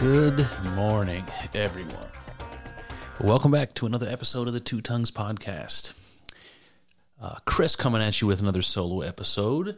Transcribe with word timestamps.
Good 0.00 0.46
morning, 0.76 1.24
everyone. 1.54 2.06
Welcome 3.20 3.50
back 3.50 3.74
to 3.74 3.86
another 3.86 4.08
episode 4.08 4.46
of 4.46 4.54
the 4.54 4.60
Two 4.60 4.80
Tongues 4.80 5.10
Podcast. 5.10 5.92
Uh, 7.20 7.34
Chris 7.46 7.74
coming 7.74 8.00
at 8.00 8.20
you 8.20 8.28
with 8.28 8.40
another 8.40 8.62
solo 8.62 9.00
episode. 9.00 9.76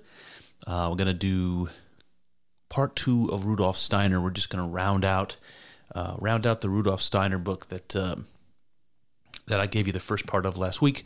Uh, 0.66 0.88
we're 0.90 0.96
going 0.96 1.06
to 1.06 1.14
do 1.14 1.70
part 2.68 2.96
two 2.96 3.30
of 3.32 3.46
Rudolf 3.46 3.78
Steiner. 3.78 4.20
We're 4.20 4.28
just 4.28 4.50
going 4.50 4.62
to 4.62 4.70
round 4.70 5.06
out 5.06 5.38
uh, 5.94 6.16
round 6.18 6.46
out 6.46 6.60
the 6.60 6.68
Rudolf 6.68 7.00
Steiner 7.00 7.38
book 7.38 7.68
that 7.68 7.96
um, 7.96 8.26
that 9.46 9.58
I 9.58 9.66
gave 9.66 9.86
you 9.86 9.94
the 9.94 10.00
first 10.00 10.26
part 10.26 10.44
of 10.44 10.58
last 10.58 10.82
week. 10.82 11.04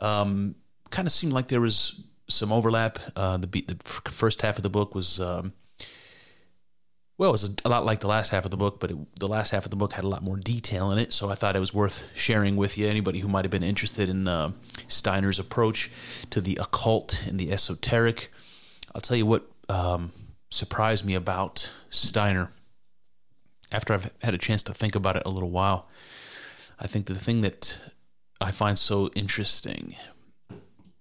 Um, 0.00 0.56
kind 0.90 1.06
of 1.06 1.12
seemed 1.12 1.32
like 1.32 1.46
there 1.46 1.60
was 1.60 2.02
some 2.28 2.50
overlap. 2.50 2.98
Uh, 3.14 3.36
the, 3.36 3.46
the 3.46 3.76
first 3.84 4.42
half 4.42 4.56
of 4.56 4.64
the 4.64 4.70
book 4.70 4.96
was 4.96 5.20
um, 5.20 5.52
well, 7.18 7.30
it 7.30 7.32
was 7.32 7.54
a 7.64 7.68
lot 7.68 7.84
like 7.84 8.00
the 8.00 8.08
last 8.08 8.30
half 8.30 8.44
of 8.44 8.50
the 8.50 8.56
book, 8.56 8.80
but 8.80 8.90
it, 8.90 9.18
the 9.18 9.28
last 9.28 9.50
half 9.50 9.64
of 9.64 9.70
the 9.70 9.76
book 9.76 9.92
had 9.92 10.04
a 10.04 10.08
lot 10.08 10.22
more 10.22 10.36
detail 10.36 10.90
in 10.90 10.98
it. 10.98 11.12
So 11.12 11.30
I 11.30 11.34
thought 11.34 11.56
it 11.56 11.60
was 11.60 11.74
worth 11.74 12.08
sharing 12.14 12.56
with 12.56 12.78
you. 12.78 12.88
Anybody 12.88 13.20
who 13.20 13.28
might 13.28 13.44
have 13.44 13.50
been 13.50 13.62
interested 13.62 14.08
in 14.08 14.26
uh, 14.26 14.52
Steiner's 14.88 15.38
approach 15.38 15.90
to 16.30 16.40
the 16.40 16.58
occult 16.60 17.24
and 17.26 17.38
the 17.38 17.52
esoteric. 17.52 18.32
I'll 18.94 19.00
tell 19.00 19.16
you 19.16 19.26
what 19.26 19.50
um, 19.68 20.12
surprised 20.50 21.04
me 21.04 21.14
about 21.14 21.72
Steiner 21.90 22.50
after 23.70 23.92
I've 23.92 24.10
had 24.22 24.34
a 24.34 24.38
chance 24.38 24.62
to 24.64 24.74
think 24.74 24.94
about 24.94 25.16
it 25.16 25.22
a 25.24 25.30
little 25.30 25.50
while. 25.50 25.88
I 26.78 26.86
think 26.86 27.06
the 27.06 27.14
thing 27.14 27.42
that 27.42 27.80
I 28.40 28.50
find 28.50 28.78
so 28.78 29.08
interesting 29.14 29.96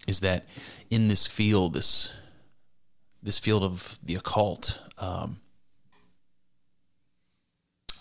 is 0.08 0.20
that 0.22 0.46
in 0.90 1.08
this 1.08 1.28
field, 1.28 1.74
this 1.74 2.14
this 3.24 3.38
field 3.38 3.64
of 3.64 4.00
the 4.02 4.16
occult, 4.16 4.82
um, 4.98 5.40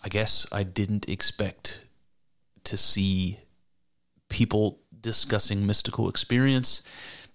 I 0.03 0.09
guess 0.09 0.47
I 0.51 0.63
didn't 0.63 1.09
expect 1.09 1.85
to 2.65 2.77
see 2.77 3.39
people 4.29 4.79
discussing 4.99 5.67
mystical 5.67 6.09
experience. 6.09 6.83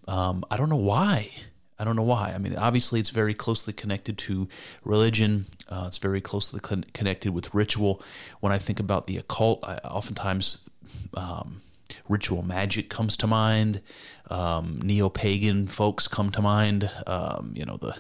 Um, 0.08 0.44
I 0.50 0.58
don't 0.58 0.70
know 0.70 0.76
why. 0.76 1.32
I 1.78 1.84
don't 1.84 1.96
know 1.96 2.04
why. 2.04 2.32
I 2.34 2.38
mean, 2.38 2.56
obviously, 2.56 3.00
it's 3.00 3.10
very 3.10 3.34
closely 3.34 3.74
connected 3.74 4.18
to 4.20 4.48
religion. 4.84 5.46
Uh, 5.68 5.86
it's 5.88 5.98
very 5.98 6.22
closely 6.22 6.60
con- 6.60 6.86
connected 6.94 7.34
with 7.34 7.54
ritual. 7.54 8.02
When 8.40 8.52
I 8.52 8.58
think 8.58 8.80
about 8.80 9.08
the 9.08 9.18
occult, 9.18 9.64
I, 9.68 9.78
oftentimes 9.80 10.68
um, 11.16 11.62
ritual 12.08 12.44
magic 12.44 12.90
comes 12.90 13.18
to 13.18 13.28
mind. 13.28 13.82
Um, 14.30 14.80
Neo 14.82 15.10
pagan 15.10 15.68
folks 15.68 16.08
come 16.08 16.30
to 16.32 16.42
mind. 16.42 16.90
Um, 17.06 17.52
you 17.56 17.66
know, 17.66 17.78
the 17.78 17.96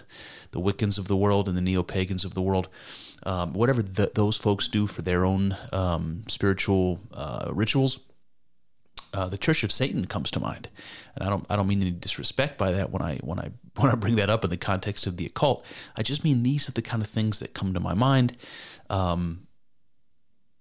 the 0.51 0.61
Wiccans 0.61 0.97
of 0.97 1.09
the 1.09 1.17
world 1.17 1.49
and 1.49 1.57
the 1.57 1.61
neo 1.61 1.83
pagans 1.83 2.23
of 2.23 2.33
the 2.33 2.41
world 2.41 2.69
um, 3.25 3.53
whatever 3.53 3.81
those 3.81 4.37
folks 4.37 4.67
do 4.67 4.87
for 4.87 5.01
their 5.01 5.25
own 5.25 5.57
um, 5.73 6.23
spiritual 6.27 6.99
uh, 7.13 7.51
rituals, 7.53 7.99
uh, 9.13 9.27
the 9.29 9.37
Church 9.37 9.63
of 9.63 9.71
Satan 9.71 10.05
comes 10.05 10.29
to 10.31 10.39
mind, 10.39 10.69
and 11.15 11.23
I 11.25 11.29
don't 11.29 11.45
I 11.49 11.55
don't 11.55 11.67
mean 11.67 11.81
any 11.81 11.91
disrespect 11.91 12.57
by 12.57 12.71
that 12.73 12.91
when 12.91 13.01
I 13.01 13.17
when 13.17 13.39
I 13.39 13.51
when 13.77 13.91
I 13.91 13.95
bring 13.95 14.17
that 14.17 14.29
up 14.29 14.43
in 14.43 14.49
the 14.49 14.57
context 14.57 15.07
of 15.07 15.17
the 15.17 15.25
occult. 15.25 15.65
I 15.95 16.03
just 16.03 16.23
mean 16.23 16.43
these 16.43 16.67
are 16.69 16.73
the 16.73 16.81
kind 16.81 17.01
of 17.01 17.09
things 17.09 17.39
that 17.39 17.53
come 17.53 17.73
to 17.73 17.79
my 17.79 17.93
mind. 17.93 18.37
Um, 18.89 19.47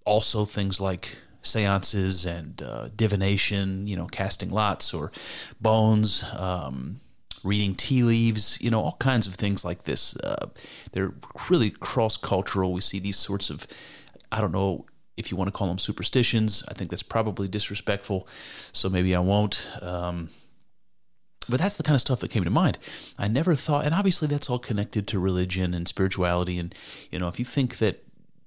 also, 0.06 0.44
things 0.44 0.80
like 0.80 1.16
seances 1.42 2.24
and 2.24 2.62
uh, 2.62 2.88
divination, 2.94 3.86
you 3.86 3.96
know, 3.96 4.06
casting 4.06 4.50
lots 4.50 4.94
or 4.94 5.12
bones, 5.60 6.24
um, 6.36 7.00
reading 7.44 7.74
tea 7.74 8.02
leaves, 8.02 8.58
you 8.60 8.70
know, 8.70 8.80
all 8.80 8.96
kinds 8.98 9.26
of 9.26 9.34
things 9.34 9.64
like 9.64 9.84
this. 9.84 10.16
Uh, 10.16 10.48
they're 10.92 11.14
really 11.48 11.70
cross 11.70 12.16
cultural. 12.16 12.72
We 12.72 12.80
see 12.80 12.98
these 12.98 13.18
sorts 13.18 13.50
of, 13.50 13.66
I 14.32 14.40
don't 14.40 14.52
know 14.52 14.86
if 15.16 15.30
you 15.30 15.36
want 15.36 15.48
to 15.48 15.52
call 15.52 15.68
them 15.68 15.78
superstitions. 15.78 16.64
I 16.68 16.74
think 16.74 16.90
that's 16.90 17.02
probably 17.02 17.46
disrespectful, 17.46 18.26
so 18.72 18.88
maybe 18.88 19.14
I 19.14 19.20
won't. 19.20 19.64
Um, 19.80 20.30
but 21.48 21.60
that's 21.60 21.76
the 21.76 21.82
kind 21.82 21.94
of 21.94 22.00
stuff 22.00 22.20
that 22.20 22.30
came 22.30 22.44
to 22.44 22.50
mind. 22.50 22.78
I 23.18 23.28
never 23.28 23.54
thought, 23.54 23.84
and 23.84 23.94
obviously 23.94 24.28
that's 24.28 24.48
all 24.48 24.58
connected 24.58 25.06
to 25.08 25.18
religion 25.18 25.74
and 25.74 25.86
spirituality. 25.86 26.58
And 26.58 26.74
you 27.10 27.18
know, 27.18 27.28
if 27.28 27.38
you 27.38 27.44
think 27.44 27.78
that 27.78 28.03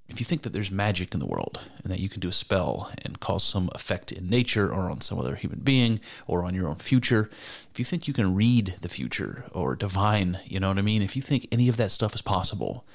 if 0.10 0.20
you 0.20 0.26
think 0.26 0.44
that 0.44 0.54
there's 0.54 0.72
magic 0.72 1.14
in 1.14 1.20
the 1.20 1.26
world 1.26 1.60
and 1.84 1.92
that 1.92 2.00
you 2.00 2.08
can 2.08 2.20
do 2.20 2.30
a 2.30 2.34
spell 2.34 2.92
and 3.04 3.20
cause 3.20 3.44
some 3.44 3.70
effect 3.76 4.12
in 4.12 4.30
nature 4.30 4.72
or 4.72 4.90
on 4.90 5.02
some 5.02 5.20
other 5.20 5.36
human 5.36 5.60
being 5.60 6.00
or 6.28 6.46
on 6.46 6.56
your 6.56 6.70
own 6.70 6.76
future, 6.76 7.30
if 7.72 7.80
you 7.80 7.86
think 7.86 8.08
you 8.08 8.14
can 8.14 8.34
read 8.34 8.76
the 8.82 8.90
future 8.90 9.46
or 9.52 9.76
divine, 9.76 10.40
you 10.46 10.60
know 10.60 10.70
what 10.70 10.78
I 10.78 10.82
mean? 10.82 11.02
If 11.02 11.16
you 11.16 11.22
think 11.22 11.48
any 11.52 11.68
of 11.68 11.78
that 11.78 11.92
stuff 11.92 12.16
is 12.16 12.22
possible, 12.22 12.86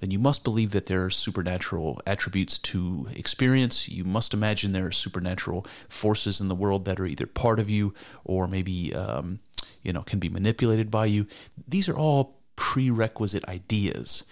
then 0.00 0.10
you 0.10 0.18
must 0.18 0.44
believe 0.44 0.72
that 0.72 0.86
there 0.86 1.04
are 1.06 1.10
supernatural 1.10 2.00
attributes 2.06 2.58
to 2.58 3.08
experience. 3.14 3.88
You 3.88 4.04
must 4.04 4.34
imagine 4.34 4.72
there 4.72 4.86
are 4.86 4.92
supernatural 4.92 5.66
forces 5.88 6.40
in 6.40 6.48
the 6.48 6.54
world 6.54 6.84
that 6.84 7.00
are 7.00 7.06
either 7.06 7.26
part 7.26 7.58
of 7.58 7.70
you 7.70 7.94
or 8.22 8.46
maybe, 8.46 8.94
um, 8.94 9.40
you 9.82 9.94
know, 9.94 10.02
can 10.02 10.18
be 10.18 10.28
manipulated 10.28 10.90
by 10.90 11.06
you. 11.06 11.26
These 11.66 11.88
are 11.88 11.96
all 11.96 12.36
prerequisite 12.56 13.48
ideas 13.48 14.24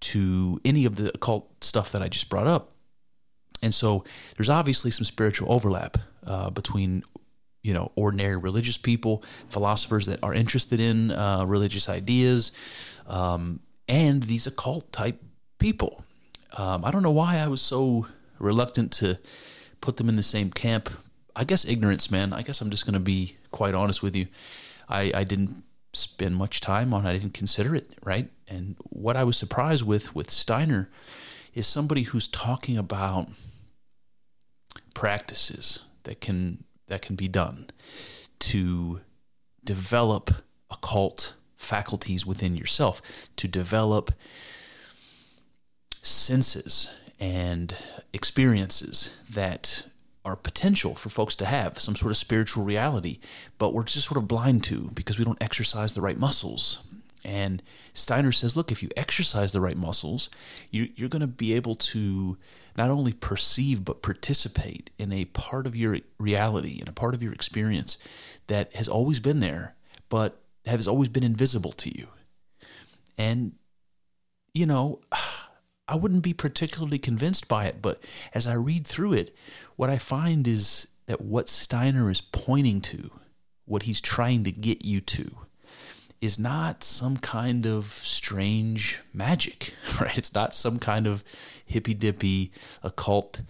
to 0.00 0.60
any 0.64 0.84
of 0.84 0.96
the 0.96 1.08
occult 1.14 1.64
stuff 1.64 1.92
that 1.92 2.02
I 2.02 2.08
just 2.08 2.28
brought 2.28 2.46
up. 2.46 2.72
And 3.62 3.74
so 3.74 4.04
there's 4.36 4.48
obviously 4.48 4.90
some 4.90 5.04
spiritual 5.04 5.52
overlap 5.52 5.98
uh, 6.26 6.50
between 6.50 7.02
you 7.62 7.74
know 7.74 7.90
ordinary 7.96 8.36
religious 8.36 8.78
people, 8.78 9.24
philosophers 9.48 10.06
that 10.06 10.22
are 10.22 10.32
interested 10.32 10.80
in 10.80 11.10
uh, 11.10 11.44
religious 11.46 11.88
ideas, 11.88 12.52
um, 13.06 13.60
and 13.88 14.22
these 14.24 14.46
occult 14.46 14.92
type 14.92 15.22
people. 15.58 16.04
Um, 16.56 16.84
I 16.84 16.90
don't 16.90 17.02
know 17.02 17.10
why 17.10 17.38
I 17.38 17.48
was 17.48 17.60
so 17.60 18.06
reluctant 18.38 18.92
to 18.92 19.18
put 19.80 19.96
them 19.96 20.08
in 20.08 20.16
the 20.16 20.22
same 20.22 20.50
camp. 20.50 20.90
I 21.34 21.44
guess 21.44 21.64
ignorance, 21.64 22.10
man. 22.10 22.32
I 22.32 22.42
guess 22.42 22.60
I'm 22.60 22.70
just 22.70 22.84
going 22.84 22.94
to 22.94 23.00
be 23.00 23.36
quite 23.50 23.74
honest 23.74 24.02
with 24.02 24.16
you. 24.16 24.26
I, 24.88 25.12
I 25.14 25.24
didn't 25.24 25.62
spend 25.92 26.36
much 26.36 26.60
time 26.60 26.92
on. 26.92 27.06
I 27.06 27.12
didn't 27.14 27.34
consider 27.34 27.74
it, 27.74 27.90
right? 28.04 28.28
And 28.46 28.76
what 28.90 29.16
I 29.16 29.24
was 29.24 29.36
surprised 29.36 29.86
with 29.86 30.14
with 30.14 30.30
Steiner 30.30 30.88
is 31.54 31.66
somebody 31.66 32.02
who's 32.02 32.26
talking 32.26 32.76
about 32.76 33.28
practices 34.94 35.80
that 36.04 36.20
can 36.20 36.64
that 36.86 37.02
can 37.02 37.16
be 37.16 37.28
done 37.28 37.68
to 38.38 39.00
develop 39.64 40.30
occult 40.70 41.34
faculties 41.56 42.24
within 42.24 42.56
yourself, 42.56 43.02
to 43.36 43.48
develop 43.48 44.12
senses 46.00 46.94
and 47.18 47.74
experiences 48.12 49.14
that 49.28 49.84
are 50.28 50.36
potential 50.36 50.94
for 50.94 51.08
folks 51.08 51.34
to 51.36 51.46
have 51.46 51.78
some 51.78 51.96
sort 51.96 52.10
of 52.10 52.16
spiritual 52.18 52.62
reality, 52.62 53.18
but 53.56 53.72
we're 53.72 53.84
just 53.84 54.06
sort 54.06 54.18
of 54.18 54.28
blind 54.28 54.62
to 54.64 54.90
because 54.92 55.18
we 55.18 55.24
don't 55.24 55.42
exercise 55.42 55.94
the 55.94 56.02
right 56.02 56.18
muscles. 56.18 56.82
And 57.24 57.62
Steiner 57.94 58.30
says, 58.30 58.56
look, 58.56 58.70
if 58.70 58.82
you 58.82 58.90
exercise 58.96 59.52
the 59.52 59.60
right 59.60 59.76
muscles, 59.76 60.28
you, 60.70 60.90
are 61.02 61.08
going 61.08 61.20
to 61.20 61.26
be 61.26 61.54
able 61.54 61.74
to 61.74 62.36
not 62.76 62.90
only 62.90 63.12
perceive, 63.12 63.84
but 63.84 64.02
participate 64.02 64.90
in 64.98 65.12
a 65.12 65.24
part 65.24 65.66
of 65.66 65.74
your 65.74 65.98
reality, 66.18 66.78
and 66.78 66.88
a 66.88 66.92
part 66.92 67.14
of 67.14 67.22
your 67.22 67.32
experience 67.32 67.96
that 68.46 68.74
has 68.76 68.86
always 68.86 69.18
been 69.18 69.40
there, 69.40 69.74
but 70.08 70.40
has 70.66 70.86
always 70.86 71.08
been 71.08 71.24
invisible 71.24 71.72
to 71.72 71.98
you. 71.98 72.08
And, 73.16 73.52
you 74.54 74.66
know, 74.66 75.00
I 75.88 75.96
wouldn't 75.96 76.22
be 76.22 76.34
particularly 76.34 76.98
convinced 76.98 77.48
by 77.48 77.66
it. 77.66 77.80
But 77.80 78.02
as 78.34 78.46
I 78.46 78.54
read 78.54 78.86
through 78.86 79.14
it, 79.14 79.34
what 79.76 79.90
I 79.90 79.98
find 79.98 80.46
is 80.46 80.86
that 81.06 81.22
what 81.22 81.48
Steiner 81.48 82.10
is 82.10 82.20
pointing 82.20 82.80
to, 82.82 83.10
what 83.64 83.84
he's 83.84 84.00
trying 84.00 84.44
to 84.44 84.52
get 84.52 84.84
you 84.84 85.00
to, 85.00 85.30
is 86.20 86.38
not 86.38 86.84
some 86.84 87.16
kind 87.16 87.66
of 87.66 87.86
strange 87.86 88.98
magic, 89.14 89.74
right? 90.00 90.18
It's 90.18 90.34
not 90.34 90.54
some 90.54 90.78
kind 90.78 91.06
of 91.06 91.24
hippy 91.64 91.94
dippy 91.94 92.52
occult 92.82 93.42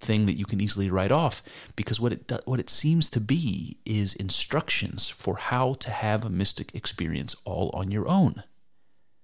thing 0.00 0.26
that 0.26 0.34
you 0.34 0.44
can 0.44 0.60
easily 0.60 0.90
write 0.90 1.12
off 1.12 1.42
because 1.76 2.00
what 2.00 2.12
it 2.12 2.26
do, 2.26 2.38
what 2.44 2.58
it 2.58 2.68
seems 2.68 3.08
to 3.10 3.20
be 3.20 3.78
is 3.84 4.14
instructions 4.14 5.08
for 5.08 5.36
how 5.36 5.74
to 5.74 5.90
have 5.90 6.24
a 6.24 6.30
mystic 6.30 6.74
experience 6.74 7.36
all 7.44 7.70
on 7.72 7.90
your 7.90 8.08
own. 8.08 8.42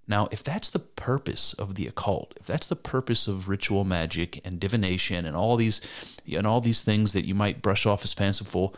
Now, 0.09 0.27
if 0.31 0.43
that's 0.43 0.71
the 0.71 0.79
purpose 0.79 1.53
of 1.53 1.75
the 1.75 1.87
occult, 1.87 2.33
if 2.41 2.47
that's 2.47 2.67
the 2.67 2.75
purpose 2.75 3.29
of 3.29 3.49
ritual 3.49 3.85
magic 3.85 4.41
and 4.45 4.59
divination 4.59 5.27
and 5.27 5.37
all 5.37 5.57
these 5.57 5.83
and 6.27 6.47
all 6.47 6.63
these 6.63 6.81
things 6.81 7.13
that 7.13 7.27
you 7.27 7.35
might 7.35 7.61
brush 7.61 7.85
off 7.85 8.05
as 8.05 8.15
fanciful, 8.15 8.75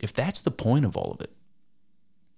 if 0.00 0.12
that's 0.12 0.40
the 0.40 0.50
point 0.50 0.84
of 0.84 0.96
all 0.96 1.12
of 1.12 1.20
it, 1.20 1.30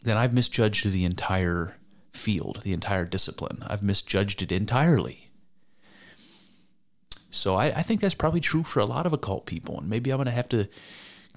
then 0.03 0.19
I've 0.19 0.35
misjudged 0.35 0.91
the 0.91 1.07
entire 1.07 1.77
field, 2.13 2.61
the 2.63 2.75
entire 2.75 3.07
discipline. 3.07 3.65
I've 3.67 3.83
misjudged 3.83 4.43
it 4.43 4.53
entirely. 4.53 5.31
So 7.31 7.57
I, 7.57 7.67
I 7.67 7.83
think 7.83 8.01
that's 8.01 8.15
probably 8.15 8.41
true 8.41 8.63
for 8.63 8.81
a 8.81 8.85
lot 8.85 9.07
of 9.07 9.13
occult 9.13 9.47
people, 9.47 9.79
and 9.79 9.89
maybe 9.89 10.11
I'm 10.11 10.19
going 10.19 10.27
to 10.27 10.33
have 10.33 10.51
to 10.51 10.69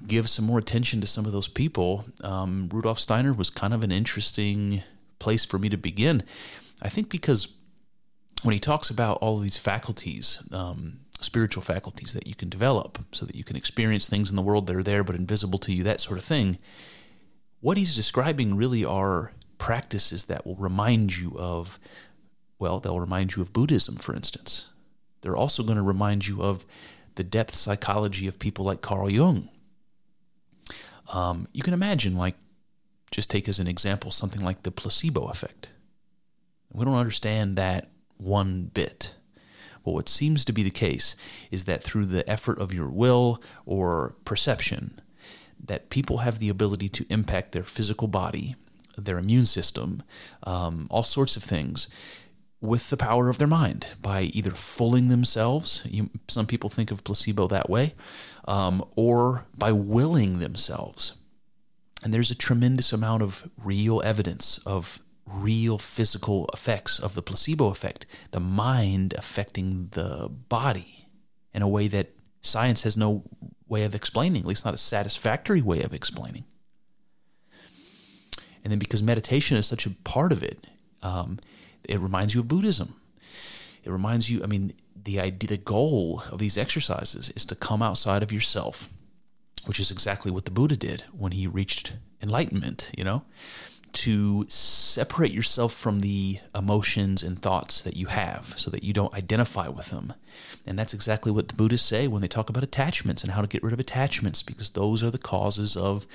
give 0.06 0.30
some 0.30 0.46
more 0.46 0.60
attention 0.60 1.02
to 1.02 1.08
some 1.08 1.26
of 1.26 1.32
those 1.32 1.48
people. 1.48 2.06
Um, 2.22 2.70
Rudolf 2.72 3.00
Steiner 3.00 3.34
was 3.34 3.50
kind 3.50 3.74
of 3.74 3.84
an 3.84 3.92
interesting 3.92 4.84
place 5.18 5.44
for 5.44 5.58
me 5.58 5.70
to 5.70 5.78
begin. 5.78 6.22
I 6.82 6.90
think 6.90 7.10
because 7.10 7.54
when 8.44 8.54
he 8.54 8.60
talks 8.60 8.90
about 8.90 9.18
all 9.18 9.38
of 9.38 9.44
these 9.44 9.58
faculties, 9.58 10.48
um, 10.52 11.00
spiritual 11.20 11.64
faculties 11.64 12.14
that 12.14 12.28
you 12.28 12.36
can 12.36 12.50
develop 12.50 13.00
so 13.12 13.26
that 13.26 13.36
you 13.36 13.44
can 13.44 13.56
experience 13.56 14.08
things 14.08 14.30
in 14.30 14.36
the 14.36 14.42
world 14.42 14.68
that 14.68 14.76
are 14.76 14.84
there 14.84 15.04
but 15.04 15.16
invisible 15.16 15.60
to 15.60 15.74
you, 15.74 15.84
that 15.84 16.02
sort 16.02 16.20
of 16.20 16.24
thing, 16.24 16.60
what 17.60 17.78
he's 17.78 17.96
describing 17.96 18.56
really 18.56 18.86
are 18.86 19.32
practices 19.58 20.26
that 20.26 20.46
will 20.46 20.56
remind 20.56 21.18
you 21.18 21.36
of, 21.38 21.80
well, 22.60 22.80
they'll 22.80 23.00
remind 23.00 23.36
you 23.36 23.42
of 23.42 23.54
Buddhism, 23.54 23.96
for 23.96 24.16
instance. 24.16 24.72
They're 25.22 25.36
also 25.36 25.64
going 25.64 25.78
to 25.78 25.84
remind 25.84 26.28
you 26.28 26.44
of 26.44 26.66
the 27.16 27.24
depth 27.24 27.56
psychology 27.56 28.28
of 28.28 28.38
people 28.38 28.66
like 28.66 28.82
Carl 28.82 29.10
Jung. 29.10 29.50
Um, 31.12 31.48
you 31.54 31.64
can 31.64 31.74
imagine, 31.74 32.16
like, 32.16 32.36
just 33.10 33.32
take 33.32 33.50
as 33.50 33.60
an 33.60 33.68
example 33.68 34.12
something 34.12 34.44
like 34.44 34.64
the 34.64 34.72
placebo 34.72 35.28
effect. 35.28 35.72
We 36.72 36.86
don't 36.86 36.96
understand 36.96 37.56
that 37.56 37.90
one 38.18 38.72
bit. 38.74 39.16
But 39.84 39.94
what 39.94 40.10
seems 40.10 40.44
to 40.46 40.52
be 40.52 40.64
the 40.64 40.70
case 40.70 41.16
is 41.50 41.64
that 41.64 41.84
through 41.84 42.08
the 42.08 42.30
effort 42.30 42.60
of 42.60 42.74
your 42.74 42.90
will 42.90 43.42
or 43.66 44.16
perception, 44.26 45.00
that 45.64 45.90
people 45.90 46.18
have 46.18 46.40
the 46.40 46.50
ability 46.50 46.90
to 46.90 47.06
impact 47.10 47.52
their 47.54 47.64
physical 47.64 48.08
body, 48.08 48.56
their 48.98 49.18
immune 49.18 49.46
system, 49.46 50.04
um, 50.44 50.88
all 50.90 51.04
sorts 51.04 51.36
of 51.36 51.44
things 51.44 51.88
with 52.60 52.90
the 52.90 52.98
power 52.98 53.30
of 53.30 53.38
their 53.38 53.48
mind 53.48 53.88
by 54.02 54.24
either 54.24 54.52
fooling 54.52 55.10
themselves. 55.10 55.84
You, 55.86 56.10
some 56.28 56.48
people 56.48 56.70
think 56.70 56.92
of 56.92 57.04
placebo 57.04 57.48
that 57.48 57.70
way, 57.70 57.94
um, 58.48 58.84
or 58.96 59.46
by 59.56 59.72
willing 59.72 60.40
themselves. 60.40 61.14
And 62.04 62.14
there's 62.14 62.32
a 62.32 62.36
tremendous 62.36 62.92
amount 62.92 63.22
of 63.24 63.50
real 63.64 64.02
evidence 64.04 64.60
of 64.66 65.02
real 65.28 65.78
physical 65.78 66.50
effects 66.54 67.00
of 67.00 67.14
the 67.14 67.22
placebo 67.22 67.68
effect, 67.68 68.06
the 68.32 68.40
mind 68.40 69.14
affecting 69.18 69.90
the 69.92 70.30
body 70.30 71.10
in 71.54 71.62
a 71.62 71.68
way 71.68 71.88
that 71.88 72.12
science 72.42 72.84
has 72.84 72.96
no 72.96 73.24
way 73.68 73.84
of 73.84 73.94
explaining, 73.94 74.42
at 74.42 74.48
least 74.48 74.66
not 74.66 74.74
a 74.74 74.78
satisfactory 74.78 75.62
way 75.62 75.82
of 75.84 75.94
explaining. 75.94 76.46
And 78.64 78.72
then 78.72 78.80
because 78.80 79.04
meditation 79.04 79.58
is 79.58 79.66
such 79.66 79.86
a 79.86 79.92
part 80.04 80.32
of 80.32 80.44
it, 80.44 80.68
um, 81.02 81.40
it 81.84 82.00
reminds 82.00 82.34
you 82.34 82.42
of 82.42 82.48
Buddhism. 82.48 82.96
It 83.84 83.92
reminds 83.92 84.30
you, 84.30 84.44
I 84.44 84.48
mean, 84.48 84.74
the 85.02 85.20
idea, 85.20 85.50
the 85.50 85.58
goal 85.58 86.24
of 86.32 86.40
these 86.40 86.58
exercises 86.58 87.32
is 87.36 87.46
to 87.46 87.56
come 87.56 87.82
outside 87.82 88.24
of 88.24 88.32
yourself, 88.32 88.90
which 89.66 89.80
is 89.80 89.92
exactly 89.92 90.32
what 90.32 90.46
the 90.46 90.52
Buddha 90.52 90.76
did 90.76 91.06
when 91.12 91.32
he 91.32 91.48
reached 91.48 91.94
enlightenment, 92.22 92.92
you 92.98 93.04
know, 93.04 93.24
to 93.94 94.46
separate 94.50 95.32
yourself 95.32 95.74
from 95.74 96.00
the 96.00 96.40
emotions 96.54 97.24
and 97.24 97.42
thoughts 97.42 97.82
that 97.82 97.96
you 97.96 98.08
have 98.08 98.54
so 98.58 98.70
that 98.70 98.84
you 98.84 98.94
don't 98.94 99.14
identify 99.14 99.68
with 99.68 99.88
them. 99.88 100.14
And 100.66 100.78
that's 100.78 100.94
exactly 100.94 101.32
what 101.32 101.48
the 101.48 101.56
Buddhists 101.56 101.88
say 101.88 102.08
when 102.08 102.22
they 102.22 102.28
talk 102.28 102.50
about 102.50 102.64
attachments 102.64 103.24
and 103.24 103.32
how 103.32 103.42
to 103.42 103.48
get 103.48 103.64
rid 103.64 103.74
of 103.74 103.80
attachments 103.80 104.44
because 104.44 104.72
those 104.72 105.04
are 105.04 105.10
the 105.10 105.18
causes 105.18 105.76
of, 105.76 106.06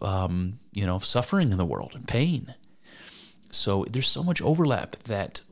um, 0.00 0.58
you 0.72 0.86
know, 0.86 0.98
suffering 0.98 1.50
in 1.50 1.58
the 1.58 1.64
world 1.64 1.92
and 1.94 2.06
pain. 2.06 2.54
So 3.50 3.84
there's 3.90 4.08
so 4.08 4.22
much 4.22 4.40
overlap 4.42 4.96
that, 5.04 5.42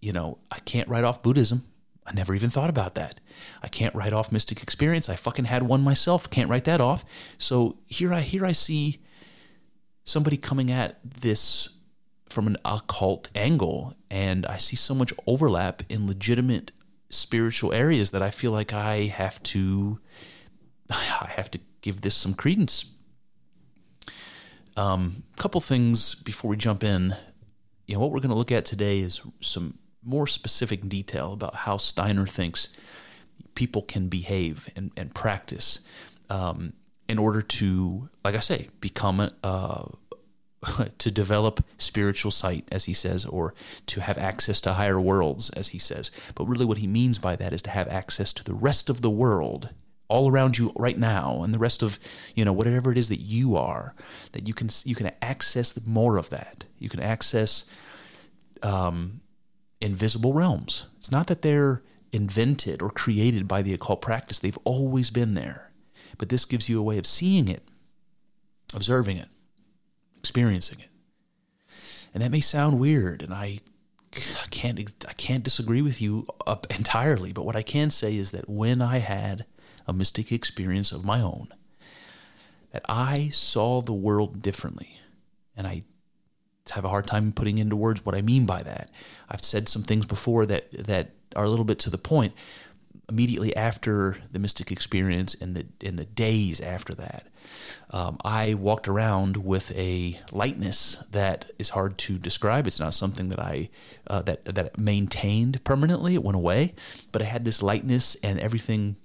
you 0.00 0.12
know, 0.12 0.38
I 0.50 0.58
can't 0.60 0.88
write 0.88 1.04
off 1.04 1.22
Buddhism. 1.22 1.64
I 2.06 2.12
never 2.12 2.34
even 2.34 2.48
thought 2.48 2.70
about 2.70 2.94
that. 2.94 3.20
I 3.62 3.68
can't 3.68 3.94
write 3.94 4.12
off 4.12 4.32
mystic 4.32 4.62
experience. 4.62 5.08
I 5.08 5.16
fucking 5.16 5.44
had 5.44 5.62
one 5.62 5.82
myself. 5.82 6.30
Can't 6.30 6.48
write 6.48 6.64
that 6.64 6.80
off. 6.80 7.04
So 7.36 7.78
here 7.86 8.14
I 8.14 8.20
here 8.20 8.46
I 8.46 8.52
see 8.52 9.00
somebody 10.08 10.38
coming 10.38 10.72
at 10.72 10.98
this 11.04 11.68
from 12.30 12.46
an 12.46 12.56
occult 12.64 13.30
angle, 13.34 13.94
and 14.10 14.46
I 14.46 14.56
see 14.56 14.76
so 14.76 14.94
much 14.94 15.12
overlap 15.26 15.82
in 15.88 16.06
legitimate 16.06 16.72
spiritual 17.10 17.72
areas 17.72 18.10
that 18.12 18.22
I 18.22 18.30
feel 18.30 18.52
like 18.52 18.72
I 18.72 19.04
have 19.04 19.42
to 19.44 20.00
I 20.90 21.30
have 21.36 21.50
to 21.52 21.60
give 21.82 22.00
this 22.00 22.14
some 22.14 22.34
credence. 22.34 22.86
A 24.76 24.80
um, 24.80 25.24
couple 25.36 25.60
things 25.60 26.14
before 26.14 26.48
we 26.50 26.56
jump 26.56 26.84
in. 26.84 27.14
You 27.86 27.94
know, 27.94 28.00
what 28.00 28.10
we're 28.10 28.20
going 28.20 28.30
to 28.30 28.36
look 28.36 28.52
at 28.52 28.64
today 28.64 29.00
is 29.00 29.20
some 29.40 29.78
more 30.04 30.26
specific 30.26 30.88
detail 30.88 31.32
about 31.32 31.54
how 31.54 31.76
Steiner 31.76 32.26
thinks 32.26 32.74
people 33.54 33.82
can 33.82 34.08
behave 34.08 34.70
and, 34.76 34.92
and 34.96 35.14
practice 35.14 35.80
um, 36.30 36.74
in 37.08 37.18
order 37.18 37.42
to, 37.42 38.08
like 38.24 38.34
I 38.34 38.40
say, 38.40 38.68
become 38.80 39.20
a, 39.20 39.30
uh, 39.42 39.86
to 40.98 41.10
develop 41.10 41.64
spiritual 41.78 42.30
sight, 42.30 42.66
as 42.70 42.84
he 42.84 42.92
says, 42.92 43.24
or 43.24 43.54
to 43.86 44.00
have 44.00 44.18
access 44.18 44.60
to 44.62 44.74
higher 44.74 45.00
worlds, 45.00 45.50
as 45.50 45.68
he 45.68 45.78
says. 45.78 46.10
But 46.34 46.46
really, 46.46 46.64
what 46.64 46.78
he 46.78 46.86
means 46.86 47.18
by 47.18 47.36
that 47.36 47.52
is 47.52 47.62
to 47.62 47.70
have 47.70 47.88
access 47.88 48.32
to 48.34 48.44
the 48.44 48.54
rest 48.54 48.90
of 48.90 49.00
the 49.00 49.10
world 49.10 49.70
all 50.08 50.30
around 50.30 50.56
you 50.56 50.72
right 50.74 50.98
now 50.98 51.42
and 51.42 51.52
the 51.52 51.58
rest 51.58 51.82
of 51.82 51.98
you 52.34 52.42
know 52.42 52.52
whatever 52.52 52.90
it 52.90 52.96
is 52.96 53.10
that 53.10 53.20
you 53.20 53.56
are 53.56 53.94
that 54.32 54.48
you 54.48 54.54
can 54.54 54.70
you 54.84 54.94
can 54.94 55.10
access 55.22 55.78
more 55.86 56.16
of 56.16 56.30
that. 56.30 56.64
You 56.78 56.88
can 56.88 57.00
access 57.00 57.68
um, 58.62 59.20
invisible 59.80 60.32
realms. 60.32 60.86
It's 60.98 61.12
not 61.12 61.26
that 61.28 61.42
they're 61.42 61.82
invented 62.10 62.80
or 62.82 62.90
created 62.90 63.46
by 63.46 63.62
the 63.62 63.74
occult 63.74 64.00
practice. 64.00 64.38
They've 64.38 64.58
always 64.64 65.10
been 65.10 65.34
there 65.34 65.67
but 66.18 66.28
this 66.28 66.44
gives 66.44 66.68
you 66.68 66.78
a 66.78 66.82
way 66.82 66.98
of 66.98 67.06
seeing 67.06 67.48
it 67.48 67.62
observing 68.74 69.16
it 69.16 69.28
experiencing 70.18 70.78
it 70.80 70.90
and 72.12 72.22
that 72.22 72.30
may 72.30 72.40
sound 72.40 72.78
weird 72.78 73.22
and 73.22 73.32
i 73.32 73.60
can't 74.50 74.78
I 75.08 75.12
can't 75.12 75.44
disagree 75.44 75.82
with 75.82 76.00
you 76.00 76.26
up 76.46 76.66
entirely, 76.76 77.32
but 77.32 77.44
what 77.44 77.56
I 77.56 77.62
can 77.62 77.90
say 77.90 78.16
is 78.16 78.30
that 78.32 78.48
when 78.48 78.82
I 78.82 78.98
had 78.98 79.44
a 79.86 79.92
mystic 79.92 80.32
experience 80.32 80.92
of 80.92 81.04
my 81.04 81.20
own, 81.20 81.48
that 82.72 82.84
I 82.88 83.30
saw 83.30 83.80
the 83.80 83.94
world 83.94 84.42
differently. 84.42 84.98
And 85.56 85.66
I 85.66 85.84
have 86.70 86.84
a 86.84 86.90
hard 86.90 87.06
time 87.06 87.32
putting 87.32 87.58
into 87.58 87.76
words 87.76 88.04
what 88.04 88.14
I 88.14 88.20
mean 88.20 88.44
by 88.44 88.62
that. 88.62 88.90
I've 89.28 89.44
said 89.44 89.68
some 89.68 89.82
things 89.82 90.04
before 90.04 90.44
that, 90.46 90.70
that 90.86 91.12
are 91.34 91.44
a 91.44 91.48
little 91.48 91.64
bit 91.64 91.78
to 91.80 91.90
the 91.90 91.98
point. 91.98 92.34
Immediately 93.08 93.56
after 93.56 94.16
the 94.30 94.38
mystic 94.38 94.70
experience 94.70 95.34
and 95.34 95.56
the 95.56 95.66
in 95.80 95.96
the 95.96 96.04
days 96.04 96.60
after 96.60 96.94
that, 96.94 97.26
um, 97.90 98.18
I 98.22 98.54
walked 98.54 98.86
around 98.86 99.38
with 99.38 99.74
a 99.74 100.20
lightness 100.30 101.02
that 101.10 101.50
is 101.58 101.70
hard 101.70 101.96
to 101.98 102.18
describe. 102.18 102.66
It's 102.66 102.80
not 102.80 102.92
something 102.92 103.30
that 103.30 103.40
I 103.40 103.70
uh, 104.06 104.22
that 104.22 104.44
that 104.44 104.76
maintained 104.76 105.64
permanently. 105.64 106.14
It 106.14 106.22
went 106.22 106.36
away, 106.36 106.74
but 107.12 107.22
I 107.22 107.26
had 107.26 107.44
this 107.44 107.62
lightness, 107.62 108.14
and 108.22 108.38
everything 108.40 108.96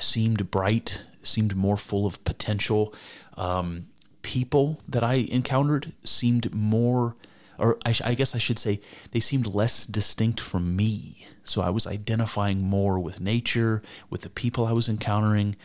seemed 0.00 0.50
bright, 0.50 1.04
seemed 1.22 1.56
more 1.56 1.76
full 1.76 2.06
of 2.06 2.22
potential. 2.24 2.94
Um, 3.36 3.86
people 4.22 4.80
that 4.88 5.02
I 5.02 5.14
encountered 5.14 5.92
seemed 6.04 6.54
more, 6.54 7.16
or 7.58 7.78
I, 7.84 7.94
I, 8.04 8.14
guess 8.14 8.34
I 8.34 8.38
should 8.38 8.58
say, 8.58 8.80
they 9.12 9.20
seemed 9.20 9.46
less 9.46 9.86
distinct 9.86 10.40
from 10.40 10.76
me. 10.76 11.19
So 11.42 11.62
I 11.62 11.70
was 11.70 11.86
identifying 11.86 12.62
more 12.62 12.98
with 13.00 13.20
nature, 13.20 13.82
with 14.08 14.22
the 14.22 14.30
people 14.30 14.66
I 14.66 14.72
was 14.72 14.88
encountering. 14.88 15.56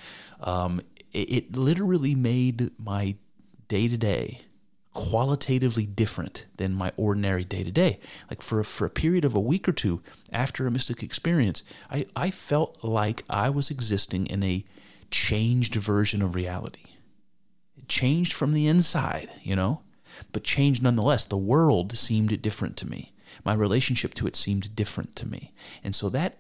Um, 0.42 0.82
it, 1.12 1.32
it 1.32 1.56
literally 1.56 2.16
made 2.16 2.72
my 2.80 3.16
day 3.68 3.88
to 3.88 3.98
day 3.98 4.42
qualitatively 4.96 5.86
different 5.86 6.46
than 6.56 6.74
my 6.74 6.90
ordinary 6.96 7.44
day 7.44 7.64
to 7.64 7.72
day. 7.72 8.00
Like 8.30 8.42
for 8.42 8.64
for 8.64 8.86
a 8.86 8.90
period 8.90 9.26
of 9.26 9.36
a 9.36 9.40
week 9.40 9.68
or 9.68 9.74
two 9.74 10.02
after 10.32 10.66
a 10.66 10.72
mystic 10.72 11.04
experience, 11.04 11.64
I, 11.92 12.06
I 12.16 12.32
felt 12.32 12.84
like 12.84 13.24
I 13.30 13.50
was 13.50 13.70
existing 13.70 14.26
in 14.28 14.42
a 14.42 14.64
changed 15.12 15.76
version 15.76 16.22
of 16.22 16.34
reality. 16.34 16.86
It 17.78 17.90
changed 17.90 18.32
from 18.32 18.54
the 18.54 18.68
inside, 18.68 19.30
you 19.44 19.56
know, 19.56 19.82
but 20.32 20.46
changed 20.46 20.82
nonetheless. 20.82 21.26
The 21.26 21.38
world 21.38 21.92
seemed 21.98 22.42
different 22.42 22.78
to 22.78 22.88
me. 22.88 23.12
My 23.46 23.54
relationship 23.54 24.14
to 24.16 24.28
it 24.28 24.36
seemed 24.36 24.76
different 24.76 25.16
to 25.18 25.28
me. 25.28 25.54
And 25.84 25.96
so 25.96 26.10
that 26.10 26.40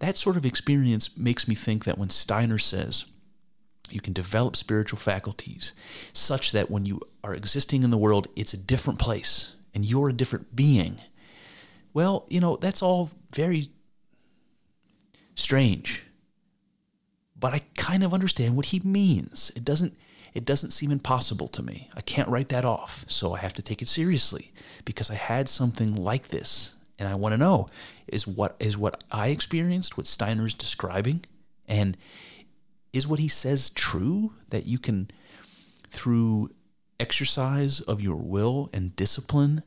that 0.00 0.18
sort 0.18 0.36
of 0.36 0.44
experience 0.44 1.16
makes 1.16 1.46
me 1.46 1.54
think 1.54 1.84
that 1.84 1.96
when 1.96 2.10
Steiner 2.10 2.58
says 2.58 3.04
you 3.88 4.00
can 4.00 4.12
develop 4.12 4.56
spiritual 4.56 4.98
faculties 4.98 5.72
such 6.12 6.52
that 6.52 6.70
when 6.70 6.84
you 6.86 7.00
are 7.22 7.34
existing 7.34 7.82
in 7.84 7.90
the 7.90 7.98
world, 7.98 8.26
it's 8.34 8.52
a 8.52 8.58
different 8.58 8.98
place 8.98 9.54
and 9.74 9.84
you're 9.84 10.08
a 10.08 10.14
different 10.14 10.56
being. 10.56 11.00
Well, 11.94 12.26
you 12.28 12.40
know, 12.40 12.56
that's 12.56 12.82
all 12.82 13.10
very 13.32 13.68
strange. 15.34 16.04
But 17.38 17.54
I 17.54 17.62
kind 17.76 18.02
of 18.02 18.14
understand 18.14 18.56
what 18.56 18.66
he 18.66 18.80
means. 18.80 19.50
It 19.56 19.64
doesn't 19.64 19.96
it 20.34 20.44
doesn't 20.44 20.70
seem 20.70 20.90
impossible 20.90 21.48
to 21.48 21.62
me. 21.62 21.90
I 21.94 22.00
can't 22.00 22.28
write 22.28 22.48
that 22.48 22.64
off, 22.64 23.04
so 23.06 23.34
I 23.34 23.38
have 23.38 23.52
to 23.54 23.62
take 23.62 23.82
it 23.82 23.88
seriously 23.88 24.52
because 24.84 25.10
I 25.10 25.14
had 25.14 25.48
something 25.48 25.94
like 25.94 26.28
this. 26.28 26.74
And 26.98 27.08
I 27.08 27.14
want 27.16 27.32
to 27.32 27.38
know 27.38 27.68
is 28.06 28.26
what 28.26 28.56
is 28.60 28.76
what 28.76 29.02
I 29.10 29.28
experienced 29.28 29.96
what 29.96 30.06
Steiner 30.06 30.46
is 30.46 30.54
describing? 30.54 31.24
And 31.66 31.96
is 32.92 33.08
what 33.08 33.18
he 33.18 33.28
says 33.28 33.70
true? 33.70 34.34
That 34.50 34.66
you 34.66 34.78
can 34.78 35.10
through 35.88 36.50
exercise 37.00 37.80
of 37.80 38.00
your 38.00 38.16
will 38.16 38.70
and 38.72 38.94
discipline 38.94 39.62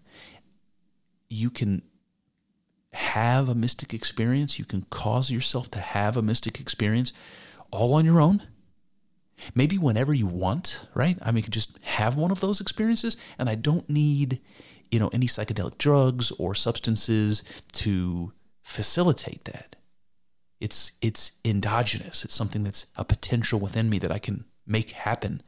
you 1.30 1.50
can 1.50 1.82
have 2.94 3.50
a 3.50 3.56
mystic 3.56 3.94
experience? 3.94 4.58
You 4.58 4.66
can 4.66 4.86
cause 4.90 5.30
yourself 5.30 5.70
to 5.72 5.80
have 5.80 6.16
a 6.16 6.22
mystic 6.22 6.60
experience 6.62 7.12
all 7.72 7.96
on 7.96 8.06
your 8.06 8.22
own 8.22 8.44
maybe 9.54 9.78
whenever 9.78 10.14
you 10.14 10.28
want 10.28 10.88
right? 10.96 11.18
I 11.22 11.32
mean 11.32 11.44
just 11.50 11.78
have 11.84 12.16
one 12.16 12.32
of 12.32 12.40
those 12.40 12.62
experiences 12.62 13.18
and 13.38 13.50
i 13.50 13.56
don't 13.56 13.90
need 13.90 14.40
you 14.92 15.00
know 15.00 15.10
any 15.14 15.28
psychedelic 15.28 15.78
drugs 15.78 16.32
or 16.32 16.56
substances 16.56 17.44
to 17.74 18.32
facilitate 18.62 19.46
that. 19.46 19.76
It's 20.60 20.94
it's 21.02 21.34
endogenous. 21.44 22.24
It's 22.24 22.34
something 22.34 22.64
that's 22.64 22.88
a 22.96 23.04
potential 23.04 23.60
within 23.60 23.90
me 23.90 24.00
that 24.00 24.12
i 24.12 24.20
can 24.20 24.46
make 24.66 24.92
happen. 24.92 25.42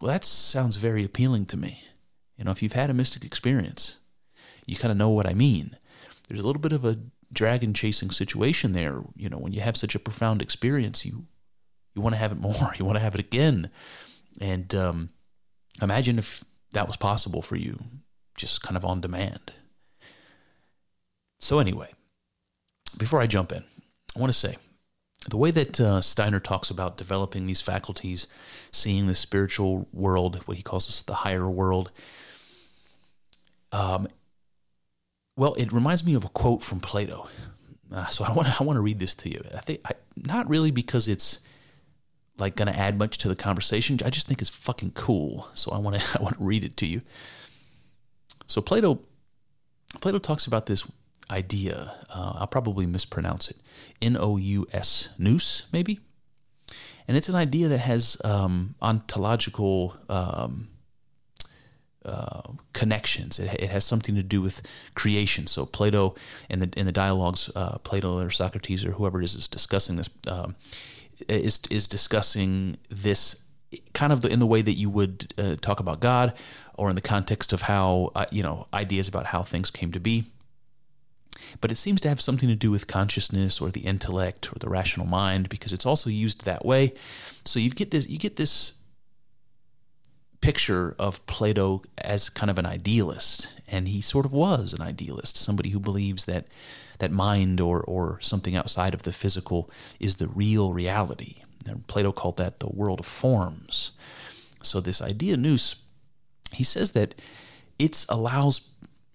Well 0.00 0.12
that 0.12 0.24
sounds 0.24 0.76
very 0.76 1.04
appealing 1.04 1.46
to 1.46 1.56
me. 1.56 1.82
You 2.36 2.44
know 2.44 2.50
if 2.50 2.62
you've 2.62 2.72
had 2.72 2.90
a 2.90 2.94
mystic 2.94 3.24
experience 3.24 4.00
you 4.66 4.74
kind 4.74 4.90
of 4.90 4.98
know 4.98 5.10
what 5.10 5.26
i 5.26 5.34
mean. 5.34 5.76
There's 6.28 6.40
a 6.40 6.46
little 6.46 6.62
bit 6.62 6.72
of 6.72 6.84
a 6.84 6.98
dragon 7.32 7.74
chasing 7.74 8.10
situation 8.10 8.72
there 8.72 9.02
you 9.16 9.28
know 9.28 9.38
when 9.38 9.52
you 9.52 9.60
have 9.60 9.76
such 9.76 9.96
a 9.96 9.98
profound 9.98 10.40
experience 10.40 11.04
you 11.04 11.26
you 11.96 12.02
want 12.02 12.14
to 12.14 12.18
have 12.18 12.30
it 12.30 12.38
more 12.38 12.54
you 12.78 12.84
want 12.84 12.96
to 12.96 13.02
have 13.02 13.14
it 13.14 13.20
again 13.20 13.70
and 14.40 14.74
um, 14.74 15.08
imagine 15.82 16.18
if 16.18 16.44
that 16.72 16.86
was 16.86 16.96
possible 16.96 17.42
for 17.42 17.56
you 17.56 17.78
just 18.36 18.62
kind 18.62 18.76
of 18.76 18.84
on 18.84 19.00
demand. 19.00 19.52
So, 21.38 21.58
anyway, 21.58 21.92
before 22.96 23.20
I 23.20 23.26
jump 23.26 23.52
in, 23.52 23.64
I 24.14 24.20
want 24.20 24.32
to 24.32 24.38
say 24.38 24.56
the 25.28 25.36
way 25.36 25.50
that 25.50 25.80
uh, 25.80 26.00
Steiner 26.00 26.40
talks 26.40 26.70
about 26.70 26.96
developing 26.96 27.46
these 27.46 27.60
faculties, 27.60 28.26
seeing 28.70 29.06
the 29.06 29.14
spiritual 29.14 29.88
world, 29.92 30.42
what 30.46 30.56
he 30.56 30.62
calls 30.62 31.02
the 31.02 31.14
higher 31.14 31.48
world, 31.48 31.90
um, 33.72 34.08
well, 35.36 35.54
it 35.54 35.72
reminds 35.72 36.04
me 36.04 36.14
of 36.14 36.24
a 36.24 36.28
quote 36.28 36.62
from 36.62 36.80
Plato. 36.80 37.28
Uh, 37.92 38.06
so 38.06 38.24
I 38.24 38.32
want 38.32 38.60
I 38.60 38.64
want 38.64 38.76
to 38.76 38.80
read 38.80 38.98
this 38.98 39.14
to 39.16 39.30
you. 39.30 39.42
I 39.54 39.60
think 39.60 39.80
I, 39.84 39.92
not 40.16 40.48
really 40.48 40.70
because 40.70 41.08
it's 41.08 41.40
like 42.38 42.56
going 42.56 42.72
to 42.72 42.78
add 42.78 42.98
much 42.98 43.18
to 43.18 43.28
the 43.28 43.36
conversation. 43.36 43.98
I 44.04 44.10
just 44.10 44.26
think 44.26 44.40
it's 44.40 44.50
fucking 44.50 44.92
cool. 44.92 45.48
So 45.54 45.72
I 45.72 45.78
want 45.78 46.00
to 46.00 46.18
I 46.18 46.22
want 46.22 46.38
to 46.38 46.44
read 46.44 46.64
it 46.64 46.76
to 46.78 46.86
you. 46.86 47.02
So 48.46 48.60
Plato, 48.60 49.00
Plato 50.00 50.18
talks 50.18 50.46
about 50.46 50.66
this 50.66 50.90
idea. 51.30 51.92
Uh, 52.08 52.34
I'll 52.38 52.46
probably 52.46 52.86
mispronounce 52.86 53.50
it. 53.50 53.56
N 54.00 54.16
O 54.18 54.36
U 54.36 54.66
S, 54.72 55.08
nous, 55.18 55.66
maybe. 55.72 56.00
And 57.08 57.16
it's 57.16 57.28
an 57.28 57.36
idea 57.36 57.68
that 57.68 57.78
has 57.78 58.16
um, 58.24 58.74
ontological 58.82 59.96
um, 60.08 60.68
uh, 62.04 62.42
connections. 62.72 63.38
It, 63.38 63.52
it, 63.60 63.70
has 63.70 63.84
something 63.84 64.14
to 64.14 64.22
do 64.22 64.42
with 64.42 64.62
creation. 64.94 65.46
So 65.46 65.66
Plato, 65.66 66.14
in 66.48 66.60
the 66.60 66.70
in 66.76 66.86
the 66.86 66.92
dialogues, 66.92 67.50
uh, 67.54 67.78
Plato 67.78 68.20
or 68.20 68.30
Socrates 68.30 68.84
or 68.84 68.92
whoever 68.92 69.20
it 69.20 69.24
is 69.24 69.34
is 69.34 69.48
discussing 69.48 69.96
this, 69.96 70.10
um, 70.26 70.56
is 71.28 71.60
is 71.70 71.88
discussing 71.88 72.78
this 72.88 73.42
kind 73.92 74.12
of 74.12 74.20
the, 74.20 74.28
in 74.28 74.38
the 74.38 74.46
way 74.46 74.62
that 74.62 74.72
you 74.72 74.88
would 74.90 75.34
uh, 75.38 75.56
talk 75.60 75.80
about 75.80 76.00
God, 76.00 76.32
or 76.74 76.88
in 76.88 76.94
the 76.94 77.02
context 77.02 77.52
of 77.52 77.62
how 77.62 78.12
uh, 78.14 78.26
you 78.30 78.42
know 78.42 78.66
ideas 78.72 79.08
about 79.08 79.26
how 79.26 79.42
things 79.42 79.70
came 79.70 79.92
to 79.92 80.00
be. 80.00 80.24
But 81.60 81.70
it 81.70 81.76
seems 81.76 82.00
to 82.00 82.08
have 82.08 82.20
something 82.20 82.48
to 82.48 82.54
do 82.54 82.70
with 82.70 82.86
consciousness 82.86 83.60
or 83.60 83.70
the 83.70 83.80
intellect 83.80 84.48
or 84.54 84.58
the 84.58 84.70
rational 84.70 85.06
mind 85.06 85.48
because 85.48 85.72
it's 85.72 85.84
also 85.84 86.08
used 86.08 86.44
that 86.44 86.64
way. 86.64 86.94
So 87.44 87.58
you 87.58 87.70
get 87.70 87.90
this 87.90 88.08
you 88.08 88.18
get 88.18 88.36
this 88.36 88.74
picture 90.40 90.94
of 90.98 91.24
Plato 91.26 91.82
as 91.98 92.28
kind 92.28 92.50
of 92.50 92.58
an 92.58 92.66
idealist, 92.66 93.48
and 93.66 93.88
he 93.88 94.00
sort 94.00 94.24
of 94.24 94.32
was 94.32 94.72
an 94.72 94.82
idealist, 94.82 95.36
somebody 95.36 95.70
who 95.70 95.80
believes 95.80 96.24
that 96.26 96.46
that 96.98 97.12
mind 97.12 97.60
or 97.60 97.80
or 97.82 98.18
something 98.20 98.56
outside 98.56 98.94
of 98.94 99.02
the 99.02 99.12
physical 99.12 99.70
is 100.00 100.16
the 100.16 100.28
real 100.28 100.72
reality. 100.72 101.42
And 101.66 101.86
Plato 101.86 102.12
called 102.12 102.36
that 102.36 102.60
the 102.60 102.68
world 102.68 103.00
of 103.00 103.06
forms. 103.06 103.92
So 104.62 104.80
this 104.80 105.02
idea 105.02 105.36
nous, 105.36 105.76
he 106.52 106.64
says 106.64 106.92
that 106.92 107.14
it 107.78 108.06
allows 108.08 108.62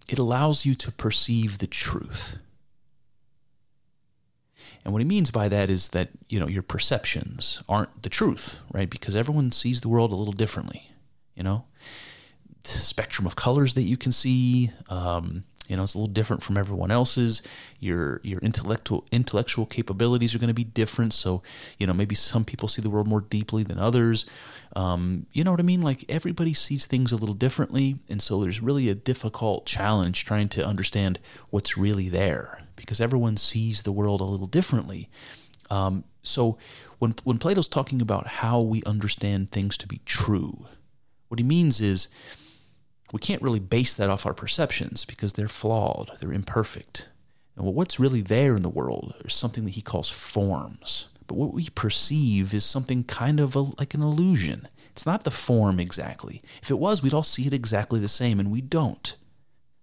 it 0.07 0.19
allows 0.19 0.65
you 0.65 0.75
to 0.75 0.91
perceive 0.91 1.57
the 1.57 1.67
truth. 1.67 2.38
And 4.83 4.93
what 4.93 5.01
he 5.01 5.07
means 5.07 5.29
by 5.29 5.47
that 5.47 5.69
is 5.69 5.89
that, 5.89 6.09
you 6.27 6.39
know, 6.39 6.47
your 6.47 6.63
perceptions 6.63 7.61
aren't 7.69 8.01
the 8.01 8.09
truth, 8.09 8.59
right? 8.73 8.89
Because 8.89 9.15
everyone 9.15 9.51
sees 9.51 9.81
the 9.81 9.89
world 9.89 10.11
a 10.11 10.15
little 10.15 10.33
differently, 10.33 10.91
you 11.35 11.43
know? 11.43 11.65
spectrum 12.63 13.25
of 13.25 13.35
colors 13.35 13.73
that 13.73 13.83
you 13.83 13.97
can 13.97 14.11
see, 14.11 14.71
um, 14.89 15.43
you 15.71 15.77
know, 15.77 15.83
it's 15.83 15.95
a 15.95 15.97
little 15.97 16.11
different 16.11 16.43
from 16.43 16.57
everyone 16.57 16.91
else's. 16.91 17.41
Your 17.79 18.19
your 18.23 18.39
intellectual 18.41 19.05
intellectual 19.09 19.65
capabilities 19.65 20.35
are 20.35 20.37
going 20.37 20.49
to 20.49 20.53
be 20.53 20.65
different. 20.65 21.13
So, 21.13 21.43
you 21.77 21.87
know, 21.87 21.93
maybe 21.93 22.13
some 22.13 22.43
people 22.43 22.67
see 22.67 22.81
the 22.81 22.89
world 22.89 23.07
more 23.07 23.21
deeply 23.21 23.63
than 23.63 23.79
others. 23.79 24.25
Um, 24.75 25.27
you 25.31 25.45
know 25.45 25.51
what 25.51 25.61
I 25.61 25.63
mean? 25.63 25.81
Like 25.81 26.03
everybody 26.09 26.53
sees 26.53 26.87
things 26.87 27.13
a 27.13 27.15
little 27.15 27.35
differently, 27.35 27.99
and 28.09 28.21
so 28.21 28.41
there's 28.41 28.61
really 28.61 28.89
a 28.89 28.95
difficult 28.95 29.65
challenge 29.65 30.25
trying 30.25 30.49
to 30.49 30.65
understand 30.65 31.19
what's 31.51 31.77
really 31.77 32.09
there 32.09 32.57
because 32.75 32.99
everyone 32.99 33.37
sees 33.37 33.83
the 33.83 33.93
world 33.93 34.19
a 34.19 34.25
little 34.25 34.47
differently. 34.47 35.09
Um, 35.69 36.03
so, 36.21 36.57
when 36.99 37.15
when 37.23 37.37
Plato's 37.37 37.69
talking 37.69 38.01
about 38.01 38.27
how 38.27 38.59
we 38.59 38.83
understand 38.83 39.51
things 39.51 39.77
to 39.77 39.87
be 39.87 40.01
true, 40.03 40.67
what 41.29 41.39
he 41.39 41.45
means 41.45 41.79
is 41.79 42.09
we 43.12 43.20
can't 43.20 43.41
really 43.41 43.60
base 43.60 43.94
that 43.94 44.10
off 44.10 44.25
our 44.25 44.34
perceptions 44.34 45.06
because 45.06 45.34
they're 45.34 45.48
flawed, 45.48 46.12
they're 46.20 46.34
imperfect. 46.34 47.10
And 47.56 47.65
what's 47.65 48.00
really 48.00 48.22
there 48.22 48.56
in 48.56 48.62
the 48.62 48.70
world 48.70 49.13
is 49.25 49.34
something 49.34 49.65
that 49.65 49.72
he 49.75 49.82
calls 49.82 50.10
forms. 50.10 51.10
But 51.27 51.36
what 51.36 51.53
we 51.53 51.70
perceive 51.70 52.53
is 52.53 52.65
something 52.65 53.03
kind 53.03 53.39
of 53.39 53.56
a, 53.56 53.62
like 53.62 53.94
an 53.94 54.01
illusion. 54.01 54.68
It's 54.91 55.06
not 55.06 55.24
the 55.24 55.32
form 55.32 55.80
exactly. 55.80 56.41
If 56.62 56.72
it 56.72 56.80
was, 56.80 57.01
we'd 57.01 57.13
all 57.13 57.24
see 57.24 57.48
it 57.48 57.53
exactly 57.53 58.00
the 58.00 58.10
same, 58.10 58.39
and 58.39 58.51
we 58.51 58.62
don't. 58.62 59.15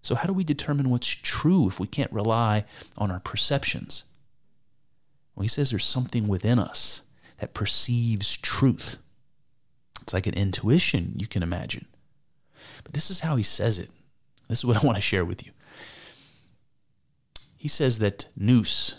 So, 0.02 0.14
how 0.14 0.26
do 0.26 0.32
we 0.32 0.44
determine 0.44 0.90
what's 0.90 1.08
true 1.08 1.68
if 1.68 1.80
we 1.80 1.86
can't 1.86 2.12
rely 2.12 2.64
on 2.96 3.10
our 3.10 3.20
perceptions? 3.20 4.04
Well, 5.34 5.42
he 5.42 5.48
says 5.48 5.70
there's 5.70 5.84
something 5.84 6.28
within 6.28 6.58
us 6.58 7.02
that 7.38 7.54
perceives 7.54 8.36
truth. 8.36 8.98
It's 10.02 10.12
like 10.12 10.26
an 10.26 10.34
intuition, 10.34 11.14
you 11.16 11.26
can 11.26 11.42
imagine. 11.42 11.86
This 12.92 13.10
is 13.10 13.20
how 13.20 13.36
he 13.36 13.42
says 13.42 13.78
it. 13.78 13.90
This 14.48 14.60
is 14.60 14.64
what 14.64 14.82
I 14.82 14.86
want 14.86 14.96
to 14.96 15.02
share 15.02 15.24
with 15.24 15.44
you. 15.44 15.52
He 17.56 17.68
says 17.68 17.98
that 17.98 18.26
nous 18.36 18.94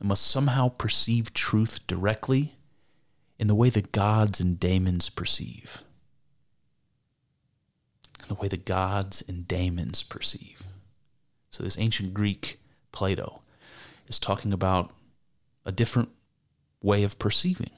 must 0.00 0.26
somehow 0.26 0.68
perceive 0.68 1.34
truth 1.34 1.86
directly 1.86 2.54
in 3.38 3.46
the 3.46 3.54
way 3.54 3.70
the 3.70 3.82
gods 3.82 4.40
and 4.40 4.58
daemons 4.58 5.08
perceive. 5.08 5.82
The 8.28 8.34
way 8.34 8.48
the 8.48 8.56
gods 8.56 9.22
and 9.26 9.46
daemons 9.48 10.02
perceive. 10.02 10.64
So, 11.50 11.62
this 11.62 11.78
ancient 11.78 12.12
Greek 12.12 12.60
Plato 12.92 13.40
is 14.06 14.18
talking 14.18 14.52
about 14.52 14.92
a 15.64 15.72
different 15.72 16.10
way 16.82 17.04
of 17.04 17.18
perceiving. 17.18 17.70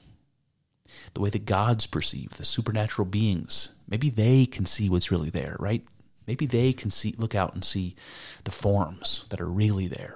The 1.13 1.21
way 1.21 1.29
the 1.29 1.39
gods 1.39 1.85
perceive, 1.85 2.31
the 2.31 2.45
supernatural 2.45 3.05
beings. 3.05 3.75
Maybe 3.87 4.09
they 4.09 4.45
can 4.45 4.65
see 4.65 4.89
what's 4.89 5.11
really 5.11 5.29
there, 5.29 5.55
right? 5.59 5.85
Maybe 6.27 6.45
they 6.45 6.73
can 6.73 6.89
see, 6.89 7.15
look 7.17 7.35
out 7.35 7.53
and 7.53 7.63
see 7.63 7.95
the 8.43 8.51
forms 8.51 9.27
that 9.29 9.41
are 9.41 9.49
really 9.49 9.87
there, 9.87 10.15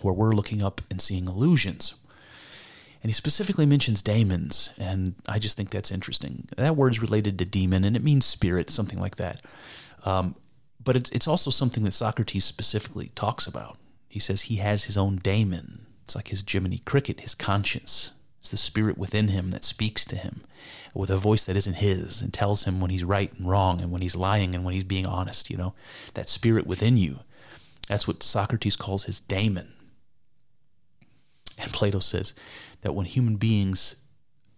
where 0.00 0.14
we're 0.14 0.32
looking 0.32 0.62
up 0.62 0.80
and 0.90 1.00
seeing 1.00 1.26
illusions. 1.26 1.94
And 3.02 3.10
he 3.10 3.12
specifically 3.12 3.66
mentions 3.66 4.00
daemons, 4.00 4.70
and 4.78 5.16
I 5.28 5.40
just 5.40 5.56
think 5.56 5.70
that's 5.70 5.90
interesting. 5.90 6.48
That 6.56 6.76
word 6.76 6.92
is 6.92 7.02
related 7.02 7.38
to 7.38 7.44
demon, 7.44 7.82
and 7.82 7.96
it 7.96 8.04
means 8.04 8.24
spirit, 8.24 8.70
something 8.70 9.00
like 9.00 9.16
that. 9.16 9.42
Um, 10.04 10.36
but 10.82 10.96
it's, 10.96 11.10
it's 11.10 11.26
also 11.26 11.50
something 11.50 11.84
that 11.84 11.92
Socrates 11.92 12.44
specifically 12.44 13.10
talks 13.14 13.46
about. 13.46 13.76
He 14.08 14.20
says 14.20 14.42
he 14.42 14.56
has 14.56 14.84
his 14.84 14.96
own 14.96 15.16
daemon. 15.16 15.86
It's 16.04 16.14
like 16.14 16.28
his 16.28 16.44
Jiminy 16.46 16.78
Cricket, 16.78 17.20
his 17.20 17.34
conscience. 17.34 18.12
It's 18.42 18.50
the 18.50 18.56
spirit 18.56 18.98
within 18.98 19.28
him 19.28 19.52
that 19.52 19.64
speaks 19.64 20.04
to 20.06 20.16
him 20.16 20.42
with 20.94 21.10
a 21.10 21.16
voice 21.16 21.44
that 21.44 21.54
isn't 21.54 21.74
his 21.74 22.20
and 22.20 22.34
tells 22.34 22.64
him 22.64 22.80
when 22.80 22.90
he's 22.90 23.04
right 23.04 23.32
and 23.38 23.48
wrong 23.48 23.80
and 23.80 23.92
when 23.92 24.02
he's 24.02 24.16
lying 24.16 24.52
and 24.52 24.64
when 24.64 24.74
he's 24.74 24.82
being 24.82 25.06
honest, 25.06 25.48
you 25.48 25.56
know. 25.56 25.74
That 26.14 26.28
spirit 26.28 26.66
within 26.66 26.96
you. 26.96 27.20
That's 27.86 28.08
what 28.08 28.24
Socrates 28.24 28.74
calls 28.74 29.04
his 29.04 29.20
daemon. 29.20 29.72
And 31.56 31.72
Plato 31.72 32.00
says 32.00 32.34
that 32.80 32.96
when 32.96 33.06
human 33.06 33.36
beings 33.36 33.94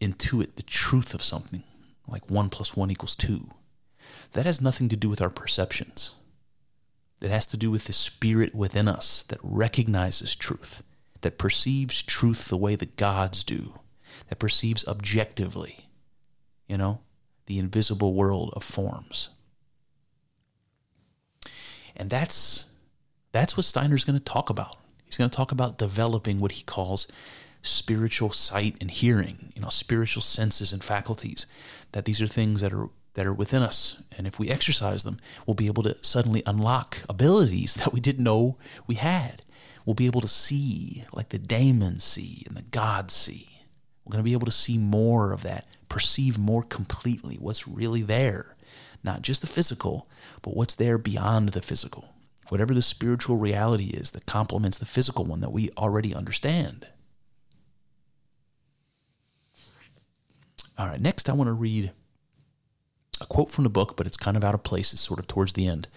intuit 0.00 0.54
the 0.54 0.62
truth 0.62 1.12
of 1.12 1.22
something, 1.22 1.62
like 2.08 2.30
one 2.30 2.48
plus 2.48 2.74
one 2.74 2.90
equals 2.90 3.14
two, 3.14 3.50
that 4.32 4.46
has 4.46 4.62
nothing 4.62 4.88
to 4.88 4.96
do 4.96 5.10
with 5.10 5.20
our 5.20 5.28
perceptions. 5.28 6.14
It 7.20 7.28
has 7.28 7.46
to 7.48 7.58
do 7.58 7.70
with 7.70 7.84
the 7.84 7.92
spirit 7.92 8.54
within 8.54 8.88
us 8.88 9.24
that 9.24 9.40
recognizes 9.42 10.34
truth 10.34 10.82
that 11.24 11.38
perceives 11.38 12.02
truth 12.02 12.48
the 12.48 12.56
way 12.56 12.76
the 12.76 12.84
gods 12.84 13.44
do, 13.44 13.78
that 14.28 14.38
perceives 14.38 14.86
objectively, 14.86 15.88
you 16.68 16.76
know, 16.76 17.00
the 17.46 17.58
invisible 17.58 18.12
world 18.12 18.52
of 18.54 18.62
forms. 18.62 19.30
And 21.96 22.10
that's 22.10 22.66
that's 23.32 23.56
what 23.56 23.64
Steiner's 23.64 24.04
going 24.04 24.18
to 24.18 24.24
talk 24.24 24.50
about. 24.50 24.76
He's 25.02 25.16
going 25.16 25.30
to 25.30 25.36
talk 25.36 25.50
about 25.50 25.78
developing 25.78 26.38
what 26.38 26.52
he 26.52 26.62
calls 26.62 27.10
spiritual 27.62 28.30
sight 28.30 28.76
and 28.82 28.90
hearing, 28.90 29.50
you 29.56 29.62
know, 29.62 29.70
spiritual 29.70 30.22
senses 30.22 30.74
and 30.74 30.84
faculties. 30.84 31.46
That 31.92 32.04
these 32.04 32.20
are 32.20 32.26
things 32.26 32.60
that 32.60 32.74
are 32.74 32.90
that 33.14 33.24
are 33.24 33.32
within 33.32 33.62
us, 33.62 34.02
and 34.18 34.26
if 34.26 34.38
we 34.38 34.50
exercise 34.50 35.04
them, 35.04 35.20
we'll 35.46 35.54
be 35.54 35.68
able 35.68 35.84
to 35.84 35.96
suddenly 36.02 36.42
unlock 36.44 36.98
abilities 37.08 37.74
that 37.76 37.94
we 37.94 38.00
didn't 38.00 38.24
know 38.24 38.58
we 38.86 38.96
had 38.96 39.42
we'll 39.84 39.94
be 39.94 40.06
able 40.06 40.20
to 40.20 40.28
see 40.28 41.04
like 41.12 41.30
the 41.30 41.38
daemons 41.38 42.04
see 42.04 42.44
and 42.46 42.56
the 42.56 42.62
gods 42.62 43.14
see. 43.14 43.48
We're 44.04 44.12
going 44.12 44.24
to 44.24 44.28
be 44.28 44.34
able 44.34 44.46
to 44.46 44.52
see 44.52 44.76
more 44.76 45.32
of 45.32 45.42
that, 45.42 45.66
perceive 45.88 46.38
more 46.38 46.62
completely 46.62 47.36
what's 47.36 47.66
really 47.66 48.02
there. 48.02 48.56
Not 49.02 49.22
just 49.22 49.40
the 49.40 49.46
physical, 49.46 50.08
but 50.42 50.56
what's 50.56 50.74
there 50.74 50.98
beyond 50.98 51.50
the 51.50 51.62
physical. 51.62 52.08
Whatever 52.48 52.74
the 52.74 52.82
spiritual 52.82 53.36
reality 53.36 53.86
is 53.86 54.10
that 54.10 54.26
complements 54.26 54.78
the 54.78 54.86
physical 54.86 55.24
one 55.24 55.40
that 55.40 55.52
we 55.52 55.70
already 55.76 56.14
understand. 56.14 56.86
All 60.76 60.88
right, 60.88 61.00
next 61.00 61.28
I 61.28 61.32
want 61.32 61.48
to 61.48 61.52
read 61.52 61.92
a 63.20 63.26
quote 63.26 63.50
from 63.50 63.64
the 63.64 63.70
book, 63.70 63.96
but 63.96 64.06
it's 64.06 64.16
kind 64.16 64.36
of 64.36 64.44
out 64.44 64.54
of 64.54 64.62
place. 64.62 64.92
It's 64.92 65.02
sort 65.02 65.20
of 65.20 65.26
towards 65.26 65.52
the 65.52 65.66
end. 65.66 65.88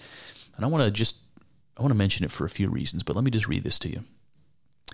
And 0.56 0.63
I 0.63 0.67
want 0.70 0.84
to 0.84 0.91
just 0.91 1.17
I 1.78 1.82
want 1.82 1.92
to 1.92 1.98
mention 1.98 2.26
it 2.26 2.32
for 2.32 2.46
a 2.46 2.50
few 2.50 2.70
reasons, 2.70 3.04
but 3.04 3.16
let 3.16 3.24
me 3.24 3.32
just 3.32 3.48
read 3.48 3.64
this 3.64 3.78
to 3.80 3.90
you. 3.90 4.04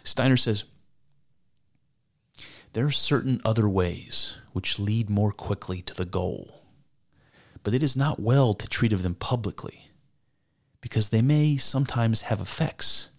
Steiner 0.03 0.35
says, 0.35 0.65
There 2.73 2.85
are 2.85 2.91
certain 2.91 3.39
other 3.45 3.69
ways 3.69 4.37
which 4.51 4.79
lead 4.79 5.09
more 5.09 5.31
quickly 5.31 5.81
to 5.83 5.93
the 5.93 6.05
goal, 6.05 6.63
but 7.63 7.73
it 7.73 7.81
is 7.81 7.95
not 7.95 8.19
well 8.19 8.53
to 8.53 8.67
treat 8.67 8.91
of 8.91 9.01
them 9.01 9.15
publicly, 9.15 9.89
because 10.81 11.09
they 11.09 11.21
may 11.21 11.55
sometimes 11.55 12.21
have 12.21 12.41
effects 12.41 13.09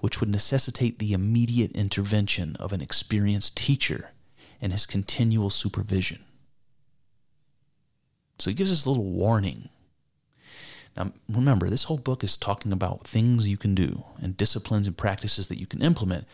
which 0.00 0.18
would 0.18 0.28
necessitate 0.28 0.98
the 0.98 1.12
immediate 1.12 1.70
intervention 1.72 2.56
of 2.56 2.72
an 2.72 2.80
experienced 2.80 3.56
teacher 3.56 4.10
and 4.60 4.72
his 4.72 4.84
continual 4.84 5.48
supervision. 5.48 6.24
So 8.40 8.50
he 8.50 8.54
gives 8.54 8.72
us 8.72 8.84
a 8.84 8.90
little 8.90 9.04
warning 9.04 9.68
now, 10.96 11.12
remember, 11.28 11.70
this 11.70 11.84
whole 11.84 11.98
book 11.98 12.22
is 12.22 12.36
talking 12.36 12.70
about 12.70 13.06
things 13.06 13.48
you 13.48 13.56
can 13.56 13.74
do 13.74 14.04
and 14.20 14.36
disciplines 14.36 14.86
and 14.86 14.96
practices 14.96 15.48
that 15.48 15.58
you 15.58 15.66
can 15.66 15.80
implement 15.80 16.26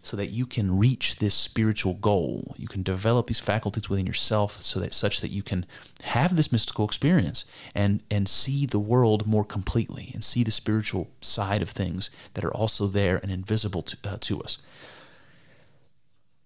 so 0.00 0.16
that 0.16 0.30
you 0.30 0.46
can 0.46 0.78
reach 0.78 1.16
this 1.16 1.34
spiritual 1.34 1.94
goal. 1.94 2.54
You 2.56 2.66
can 2.66 2.82
develop 2.82 3.26
these 3.26 3.40
faculties 3.40 3.90
within 3.90 4.06
yourself 4.06 4.62
so 4.62 4.80
that 4.80 4.94
such 4.94 5.20
that 5.20 5.30
you 5.30 5.42
can 5.42 5.66
have 6.04 6.36
this 6.36 6.50
mystical 6.50 6.84
experience 6.86 7.44
and 7.74 8.02
and 8.10 8.28
see 8.28 8.64
the 8.64 8.78
world 8.78 9.26
more 9.26 9.44
completely 9.44 10.12
and 10.14 10.24
see 10.24 10.42
the 10.44 10.50
spiritual 10.50 11.10
side 11.20 11.60
of 11.60 11.68
things 11.68 12.08
that 12.34 12.44
are 12.44 12.54
also 12.54 12.86
there 12.86 13.18
and 13.18 13.30
invisible 13.30 13.82
to, 13.82 13.96
uh, 14.04 14.16
to 14.20 14.40
us. 14.40 14.58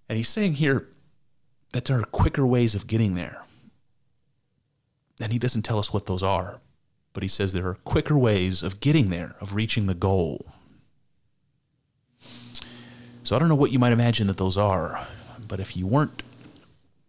And 0.08 0.16
he's 0.16 0.28
saying 0.28 0.54
here 0.54 0.88
that 1.72 1.84
there 1.84 2.00
are 2.00 2.04
quicker 2.04 2.46
ways 2.46 2.74
of 2.74 2.88
getting 2.88 3.14
there. 3.14 3.44
And 5.20 5.32
he 5.32 5.38
doesn't 5.38 5.62
tell 5.62 5.78
us 5.78 5.92
what 5.92 6.06
those 6.06 6.22
are 6.22 6.60
but 7.12 7.22
he 7.22 7.28
says 7.28 7.52
there 7.52 7.68
are 7.68 7.74
quicker 7.74 8.16
ways 8.16 8.62
of 8.62 8.80
getting 8.80 9.10
there, 9.10 9.34
of 9.40 9.54
reaching 9.54 9.86
the 9.86 9.94
goal. 9.94 10.46
So 13.22 13.36
I 13.36 13.38
don't 13.38 13.48
know 13.48 13.54
what 13.54 13.72
you 13.72 13.78
might 13.78 13.92
imagine 13.92 14.26
that 14.28 14.38
those 14.38 14.56
are, 14.56 15.06
but 15.46 15.60
if 15.60 15.76
you 15.76 15.86
weren't 15.86 16.22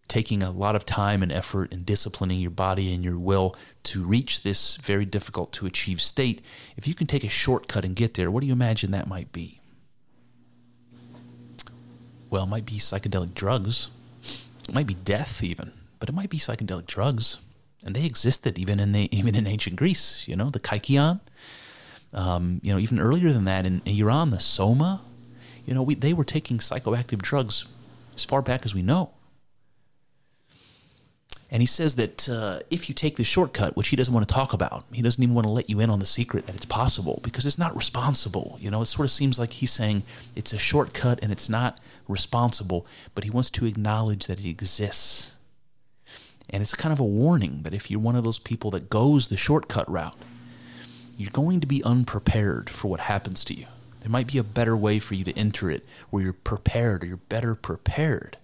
taking 0.08 0.44
a 0.44 0.52
lot 0.52 0.76
of 0.76 0.86
time 0.86 1.24
and 1.24 1.32
effort 1.32 1.72
and 1.72 1.86
disciplining 1.86 2.40
your 2.40 2.52
body 2.52 2.94
and 2.94 3.04
your 3.04 3.18
will 3.18 3.56
to 3.84 4.04
reach 4.04 4.44
this 4.44 4.76
very 4.78 5.06
difficult 5.06 5.54
to 5.54 5.66
achieve 5.66 6.02
state, 6.02 6.42
if 6.76 6.88
you 6.88 6.94
can 6.94 7.08
take 7.08 7.24
a 7.24 7.30
shortcut 7.30 7.86
and 7.86 7.96
get 7.96 8.16
there, 8.16 8.30
what 8.30 8.42
do 8.42 8.48
you 8.48 8.54
imagine 8.54 8.92
that 8.92 9.08
might 9.08 9.32
be? 9.32 9.62
Well, 12.30 12.44
it 12.44 12.50
might 12.50 12.66
be 12.66 12.74
psychedelic 12.74 13.34
drugs. 13.34 13.90
It 14.68 14.74
might 14.74 14.88
be 14.88 14.94
death 14.94 15.44
even, 15.44 15.72
but 16.00 16.10
it 16.10 16.14
might 16.14 16.30
be 16.30 16.38
psychedelic 16.38 16.86
drugs 16.86 17.40
and 17.84 17.96
they 17.96 18.06
existed 18.06 18.58
even 18.58 18.80
in 18.80 18.92
the 18.92 19.10
even 19.16 19.36
in 19.36 19.48
ancient 19.48 19.76
Greece. 19.76 20.28
You 20.28 20.36
know, 20.36 20.50
the 20.50 20.60
kykeon. 20.60 21.20
Um, 22.14 22.60
you 22.62 22.74
know, 22.74 22.80
even 22.80 23.00
earlier 23.00 23.32
than 23.32 23.46
that 23.46 23.66
in 23.66 23.82
Iran, 23.86 24.32
the 24.32 24.40
soma. 24.40 25.02
You 25.66 25.74
know, 25.74 25.82
we, 25.82 25.96
they 25.96 26.14
were 26.14 26.26
taking 26.26 26.58
psychoactive 26.58 27.22
drugs 27.22 27.66
as 28.16 28.26
far 28.26 28.42
back 28.42 28.66
as 28.66 28.76
we 28.76 28.82
know. 28.82 29.12
And 31.52 31.62
he 31.62 31.66
says 31.66 31.96
that 31.96 32.30
uh, 32.30 32.62
if 32.70 32.88
you 32.88 32.96
take 32.96 33.18
the 33.18 33.26
shortcut, 33.26 33.76
which 33.76 33.90
he 33.90 33.98
doesn't 33.98 34.14
want 34.14 34.26
to 34.26 34.34
talk 34.34 34.54
about, 34.54 34.86
he 34.94 35.02
doesn't 35.02 35.22
even 35.22 35.36
want 35.36 35.46
to 35.46 35.52
let 35.52 35.70
you 35.70 35.82
in 35.82 35.90
on 35.90 36.00
the 36.00 36.06
secret 36.06 36.48
that 36.48 36.56
it's 36.56 36.66
possible 36.66 37.20
because 37.24 37.46
it's 37.46 37.60
not 37.60 37.76
responsible. 37.76 38.58
You 38.62 38.72
know, 38.72 38.82
it 38.82 38.86
sort 38.86 39.06
of 39.06 39.12
seems 39.12 39.38
like 39.38 39.52
he's 39.52 39.72
saying 39.72 40.04
it's 40.34 40.54
a 40.54 40.58
shortcut 40.58 41.20
and 41.22 41.30
it's 41.30 41.50
not 41.50 41.80
responsible, 42.08 42.88
but 43.16 43.26
he 43.26 43.30
wants 43.30 43.50
to 43.52 43.66
acknowledge 43.66 44.28
that 44.28 44.40
it 44.40 44.48
exists. 44.48 45.36
And 46.52 46.62
it's 46.62 46.76
kind 46.76 46.92
of 46.92 47.00
a 47.00 47.06
warning 47.06 47.62
that 47.64 47.74
if 47.74 47.90
you're 47.90 48.00
one 48.00 48.16
of 48.16 48.24
those 48.24 48.40
people 48.40 48.72
that 48.72 48.90
goes 48.90 49.28
the 49.28 49.38
shortcut 49.38 49.90
route, 49.90 50.18
you're 51.18 51.32
going 51.32 51.60
to 51.62 51.68
be 51.68 51.84
unprepared 51.84 52.70
for 52.70 52.90
what 52.90 53.02
happens 53.02 53.44
to 53.46 53.54
you. 53.54 53.68
There 54.02 54.10
might 54.10 54.28
be 54.28 54.38
a 54.38 54.44
better 54.44 54.76
way 54.76 55.00
for 55.00 55.14
you 55.14 55.24
to 55.24 55.38
enter 55.38 55.70
it 55.70 55.86
where 56.10 56.24
you're 56.24 56.34
prepared 56.34 57.04
or 57.04 57.08
you're 57.08 57.18
better 57.18 57.56
prepared. 57.56 58.38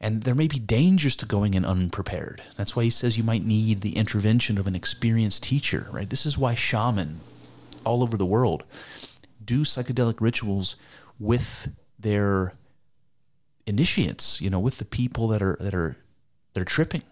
And 0.00 0.22
there 0.24 0.34
may 0.34 0.46
be 0.46 0.58
dangers 0.58 1.16
to 1.16 1.26
going 1.26 1.54
in 1.54 1.64
unprepared. 1.64 2.42
That's 2.56 2.74
why 2.74 2.84
he 2.84 2.90
says 2.90 3.16
you 3.16 3.24
might 3.24 3.44
need 3.44 3.80
the 3.80 3.96
intervention 3.96 4.58
of 4.58 4.66
an 4.66 4.74
experienced 4.74 5.42
teacher, 5.42 5.88
right? 5.90 6.08
This 6.08 6.26
is 6.26 6.36
why 6.36 6.54
shaman 6.54 7.20
all 7.84 8.02
over 8.02 8.16
the 8.16 8.26
world 8.26 8.64
do 9.44 9.60
psychedelic 9.60 10.20
rituals 10.20 10.76
with 11.18 11.72
their 11.98 12.54
initiates, 13.66 14.40
you 14.40 14.50
know, 14.50 14.60
with 14.60 14.78
the 14.78 14.84
people 14.84 15.28
that 15.28 15.40
are 15.40 15.56
that 15.60 15.74
are 15.74 15.96
they're 16.56 16.64
tripping. 16.64 17.02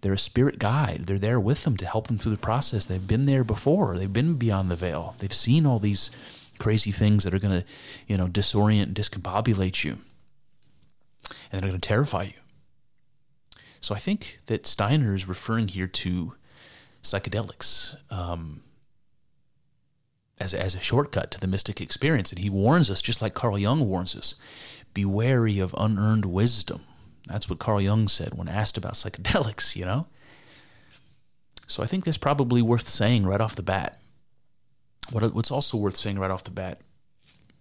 They're 0.00 0.12
a 0.12 0.18
spirit 0.18 0.60
guide. 0.60 1.02
They're 1.06 1.18
there 1.18 1.40
with 1.40 1.64
them 1.64 1.76
to 1.76 1.86
help 1.86 2.06
them 2.06 2.18
through 2.18 2.30
the 2.30 2.38
process. 2.38 2.86
They've 2.86 3.06
been 3.06 3.26
there 3.26 3.42
before. 3.42 3.98
They've 3.98 4.12
been 4.12 4.34
beyond 4.34 4.70
the 4.70 4.76
veil. 4.76 5.16
They've 5.18 5.34
seen 5.34 5.66
all 5.66 5.80
these 5.80 6.10
crazy 6.58 6.92
things 6.92 7.24
that 7.24 7.34
are 7.34 7.40
going 7.40 7.62
to, 7.62 7.66
you 8.06 8.16
know, 8.16 8.28
disorient 8.28 8.82
and 8.84 8.94
discombobulate 8.94 9.82
you. 9.82 9.98
And 11.50 11.60
they're 11.60 11.70
going 11.70 11.80
to 11.80 11.88
terrify 11.88 12.22
you. 12.22 12.40
So 13.80 13.92
I 13.92 13.98
think 13.98 14.38
that 14.46 14.66
Steiner 14.66 15.16
is 15.16 15.26
referring 15.26 15.68
here 15.68 15.88
to 15.88 16.34
psychedelics 17.02 17.96
um, 18.10 18.62
as, 20.38 20.54
as 20.54 20.74
a 20.76 20.80
shortcut 20.80 21.32
to 21.32 21.40
the 21.40 21.48
mystic 21.48 21.80
experience. 21.80 22.30
And 22.30 22.38
he 22.38 22.50
warns 22.50 22.88
us, 22.88 23.02
just 23.02 23.20
like 23.20 23.34
Carl 23.34 23.58
Jung 23.58 23.88
warns 23.88 24.14
us, 24.14 24.36
be 24.94 25.04
wary 25.04 25.58
of 25.58 25.74
unearned 25.76 26.26
wisdom. 26.26 26.84
That's 27.30 27.48
what 27.48 27.58
Carl 27.58 27.80
Jung 27.80 28.08
said 28.08 28.34
when 28.34 28.48
asked 28.48 28.76
about 28.76 28.94
psychedelics, 28.94 29.76
you 29.76 29.84
know? 29.84 30.06
So 31.66 31.82
I 31.82 31.86
think 31.86 32.04
that's 32.04 32.18
probably 32.18 32.62
worth 32.62 32.88
saying 32.88 33.24
right 33.24 33.40
off 33.40 33.54
the 33.54 33.62
bat. 33.62 34.00
What, 35.12 35.34
what's 35.34 35.50
also 35.50 35.78
worth 35.78 35.96
saying 35.96 36.18
right 36.18 36.30
off 36.30 36.44
the 36.44 36.50
bat 36.50 36.80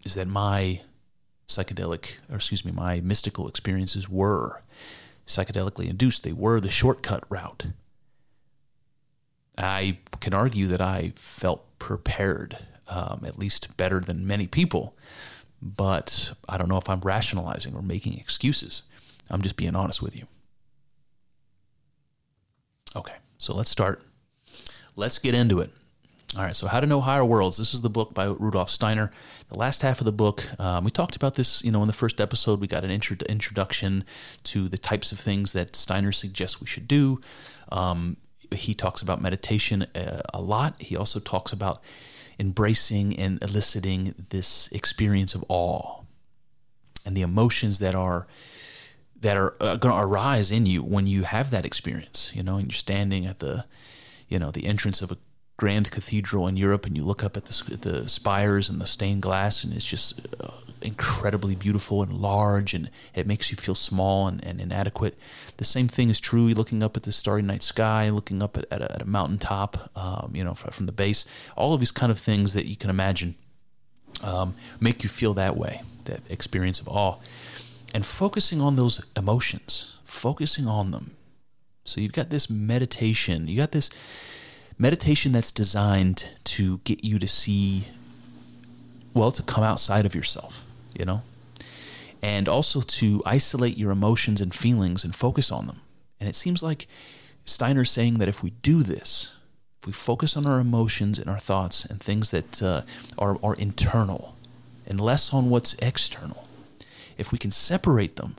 is 0.03 0.15
that 0.15 0.27
my 0.27 0.81
psychedelic, 1.47 2.17
or 2.29 2.37
excuse 2.37 2.65
me, 2.65 2.71
my 2.71 2.99
mystical 3.01 3.47
experiences 3.47 4.09
were 4.09 4.61
psychedelically 5.27 5.87
induced. 5.87 6.23
They 6.23 6.33
were 6.33 6.59
the 6.59 6.71
shortcut 6.71 7.23
route. 7.29 7.67
I 9.57 9.97
can 10.19 10.33
argue 10.33 10.67
that 10.67 10.81
I 10.81 11.13
felt 11.15 11.65
prepared, 11.79 12.57
um, 12.87 13.21
at 13.25 13.37
least 13.37 13.75
better 13.77 13.99
than 13.99 14.25
many 14.25 14.47
people, 14.47 14.95
but 15.61 16.33
I 16.47 16.57
don't 16.57 16.69
know 16.69 16.77
if 16.77 16.89
I'm 16.89 17.01
rationalizing 17.01 17.75
or 17.75 17.81
making 17.81 18.17
excuses. 18.17 18.83
I'm 19.29 19.41
just 19.41 19.57
being 19.57 19.75
honest 19.75 20.01
with 20.01 20.15
you. 20.15 20.25
Okay, 22.95 23.15
so 23.37 23.55
let's 23.55 23.69
start. 23.69 24.01
Let's 24.95 25.19
get 25.19 25.33
into 25.33 25.59
it. 25.59 25.71
All 26.35 26.43
right, 26.43 26.55
so 26.55 26.67
How 26.67 26.79
to 26.79 26.85
Know 26.85 27.01
Higher 27.01 27.25
Worlds. 27.25 27.57
This 27.57 27.73
is 27.73 27.81
the 27.81 27.89
book 27.89 28.13
by 28.13 28.25
Rudolf 28.25 28.69
Steiner. 28.69 29.09
The 29.49 29.57
last 29.57 29.81
half 29.81 29.99
of 29.99 30.05
the 30.05 30.11
book, 30.11 30.43
um, 30.59 30.83
we 30.83 30.91
talked 30.91 31.15
about 31.15 31.33
this, 31.33 31.63
you 31.63 31.71
know, 31.71 31.81
in 31.81 31.87
the 31.87 31.93
first 31.93 32.21
episode. 32.21 32.61
We 32.61 32.67
got 32.67 32.83
an 32.83 32.91
intro- 32.91 33.17
introduction 33.27 34.03
to 34.43 34.69
the 34.69 34.77
types 34.77 35.11
of 35.11 35.19
things 35.19 35.53
that 35.53 35.75
Steiner 35.75 36.11
suggests 36.11 36.61
we 36.61 36.67
should 36.67 36.87
do. 36.87 37.19
Um, 37.71 38.17
he 38.53 38.75
talks 38.75 39.01
about 39.01 39.21
meditation 39.21 39.87
a, 39.95 40.17
uh, 40.17 40.21
a 40.35 40.41
lot. 40.41 40.79
He 40.79 40.95
also 40.95 41.19
talks 41.19 41.51
about 41.51 41.81
embracing 42.39 43.17
and 43.17 43.41
eliciting 43.41 44.13
this 44.29 44.67
experience 44.71 45.33
of 45.33 45.43
awe 45.49 46.01
and 47.05 47.17
the 47.17 47.21
emotions 47.21 47.79
that 47.79 47.95
are 47.95 48.27
that 49.21 49.37
are 49.37 49.55
uh, 49.59 49.75
going 49.75 49.93
to 49.93 50.01
arise 50.01 50.51
in 50.51 50.65
you 50.65 50.81
when 50.81 51.07
you 51.07 51.23
have 51.23 51.51
that 51.51 51.65
experience. 51.65 52.31
You 52.33 52.43
know, 52.43 52.57
and 52.57 52.67
you're 52.67 52.75
standing 52.75 53.25
at 53.25 53.39
the 53.39 53.65
you 54.27 54.39
know 54.39 54.51
the 54.51 54.65
entrance 54.65 55.01
of 55.01 55.11
a 55.11 55.17
grand 55.57 55.91
cathedral 55.91 56.47
in 56.47 56.55
Europe, 56.55 56.85
and 56.85 56.95
you 56.95 57.03
look 57.03 57.23
up 57.23 57.35
at 57.35 57.45
the, 57.45 57.77
the 57.77 58.07
spires 58.07 58.69
and 58.69 58.79
the 58.79 58.87
stained 58.87 59.21
glass, 59.21 59.63
and 59.63 59.73
it's 59.73 59.85
just 59.85 60.21
uh, 60.39 60.51
incredibly 60.81 61.53
beautiful 61.53 62.01
and 62.01 62.13
large, 62.13 62.73
and 62.73 62.89
it 63.13 63.27
makes 63.27 63.51
you 63.51 63.57
feel 63.57 63.75
small 63.75 64.27
and, 64.27 64.43
and, 64.43 64.61
inadequate. 64.61 65.17
The 65.57 65.65
same 65.65 65.89
thing 65.89 66.09
is 66.09 66.19
true 66.19 66.47
looking 66.53 66.81
up 66.81 66.95
at 66.95 67.03
the 67.03 67.11
starry 67.11 67.41
night 67.41 67.61
sky, 67.61 68.09
looking 68.09 68.41
up 68.41 68.57
at, 68.57 68.65
at, 68.71 68.81
a, 68.81 68.91
at 68.93 69.01
a 69.01 69.05
mountaintop, 69.05 69.91
um, 69.97 70.31
you 70.33 70.45
know, 70.45 70.53
from 70.53 70.85
the 70.85 70.93
base. 70.93 71.25
All 71.57 71.73
of 71.73 71.81
these 71.81 71.91
kind 71.91 72.11
of 72.11 72.17
things 72.17 72.53
that 72.53 72.65
you 72.65 72.77
can 72.77 72.89
imagine 72.89 73.35
um, 74.23 74.55
make 74.79 75.03
you 75.03 75.09
feel 75.09 75.33
that 75.33 75.57
way, 75.57 75.81
that 76.05 76.21
experience 76.29 76.79
of 76.79 76.87
awe. 76.87 77.17
And 77.93 78.05
focusing 78.05 78.61
on 78.61 78.75
those 78.75 79.03
emotions, 79.15 79.99
focusing 80.05 80.67
on 80.67 80.91
them. 80.91 81.11
So 81.85 82.01
you've 82.01 82.13
got 82.13 82.29
this 82.29 82.49
meditation, 82.49 83.47
you 83.47 83.57
got 83.57 83.71
this 83.71 83.89
meditation 84.77 85.31
that's 85.31 85.51
designed 85.51 86.29
to 86.43 86.77
get 86.79 87.03
you 87.03 87.19
to 87.19 87.27
see, 87.27 87.87
well, 89.13 89.31
to 89.31 89.43
come 89.43 89.63
outside 89.63 90.05
of 90.05 90.13
yourself, 90.13 90.63
you 90.93 91.03
know, 91.03 91.21
and 92.21 92.47
also 92.47 92.81
to 92.81 93.23
isolate 93.25 93.77
your 93.77 93.91
emotions 93.91 94.39
and 94.39 94.53
feelings 94.53 95.03
and 95.03 95.15
focus 95.15 95.51
on 95.51 95.67
them. 95.67 95.81
And 96.19 96.29
it 96.29 96.35
seems 96.35 96.61
like 96.61 96.87
Steiner's 97.45 97.89
saying 97.91 98.15
that 98.15 98.27
if 98.27 98.43
we 98.43 98.51
do 98.61 98.83
this, 98.83 99.35
if 99.81 99.87
we 99.87 99.93
focus 99.93 100.37
on 100.37 100.45
our 100.45 100.59
emotions 100.59 101.17
and 101.17 101.29
our 101.29 101.39
thoughts 101.39 101.85
and 101.85 101.99
things 101.99 102.31
that 102.31 102.61
uh, 102.61 102.81
are, 103.17 103.37
are 103.41 103.55
internal 103.55 104.35
and 104.85 104.99
less 104.99 105.33
on 105.33 105.49
what's 105.49 105.73
external, 105.75 106.48
if 107.19 107.31
we 107.31 107.37
can 107.37 107.51
separate 107.51 108.15
them, 108.15 108.35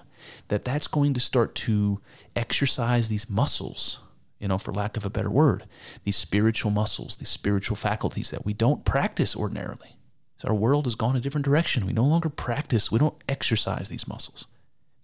that 0.49 0.65
that's 0.65 0.87
going 0.87 1.15
to 1.15 1.21
start 1.21 1.55
to 1.55 2.01
exercise 2.35 3.09
these 3.09 3.31
muscles 3.31 4.01
you 4.41 4.49
know, 4.49 4.59
for 4.59 4.73
lack 4.73 4.97
of 4.97 5.05
a 5.05 5.11
better 5.11 5.31
word, 5.31 5.65
these 6.05 6.17
spiritual 6.17 6.71
muscles, 6.71 7.17
these 7.17 7.29
spiritual 7.29 7.77
faculties 7.77 8.31
that 8.31 8.47
we 8.47 8.55
don't 8.55 8.87
practice 8.87 9.37
ordinarily. 9.37 9.97
So 10.39 10.49
our 10.49 10.55
world 10.55 10.87
has 10.87 10.95
gone 10.95 11.15
a 11.15 11.21
different 11.21 11.45
direction. 11.45 11.85
We 11.85 11.93
no 11.93 12.07
longer 12.07 12.31
practice, 12.31 12.91
we 12.91 12.99
don't 12.99 13.23
exercise 13.29 13.91
these 13.91 14.09
muscles. 14.09 14.47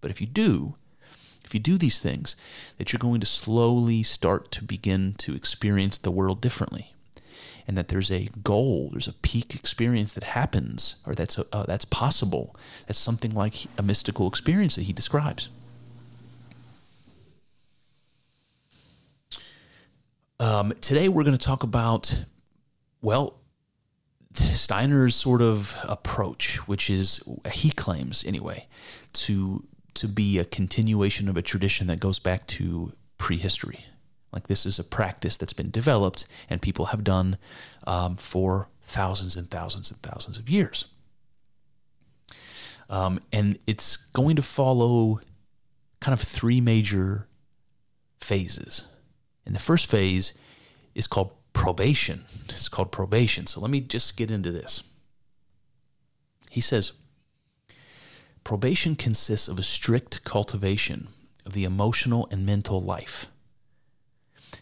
But 0.01 0.11
if 0.11 0.23
you 0.23 0.27
do, 0.27 0.77
if 1.45 1.53
you 1.53 1.61
do 1.61 1.77
these 1.77 1.99
things, 1.99 2.35
that 2.79 2.93
you're 2.93 2.99
going 2.99 3.21
to 3.21 3.27
slowly 3.27 4.03
start 4.03 4.51
to 4.53 4.65
begin 4.65 5.15
to 5.19 5.35
experience 5.35 5.99
the 5.99 6.11
world 6.11 6.41
differently. 6.41 6.95
And 7.69 7.77
that 7.77 7.89
there's 7.89 8.11
a 8.11 8.29
goal, 8.45 8.91
there's 8.93 9.09
a 9.09 9.13
peak 9.13 9.55
experience 9.55 10.15
that 10.15 10.23
happens, 10.23 10.97
or 11.05 11.15
that's, 11.15 11.37
a, 11.37 11.47
uh, 11.53 11.65
that's 11.65 11.85
possible. 11.85 12.55
That's 12.87 12.99
something 12.99 13.35
like 13.35 13.67
a 13.77 13.83
mystical 13.83 14.29
experience 14.29 14.77
that 14.77 14.83
he 14.83 14.93
describes. 14.93 15.49
Um, 20.39 20.75
today 20.81 21.09
we're 21.09 21.25
going 21.25 21.37
to 21.37 21.45
talk 21.45 21.63
about, 21.63 22.25
well, 23.01 23.41
Steiner's 24.35 25.17
sort 25.17 25.41
of 25.41 25.77
approach, 25.85 26.59
which 26.69 26.91
is 26.91 27.23
he 27.51 27.71
claims 27.71 28.25
anyway, 28.25 28.67
to 29.15 29.65
to 29.95 30.07
be 30.07 30.39
a 30.39 30.45
continuation 30.45 31.27
of 31.27 31.39
a 31.39 31.43
tradition 31.43 31.87
that 31.87 32.01
goes 32.01 32.19
back 32.19 32.47
to 32.47 32.93
prehistory. 33.17 33.87
Like 34.37 34.49
this 34.49 34.67
is 34.67 34.79
a 34.79 34.85
practice 34.85 35.39
that's 35.39 35.55
been 35.55 35.71
developed 35.71 36.27
and 36.51 36.61
people 36.61 36.87
have 36.87 37.03
done 37.03 37.39
um, 37.87 38.17
for 38.17 38.69
thousands 38.83 39.35
and 39.35 39.51
thousands 39.51 39.91
and 39.91 40.03
thousands 40.03 40.37
of 40.37 40.51
years. 40.51 40.85
Um, 42.91 43.19
and 43.33 43.59
it's 43.67 43.97
going 43.97 44.37
to 44.37 44.43
follow 44.43 45.21
kind 46.01 46.13
of 46.13 46.21
three 46.21 46.61
major 46.61 47.29
phases. 48.21 48.87
And 49.47 49.55
the 49.55 49.59
first 49.59 49.91
phase 49.91 50.35
is 50.95 51.07
called 51.07 51.31
probation. 51.55 52.27
It's 52.51 52.69
called 52.69 52.93
probation. 52.93 53.47
So 53.47 53.63
let 53.63 53.71
me 53.71 53.81
just 53.81 54.19
get 54.19 54.31
into 54.31 54.53
this. 54.53 54.83
He 56.51 56.61
says 56.61 56.93
probation 58.45 58.97
consists 58.97 59.49
of 59.49 59.59
a 59.59 59.63
strict 59.63 60.25
cultivation 60.25 61.09
of 61.47 61.55
the 61.55 61.65
emotional 61.65 62.29
and 62.31 62.45
mental 62.45 62.83
life. 62.83 63.29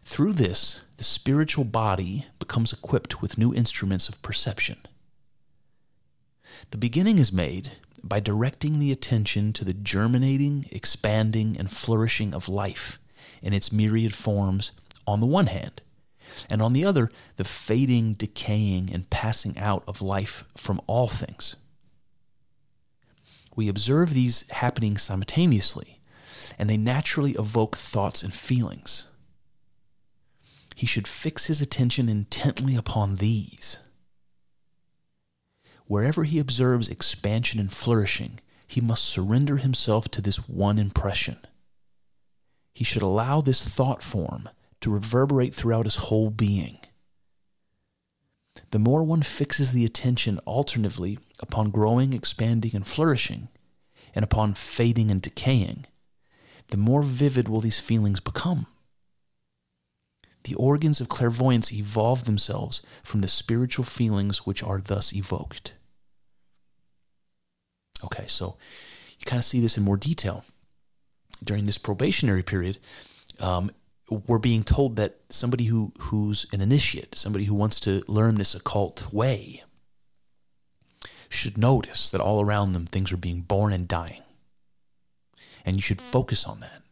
Through 0.04 0.34
this, 0.34 0.82
the 0.98 1.04
spiritual 1.04 1.64
body 1.64 2.26
becomes 2.38 2.72
equipped 2.72 3.22
with 3.22 3.38
new 3.38 3.54
instruments 3.54 4.08
of 4.08 4.20
perception. 4.22 4.78
The 6.70 6.78
beginning 6.78 7.18
is 7.18 7.32
made 7.32 7.72
by 8.02 8.20
directing 8.20 8.78
the 8.78 8.92
attention 8.92 9.52
to 9.54 9.64
the 9.64 9.72
germinating, 9.72 10.68
expanding, 10.70 11.56
and 11.58 11.70
flourishing 11.70 12.34
of 12.34 12.50
life 12.50 12.98
in 13.42 13.54
its 13.54 13.72
myriad 13.72 14.14
forms 14.14 14.72
on 15.06 15.20
the 15.20 15.26
one 15.26 15.46
hand, 15.46 15.80
and 16.50 16.60
on 16.60 16.74
the 16.74 16.84
other, 16.84 17.10
the 17.36 17.44
fading, 17.44 18.12
decaying, 18.12 18.90
and 18.92 19.10
passing 19.10 19.58
out 19.58 19.82
of 19.88 20.02
life 20.02 20.44
from 20.54 20.80
all 20.86 21.08
things. 21.08 21.56
We 23.56 23.68
observe 23.68 24.12
these 24.12 24.48
happening 24.50 24.98
simultaneously, 24.98 25.98
and 26.58 26.68
they 26.68 26.76
naturally 26.76 27.32
evoke 27.32 27.76
thoughts 27.76 28.22
and 28.22 28.34
feelings. 28.34 29.08
He 30.74 30.86
should 30.86 31.06
fix 31.06 31.46
his 31.46 31.60
attention 31.60 32.08
intently 32.08 32.74
upon 32.74 33.16
these. 33.16 33.78
Wherever 35.86 36.24
he 36.24 36.38
observes 36.38 36.88
expansion 36.88 37.60
and 37.60 37.72
flourishing, 37.72 38.40
he 38.66 38.80
must 38.80 39.04
surrender 39.04 39.58
himself 39.58 40.08
to 40.10 40.20
this 40.20 40.48
one 40.48 40.78
impression. 40.78 41.38
He 42.72 42.84
should 42.84 43.02
allow 43.02 43.40
this 43.40 43.62
thought 43.66 44.02
form 44.02 44.48
to 44.80 44.90
reverberate 44.90 45.54
throughout 45.54 45.86
his 45.86 45.96
whole 45.96 46.30
being. 46.30 46.78
The 48.70 48.78
more 48.78 49.04
one 49.04 49.22
fixes 49.22 49.72
the 49.72 49.84
attention 49.84 50.38
alternately 50.40 51.18
upon 51.40 51.70
growing, 51.70 52.12
expanding, 52.12 52.74
and 52.74 52.86
flourishing, 52.86 53.48
and 54.14 54.24
upon 54.24 54.54
fading 54.54 55.10
and 55.10 55.20
decaying, 55.20 55.86
the 56.68 56.76
more 56.76 57.02
vivid 57.02 57.48
will 57.48 57.60
these 57.60 57.78
feelings 57.80 58.20
become. 58.20 58.66
The 60.44 60.54
organs 60.54 61.00
of 61.00 61.08
clairvoyance 61.08 61.72
evolve 61.72 62.24
themselves 62.24 62.82
from 63.02 63.20
the 63.20 63.28
spiritual 63.28 63.84
feelings 63.84 64.46
which 64.46 64.62
are 64.62 64.78
thus 64.78 65.12
evoked. 65.14 65.74
Okay, 68.04 68.26
so 68.26 68.56
you 69.18 69.24
kind 69.24 69.40
of 69.40 69.44
see 69.44 69.60
this 69.60 69.78
in 69.78 69.84
more 69.84 69.96
detail. 69.96 70.44
During 71.42 71.66
this 71.66 71.78
probationary 71.78 72.42
period, 72.42 72.78
um, 73.40 73.70
we're 74.08 74.38
being 74.38 74.64
told 74.64 74.96
that 74.96 75.16
somebody 75.30 75.64
who 75.64 75.92
who's 75.98 76.46
an 76.52 76.60
initiate, 76.60 77.14
somebody 77.14 77.46
who 77.46 77.54
wants 77.54 77.80
to 77.80 78.02
learn 78.06 78.34
this 78.34 78.54
occult 78.54 79.12
way, 79.12 79.64
should 81.28 81.56
notice 81.58 82.10
that 82.10 82.20
all 82.20 82.40
around 82.42 82.72
them 82.72 82.84
things 82.84 83.12
are 83.12 83.16
being 83.16 83.40
born 83.40 83.72
and 83.72 83.88
dying. 83.88 84.22
And 85.64 85.76
you 85.76 85.82
should 85.82 86.00
focus 86.00 86.44
on 86.44 86.60
that. 86.60 86.83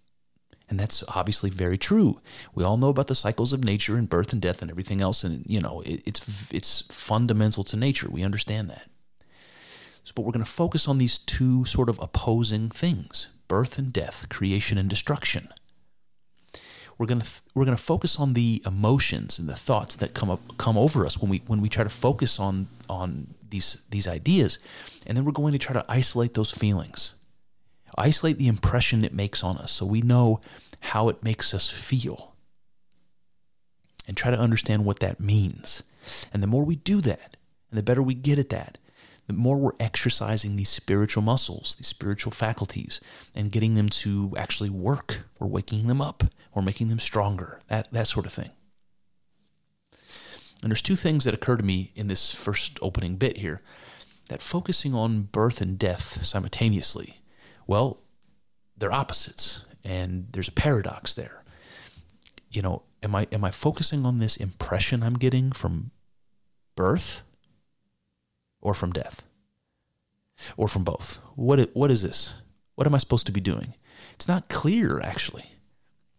And 0.73 0.81
that's 0.81 1.05
obviously 1.07 1.51
very 1.51 1.77
true. 1.77 2.23
We 2.55 2.65
all 2.65 2.79
know 2.79 2.89
about 2.89 3.09
the 3.09 3.15
cycles 3.15 3.53
of 3.53 3.63
nature 3.63 3.99
and 3.99 4.09
birth 4.09 4.33
and 4.33 4.41
death 4.41 4.63
and 4.63 4.71
everything 4.71 5.03
else, 5.03 5.23
and 5.23 5.45
you 5.47 5.61
know 5.61 5.83
it, 5.85 6.01
it's 6.07 6.51
it's 6.51 6.81
fundamental 6.91 7.63
to 7.65 7.77
nature. 7.77 8.09
We 8.11 8.23
understand 8.23 8.71
that. 8.71 8.89
So, 10.03 10.13
but 10.15 10.23
we're 10.23 10.33
going 10.33 10.47
to 10.47 10.51
focus 10.51 10.89
on 10.89 10.97
these 10.97 11.19
two 11.19 11.67
sort 11.67 11.91
of 11.91 11.99
opposing 11.99 12.71
things: 12.71 13.29
birth 13.49 13.77
and 13.77 13.93
death, 13.93 14.31
creation 14.31 14.79
and 14.79 14.89
destruction 14.89 15.53
we're 16.97 17.05
going 17.05 17.21
to 17.21 17.31
we're 17.55 17.67
going 17.67 17.77
to 17.77 17.83
focus 17.83 18.19
on 18.19 18.33
the 18.33 18.63
emotions 18.65 19.39
and 19.39 19.47
the 19.47 19.57
thoughts 19.57 19.97
that 19.97 20.15
come 20.15 20.31
up 20.31 20.57
come 20.57 20.79
over 20.79 21.05
us 21.05 21.19
when 21.19 21.31
we 21.31 21.43
when 21.47 21.61
we 21.61 21.69
try 21.69 21.85
to 21.85 21.91
focus 21.91 22.41
on 22.41 22.69
on 22.89 23.35
these 23.51 23.83
these 23.91 24.09
ideas, 24.09 24.59
and 25.07 25.19
then 25.19 25.27
we're 25.27 25.33
going 25.33 25.53
to 25.53 25.59
try 25.59 25.75
to 25.75 25.85
isolate 25.87 26.33
those 26.33 26.51
feelings, 26.51 27.15
isolate 27.97 28.39
the 28.39 28.49
impression 28.49 29.05
it 29.05 29.15
makes 29.15 29.45
on 29.45 29.59
us, 29.59 29.73
so 29.73 29.87
we 29.87 30.03
know 30.03 30.41
how 30.81 31.09
it 31.09 31.23
makes 31.23 31.55
us 31.55 31.71
feel, 31.71 32.35
and 34.07 34.17
try 34.17 34.31
to 34.31 34.39
understand 34.39 34.85
what 34.85 35.01
that 35.01 35.21
means. 35.21 35.83
And 36.33 36.43
the 36.43 36.49
more 36.49 36.65
we 36.65 36.77
do 36.77 37.01
that, 37.03 37.37
and 37.71 37.79
the 37.79 37.83
better 37.83 38.03
we 38.03 38.15
get 38.15 38.39
at 38.39 38.49
that, 38.51 38.79
the 39.29 39.33
more 39.33 39.57
we're 39.57 39.71
exercising 39.79 40.57
these 40.57 40.69
spiritual 40.69 41.23
muscles, 41.23 41.77
these 41.77 41.87
spiritual 41.87 42.33
faculties, 42.33 43.01
and 43.35 43.53
getting 43.53 43.77
them 43.77 43.89
to 43.89 44.35
actually 44.37 44.71
work. 44.71 45.23
We're 45.39 45.47
waking 45.47 45.87
them 45.87 46.03
up, 46.03 46.25
or 46.53 46.63
making 46.63 46.89
them 46.89 46.99
stronger, 46.99 47.61
that, 47.69 47.93
that 47.93 48.09
sort 48.09 48.27
of 48.27 48.33
thing. 48.33 48.51
And 50.63 50.71
there's 50.71 50.83
two 50.83 50.97
things 50.97 51.25
that 51.25 51.35
occur 51.35 51.57
to 51.57 51.63
me 51.63 51.93
in 51.95 52.09
this 52.09 52.33
first 52.33 52.79
opening 52.83 53.17
bit 53.17 53.39
here 53.39 53.63
that 54.29 54.43
focusing 54.43 54.95
on 54.95 55.23
birth 55.23 55.61
and 55.61 55.79
death 55.79 56.25
simultaneously, 56.25 57.21
well, 57.67 57.99
they're 58.77 58.93
opposites, 58.93 59.65
and 59.85 60.29
there's 60.33 60.49
a 60.49 60.53
paradox 60.53 61.15
there. 61.15 61.43
You 62.51 62.63
know, 62.63 62.83
am 63.03 63.15
I 63.15 63.27
am 63.33 63.45
I 63.45 63.51
focusing 63.51 64.05
on 64.05 64.19
this 64.19 64.37
impression 64.37 65.03
I'm 65.03 65.19
getting 65.19 65.53
from 65.53 65.91
birth 66.77 67.23
or 68.61 68.75
from 68.75 68.93
death? 68.93 69.25
Or 70.57 70.67
from 70.67 70.85
both? 70.85 71.19
What 71.37 71.71
what 71.75 71.91
is 71.91 72.03
this? 72.03 72.35
What 72.75 72.87
am 72.87 72.95
I 72.95 72.99
supposed 72.99 73.27
to 73.27 73.33
be 73.33 73.41
doing? 73.41 73.75
It's 74.15 74.29
not 74.29 74.49
clear 74.49 75.01
actually. 75.01 75.53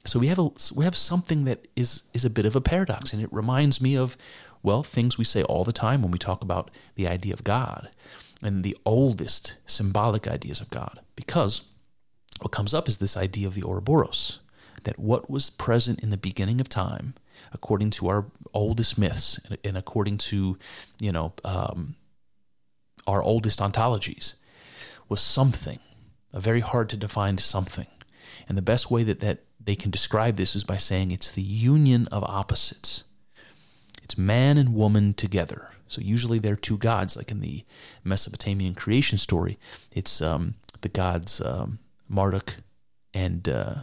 So 0.06 0.20
we 0.20 0.28
have 0.28 0.40
a 0.40 0.50
we 0.76 0.86
have 0.86 0.96
something 0.96 1.46
that 1.46 1.68
is 1.76 2.04
is 2.14 2.26
a 2.26 2.30
bit 2.30 2.46
of 2.46 2.56
a 2.56 2.62
paradox, 2.62 3.14
and 3.14 3.22
it 3.22 3.32
reminds 3.32 3.82
me 3.82 3.98
of 3.98 4.18
well 4.62 4.84
things 4.84 5.18
we 5.18 5.26
say 5.26 5.44
all 5.44 5.64
the 5.64 5.74
time 5.74 6.02
when 6.02 6.12
we 6.12 6.20
talk 6.20 6.44
about 6.44 6.72
the 6.96 7.08
idea 7.08 7.34
of 7.34 7.44
God 7.44 7.90
and 8.42 8.64
the 8.64 8.78
oldest 8.86 9.58
symbolic 9.66 10.28
ideas 10.28 10.60
of 10.60 10.70
God, 10.70 11.00
because 11.16 11.64
what 12.42 12.52
comes 12.52 12.74
up 12.74 12.88
is 12.88 12.98
this 12.98 13.18
idea 13.18 13.48
of 13.48 13.56
the 13.56 13.64
Ouroboros, 13.64 14.40
that 14.84 15.00
what 15.00 15.30
was 15.30 15.50
present 15.50 16.00
in 16.02 16.10
the 16.10 16.18
beginning 16.18 16.60
of 16.60 16.68
time, 16.70 17.14
according 17.52 17.90
to 17.92 18.08
our 18.08 18.26
oldest 18.54 18.98
myths 18.98 19.40
and 19.64 19.78
according 19.78 20.18
to 20.18 20.58
you 21.00 21.12
know 21.12 21.34
um, 21.44 21.96
our 23.08 23.22
oldest 23.22 23.60
ontologies, 23.60 24.36
was 25.10 25.22
something, 25.22 25.80
a 26.32 26.40
very 26.40 26.62
hard 26.62 26.90
to 26.90 26.98
define 26.98 27.38
something. 27.38 27.88
And 28.48 28.58
the 28.58 28.62
best 28.62 28.90
way 28.90 29.04
that, 29.04 29.20
that 29.20 29.40
they 29.64 29.76
can 29.76 29.92
describe 29.92 30.36
this 30.36 30.56
is 30.56 30.64
by 30.64 30.78
saying 30.78 31.12
it's 31.12 31.32
the 31.32 31.42
union 31.42 32.08
of 32.12 32.24
opposites. 32.24 33.04
It's 34.02 34.18
man 34.18 34.58
and 34.58 34.74
woman 34.74 35.14
together. 35.14 35.70
So 35.88 36.02
usually 36.02 36.40
they're 36.40 36.56
two 36.56 36.78
gods, 36.78 37.16
like 37.16 37.32
in 37.32 37.40
the 37.40 37.64
Mesopotamian 38.04 38.74
creation 38.74 39.18
story. 39.18 39.60
It's 39.92 40.22
um, 40.22 40.56
the 40.84 40.90
gods 40.90 41.42
um, 41.42 41.80
Marduk 42.08 42.56
and 43.14 43.48
uh, 43.50 43.76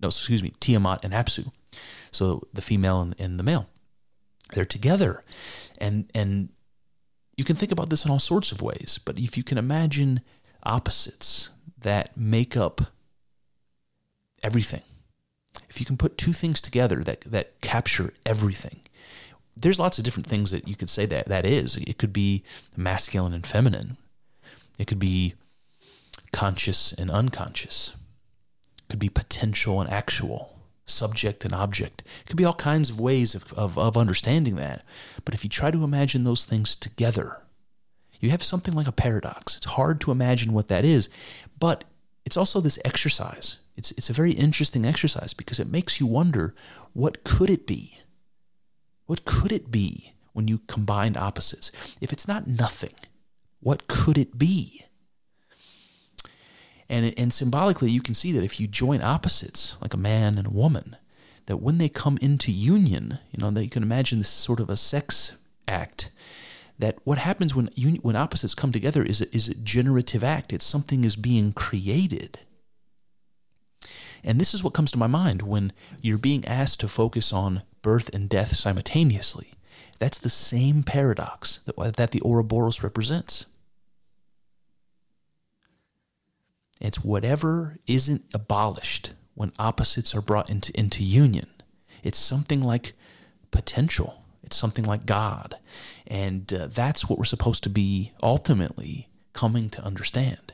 no, 0.00 0.08
excuse 0.08 0.42
me, 0.42 0.52
Tiamat 0.60 1.04
and 1.04 1.14
Apsu. 1.14 1.50
So 2.10 2.46
the 2.52 2.62
female 2.62 3.00
and, 3.00 3.14
and 3.18 3.38
the 3.38 3.44
male, 3.44 3.68
they're 4.52 4.64
together, 4.64 5.22
and 5.78 6.10
and 6.14 6.50
you 7.36 7.44
can 7.44 7.56
think 7.56 7.72
about 7.72 7.90
this 7.90 8.04
in 8.04 8.10
all 8.10 8.18
sorts 8.18 8.52
of 8.52 8.62
ways. 8.62 8.98
But 9.04 9.18
if 9.18 9.36
you 9.36 9.42
can 9.42 9.58
imagine 9.58 10.20
opposites 10.62 11.50
that 11.78 12.16
make 12.16 12.56
up 12.56 12.80
everything 14.42 14.82
if 15.68 15.80
you 15.80 15.86
can 15.86 15.96
put 15.96 16.18
two 16.18 16.32
things 16.32 16.60
together 16.60 17.02
that 17.02 17.20
that 17.22 17.60
capture 17.60 18.12
everything 18.24 18.80
there's 19.56 19.78
lots 19.78 19.98
of 19.98 20.04
different 20.04 20.26
things 20.26 20.50
that 20.50 20.68
you 20.68 20.76
could 20.76 20.90
say 20.90 21.06
that 21.06 21.26
that 21.26 21.46
is 21.46 21.76
it 21.76 21.98
could 21.98 22.12
be 22.12 22.42
masculine 22.76 23.32
and 23.32 23.46
feminine 23.46 23.96
it 24.78 24.86
could 24.86 24.98
be 24.98 25.34
conscious 26.36 26.92
and 26.92 27.10
unconscious 27.10 27.94
it 28.78 28.88
could 28.90 28.98
be 28.98 29.08
potential 29.08 29.80
and 29.80 29.90
actual 29.90 30.58
subject 30.84 31.44
and 31.44 31.54
object 31.54 32.02
it 32.20 32.28
could 32.28 32.36
be 32.36 32.44
all 32.44 32.54
kinds 32.54 32.90
of 32.90 33.00
ways 33.00 33.34
of, 33.34 33.52
of, 33.54 33.78
of 33.78 33.96
understanding 33.96 34.56
that 34.56 34.84
but 35.24 35.34
if 35.34 35.42
you 35.42 35.50
try 35.50 35.70
to 35.70 35.84
imagine 35.84 36.24
those 36.24 36.44
things 36.44 36.76
together 36.76 37.42
you 38.20 38.30
have 38.30 38.42
something 38.42 38.74
like 38.74 38.86
a 38.86 38.92
paradox 38.92 39.56
it's 39.56 39.72
hard 39.72 40.00
to 40.00 40.10
imagine 40.10 40.52
what 40.52 40.68
that 40.68 40.84
is 40.84 41.08
but 41.58 41.84
it's 42.24 42.36
also 42.36 42.60
this 42.60 42.78
exercise 42.84 43.58
it's, 43.76 43.90
it's 43.92 44.10
a 44.10 44.14
very 44.14 44.32
interesting 44.32 44.86
exercise 44.86 45.34
because 45.34 45.60
it 45.60 45.70
makes 45.70 46.00
you 46.00 46.06
wonder 46.06 46.54
what 46.92 47.24
could 47.24 47.50
it 47.50 47.66
be? 47.66 47.98
What 49.04 49.24
could 49.24 49.52
it 49.52 49.70
be 49.70 50.14
when 50.32 50.48
you 50.48 50.60
combine 50.66 51.16
opposites? 51.16 51.70
If 52.00 52.12
it's 52.12 52.26
not 52.26 52.46
nothing, 52.46 52.94
what 53.60 53.86
could 53.86 54.16
it 54.18 54.38
be? 54.38 54.85
And, 56.88 57.12
and 57.18 57.32
symbolically, 57.32 57.90
you 57.90 58.00
can 58.00 58.14
see 58.14 58.32
that 58.32 58.44
if 58.44 58.60
you 58.60 58.66
join 58.66 59.02
opposites, 59.02 59.76
like 59.80 59.94
a 59.94 59.98
man 59.98 60.38
and 60.38 60.46
a 60.46 60.50
woman, 60.50 60.96
that 61.46 61.58
when 61.58 61.78
they 61.78 61.88
come 61.88 62.18
into 62.20 62.52
union, 62.52 63.18
you 63.32 63.42
know, 63.42 63.50
that 63.50 63.64
you 63.64 63.70
can 63.70 63.82
imagine 63.82 64.18
this 64.18 64.28
sort 64.28 64.60
of 64.60 64.70
a 64.70 64.76
sex 64.76 65.36
act. 65.66 66.10
That 66.78 66.98
what 67.04 67.18
happens 67.18 67.54
when 67.54 67.68
when 68.02 68.16
opposites 68.16 68.54
come 68.54 68.70
together 68.70 69.02
is 69.02 69.20
a, 69.22 69.34
is 69.34 69.48
a 69.48 69.54
generative 69.54 70.22
act. 70.22 70.52
It's 70.52 70.64
something 70.64 71.04
is 71.04 71.16
being 71.16 71.52
created. 71.52 72.40
And 74.22 74.40
this 74.40 74.52
is 74.52 74.62
what 74.62 74.74
comes 74.74 74.90
to 74.90 74.98
my 74.98 75.06
mind 75.06 75.42
when 75.42 75.72
you're 76.02 76.18
being 76.18 76.44
asked 76.44 76.80
to 76.80 76.88
focus 76.88 77.32
on 77.32 77.62
birth 77.80 78.10
and 78.12 78.28
death 78.28 78.56
simultaneously. 78.56 79.54
That's 79.98 80.18
the 80.18 80.30
same 80.30 80.82
paradox 80.82 81.60
that, 81.64 81.96
that 81.96 82.10
the 82.10 82.20
Ouroboros 82.22 82.82
represents. 82.82 83.46
It's 86.80 87.02
whatever 87.04 87.78
isn't 87.86 88.24
abolished 88.34 89.14
when 89.34 89.52
opposites 89.58 90.14
are 90.14 90.20
brought 90.20 90.50
into, 90.50 90.78
into 90.78 91.02
union. 91.02 91.48
It's 92.02 92.18
something 92.18 92.60
like 92.60 92.94
potential. 93.50 94.22
It's 94.42 94.56
something 94.56 94.84
like 94.84 95.06
God. 95.06 95.56
And 96.06 96.52
uh, 96.52 96.68
that's 96.68 97.08
what 97.08 97.18
we're 97.18 97.24
supposed 97.24 97.62
to 97.64 97.70
be 97.70 98.12
ultimately 98.22 99.08
coming 99.32 99.68
to 99.70 99.82
understand. 99.82 100.52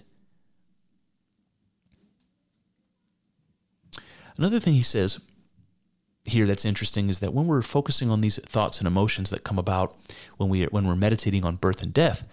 Another 4.37 4.59
thing 4.59 4.75
he 4.75 4.83
says 4.83 5.21
here 6.25 6.47
that's 6.47 6.65
interesting 6.65 7.09
is 7.09 7.21
that 7.21 7.35
when 7.35 7.47
we're 7.47 7.63
focusing 7.63 8.11
on 8.11 8.21
these 8.21 8.39
thoughts 8.39 8.79
and 8.79 8.87
emotions 8.87 9.31
that 9.31 9.45
come 9.45 9.59
about 9.59 9.97
when 10.37 10.49
we 10.49 10.65
when 10.65 10.87
we're 10.87 10.97
meditating 10.97 11.45
on 11.45 11.57
birth 11.57 11.83
and 11.83 11.93
death, 11.93 12.25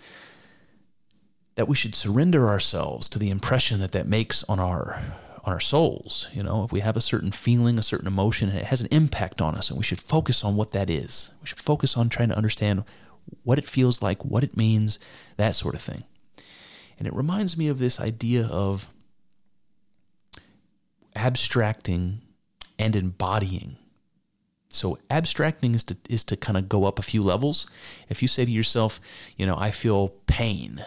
that 1.55 1.67
we 1.67 1.75
should 1.75 1.95
surrender 1.95 2.47
ourselves 2.47 3.09
to 3.09 3.19
the 3.19 3.29
impression 3.29 3.79
that 3.79 3.91
that 3.91 4.07
makes 4.07 4.43
on 4.45 4.59
our 4.59 5.01
on 5.43 5.53
our 5.53 5.59
souls. 5.59 6.27
You 6.33 6.43
know, 6.43 6.63
if 6.63 6.71
we 6.71 6.81
have 6.81 6.97
a 6.97 7.01
certain 7.01 7.31
feeling, 7.31 7.79
a 7.79 7.83
certain 7.83 8.07
emotion, 8.07 8.49
and 8.49 8.57
it 8.57 8.65
has 8.65 8.81
an 8.81 8.88
impact 8.91 9.41
on 9.41 9.55
us, 9.55 9.69
and 9.69 9.77
we 9.77 9.83
should 9.83 10.01
focus 10.01 10.43
on 10.43 10.55
what 10.55 10.71
that 10.71 10.89
is. 10.89 11.33
We 11.41 11.47
should 11.47 11.59
focus 11.59 11.97
on 11.97 12.09
trying 12.09 12.29
to 12.29 12.38
understand 12.38 12.83
what 13.43 13.57
it 13.57 13.67
feels 13.67 14.01
like, 14.01 14.25
what 14.25 14.43
it 14.43 14.57
means, 14.57 14.99
that 15.38 15.55
sort 15.55 15.75
of 15.75 15.81
thing. 15.81 16.03
And 16.97 17.07
it 17.07 17.13
reminds 17.13 17.57
me 17.57 17.67
of 17.67 17.79
this 17.79 17.99
idea 17.99 18.45
of 18.45 18.89
abstracting 21.15 22.21
and 22.77 22.95
embodying. 22.95 23.77
So 24.69 24.99
abstracting 25.09 25.73
is 25.73 25.83
to 25.85 25.97
is 26.09 26.23
to 26.25 26.38
kind 26.38 26.57
of 26.57 26.69
go 26.69 26.85
up 26.85 26.99
a 26.99 27.03
few 27.03 27.23
levels. 27.23 27.67
If 28.07 28.21
you 28.21 28.27
say 28.27 28.45
to 28.45 28.51
yourself, 28.51 29.01
you 29.38 29.45
know, 29.45 29.55
I 29.57 29.71
feel 29.71 30.09
pain, 30.27 30.83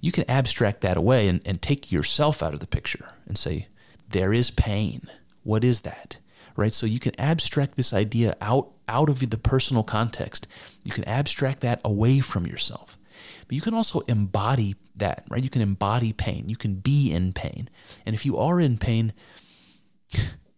you 0.00 0.12
can 0.12 0.28
abstract 0.28 0.80
that 0.80 0.96
away 0.96 1.28
and, 1.28 1.40
and 1.44 1.60
take 1.60 1.92
yourself 1.92 2.42
out 2.42 2.54
of 2.54 2.60
the 2.60 2.66
picture 2.66 3.08
and 3.26 3.36
say, 3.36 3.68
there 4.08 4.32
is 4.32 4.50
pain. 4.50 5.02
What 5.42 5.64
is 5.64 5.82
that? 5.82 6.18
Right? 6.56 6.72
So 6.72 6.86
you 6.86 6.98
can 6.98 7.18
abstract 7.18 7.76
this 7.76 7.92
idea 7.92 8.36
out 8.40 8.72
out 8.88 9.08
of 9.08 9.30
the 9.30 9.38
personal 9.38 9.84
context. 9.84 10.48
You 10.84 10.92
can 10.92 11.04
abstract 11.04 11.60
that 11.60 11.80
away 11.84 12.18
from 12.18 12.44
yourself. 12.44 12.98
But 13.46 13.54
you 13.54 13.60
can 13.60 13.74
also 13.74 14.00
embody 14.00 14.74
that, 14.96 15.24
right? 15.28 15.42
You 15.42 15.50
can 15.50 15.62
embody 15.62 16.12
pain. 16.12 16.48
You 16.48 16.56
can 16.56 16.74
be 16.74 17.12
in 17.12 17.32
pain. 17.32 17.68
And 18.04 18.14
if 18.14 18.26
you 18.26 18.36
are 18.36 18.60
in 18.60 18.78
pain, 18.78 19.12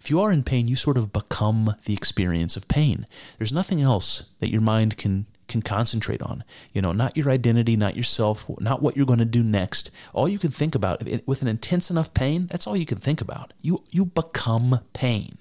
if 0.03 0.11
you 0.11 0.21
are 0.21 0.33
in 0.33 0.43
pain, 0.43 0.67
you 0.67 0.75
sort 0.75 0.99
of 0.99 1.13
become 1.13 1.77
the 1.85 1.95
experience 1.95 2.57
of 2.57 2.67
pain. 2.67 3.07
There's 3.39 3.53
nothing 3.53 3.81
else 3.81 4.31
that 4.41 4.51
your 4.51 4.61
mind 4.61 4.99
can 4.99 5.27
can 5.47 5.63
concentrate 5.63 6.21
on. 6.23 6.43
You 6.73 6.83
know, 6.83 6.91
not 6.91 7.17
your 7.17 7.31
identity, 7.31 7.77
not 7.77 7.97
yourself, 7.97 8.51
not 8.59 8.83
what 8.83 8.97
you're 8.97 9.07
going 9.07 9.21
to 9.21 9.25
do 9.25 9.45
next. 9.45 9.93
All 10.13 10.29
you 10.29 10.41
can 10.41 10.51
think 10.51 10.75
about 10.75 11.05
with 11.25 11.41
an 11.41 11.47
intense 11.47 11.89
enough 11.89 12.15
pain, 12.15 12.49
that's 12.51 12.67
all 12.67 12.77
you 12.77 12.85
can 12.85 12.99
think 12.99 13.21
about. 13.21 13.53
You 13.61 13.85
you 13.93 14.05
become 14.05 14.81
pain. 14.93 15.39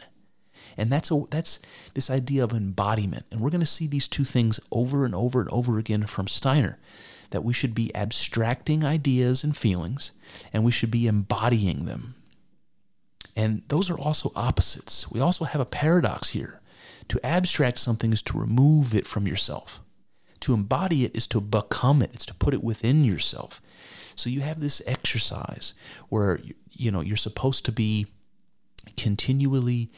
And 0.77 0.91
that's 0.91 1.09
a 1.09 1.23
that's 1.31 1.59
this 1.95 2.11
idea 2.11 2.43
of 2.43 2.53
embodiment. 2.53 3.25
And 3.31 3.41
we're 3.41 3.49
going 3.49 3.61
to 3.61 3.65
see 3.65 3.87
these 3.87 4.07
two 4.07 4.25
things 4.25 4.59
over 4.71 5.05
and 5.05 5.15
over 5.15 5.41
and 5.41 5.49
over 5.49 5.79
again 5.79 6.05
from 6.05 6.27
Steiner 6.27 6.77
that 7.31 7.43
we 7.43 7.53
should 7.53 7.73
be 7.73 7.95
abstracting 7.95 8.83
ideas 8.83 9.43
and 9.43 9.57
feelings 9.57 10.11
and 10.53 10.63
we 10.63 10.71
should 10.71 10.91
be 10.91 11.07
embodying 11.07 11.85
them. 11.85 12.13
And 13.35 13.63
those 13.67 13.89
are 13.89 13.97
also 13.97 14.31
opposites. 14.35 15.09
We 15.11 15.19
also 15.19 15.45
have 15.45 15.61
a 15.61 15.65
paradox 15.65 16.29
here. 16.29 16.59
To 17.07 17.25
abstract 17.25 17.77
something 17.77 18.13
is 18.13 18.21
to 18.23 18.37
remove 18.37 18.95
it 18.95 19.07
from 19.07 19.27
yourself, 19.27 19.81
To 20.41 20.53
embody 20.53 21.03
it 21.03 21.15
is 21.15 21.27
to 21.27 21.41
become 21.41 22.01
it. 22.01 22.13
It's 22.13 22.25
to 22.27 22.33
put 22.33 22.53
it 22.53 22.63
within 22.63 23.03
yourself. 23.03 23.61
So 24.15 24.29
you 24.29 24.41
have 24.41 24.59
this 24.59 24.81
exercise 24.85 25.73
where 26.09 26.39
you 26.69 26.91
know 26.91 27.01
you're 27.01 27.17
supposed 27.17 27.65
to 27.65 27.71
be 27.71 28.07
continually 28.97 29.89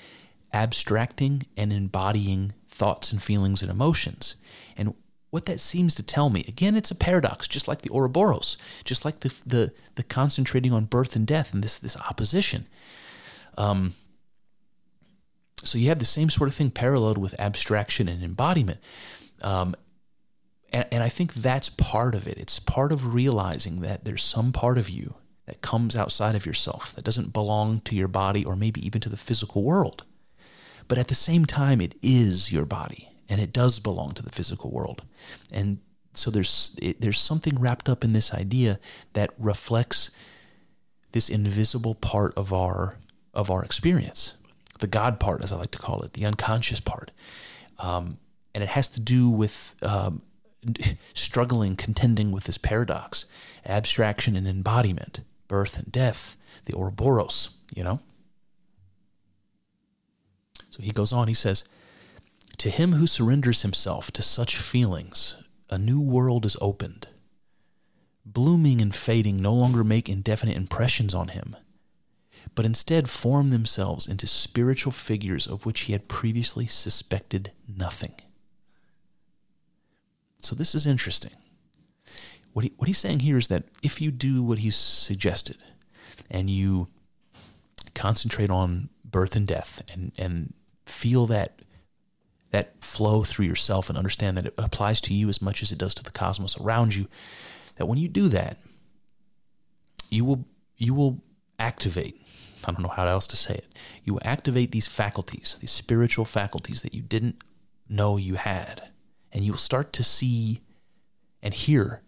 abstracting 0.54 1.46
and 1.58 1.74
embodying 1.74 2.54
thoughts 2.67 3.12
and 3.12 3.22
feelings 3.22 3.62
and 3.62 3.72
emotions. 3.72 4.36
And 4.78 4.93
what 5.30 5.46
that 5.46 5.60
seems 5.60 5.96
to 5.96 6.04
tell 6.04 6.30
me, 6.30 6.46
again, 6.48 6.76
it's 6.76 6.91
a 6.91 6.96
paradox, 6.96 7.48
just 7.48 7.67
like 7.67 7.82
the 7.82 7.89
Ouroboros, 7.89 8.58
just 8.84 9.04
like 9.06 9.22
the 9.22 9.34
the, 9.46 9.74
the 9.96 10.04
concentrating 10.04 10.74
on 10.74 10.86
birth 10.86 11.15
and 11.15 11.28
death 11.28 11.54
and 11.54 11.63
this 11.63 11.78
this 11.78 11.98
opposition. 11.98 12.67
Um, 13.58 13.94
so 15.63 15.78
you 15.78 15.89
have 15.89 16.00
the 16.00 16.06
same 16.06 16.30
sort 16.30 16.50
of 16.50 16.56
thing 16.56 16.72
paralleled 16.72 17.18
with 17.18 17.39
abstraction 17.39 18.08
and 18.08 18.24
embodiment. 18.24 18.80
Um, 19.42 19.76
and, 20.72 20.86
and 20.92 21.04
I 21.04 21.10
think 21.10 21.34
that's 21.34 21.70
part 21.70 22.16
of 22.16 22.28
it. 22.28 22.38
It's 22.38 22.60
part 22.60 22.92
of 22.92 23.13
realizing 23.13 23.82
that 23.82 24.06
there's 24.06 24.24
some 24.24 24.52
part 24.52 24.78
of 24.78 24.89
you 24.89 25.16
that 25.46 25.62
comes 25.62 25.96
outside 25.96 26.36
of 26.36 26.46
yourself, 26.46 26.94
that 26.96 27.06
doesn't 27.06 27.34
belong 27.34 27.82
to 27.82 27.96
your 27.96 28.08
body 28.08 28.46
or 28.46 28.56
maybe 28.56 28.86
even 28.86 29.02
to 29.02 29.10
the 29.10 29.18
physical 29.18 29.63
world. 29.63 30.04
But 30.88 30.98
at 30.98 31.08
the 31.08 31.16
same 31.16 31.46
time, 31.46 31.82
it 31.82 31.96
is 32.02 32.52
your 32.52 32.66
body 32.66 33.10
and 33.30 33.39
it 33.39 33.54
does 33.54 33.80
belong 33.80 34.13
to 34.13 34.24
the 34.24 34.32
physical 34.32 34.72
world. 34.72 35.04
And 35.52 35.80
so 36.13 36.30
there's 36.30 36.78
it, 36.82 37.02
there's 37.02 37.20
something 37.20 37.60
wrapped 37.60 37.89
up 37.89 38.04
in 38.04 38.13
this 38.13 38.34
idea 38.34 38.80
that 39.13 39.32
reflects 39.38 40.12
this 41.12 41.30
invisible 41.30 41.96
part 41.96 42.34
of 42.36 42.54
our 42.54 42.98
of 43.34 43.50
our 43.50 43.63
experience, 43.63 44.38
the 44.80 44.88
God 44.88 45.19
part, 45.19 45.43
as 45.43 45.52
I 45.52 45.58
like 45.58 45.72
to 45.72 45.80
call 45.80 46.02
it, 46.04 46.13
the 46.13 46.26
unconscious 46.26 46.80
part, 46.80 47.12
um, 47.80 48.17
and 48.54 48.63
it 48.63 48.69
has 48.69 48.89
to 48.89 49.00
do 49.00 49.30
with 49.30 49.76
um, 49.82 50.22
struggling, 51.13 51.76
contending 51.76 52.32
with 52.32 52.46
this 52.46 52.58
paradox, 52.58 53.26
abstraction 53.65 54.36
and 54.36 54.48
embodiment, 54.48 55.22
birth 55.48 55.78
and 55.78 55.91
death, 55.91 56.38
the 56.65 56.74
Ouroboros, 56.74 57.58
you 57.76 57.84
know? 57.84 58.00
So 60.69 60.82
he 60.82 60.91
goes 60.91 61.13
on, 61.13 61.28
he 61.28 61.34
says, 61.34 61.63
To 62.58 62.69
him 62.69 62.93
who 62.93 63.08
surrenders 63.08 63.62
himself 63.62 64.12
to 64.12 64.22
such 64.22 64.58
feelings, 64.58 65.36
a 65.69 65.78
new 65.78 66.00
world 66.00 66.46
is 66.46 66.58
opened. 66.62 67.08
Blooming 68.26 68.82
and 68.82 68.96
fading 68.96 69.38
no 69.38 69.54
longer 69.54 69.84
make 69.84 70.10
indefinite 70.10 70.56
impressions 70.56 71.13
on 71.13 71.28
him, 71.30 71.56
but 72.56 72.66
instead 72.66 73.10
form 73.10 73.50
themselves 73.50 74.08
into 74.08 74.28
spiritual 74.28 74.92
figures 74.92 75.48
of 75.48 75.66
which 75.66 75.82
he 75.82 75.94
had 75.94 76.08
previously 76.08 76.68
suspected 76.68 77.52
nothing. 77.68 78.14
So 80.40 80.56
this 80.56 80.76
is 80.76 80.86
interesting. 80.86 81.32
What, 82.52 82.66
he, 82.66 82.74
what 82.78 82.88
he's 82.88 82.98
saying 82.98 83.22
here 83.22 83.38
is 83.38 83.48
that 83.48 83.64
if 83.82 84.02
you 84.02 84.12
do 84.12 84.44
what 84.44 84.60
he's 84.60 84.76
suggested 84.76 85.58
and 86.30 86.50
you 86.50 86.88
concentrate 87.96 88.50
on 88.50 88.90
birth 89.04 89.36
and 89.36 89.48
death 89.48 89.82
and, 89.92 90.12
and 90.18 90.54
feel 90.86 91.26
that 91.28 91.60
that 92.52 92.84
flow 92.84 93.24
through 93.24 93.48
yourself 93.48 93.90
and 93.90 93.98
understand 93.98 94.38
that 94.38 94.46
it 94.46 94.54
applies 94.60 95.02
to 95.02 95.12
you 95.12 95.28
as 95.28 95.42
much 95.42 95.64
as 95.64 95.72
it 95.72 95.78
does 95.80 95.96
to 95.96 96.04
the 96.04 96.12
cosmos 96.12 96.56
around 96.60 96.94
you, 96.94 97.08
that 97.78 97.88
when 97.88 97.98
you 97.98 98.08
do 98.08 98.28
that, 98.30 98.60
you 100.12 100.24
will 100.24 100.46
you 100.78 100.94
will 100.94 101.24
activate 101.58 102.23
I 102.65 102.71
don't 102.71 102.82
know 102.82 102.89
how 102.89 103.08
else 103.08 103.28
to 103.28 103.36
say 103.36 103.56
it. 103.56 103.76
You 104.04 104.19
activate 104.21 104.71
these 104.71 104.88
faculties, 104.88 105.58
these 105.60 105.71
spiritual 105.71 106.26
faculties 106.26 106.82
that 106.82 106.93
you 106.93 107.02
didn't 107.02 107.43
know 107.89 108.17
you 108.17 108.36
had 108.36 108.89
and 109.34 109.43
you'll 109.43 109.58
start 109.58 109.91
to 109.93 110.04
see 110.04 110.62
and 111.41 111.54
hear. 111.54 112.02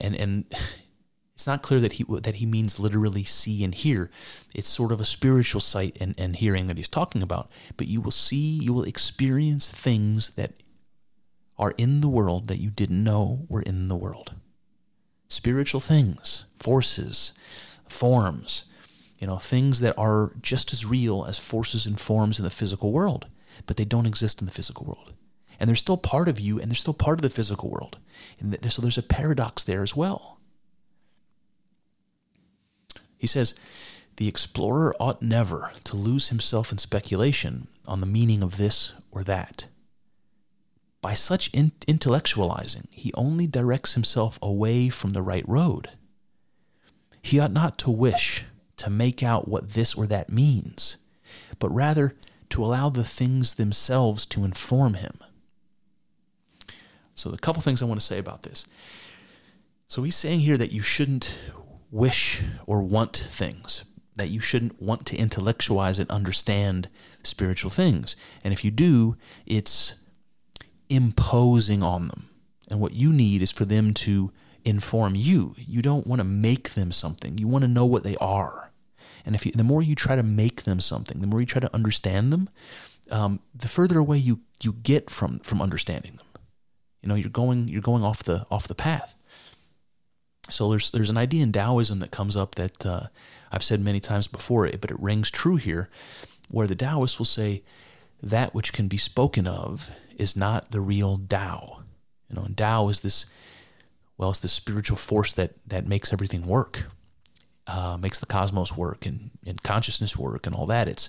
And 0.00 0.14
and 0.14 0.44
it's 1.34 1.46
not 1.46 1.62
clear 1.62 1.80
that 1.80 1.94
he 1.94 2.04
that 2.08 2.36
he 2.36 2.46
means 2.46 2.78
literally 2.78 3.24
see 3.24 3.64
and 3.64 3.74
hear. 3.74 4.10
It's 4.54 4.68
sort 4.68 4.92
of 4.92 5.00
a 5.00 5.04
spiritual 5.04 5.60
sight 5.60 5.96
and, 6.00 6.14
and 6.18 6.36
hearing 6.36 6.66
that 6.66 6.76
he's 6.76 6.88
talking 6.88 7.22
about. 7.22 7.50
But 7.76 7.88
you 7.88 8.00
will 8.00 8.12
see 8.12 8.58
you 8.62 8.72
will 8.72 8.84
experience 8.84 9.70
things 9.70 10.34
that 10.34 10.62
are 11.58 11.72
in 11.76 12.00
the 12.02 12.08
world 12.08 12.46
that 12.48 12.60
you 12.60 12.70
didn't 12.70 13.02
know 13.02 13.46
were 13.48 13.62
in 13.62 13.88
the 13.88 13.96
world. 13.96 14.34
Spiritual 15.28 15.80
things 15.80 16.44
forces 16.54 17.32
forms 17.88 18.66
you 19.18 19.26
know 19.26 19.36
things 19.36 19.80
that 19.80 19.96
are 19.98 20.30
just 20.40 20.72
as 20.72 20.86
real 20.86 21.24
as 21.24 21.38
forces 21.38 21.86
and 21.86 22.00
forms 22.00 22.38
in 22.38 22.44
the 22.44 22.50
physical 22.50 22.92
world 22.92 23.26
but 23.66 23.76
they 23.76 23.84
don't 23.84 24.06
exist 24.06 24.40
in 24.40 24.46
the 24.46 24.52
physical 24.52 24.86
world 24.86 25.12
and 25.58 25.68
they're 25.68 25.76
still 25.76 25.96
part 25.96 26.28
of 26.28 26.38
you 26.38 26.58
and 26.58 26.70
they're 26.70 26.76
still 26.76 26.94
part 26.94 27.18
of 27.18 27.22
the 27.22 27.30
physical 27.30 27.70
world. 27.70 27.98
And 28.38 28.56
so 28.72 28.80
there's 28.80 28.98
a 28.98 29.02
paradox 29.02 29.64
there 29.64 29.82
as 29.82 29.96
well. 29.96 30.38
He 33.16 33.26
says, 33.26 33.54
the 34.16 34.28
explorer 34.28 34.94
ought 35.00 35.22
never 35.22 35.72
to 35.84 35.96
lose 35.96 36.28
himself 36.28 36.70
in 36.70 36.78
speculation 36.78 37.68
on 37.86 38.00
the 38.00 38.06
meaning 38.06 38.42
of 38.42 38.56
this 38.56 38.92
or 39.10 39.24
that. 39.24 39.66
By 41.00 41.14
such 41.14 41.48
in- 41.52 41.72
intellectualizing, 41.86 42.86
he 42.90 43.12
only 43.14 43.46
directs 43.46 43.94
himself 43.94 44.38
away 44.42 44.88
from 44.88 45.10
the 45.10 45.22
right 45.22 45.48
road. 45.48 45.90
He 47.22 47.38
ought 47.38 47.52
not 47.52 47.78
to 47.78 47.90
wish 47.90 48.44
to 48.78 48.90
make 48.90 49.22
out 49.22 49.48
what 49.48 49.70
this 49.70 49.94
or 49.94 50.06
that 50.06 50.30
means, 50.30 50.96
but 51.58 51.70
rather 51.70 52.14
to 52.50 52.64
allow 52.64 52.88
the 52.88 53.04
things 53.04 53.54
themselves 53.54 54.24
to 54.26 54.44
inform 54.44 54.94
him. 54.94 55.18
So, 57.14 57.30
a 57.32 57.38
couple 57.38 57.62
things 57.62 57.82
I 57.82 57.86
want 57.86 58.00
to 58.00 58.06
say 58.06 58.18
about 58.18 58.44
this. 58.44 58.64
So, 59.88 60.02
he's 60.02 60.16
saying 60.16 60.40
here 60.40 60.56
that 60.56 60.72
you 60.72 60.82
shouldn't 60.82 61.34
wish 61.90 62.42
or 62.66 62.82
want 62.82 63.16
things, 63.16 63.84
that 64.16 64.28
you 64.28 64.40
shouldn't 64.40 64.80
want 64.80 65.06
to 65.06 65.16
intellectualize 65.16 65.98
and 65.98 66.10
understand 66.10 66.88
spiritual 67.22 67.70
things. 67.70 68.14
And 68.44 68.52
if 68.52 68.64
you 68.64 68.70
do, 68.70 69.16
it's 69.46 70.00
imposing 70.88 71.82
on 71.82 72.08
them. 72.08 72.28
And 72.70 72.80
what 72.80 72.92
you 72.92 73.12
need 73.12 73.42
is 73.42 73.50
for 73.50 73.64
them 73.64 73.94
to 73.94 74.32
inform 74.64 75.14
you. 75.14 75.54
You 75.56 75.82
don't 75.82 76.06
want 76.06 76.20
to 76.20 76.24
make 76.24 76.74
them 76.74 76.92
something, 76.92 77.38
you 77.38 77.48
want 77.48 77.62
to 77.62 77.68
know 77.68 77.86
what 77.86 78.04
they 78.04 78.16
are. 78.16 78.67
And 79.28 79.34
if 79.34 79.44
you, 79.44 79.52
the 79.52 79.62
more 79.62 79.82
you 79.82 79.94
try 79.94 80.16
to 80.16 80.22
make 80.22 80.62
them 80.62 80.80
something, 80.80 81.20
the 81.20 81.26
more 81.26 81.38
you 81.38 81.44
try 81.44 81.60
to 81.60 81.74
understand 81.74 82.32
them, 82.32 82.48
um, 83.10 83.40
the 83.54 83.68
further 83.68 83.98
away 83.98 84.16
you, 84.16 84.40
you 84.62 84.72
get 84.72 85.10
from, 85.10 85.38
from 85.40 85.60
understanding 85.60 86.12
them. 86.16 86.24
You 87.02 87.10
know, 87.10 87.14
you're 87.14 87.28
going 87.28 87.68
you're 87.68 87.82
going 87.82 88.02
off 88.02 88.22
the 88.22 88.46
off 88.50 88.68
the 88.68 88.74
path. 88.74 89.14
So 90.48 90.70
there's 90.70 90.90
there's 90.92 91.10
an 91.10 91.18
idea 91.18 91.42
in 91.42 91.52
Taoism 91.52 91.98
that 91.98 92.10
comes 92.10 92.36
up 92.36 92.54
that 92.54 92.86
uh, 92.86 93.08
I've 93.52 93.62
said 93.62 93.82
many 93.82 94.00
times 94.00 94.28
before, 94.28 94.66
but 94.80 94.90
it 94.90 94.98
rings 94.98 95.30
true 95.30 95.56
here, 95.56 95.90
where 96.48 96.66
the 96.66 96.74
Taoists 96.74 97.18
will 97.18 97.26
say 97.26 97.62
that 98.22 98.54
which 98.54 98.72
can 98.72 98.88
be 98.88 98.96
spoken 98.96 99.46
of 99.46 99.90
is 100.16 100.36
not 100.36 100.70
the 100.70 100.80
real 100.80 101.18
Tao. 101.18 101.82
You 102.30 102.36
know, 102.36 102.44
and 102.44 102.56
Tao 102.56 102.88
is 102.88 103.02
this 103.02 103.26
well, 104.16 104.30
it's 104.30 104.40
the 104.40 104.48
spiritual 104.48 104.96
force 104.96 105.34
that 105.34 105.52
that 105.66 105.86
makes 105.86 106.14
everything 106.14 106.46
work, 106.46 106.86
uh, 107.68 107.98
makes 108.00 108.18
the 108.18 108.26
cosmos 108.26 108.76
work 108.76 109.06
and, 109.06 109.30
and 109.46 109.62
consciousness 109.62 110.16
work 110.16 110.46
and 110.46 110.56
all 110.56 110.66
that. 110.66 110.88
It's 110.88 111.08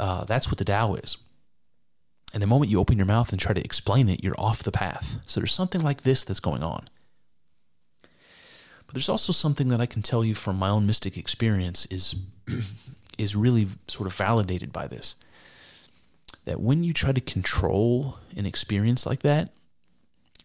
uh, 0.00 0.24
that's 0.24 0.46
what 0.46 0.58
the 0.58 0.64
Tao 0.64 0.94
is. 0.94 1.18
And 2.32 2.42
the 2.42 2.46
moment 2.46 2.70
you 2.70 2.78
open 2.78 2.98
your 2.98 3.06
mouth 3.06 3.32
and 3.32 3.40
try 3.40 3.52
to 3.52 3.64
explain 3.64 4.08
it, 4.08 4.22
you're 4.22 4.38
off 4.38 4.62
the 4.62 4.70
path. 4.70 5.18
So 5.26 5.40
there's 5.40 5.52
something 5.52 5.80
like 5.80 6.02
this 6.02 6.24
that's 6.24 6.40
going 6.40 6.62
on. 6.62 6.88
But 8.02 8.94
there's 8.94 9.08
also 9.08 9.32
something 9.32 9.68
that 9.68 9.80
I 9.80 9.86
can 9.86 10.02
tell 10.02 10.24
you 10.24 10.34
from 10.34 10.56
my 10.56 10.68
own 10.68 10.86
mystic 10.86 11.16
experience 11.16 11.86
is 11.86 12.14
is 13.18 13.34
really 13.34 13.66
sort 13.88 14.06
of 14.06 14.14
validated 14.14 14.72
by 14.72 14.86
this. 14.86 15.16
That 16.44 16.60
when 16.60 16.84
you 16.84 16.92
try 16.92 17.12
to 17.12 17.20
control 17.20 18.18
an 18.36 18.46
experience 18.46 19.04
like 19.04 19.20
that, 19.20 19.50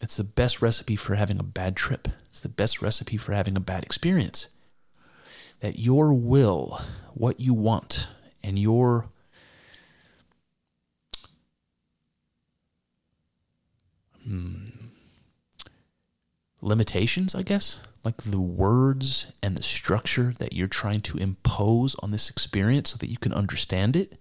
it's 0.02 0.18
the 0.18 0.24
best 0.24 0.62
recipe 0.62 0.96
for 0.96 1.16
having 1.16 1.40
a 1.40 1.44
bad 1.44 1.78
trip. 1.78 2.08
It's 2.32 2.42
the 2.42 2.50
best 2.50 2.82
recipe 2.82 3.16
for 3.16 3.34
having 3.34 3.56
a 3.56 3.62
bad 3.62 3.84
experience. 3.84 4.48
That 5.64 5.80
your 5.80 6.14
will, 6.14 6.78
what 7.14 7.40
you 7.40 7.54
want, 7.54 8.10
and 8.44 8.60
your 8.60 9.08
hmm, 14.26 14.66
limitations, 16.60 17.34
I 17.34 17.44
guess, 17.44 17.80
like 18.04 18.18
the 18.24 18.42
words 18.42 19.32
and 19.42 19.58
the 19.58 19.64
structure 19.64 20.34
that 20.38 20.52
you're 20.52 20.68
trying 20.68 21.00
to 21.00 21.18
impose 21.18 21.96
on 22.00 22.12
this 22.12 22.30
experience 22.30 22.90
so 22.90 22.98
that 22.98 23.10
you 23.10 23.18
can 23.18 23.32
understand 23.32 23.96
it, 23.96 24.18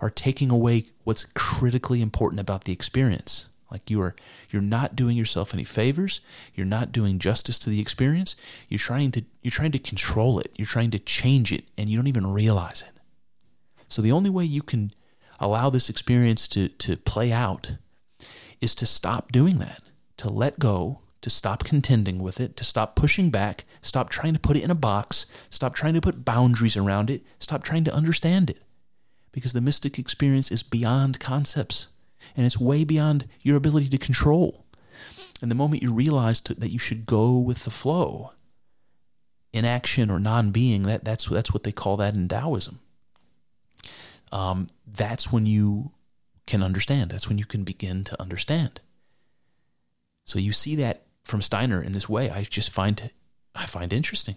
are 0.00 0.10
taking 0.10 0.50
away 0.50 0.82
what's 1.04 1.26
critically 1.36 2.02
important 2.02 2.40
about 2.40 2.64
the 2.64 2.72
experience. 2.72 3.46
Like 3.72 3.88
you 3.88 4.02
are 4.02 4.14
you're 4.50 4.60
not 4.60 4.94
doing 4.94 5.16
yourself 5.16 5.54
any 5.54 5.64
favors, 5.64 6.20
you're 6.54 6.66
not 6.66 6.92
doing 6.92 7.18
justice 7.18 7.58
to 7.60 7.70
the 7.70 7.80
experience. 7.80 8.36
You're 8.68 8.78
trying 8.78 9.12
to 9.12 9.24
you're 9.40 9.50
trying 9.50 9.72
to 9.72 9.78
control 9.78 10.38
it, 10.38 10.52
you're 10.56 10.66
trying 10.66 10.90
to 10.90 10.98
change 10.98 11.50
it 11.50 11.64
and 11.78 11.88
you 11.88 11.96
don't 11.96 12.06
even 12.06 12.26
realize 12.26 12.82
it. 12.82 13.00
So 13.88 14.02
the 14.02 14.12
only 14.12 14.28
way 14.28 14.44
you 14.44 14.60
can 14.60 14.90
allow 15.40 15.70
this 15.70 15.88
experience 15.88 16.46
to 16.48 16.68
to 16.68 16.98
play 16.98 17.32
out 17.32 17.76
is 18.60 18.74
to 18.74 18.84
stop 18.84 19.32
doing 19.32 19.58
that, 19.58 19.82
to 20.18 20.28
let 20.28 20.58
go, 20.58 21.00
to 21.22 21.30
stop 21.30 21.64
contending 21.64 22.18
with 22.18 22.40
it, 22.40 22.58
to 22.58 22.64
stop 22.64 22.94
pushing 22.94 23.30
back, 23.30 23.64
stop 23.80 24.10
trying 24.10 24.34
to 24.34 24.38
put 24.38 24.56
it 24.56 24.64
in 24.64 24.70
a 24.70 24.74
box, 24.74 25.24
stop 25.48 25.74
trying 25.74 25.94
to 25.94 26.00
put 26.02 26.26
boundaries 26.26 26.76
around 26.76 27.08
it, 27.08 27.22
stop 27.38 27.64
trying 27.64 27.84
to 27.84 27.94
understand 27.94 28.50
it. 28.50 28.62
Because 29.32 29.54
the 29.54 29.62
mystic 29.62 29.98
experience 29.98 30.52
is 30.52 30.62
beyond 30.62 31.18
concepts 31.18 31.88
and 32.36 32.46
it's 32.46 32.58
way 32.58 32.84
beyond 32.84 33.26
your 33.42 33.56
ability 33.56 33.88
to 33.88 33.98
control. 33.98 34.64
And 35.40 35.50
the 35.50 35.56
moment 35.56 35.82
you 35.82 35.92
realize 35.92 36.40
to, 36.42 36.54
that 36.54 36.70
you 36.70 36.78
should 36.78 37.06
go 37.06 37.38
with 37.38 37.64
the 37.64 37.70
flow, 37.70 38.32
inaction 39.52 40.10
or 40.10 40.20
non-being, 40.20 40.84
that, 40.84 41.04
that's, 41.04 41.26
that's 41.26 41.52
what 41.52 41.64
they 41.64 41.72
call 41.72 41.96
that 41.96 42.14
in 42.14 42.28
Taoism. 42.28 42.80
Um, 44.30 44.68
that's 44.86 45.32
when 45.32 45.46
you 45.46 45.92
can 46.46 46.62
understand. 46.62 47.10
That's 47.10 47.28
when 47.28 47.38
you 47.38 47.44
can 47.44 47.64
begin 47.64 48.04
to 48.04 48.20
understand. 48.20 48.80
So 50.24 50.38
you 50.38 50.52
see 50.52 50.76
that 50.76 51.02
from 51.24 51.42
Steiner 51.42 51.82
in 51.82 51.92
this 51.92 52.08
way. 52.08 52.30
I 52.30 52.42
just 52.42 52.70
find 52.70 53.10
I 53.54 53.66
find 53.66 53.92
interesting. 53.92 54.36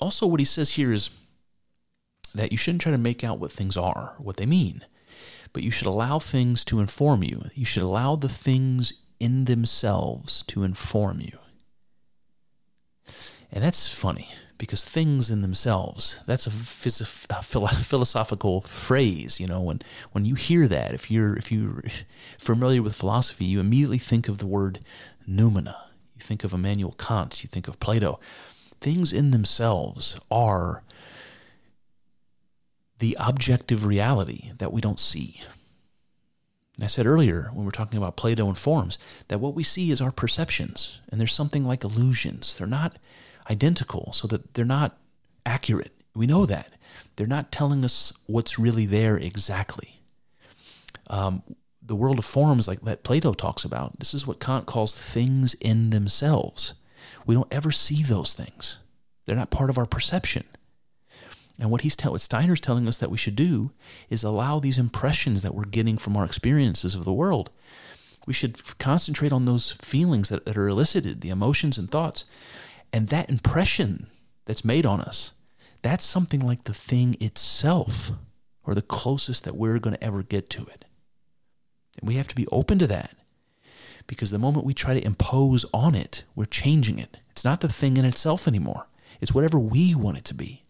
Also, 0.00 0.26
what 0.26 0.40
he 0.40 0.46
says 0.46 0.72
here 0.72 0.92
is 0.92 1.10
that 2.34 2.52
you 2.52 2.58
shouldn't 2.58 2.82
try 2.82 2.92
to 2.92 2.98
make 2.98 3.24
out 3.24 3.38
what 3.38 3.52
things 3.52 3.76
are, 3.76 4.14
what 4.18 4.36
they 4.36 4.46
mean, 4.46 4.82
but 5.52 5.62
you 5.62 5.70
should 5.70 5.86
allow 5.86 6.18
things 6.18 6.64
to 6.66 6.80
inform 6.80 7.22
you. 7.22 7.44
You 7.54 7.64
should 7.64 7.82
allow 7.82 8.16
the 8.16 8.28
things 8.28 8.92
in 9.20 9.44
themselves 9.46 10.42
to 10.48 10.62
inform 10.62 11.20
you. 11.20 11.38
And 13.50 13.64
that's 13.64 13.88
funny 13.88 14.28
because 14.58 14.84
things 14.84 15.30
in 15.30 15.40
themselves 15.40 16.20
that's 16.26 16.46
a, 16.46 16.50
phys- 16.50 17.26
a 17.30 17.42
philosophical 17.84 18.60
phrase 18.60 19.38
you 19.38 19.46
know 19.46 19.60
when 19.60 19.80
when 20.10 20.24
you 20.24 20.34
hear 20.34 20.66
that 20.66 20.92
if 20.92 21.10
you're 21.10 21.36
if 21.36 21.50
you're 21.50 21.82
familiar 22.38 22.82
with 22.82 22.94
philosophy 22.94 23.44
you 23.44 23.60
immediately 23.60 23.98
think 23.98 24.28
of 24.28 24.38
the 24.38 24.46
word 24.46 24.80
noumena 25.28 25.76
you 26.16 26.20
think 26.20 26.42
of 26.42 26.52
Immanuel 26.52 26.92
Kant 26.98 27.42
you 27.42 27.48
think 27.48 27.68
of 27.68 27.78
Plato 27.78 28.18
things 28.80 29.12
in 29.12 29.30
themselves 29.30 30.18
are 30.30 30.82
the 32.98 33.16
objective 33.20 33.86
reality 33.86 34.52
that 34.58 34.72
we 34.72 34.80
don't 34.80 35.00
see 35.00 35.40
and 36.74 36.84
I 36.84 36.86
said 36.86 37.06
earlier 37.06 37.50
when 37.52 37.64
we 37.64 37.68
are 37.68 37.72
talking 37.72 37.98
about 37.98 38.16
Plato 38.16 38.46
and 38.46 38.56
forms 38.56 38.98
that 39.26 39.40
what 39.40 39.54
we 39.54 39.64
see 39.64 39.90
is 39.90 40.00
our 40.00 40.12
perceptions 40.12 41.00
and 41.10 41.20
there's 41.20 41.34
something 41.34 41.64
like 41.64 41.82
illusions 41.82 42.54
they're 42.54 42.68
not 42.68 42.98
identical 43.50 44.12
so 44.12 44.28
that 44.28 44.54
they're 44.54 44.64
not 44.64 44.96
accurate. 45.44 45.92
We 46.14 46.26
know 46.26 46.46
that. 46.46 46.72
They're 47.16 47.26
not 47.26 47.50
telling 47.50 47.84
us 47.84 48.12
what's 48.26 48.58
really 48.58 48.86
there 48.86 49.16
exactly. 49.16 50.00
Um, 51.08 51.42
the 51.82 51.96
world 51.96 52.18
of 52.18 52.24
forms, 52.24 52.68
like 52.68 52.82
that 52.82 53.02
Plato 53.02 53.32
talks 53.32 53.64
about, 53.64 53.98
this 53.98 54.14
is 54.14 54.26
what 54.26 54.40
Kant 54.40 54.66
calls 54.66 54.96
things 54.96 55.54
in 55.54 55.90
themselves. 55.90 56.74
We 57.26 57.34
don't 57.34 57.52
ever 57.52 57.72
see 57.72 58.02
those 58.02 58.34
things. 58.34 58.78
They're 59.24 59.36
not 59.36 59.50
part 59.50 59.70
of 59.70 59.78
our 59.78 59.86
perception. 59.86 60.44
And 61.58 61.70
what 61.70 61.80
he's 61.80 61.96
tell, 61.96 62.12
what 62.12 62.20
Steiner's 62.20 62.60
telling 62.60 62.86
us 62.86 62.98
that 62.98 63.10
we 63.10 63.18
should 63.18 63.34
do 63.34 63.72
is 64.08 64.22
allow 64.22 64.60
these 64.60 64.78
impressions 64.78 65.42
that 65.42 65.54
we're 65.54 65.64
getting 65.64 65.98
from 65.98 66.16
our 66.16 66.24
experiences 66.24 66.94
of 66.94 67.04
the 67.04 67.12
world. 67.12 67.50
We 68.26 68.32
should 68.32 68.78
concentrate 68.78 69.32
on 69.32 69.44
those 69.44 69.72
feelings 69.72 70.28
that, 70.28 70.44
that 70.44 70.56
are 70.56 70.68
elicited, 70.68 71.20
the 71.20 71.30
emotions 71.30 71.78
and 71.78 71.90
thoughts, 71.90 72.26
and 72.92 73.08
that 73.08 73.28
impression 73.28 74.06
that's 74.44 74.64
made 74.64 74.86
on 74.86 75.00
us, 75.00 75.32
that's 75.82 76.04
something 76.04 76.40
like 76.40 76.64
the 76.64 76.74
thing 76.74 77.16
itself, 77.20 78.12
or 78.64 78.74
the 78.74 78.82
closest 78.82 79.44
that 79.44 79.56
we're 79.56 79.78
going 79.78 79.96
to 79.96 80.04
ever 80.04 80.22
get 80.22 80.50
to 80.50 80.62
it. 80.66 80.84
And 81.98 82.06
we 82.06 82.14
have 82.14 82.28
to 82.28 82.36
be 82.36 82.46
open 82.48 82.78
to 82.78 82.86
that. 82.86 83.16
Because 84.06 84.30
the 84.30 84.38
moment 84.38 84.64
we 84.64 84.74
try 84.74 84.94
to 84.94 85.04
impose 85.04 85.66
on 85.74 85.94
it, 85.94 86.24
we're 86.34 86.46
changing 86.46 86.98
it. 86.98 87.18
It's 87.30 87.44
not 87.44 87.60
the 87.60 87.68
thing 87.68 87.96
in 87.96 88.04
itself 88.04 88.48
anymore. 88.48 88.86
It's 89.20 89.34
whatever 89.34 89.58
we 89.58 89.94
want 89.94 90.18
it 90.18 90.24
to 90.26 90.34
be. 90.34 90.64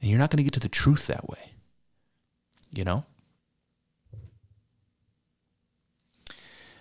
And 0.00 0.10
you're 0.10 0.18
not 0.18 0.30
going 0.30 0.38
to 0.38 0.44
get 0.44 0.54
to 0.54 0.60
the 0.60 0.68
truth 0.68 1.06
that 1.06 1.28
way. 1.28 1.52
You 2.72 2.84
know? 2.84 3.04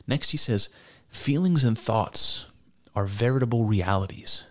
Next, 0.08 0.32
he 0.32 0.38
says, 0.38 0.70
feelings 1.10 1.64
and 1.64 1.78
thoughts 1.78 2.48
are 2.96 3.06
veritable 3.06 3.66
realities, 3.66 4.46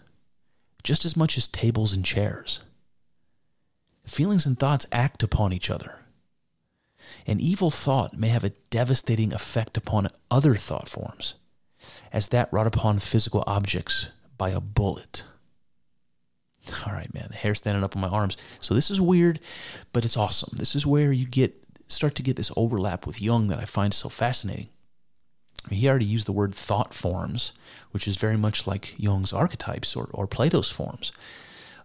just 0.82 1.04
as 1.04 1.16
much 1.16 1.36
as 1.36 1.48
tables 1.48 1.92
and 1.92 2.04
chairs. 2.04 2.60
Feelings 4.06 4.46
and 4.46 4.58
thoughts 4.58 4.86
act 4.92 5.22
upon 5.22 5.52
each 5.52 5.68
other. 5.68 6.00
An 7.26 7.40
evil 7.40 7.70
thought 7.70 8.16
may 8.16 8.28
have 8.28 8.44
a 8.44 8.52
devastating 8.70 9.32
effect 9.32 9.76
upon 9.76 10.08
other 10.30 10.54
thought 10.54 10.88
forms, 10.88 11.34
as 12.12 12.28
that 12.28 12.52
wrought 12.52 12.66
upon 12.66 12.98
physical 12.98 13.44
objects 13.46 14.10
by 14.36 14.50
a 14.50 14.60
bullet. 14.60 15.24
All 16.86 16.92
right, 16.92 17.12
man, 17.12 17.28
the 17.30 17.36
hair 17.36 17.54
standing 17.54 17.84
up 17.84 17.96
on 17.96 18.02
my 18.02 18.08
arms. 18.08 18.36
So 18.60 18.74
this 18.74 18.90
is 18.90 19.00
weird, 19.00 19.40
but 19.92 20.04
it's 20.04 20.16
awesome. 20.16 20.56
This 20.56 20.74
is 20.74 20.86
where 20.86 21.12
you 21.12 21.26
get 21.26 21.64
start 21.88 22.14
to 22.16 22.22
get 22.22 22.36
this 22.36 22.52
overlap 22.56 23.06
with 23.06 23.20
Jung 23.20 23.46
that 23.48 23.58
I 23.58 23.64
find 23.64 23.94
so 23.94 24.08
fascinating. 24.08 24.68
He 25.70 25.88
already 25.88 26.04
used 26.04 26.26
the 26.26 26.32
word 26.32 26.54
thought 26.54 26.94
forms, 26.94 27.52
which 27.90 28.06
is 28.06 28.16
very 28.16 28.36
much 28.36 28.66
like 28.66 28.94
Jung's 28.98 29.32
archetypes 29.32 29.96
or, 29.96 30.08
or 30.12 30.26
Plato's 30.26 30.70
forms. 30.70 31.12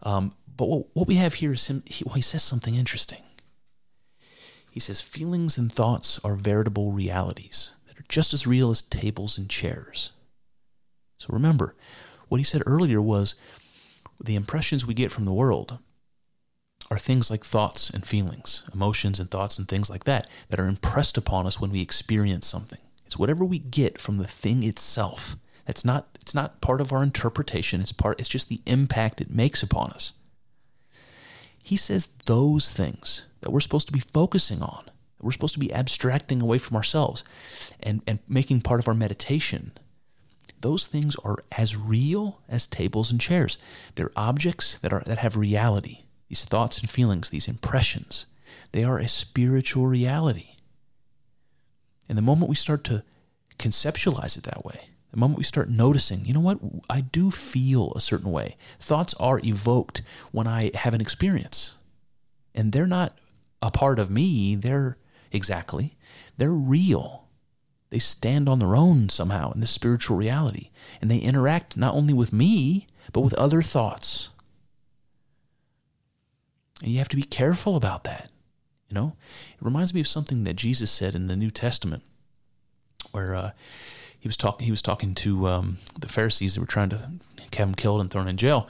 Um, 0.04 0.36
but 0.56 0.68
what, 0.68 0.86
what 0.94 1.08
we 1.08 1.16
have 1.16 1.36
here 1.36 1.54
is 1.54 1.68
him, 1.68 1.84
he, 1.86 2.04
well, 2.06 2.16
he 2.16 2.22
says 2.22 2.44
something 2.44 2.76
interesting. 2.76 3.24
He 4.72 4.80
says, 4.80 5.02
Feelings 5.02 5.58
and 5.58 5.72
thoughts 5.72 6.20
are 6.24 6.36
veritable 6.36 6.92
realities 6.92 7.74
that 7.88 8.00
are 8.00 8.06
just 8.10 8.34
as 8.34 8.48
real 8.48 8.72
as 8.72 8.82
tables 8.82 9.38
and 9.38 9.50
chairs. 9.50 10.12
So 11.18 11.28
remember, 11.32 11.76
what 12.28 12.40
he 12.40 12.44
said 12.44 12.64
earlier 12.66 13.02
was 13.02 13.36
the 14.22 14.36
impressions 14.36 14.86
we 14.86 14.94
get 14.94 15.12
from 15.12 15.26
the 15.26 15.34
world 15.34 15.80
are 16.92 17.00
things 17.00 17.32
like 17.32 17.44
thoughts 17.44 17.90
and 17.90 18.06
feelings, 18.06 18.66
emotions 18.74 19.20
and 19.20 19.32
thoughts 19.32 19.58
and 19.58 19.68
things 19.68 19.90
like 19.90 20.04
that, 20.04 20.28
that 20.50 20.60
are 20.60 20.68
impressed 20.68 21.18
upon 21.18 21.46
us 21.48 21.60
when 21.60 21.72
we 21.72 21.82
experience 21.82 22.46
something. 22.46 22.80
It's 23.06 23.18
whatever 23.18 23.46
we 23.46 23.60
get 23.60 24.00
from 24.00 24.18
the 24.18 24.28
thing 24.28 24.64
itself. 24.64 25.36
That's 25.66 25.86
not 25.86 26.18
it's 26.22 26.36
not 26.36 26.62
part 26.62 26.82
of 26.82 26.92
our 26.92 27.04
interpretation. 27.04 27.80
It's 27.82 27.92
part 27.92 28.20
it's 28.20 28.30
just 28.30 28.50
the 28.50 28.62
impact 28.66 29.22
it 29.22 29.30
makes 29.30 29.64
upon 29.64 29.92
us. 29.92 30.14
He 31.64 31.78
says 31.78 32.10
those 32.26 32.72
things 32.72 33.26
that 33.42 33.52
we're 33.52 33.62
supposed 33.62 33.88
to 33.88 33.94
be 33.94 34.00
focusing 34.00 34.62
on, 34.62 34.84
that 34.86 35.24
we're 35.24 35.32
supposed 35.32 35.54
to 35.54 35.60
be 35.60 35.74
abstracting 35.74 36.42
away 36.42 36.58
from 36.58 36.76
ourselves 36.76 37.24
and, 37.80 38.02
and 38.06 38.20
making 38.28 38.62
part 38.62 38.82
of 38.82 38.88
our 38.88 38.94
meditation. 38.94 39.72
Those 40.64 40.88
things 40.88 41.18
are 41.26 41.44
as 41.52 41.76
real 41.76 42.40
as 42.48 42.68
tables 42.68 43.12
and 43.12 43.20
chairs. 43.20 43.58
They're 43.96 44.14
objects 44.16 44.80
that 44.80 44.94
are 44.94 45.04
that 45.06 45.18
have 45.18 45.36
reality. 45.36 46.06
These 46.30 46.46
thoughts 46.46 46.80
and 46.80 46.90
feelings, 46.90 47.30
these 47.30 47.50
impressions, 47.50 48.28
they 48.72 48.86
are 48.86 48.98
a 48.98 49.10
spiritual 49.10 49.88
reality. 49.88 50.56
And 52.08 52.18
the 52.18 52.22
moment 52.22 52.50
we 52.50 52.56
start 52.56 52.86
to 52.86 53.04
conceptualize 53.60 54.38
it 54.38 54.46
that 54.46 54.64
way, 54.64 54.88
the 55.12 55.18
moment 55.18 55.38
we 55.38 55.44
start 55.44 55.70
noticing, 55.70 56.24
you 56.24 56.34
know 56.34 56.40
what, 56.40 56.60
I 56.90 57.02
do 57.02 57.30
feel 57.30 57.92
a 57.94 58.02
certain 58.02 58.32
way. 58.32 58.56
Thoughts 58.80 59.14
are 59.16 59.42
evoked 59.44 60.02
when 60.32 60.48
I 60.48 60.72
have 60.76 60.94
an 60.94 61.02
experience. 61.02 61.76
And 62.56 62.72
they're 62.72 62.88
not 62.88 63.18
a 63.62 63.70
part 63.70 64.00
of 64.00 64.10
me, 64.10 64.56
they're 64.56 64.98
exactly, 65.30 65.98
they're 66.38 66.52
real. 66.52 67.23
They 67.94 68.00
stand 68.00 68.50
on 68.50 68.58
their 68.58 68.76
own 68.76 69.10
somehow 69.10 69.52
in 69.52 69.60
this 69.60 69.70
spiritual 69.70 70.18
reality. 70.18 70.72
And 71.00 71.12
they 71.12 71.20
interact 71.20 71.78
not 71.78 71.94
only 71.94 72.12
with 72.12 72.34
me, 72.34 72.88
but 73.12 73.22
with 73.22 73.36
other 73.36 73.62
thoughts. 73.62 74.30
And 76.82 76.92
you 76.92 76.98
have 76.98 77.08
to 77.10 77.16
be 77.16 77.22
careful 77.22 77.76
about 77.76 78.04
that. 78.06 78.32
You 78.90 78.96
know, 78.96 79.16
it 79.54 79.64
reminds 79.64 79.94
me 79.94 80.02
of 80.02 80.08
something 80.08 80.44
that 80.44 80.56
Jesus 80.56 80.90
said 80.90 81.14
in 81.14 81.28
the 81.28 81.36
New 81.36 81.52
Testament, 81.52 82.02
where 83.12 83.36
uh, 83.36 83.52
he 84.20 84.28
was 84.28 84.38
talking. 84.38 84.66
He 84.66 84.72
was 84.72 84.82
talking 84.82 85.14
to 85.14 85.48
um, 85.48 85.78
the 86.00 86.08
Pharisees 86.08 86.56
that 86.56 86.62
were 86.62 86.66
trying 86.66 86.90
to 86.90 86.98
have 86.98 87.20
him 87.54 87.76
killed 87.76 88.02
and 88.02 88.10
thrown 88.10 88.28
in 88.28 88.38
jail, 88.38 88.68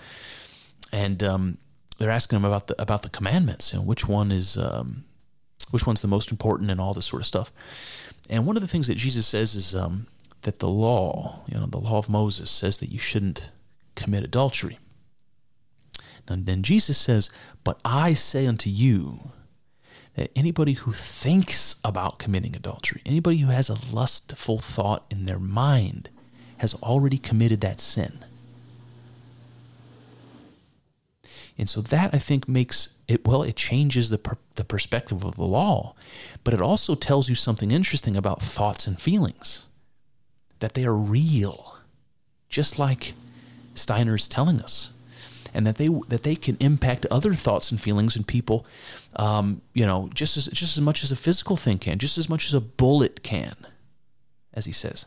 and 0.92 1.24
um, 1.24 1.58
they're 1.98 2.12
asking 2.12 2.40
him 2.40 2.46
about 2.46 2.68
the 2.68 2.82
about 2.82 3.04
the 3.04 3.10
commandments. 3.10 3.72
You 3.72 3.80
know, 3.80 3.86
which 3.86 4.06
one 4.06 4.34
is 4.34 4.58
um, 4.58 5.06
which 5.72 5.88
one's 5.88 6.02
the 6.02 6.10
most 6.10 6.30
important, 6.30 6.70
and 6.70 6.82
all 6.82 6.94
this 6.94 7.06
sort 7.06 7.22
of 7.22 7.26
stuff. 7.26 7.54
And 8.30 8.46
one 8.46 8.56
of 8.56 8.62
the 8.62 8.68
things 8.68 8.88
that 8.88 8.96
Jesus 8.96 9.28
says 9.28 9.56
is 9.56 9.76
um, 9.76 10.08
that 10.42 10.60
the 10.60 10.70
law, 10.70 11.44
you 11.48 11.60
know, 11.60 11.66
the 11.66 11.78
law 11.78 11.98
of 11.98 12.10
Moses 12.10 12.50
says 12.50 12.78
that 12.78 12.92
you 12.92 13.00
shouldn't 13.00 13.52
commit 13.96 14.24
adultery. 14.24 14.80
And 16.28 16.46
then 16.46 16.64
Jesus 16.64 16.98
says, 16.98 17.30
"But 17.64 17.80
I 17.84 18.14
say 18.14 18.48
unto 18.48 18.70
you." 18.70 19.32
that 20.16 20.32
anybody 20.36 20.74
who 20.74 20.92
thinks 20.92 21.80
about 21.84 22.20
committing 22.20 22.56
adultery, 22.56 23.02
anybody 23.06 23.38
who 23.38 23.50
has 23.50 23.70
a 23.70 23.78
lustful 23.92 24.60
thought 24.60 25.06
in 25.10 25.26
their 25.26 25.40
mind, 25.40 26.10
has 26.58 26.76
already 26.76 27.18
committed 27.18 27.62
that 27.62 27.82
sin. 27.82 28.24
And 31.58 31.70
so 31.70 31.82
that 31.82 32.14
I 32.14 32.18
think 32.18 32.48
makes 32.48 32.98
it 33.14 33.26
well 33.26 33.44
it 33.44 33.56
changes 33.56 34.10
the 34.10 34.18
per, 34.18 34.38
the 34.56 34.64
perspective 34.64 35.24
of 35.24 35.36
the 35.36 35.44
law, 35.44 35.96
but 36.44 36.54
it 36.54 36.62
also 36.62 36.96
tells 36.96 37.30
you 37.30 37.36
something 37.36 37.72
interesting 37.72 38.16
about 38.16 38.42
thoughts 38.42 38.88
and 38.88 39.00
feelings 39.00 39.68
that 40.60 40.74
they 40.74 40.86
are 40.86 40.96
real, 40.96 41.78
just 42.50 42.80
like 42.80 43.14
Steiner's 43.76 44.28
telling 44.28 44.62
us, 44.62 44.94
and 45.54 45.68
that 45.68 45.76
they 45.76 45.90
that 46.08 46.24
they 46.24 46.36
can 46.36 46.58
impact 46.60 47.06
other 47.12 47.34
thoughts 47.34 47.72
and 47.72 47.82
feelings 47.82 48.16
and 48.16 48.28
people, 48.28 48.66
um, 49.16 49.62
you 49.74 49.86
know, 49.86 50.10
just 50.14 50.38
as 50.38 50.46
just 50.48 50.78
as 50.78 50.82
much 50.82 51.04
as 51.04 51.12
a 51.12 51.16
physical 51.16 51.56
thing 51.56 51.80
can, 51.80 52.00
just 52.00 52.18
as 52.18 52.30
much 52.30 52.48
as 52.48 52.54
a 52.54 52.62
bullet 52.62 53.24
can, 53.24 53.56
as 54.54 54.66
he 54.66 54.72
says. 54.72 55.06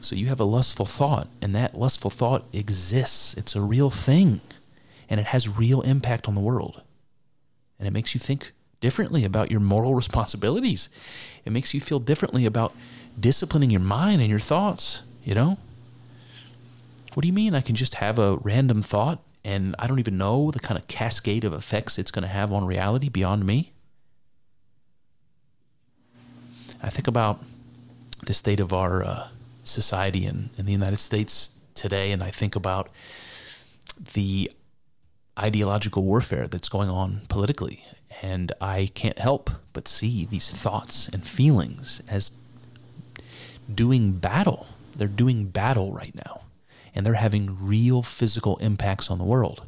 So 0.00 0.16
you 0.16 0.28
have 0.28 0.40
a 0.40 0.44
lustful 0.44 0.86
thought, 0.86 1.28
and 1.42 1.54
that 1.54 1.78
lustful 1.78 2.10
thought 2.10 2.44
exists. 2.52 3.34
It's 3.34 3.54
a 3.54 3.60
real 3.60 3.90
thing, 3.90 4.40
and 5.10 5.20
it 5.20 5.26
has 5.26 5.48
real 5.48 5.82
impact 5.82 6.28
on 6.28 6.34
the 6.34 6.40
world, 6.40 6.82
and 7.78 7.86
it 7.86 7.90
makes 7.90 8.14
you 8.14 8.20
think 8.20 8.52
differently 8.80 9.24
about 9.24 9.50
your 9.50 9.60
moral 9.60 9.94
responsibilities. 9.94 10.88
It 11.44 11.52
makes 11.52 11.74
you 11.74 11.80
feel 11.80 11.98
differently 11.98 12.46
about 12.46 12.74
disciplining 13.18 13.70
your 13.70 13.80
mind 13.80 14.20
and 14.20 14.30
your 14.30 14.38
thoughts, 14.38 15.02
you 15.24 15.34
know? 15.34 15.58
What 17.12 17.22
do 17.22 17.26
you 17.26 17.34
mean 17.34 17.54
I 17.54 17.60
can 17.60 17.74
just 17.74 17.96
have 17.96 18.18
a 18.18 18.36
random 18.36 18.82
thought 18.82 19.20
and 19.44 19.74
I 19.78 19.86
don't 19.86 19.98
even 19.98 20.16
know 20.16 20.50
the 20.50 20.60
kind 20.60 20.78
of 20.78 20.86
cascade 20.86 21.44
of 21.44 21.52
effects 21.52 21.98
it's 21.98 22.10
going 22.10 22.22
to 22.22 22.28
have 22.28 22.52
on 22.52 22.64
reality 22.64 23.08
beyond 23.08 23.44
me? 23.44 23.72
I 26.82 26.88
think 26.88 27.06
about 27.06 27.42
the 28.24 28.32
state 28.32 28.60
of 28.60 28.72
our 28.72 29.02
uh, 29.02 29.28
society 29.64 30.24
in, 30.24 30.50
in 30.56 30.66
the 30.66 30.72
United 30.72 30.98
States 30.98 31.56
today, 31.74 32.12
and 32.12 32.22
I 32.22 32.30
think 32.30 32.56
about 32.56 32.90
the 34.14 34.50
ideological 35.40 36.04
warfare 36.04 36.46
that's 36.46 36.68
going 36.68 36.90
on 36.90 37.22
politically. 37.28 37.84
And 38.22 38.52
I 38.60 38.90
can't 38.94 39.18
help 39.18 39.50
but 39.72 39.88
see 39.88 40.26
these 40.26 40.50
thoughts 40.50 41.08
and 41.08 41.26
feelings 41.26 42.02
as 42.08 42.32
doing 43.72 44.12
battle. 44.12 44.66
They're 44.94 45.08
doing 45.08 45.46
battle 45.46 45.92
right 45.94 46.14
now, 46.14 46.42
and 46.94 47.06
they're 47.06 47.14
having 47.14 47.56
real 47.58 48.02
physical 48.02 48.56
impacts 48.58 49.10
on 49.10 49.18
the 49.18 49.24
world. 49.24 49.62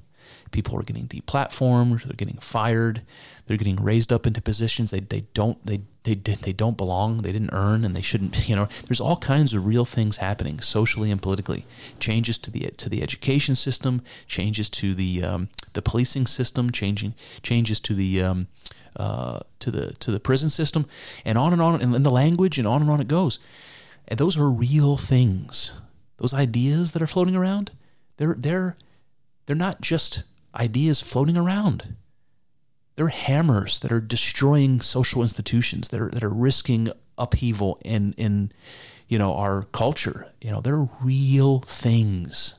People 0.52 0.78
are 0.78 0.82
getting 0.82 1.08
deplatformed. 1.08 2.04
They're 2.04 2.14
getting 2.14 2.38
fired. 2.38 3.02
They're 3.46 3.56
getting 3.56 3.76
raised 3.76 4.12
up 4.12 4.26
into 4.26 4.40
positions 4.40 4.90
they, 4.90 5.00
they 5.00 5.22
don't 5.34 5.64
they 5.66 5.82
they 6.04 6.14
they 6.14 6.52
don't 6.52 6.76
belong. 6.76 7.18
They 7.18 7.32
didn't 7.32 7.52
earn, 7.52 7.84
and 7.84 7.96
they 7.96 8.02
shouldn't. 8.02 8.48
You 8.48 8.56
know, 8.56 8.68
there's 8.86 9.00
all 9.00 9.16
kinds 9.16 9.54
of 9.54 9.66
real 9.66 9.84
things 9.84 10.18
happening 10.18 10.60
socially 10.60 11.10
and 11.10 11.22
politically. 11.22 11.64
Changes 12.00 12.38
to 12.38 12.50
the 12.50 12.70
to 12.76 12.88
the 12.88 13.02
education 13.02 13.54
system, 13.54 14.02
changes 14.26 14.68
to 14.70 14.94
the 14.94 15.22
um, 15.24 15.48
the 15.72 15.82
policing 15.82 16.26
system, 16.26 16.70
changing 16.70 17.14
changes 17.42 17.80
to 17.80 17.94
the 17.94 18.22
um, 18.22 18.48
uh, 18.96 19.40
to 19.60 19.70
the 19.70 19.92
to 19.94 20.10
the 20.10 20.20
prison 20.20 20.50
system, 20.50 20.86
and 21.24 21.38
on 21.38 21.52
and 21.52 21.62
on, 21.62 21.80
and 21.80 21.94
in 21.94 22.02
the 22.02 22.10
language, 22.10 22.58
and 22.58 22.66
on 22.66 22.82
and 22.82 22.90
on 22.90 23.00
it 23.00 23.08
goes. 23.08 23.38
And 24.08 24.18
those 24.18 24.36
are 24.36 24.50
real 24.50 24.96
things. 24.96 25.72
Those 26.18 26.34
ideas 26.34 26.92
that 26.92 27.02
are 27.02 27.06
floating 27.06 27.36
around, 27.36 27.70
they're 28.16 28.34
they're 28.36 28.76
they're 29.46 29.56
not 29.56 29.80
just 29.80 30.24
ideas 30.54 31.00
floating 31.00 31.36
around. 31.36 31.96
They're 32.96 33.08
hammers 33.08 33.78
that 33.80 33.92
are 33.92 34.00
destroying 34.00 34.80
social 34.80 35.22
institutions 35.22 35.88
that 35.88 36.00
are 36.00 36.10
that 36.10 36.22
are 36.22 36.28
risking 36.28 36.90
upheaval 37.16 37.78
in 37.84 38.12
in 38.14 38.52
you 39.08 39.18
know 39.18 39.34
our 39.34 39.64
culture. 39.72 40.26
You 40.40 40.50
know, 40.50 40.60
they're 40.60 40.88
real 41.02 41.60
things. 41.60 42.58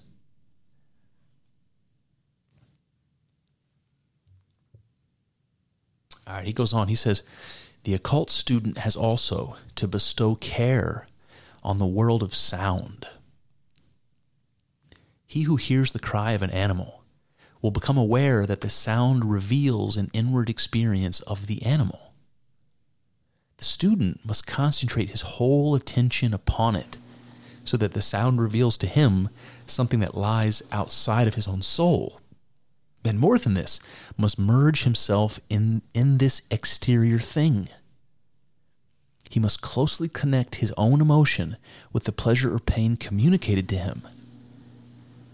All 6.25 6.35
right, 6.35 6.45
he 6.45 6.53
goes 6.53 6.73
on. 6.73 6.87
He 6.87 6.95
says, 6.95 7.21
the 7.83 7.93
occult 7.93 8.29
student 8.29 8.77
has 8.77 8.95
also 8.95 9.57
to 9.75 9.87
bestow 9.87 10.35
care 10.35 11.07
on 11.63 11.79
the 11.79 11.85
world 11.85 12.23
of 12.23 12.33
sound. 12.33 13.05
He 15.25 15.43
who 15.43 15.57
hears 15.57 15.91
the 15.91 15.99
cry 15.99 16.31
of 16.31 16.41
an 16.41 16.49
animal 16.51 17.02
will 17.64 17.72
become 17.72 17.97
aware 17.97 18.45
that 18.45 18.61
the 18.61 18.70
sound 18.70 19.26
reveals 19.26 19.97
an 19.97 20.11
inward 20.14 20.49
experience 20.49 21.22
of 21.22 21.47
the 21.47 21.64
animal. 21.64 22.14
The 23.57 23.64
student 23.64 24.20
must 24.24 24.45
concentrate 24.45 25.09
his 25.09 25.22
whole 25.22 25.74
attention 25.74 26.34
upon 26.34 26.76
it 26.76 26.99
so 27.64 27.76
that 27.78 27.93
the 27.93 28.01
sound 28.01 28.39
reveals 28.39 28.78
to 28.78 28.88
him 28.88 29.30
something 29.66 30.01
that 30.01 30.16
lies 30.16 30.61
outside 30.72 31.28
of 31.28 31.36
his 31.36 31.47
own 31.47 31.61
soul. 31.64 32.20
And 33.03 33.18
more 33.18 33.39
than 33.39 33.55
this, 33.55 33.80
must 34.18 34.38
merge 34.38 34.84
himself 34.84 35.39
in, 35.49 35.82
in 35.95 36.20
this 36.20 36.43
exterior 36.51 37.18
thing 37.18 37.70
he 39.34 39.39
must 39.39 39.61
closely 39.61 40.07
connect 40.07 40.55
his 40.55 40.72
own 40.78 41.01
emotion 41.01 41.57
with 41.91 42.03
the 42.03 42.11
pleasure 42.11 42.53
or 42.53 42.59
pain 42.59 42.95
communicated 42.95 43.68
to 43.70 43.78
him. 43.78 44.07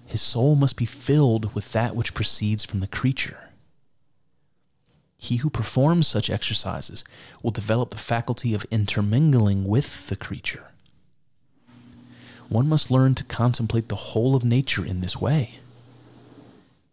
His 0.10 0.22
soul 0.22 0.56
must 0.56 0.76
be 0.76 0.86
filled 0.86 1.54
with 1.54 1.72
that 1.74 1.96
which 1.96 2.14
proceeds 2.14 2.66
from 2.66 2.80
the 2.80 2.88
creature. 2.88 3.50
He 5.18 5.38
who 5.38 5.50
performs 5.50 6.08
such 6.08 6.30
exercises 6.30 7.04
will 7.44 7.52
develop 7.52 7.92
the 7.92 7.98
faculty 7.98 8.54
of 8.54 8.66
intermingling 8.72 9.66
with 9.66 10.08
the 10.08 10.16
creature. 10.16 10.72
One 12.48 12.68
must 12.68 12.90
learn 12.90 13.14
to 13.16 13.24
contemplate 13.26 13.90
the 13.90 13.96
whole 13.96 14.36
of 14.36 14.44
nature 14.44 14.84
in 14.86 15.02
this 15.02 15.22
way. 15.22 15.60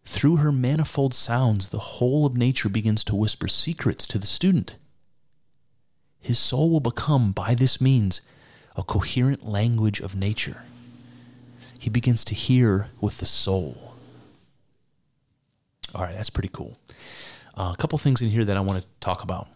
Through 0.04 0.36
her 0.36 0.52
manifold 0.52 1.14
sounds, 1.14 1.68
the 1.68 1.78
whole 1.78 2.26
of 2.26 2.36
nature 2.36 2.68
begins 2.68 3.02
to 3.04 3.16
whisper 3.16 3.48
secrets 3.48 4.06
to 4.08 4.18
the 4.18 4.26
student 4.26 4.76
his 6.26 6.40
soul 6.40 6.70
will 6.70 6.80
become, 6.80 7.30
by 7.30 7.54
this 7.54 7.80
means, 7.80 8.20
a 8.74 8.82
coherent 8.82 9.46
language 9.46 10.00
of 10.00 10.16
nature. 10.16 10.62
He 11.78 11.90
begins 11.90 12.24
to 12.26 12.34
hear 12.34 12.88
with 13.00 13.18
the 13.18 13.26
soul. 13.26 13.94
All 15.94 16.02
right, 16.02 16.16
that's 16.16 16.30
pretty 16.30 16.50
cool. 16.52 16.78
Uh, 17.54 17.72
a 17.72 17.76
couple 17.76 17.98
things 17.98 18.20
in 18.20 18.28
here 18.28 18.44
that 18.44 18.56
I 18.56 18.60
want 18.60 18.80
to 18.80 18.86
talk 19.00 19.22
about. 19.22 19.48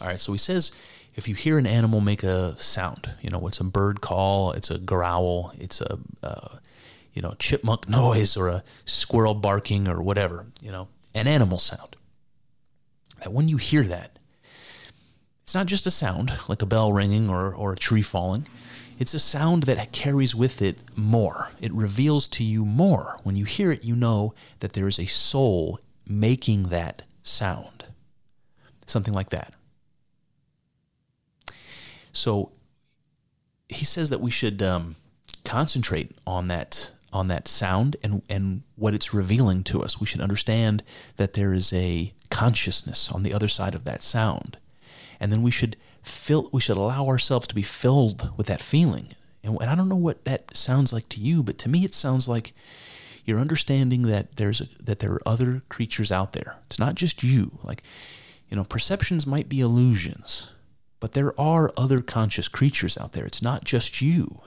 All 0.00 0.06
right, 0.08 0.20
so 0.20 0.32
he 0.32 0.38
says 0.38 0.72
if 1.14 1.28
you 1.28 1.34
hear 1.34 1.58
an 1.58 1.66
animal 1.66 2.00
make 2.00 2.22
a 2.22 2.56
sound, 2.58 3.14
you 3.20 3.30
know, 3.30 3.46
it's 3.46 3.60
a 3.60 3.64
bird 3.64 4.00
call, 4.00 4.52
it's 4.52 4.70
a 4.70 4.78
growl, 4.78 5.52
it's 5.58 5.80
a, 5.80 5.98
uh, 6.22 6.56
you 7.12 7.20
know, 7.20 7.34
chipmunk 7.38 7.88
noise 7.88 8.36
or 8.36 8.48
a 8.48 8.64
squirrel 8.84 9.34
barking 9.34 9.88
or 9.88 10.00
whatever, 10.00 10.46
you 10.62 10.72
know, 10.72 10.88
an 11.14 11.26
animal 11.26 11.58
sound. 11.58 11.96
That 13.18 13.32
when 13.32 13.48
you 13.48 13.58
hear 13.58 13.82
that, 13.84 14.18
it's 15.42 15.54
not 15.54 15.66
just 15.66 15.86
a 15.86 15.90
sound, 15.90 16.32
like 16.48 16.62
a 16.62 16.66
bell 16.66 16.92
ringing 16.92 17.28
or, 17.28 17.54
or 17.54 17.74
a 17.74 17.76
tree 17.76 18.02
falling. 18.02 18.46
It's 19.02 19.14
a 19.14 19.18
sound 19.18 19.64
that 19.64 19.90
carries 19.90 20.32
with 20.32 20.62
it 20.62 20.78
more. 20.94 21.50
It 21.60 21.72
reveals 21.72 22.28
to 22.28 22.44
you 22.44 22.64
more. 22.64 23.18
When 23.24 23.34
you 23.34 23.44
hear 23.44 23.72
it, 23.72 23.82
you 23.82 23.96
know 23.96 24.32
that 24.60 24.74
there 24.74 24.86
is 24.86 25.00
a 25.00 25.06
soul 25.06 25.80
making 26.06 26.68
that 26.68 27.02
sound. 27.24 27.86
Something 28.86 29.12
like 29.12 29.30
that. 29.30 29.54
So 32.12 32.52
he 33.68 33.84
says 33.84 34.08
that 34.10 34.20
we 34.20 34.30
should 34.30 34.62
um, 34.62 34.94
concentrate 35.44 36.12
on 36.24 36.46
that 36.46 36.92
on 37.12 37.26
that 37.26 37.48
sound 37.48 37.96
and 38.04 38.22
and 38.28 38.62
what 38.76 38.94
it's 38.94 39.12
revealing 39.12 39.64
to 39.64 39.82
us. 39.82 39.98
We 39.98 40.06
should 40.06 40.20
understand 40.20 40.84
that 41.16 41.32
there 41.32 41.52
is 41.52 41.72
a 41.72 42.12
consciousness 42.30 43.10
on 43.10 43.24
the 43.24 43.34
other 43.34 43.48
side 43.48 43.74
of 43.74 43.82
that 43.82 44.04
sound 44.04 44.58
and 45.22 45.30
then 45.30 45.42
we 45.42 45.50
should 45.50 45.76
fill 46.02 46.48
we 46.52 46.60
should 46.60 46.76
allow 46.76 47.06
ourselves 47.06 47.46
to 47.48 47.54
be 47.54 47.62
filled 47.62 48.36
with 48.36 48.46
that 48.46 48.60
feeling. 48.60 49.08
And, 49.44 49.56
and 49.60 49.70
i 49.70 49.74
don't 49.74 49.88
know 49.88 49.96
what 49.96 50.24
that 50.24 50.56
sounds 50.56 50.92
like 50.92 51.08
to 51.10 51.20
you 51.20 51.42
but 51.42 51.58
to 51.58 51.68
me 51.68 51.84
it 51.84 51.94
sounds 51.94 52.28
like 52.28 52.52
you're 53.24 53.38
understanding 53.38 54.02
that 54.02 54.36
there's 54.36 54.60
a, 54.60 54.66
that 54.82 54.98
there 54.98 55.12
are 55.12 55.22
other 55.24 55.62
creatures 55.68 56.10
out 56.10 56.32
there. 56.32 56.56
It's 56.66 56.78
not 56.78 56.96
just 56.96 57.22
you. 57.22 57.58
Like 57.62 57.82
you 58.48 58.56
know 58.56 58.64
perceptions 58.64 59.26
might 59.26 59.48
be 59.48 59.60
illusions 59.60 60.50
but 61.02 61.12
there 61.12 61.38
are 61.40 61.72
other 61.76 61.98
conscious 61.98 62.46
creatures 62.46 62.96
out 62.96 63.10
there. 63.10 63.26
It's 63.26 63.42
not 63.42 63.64
just 63.64 64.00
you. 64.00 64.40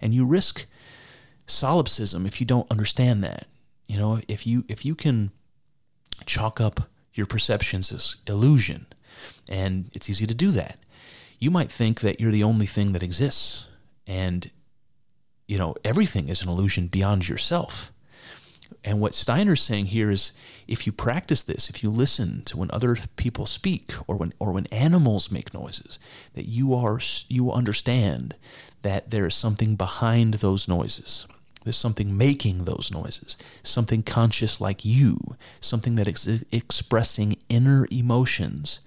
And 0.00 0.14
you 0.14 0.24
risk 0.24 0.64
solipsism 1.44 2.24
if 2.24 2.40
you 2.40 2.46
don't 2.46 2.70
understand 2.70 3.22
that. 3.24 3.46
You 3.86 3.98
know 3.98 4.20
if 4.26 4.46
you 4.46 4.64
if 4.68 4.86
you 4.86 4.94
can 4.94 5.32
chalk 6.24 6.60
up 6.60 6.88
your 7.12 7.26
perceptions 7.26 7.92
as 7.92 8.16
illusion 8.26 8.86
and 9.48 9.90
it's 9.92 10.08
easy 10.10 10.26
to 10.26 10.34
do 10.34 10.50
that. 10.52 10.78
You 11.38 11.50
might 11.50 11.72
think 11.72 12.00
that 12.00 12.20
you're 12.20 12.30
the 12.30 12.44
only 12.44 12.66
thing 12.66 12.92
that 12.92 13.02
exists, 13.02 13.68
and 14.06 14.50
you 15.48 15.58
know 15.58 15.74
everything 15.84 16.28
is 16.28 16.42
an 16.42 16.48
illusion 16.48 16.86
beyond 16.86 17.28
yourself. 17.28 17.92
And 18.84 19.00
what 19.00 19.14
Steiner's 19.14 19.62
saying 19.62 19.86
here 19.86 20.10
is 20.10 20.32
if 20.66 20.86
you 20.86 20.92
practice 20.92 21.42
this, 21.42 21.68
if 21.68 21.82
you 21.82 21.90
listen 21.90 22.42
to 22.46 22.56
when 22.56 22.70
other 22.72 22.96
people 23.16 23.46
speak 23.46 23.92
or 24.06 24.16
when 24.16 24.32
or 24.38 24.52
when 24.52 24.66
animals 24.66 25.30
make 25.30 25.54
noises, 25.54 25.98
that 26.34 26.48
you 26.48 26.74
are 26.74 27.00
you 27.28 27.52
understand 27.52 28.36
that 28.82 29.10
there 29.10 29.26
is 29.26 29.34
something 29.34 29.76
behind 29.76 30.34
those 30.34 30.66
noises. 30.68 31.26
There's 31.64 31.76
something 31.76 32.16
making 32.16 32.64
those 32.64 32.90
noises, 32.92 33.36
something 33.62 34.02
conscious 34.02 34.60
like 34.60 34.84
you, 34.84 35.18
something 35.60 35.94
that 35.96 36.08
is 36.08 36.44
expressing 36.50 37.36
inner 37.48 37.86
emotions 37.90 38.80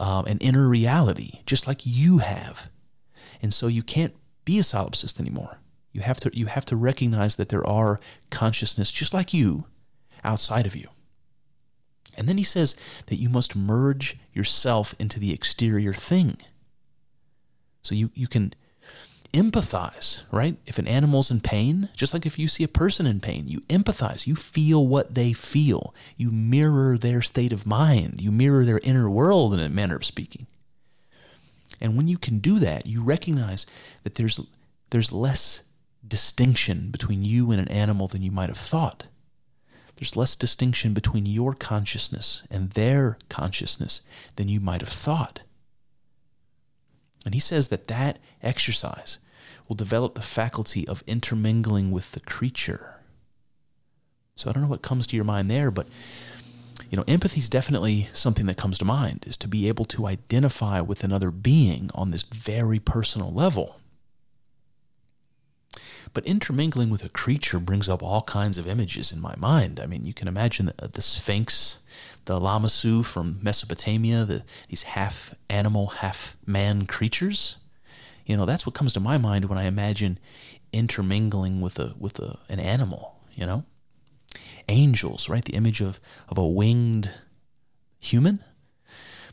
um, 0.00 0.24
and 0.26 0.42
inner 0.42 0.68
reality, 0.68 1.40
just 1.46 1.66
like 1.66 1.80
you 1.84 2.18
have. 2.18 2.70
And 3.42 3.52
so 3.52 3.66
you 3.66 3.82
can't 3.82 4.14
be 4.44 4.58
a 4.58 4.62
solipsist 4.62 5.20
anymore. 5.20 5.58
You 5.92 6.00
have 6.00 6.20
to 6.20 6.30
you 6.32 6.46
have 6.46 6.64
to 6.66 6.76
recognize 6.76 7.36
that 7.36 7.50
there 7.50 7.66
are 7.66 8.00
consciousness 8.30 8.90
just 8.92 9.12
like 9.12 9.34
you 9.34 9.66
outside 10.24 10.66
of 10.66 10.74
you. 10.74 10.88
And 12.16 12.28
then 12.28 12.36
he 12.36 12.44
says 12.44 12.76
that 13.06 13.16
you 13.16 13.28
must 13.28 13.56
merge 13.56 14.18
yourself 14.32 14.94
into 14.98 15.18
the 15.18 15.32
exterior 15.32 15.92
thing. 15.92 16.36
So 17.82 17.94
you, 17.94 18.10
you 18.14 18.28
can 18.28 18.54
empathize, 19.32 20.22
right? 20.30 20.56
If 20.66 20.78
an 20.78 20.86
animal's 20.86 21.30
in 21.30 21.40
pain, 21.40 21.88
just 21.94 22.12
like 22.12 22.26
if 22.26 22.38
you 22.38 22.48
see 22.48 22.64
a 22.64 22.68
person 22.68 23.06
in 23.06 23.20
pain, 23.20 23.48
you 23.48 23.60
empathize. 23.62 24.26
You 24.26 24.36
feel 24.36 24.86
what 24.86 25.14
they 25.14 25.32
feel. 25.32 25.94
You 26.16 26.30
mirror 26.30 26.98
their 26.98 27.22
state 27.22 27.52
of 27.52 27.66
mind. 27.66 28.20
You 28.20 28.30
mirror 28.30 28.64
their 28.64 28.80
inner 28.82 29.08
world 29.08 29.54
in 29.54 29.60
a 29.60 29.68
manner 29.68 29.96
of 29.96 30.04
speaking. 30.04 30.46
And 31.80 31.96
when 31.96 32.08
you 32.08 32.18
can 32.18 32.38
do 32.38 32.58
that, 32.58 32.86
you 32.86 33.02
recognize 33.02 33.66
that 34.04 34.14
there's 34.14 34.40
there's 34.90 35.10
less 35.10 35.62
distinction 36.06 36.90
between 36.90 37.24
you 37.24 37.50
and 37.50 37.60
an 37.60 37.68
animal 37.68 38.06
than 38.06 38.22
you 38.22 38.30
might 38.30 38.50
have 38.50 38.58
thought. 38.58 39.04
There's 39.96 40.16
less 40.16 40.36
distinction 40.36 40.92
between 40.94 41.26
your 41.26 41.54
consciousness 41.54 42.42
and 42.50 42.70
their 42.70 43.18
consciousness 43.28 44.02
than 44.36 44.48
you 44.48 44.60
might 44.60 44.80
have 44.80 44.90
thought. 44.90 45.42
And 47.24 47.34
he 47.34 47.40
says 47.40 47.68
that 47.68 47.88
that 47.88 48.18
exercise 48.42 49.18
will 49.72 49.76
develop 49.76 50.14
the 50.14 50.20
faculty 50.20 50.86
of 50.86 51.02
intermingling 51.06 51.90
with 51.90 52.12
the 52.12 52.20
creature. 52.20 52.96
So 54.36 54.50
I 54.50 54.52
don't 54.52 54.62
know 54.62 54.68
what 54.68 54.82
comes 54.82 55.06
to 55.06 55.16
your 55.16 55.24
mind 55.24 55.50
there, 55.50 55.70
but 55.70 55.86
you 56.90 56.98
know, 56.98 57.04
empathy 57.08 57.40
is 57.40 57.48
definitely 57.48 58.10
something 58.12 58.44
that 58.44 58.58
comes 58.58 58.76
to 58.76 58.84
mind 58.84 59.24
is 59.26 59.38
to 59.38 59.48
be 59.48 59.68
able 59.68 59.86
to 59.86 60.06
identify 60.06 60.82
with 60.82 61.02
another 61.02 61.30
being 61.30 61.90
on 61.94 62.10
this 62.10 62.22
very 62.22 62.78
personal 62.78 63.32
level. 63.32 63.80
But 66.12 66.26
intermingling 66.26 66.90
with 66.90 67.02
a 67.02 67.08
creature 67.08 67.58
brings 67.58 67.88
up 67.88 68.02
all 68.02 68.20
kinds 68.20 68.58
of 68.58 68.68
images 68.68 69.10
in 69.10 69.22
my 69.22 69.34
mind. 69.38 69.80
I 69.80 69.86
mean, 69.86 70.04
you 70.04 70.12
can 70.12 70.28
imagine 70.28 70.66
the, 70.66 70.88
the 70.88 71.00
Sphinx, 71.00 71.80
the 72.26 72.38
Lamassu 72.38 73.02
from 73.02 73.38
Mesopotamia, 73.40 74.26
the, 74.26 74.44
these 74.68 74.82
half 74.82 75.34
animal, 75.48 75.86
half 75.86 76.36
man 76.44 76.84
creatures. 76.84 77.56
You 78.26 78.36
know, 78.36 78.44
that's 78.44 78.66
what 78.66 78.74
comes 78.74 78.92
to 78.94 79.00
my 79.00 79.18
mind 79.18 79.46
when 79.46 79.58
I 79.58 79.64
imagine 79.64 80.18
intermingling 80.72 81.60
with 81.60 81.78
a 81.78 81.94
with 81.98 82.18
a, 82.18 82.38
an 82.48 82.60
animal. 82.60 83.20
You 83.34 83.46
know, 83.46 83.64
angels, 84.68 85.28
right? 85.28 85.44
The 85.44 85.54
image 85.54 85.80
of 85.80 86.00
of 86.28 86.38
a 86.38 86.46
winged 86.46 87.10
human. 87.98 88.40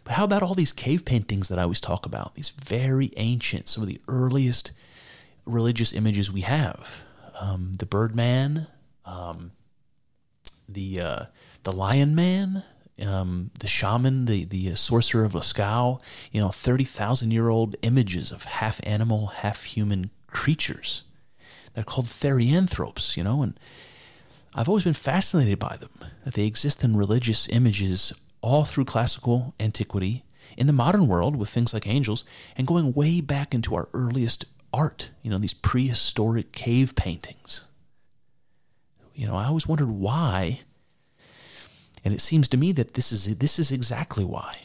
But 0.03 0.13
how 0.13 0.23
about 0.23 0.41
all 0.41 0.55
these 0.55 0.73
cave 0.73 1.05
paintings 1.05 1.49
that 1.49 1.59
I 1.59 1.63
always 1.63 1.81
talk 1.81 2.05
about? 2.05 2.35
These 2.35 2.49
very 2.49 3.11
ancient, 3.17 3.67
some 3.67 3.83
of 3.83 3.89
the 3.89 4.01
earliest 4.07 4.71
religious 5.45 5.93
images 5.93 6.31
we 6.31 6.41
have. 6.41 7.03
Um, 7.39 7.73
the 7.77 7.85
Birdman, 7.85 8.67
um, 9.05 9.51
the 10.67 11.01
uh, 11.01 11.25
the 11.63 11.71
Lion 11.71 12.15
Man, 12.15 12.63
um, 13.05 13.51
the 13.59 13.67
shaman, 13.67 14.25
the 14.25 14.45
the 14.45 14.75
sorcerer 14.75 15.25
of 15.25 15.33
Lascaux. 15.33 16.01
You 16.31 16.41
know, 16.41 16.49
thirty 16.49 16.83
thousand 16.83 17.31
year 17.31 17.49
old 17.49 17.75
images 17.81 18.31
of 18.31 18.43
half 18.43 18.79
animal, 18.83 19.27
half 19.27 19.63
human 19.63 20.11
creatures. 20.27 21.03
They're 21.73 21.83
called 21.83 22.07
therianthropes. 22.07 23.17
You 23.17 23.23
know, 23.23 23.41
and 23.41 23.59
I've 24.53 24.69
always 24.69 24.83
been 24.83 24.93
fascinated 24.93 25.59
by 25.59 25.77
them. 25.77 25.91
That 26.25 26.33
they 26.33 26.45
exist 26.45 26.83
in 26.83 26.97
religious 26.97 27.47
images 27.49 28.13
all 28.41 28.65
through 28.65 28.85
classical 28.85 29.53
antiquity, 29.59 30.23
in 30.57 30.67
the 30.67 30.73
modern 30.73 31.07
world 31.07 31.35
with 31.35 31.49
things 31.49 31.73
like 31.73 31.87
angels, 31.87 32.23
and 32.55 32.67
going 32.67 32.93
way 32.93 33.21
back 33.21 33.53
into 33.53 33.75
our 33.75 33.89
earliest 33.93 34.45
art, 34.73 35.11
you 35.21 35.29
know, 35.29 35.37
these 35.37 35.53
prehistoric 35.53 36.51
cave 36.51 36.95
paintings. 36.95 37.65
You 39.13 39.27
know, 39.27 39.35
I 39.35 39.45
always 39.45 39.67
wondered 39.67 39.89
why. 39.89 40.61
And 42.03 42.13
it 42.13 42.21
seems 42.21 42.47
to 42.49 42.57
me 42.57 42.71
that 42.73 42.93
this 42.93 43.11
is 43.11 43.37
this 43.37 43.59
is 43.59 43.71
exactly 43.71 44.23
why. 44.23 44.55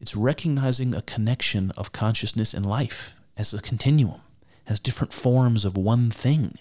It's 0.00 0.16
recognizing 0.16 0.94
a 0.94 1.02
connection 1.02 1.70
of 1.72 1.92
consciousness 1.92 2.52
and 2.52 2.66
life 2.66 3.14
as 3.36 3.54
a 3.54 3.62
continuum, 3.62 4.20
as 4.66 4.78
different 4.78 5.12
forms 5.12 5.64
of 5.64 5.76
one 5.76 6.10
thing, 6.10 6.58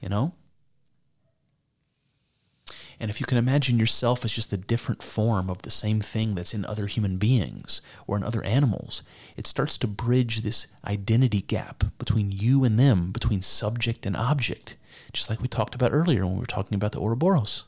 you 0.00 0.08
know? 0.08 0.34
And 2.98 3.10
if 3.10 3.18
you 3.18 3.26
can 3.26 3.38
imagine 3.38 3.78
yourself 3.78 4.24
as 4.24 4.32
just 4.32 4.52
a 4.52 4.56
different 4.56 5.02
form 5.02 5.50
of 5.50 5.62
the 5.62 5.70
same 5.70 6.00
thing 6.00 6.34
that's 6.34 6.54
in 6.54 6.64
other 6.64 6.86
human 6.86 7.16
beings 7.16 7.82
or 8.06 8.16
in 8.16 8.22
other 8.22 8.44
animals, 8.44 9.02
it 9.36 9.46
starts 9.46 9.76
to 9.78 9.88
bridge 9.88 10.42
this 10.42 10.68
identity 10.86 11.40
gap 11.40 11.84
between 11.98 12.30
you 12.30 12.62
and 12.62 12.78
them, 12.78 13.10
between 13.10 13.42
subject 13.42 14.06
and 14.06 14.16
object, 14.16 14.76
just 15.12 15.28
like 15.28 15.42
we 15.42 15.48
talked 15.48 15.74
about 15.74 15.92
earlier 15.92 16.24
when 16.24 16.34
we 16.34 16.40
were 16.40 16.46
talking 16.46 16.76
about 16.76 16.92
the 16.92 17.00
Ouroboros. 17.00 17.64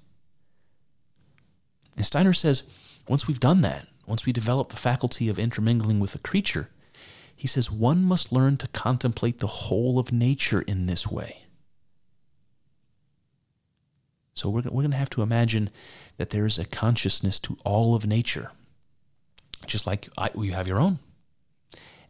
And 1.97 2.05
Steiner 2.05 2.33
says, 2.33 2.65
once 3.09 3.27
we've 3.29 3.41
done 3.41 3.61
that, 3.63 3.87
once 4.07 4.27
we 4.27 4.33
develop 4.33 4.71
the 4.71 4.77
faculty 4.77 5.29
of 5.29 5.39
intermingling 5.39 6.01
with 6.01 6.15
a 6.15 6.19
creature, 6.19 6.69
he 7.35 7.47
says 7.47 7.71
one 7.71 8.05
must 8.05 8.33
learn 8.33 8.57
to 8.59 8.69
contemplate 8.69 9.39
the 9.39 9.47
whole 9.47 9.99
of 9.99 10.13
nature 10.13 10.63
in 10.63 10.87
this 10.87 11.07
way. 11.07 11.43
So 14.35 14.49
we're, 14.49 14.63
we're 14.63 14.83
going 14.83 14.91
to 14.91 14.97
have 14.97 15.11
to 15.11 15.23
imagine 15.23 15.71
that 16.17 16.31
there 16.31 16.47
is 16.47 16.59
a 16.59 16.65
consciousness 16.65 17.39
to 17.41 17.57
all 17.65 17.95
of 17.95 18.07
nature, 18.07 18.51
just 19.67 19.87
like 19.87 20.09
I, 20.19 20.31
you 20.35 20.53
have 20.53 20.69
your 20.69 20.81
own. 20.81 20.99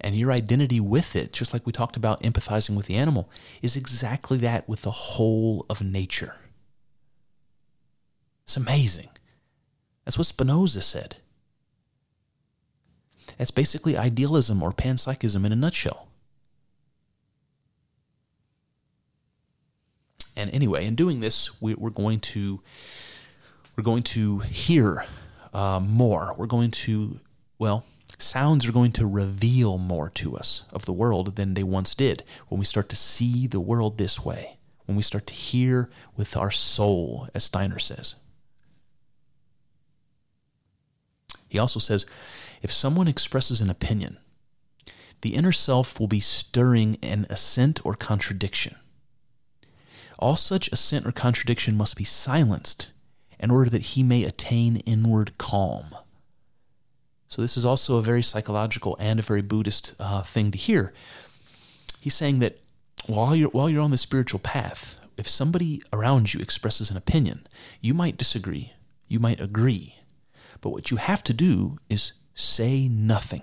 And 0.00 0.14
your 0.16 0.32
identity 0.32 0.80
with 0.80 1.16
it, 1.16 1.32
just 1.32 1.52
like 1.54 1.64
we 1.66 1.72
talked 1.72 1.96
about 1.96 2.22
empathizing 2.22 2.76
with 2.76 2.86
the 2.86 2.96
animal, 2.96 3.30
is 3.62 3.76
exactly 3.76 4.36
that 4.38 4.68
with 4.68 4.82
the 4.82 4.90
whole 4.90 5.64
of 5.70 5.80
nature. 5.80 6.34
It's 8.44 8.56
amazing. 8.56 9.08
That's 10.04 10.18
what 10.18 10.26
Spinoza 10.26 10.82
said. 10.82 11.16
That's 13.38 13.50
basically 13.50 13.96
idealism 13.96 14.62
or 14.62 14.72
panpsychism 14.72 15.44
in 15.44 15.52
a 15.52 15.56
nutshell. 15.56 16.08
And 20.36 20.50
anyway, 20.52 20.84
in 20.84 20.94
doing 20.94 21.20
this, 21.20 21.60
we, 21.60 21.74
are 21.74 21.90
going 21.90 22.20
to 22.20 22.60
we're 23.76 23.84
going 23.84 24.02
to 24.02 24.40
hear 24.40 25.04
uh, 25.52 25.80
more. 25.80 26.34
We're 26.36 26.46
going 26.46 26.70
to 26.72 27.20
well, 27.58 27.84
sounds 28.18 28.66
are 28.66 28.72
going 28.72 28.92
to 28.92 29.06
reveal 29.06 29.78
more 29.78 30.10
to 30.10 30.36
us 30.36 30.64
of 30.72 30.86
the 30.86 30.92
world 30.92 31.36
than 31.36 31.54
they 31.54 31.62
once 31.62 31.94
did 31.94 32.24
when 32.48 32.58
we 32.58 32.64
start 32.64 32.88
to 32.90 32.96
see 32.96 33.46
the 33.46 33.60
world 33.60 33.96
this 33.98 34.24
way. 34.24 34.58
When 34.86 34.96
we 34.96 35.02
start 35.02 35.26
to 35.28 35.34
hear 35.34 35.88
with 36.14 36.36
our 36.36 36.50
soul, 36.50 37.28
as 37.34 37.44
Steiner 37.44 37.78
says. 37.78 38.16
He 41.54 41.58
also 41.60 41.78
says 41.78 42.04
if 42.62 42.72
someone 42.72 43.06
expresses 43.06 43.60
an 43.60 43.70
opinion, 43.70 44.18
the 45.20 45.36
inner 45.36 45.52
self 45.52 46.00
will 46.00 46.08
be 46.08 46.18
stirring 46.18 46.98
an 47.00 47.26
assent 47.30 47.80
or 47.86 47.94
contradiction. 47.94 48.74
All 50.18 50.34
such 50.34 50.66
assent 50.72 51.06
or 51.06 51.12
contradiction 51.12 51.76
must 51.76 51.96
be 51.96 52.02
silenced 52.02 52.88
in 53.38 53.52
order 53.52 53.70
that 53.70 53.92
he 53.92 54.02
may 54.02 54.24
attain 54.24 54.78
inward 54.78 55.38
calm. 55.38 55.94
So, 57.28 57.40
this 57.40 57.56
is 57.56 57.64
also 57.64 57.98
a 57.98 58.02
very 58.02 58.22
psychological 58.22 58.96
and 58.98 59.20
a 59.20 59.22
very 59.22 59.42
Buddhist 59.42 59.94
uh, 60.00 60.22
thing 60.22 60.50
to 60.50 60.58
hear. 60.58 60.92
He's 62.00 62.14
saying 62.14 62.40
that 62.40 62.58
while 63.06 63.36
you're, 63.36 63.50
while 63.50 63.70
you're 63.70 63.80
on 63.80 63.92
the 63.92 63.96
spiritual 63.96 64.40
path, 64.40 64.98
if 65.16 65.28
somebody 65.28 65.82
around 65.92 66.34
you 66.34 66.40
expresses 66.40 66.90
an 66.90 66.96
opinion, 66.96 67.46
you 67.80 67.94
might 67.94 68.16
disagree, 68.16 68.72
you 69.06 69.20
might 69.20 69.40
agree, 69.40 69.94
but 70.64 70.70
what 70.70 70.90
you 70.90 70.96
have 70.96 71.22
to 71.24 71.34
do 71.34 71.76
is 71.90 72.14
say 72.32 72.88
nothing. 72.88 73.42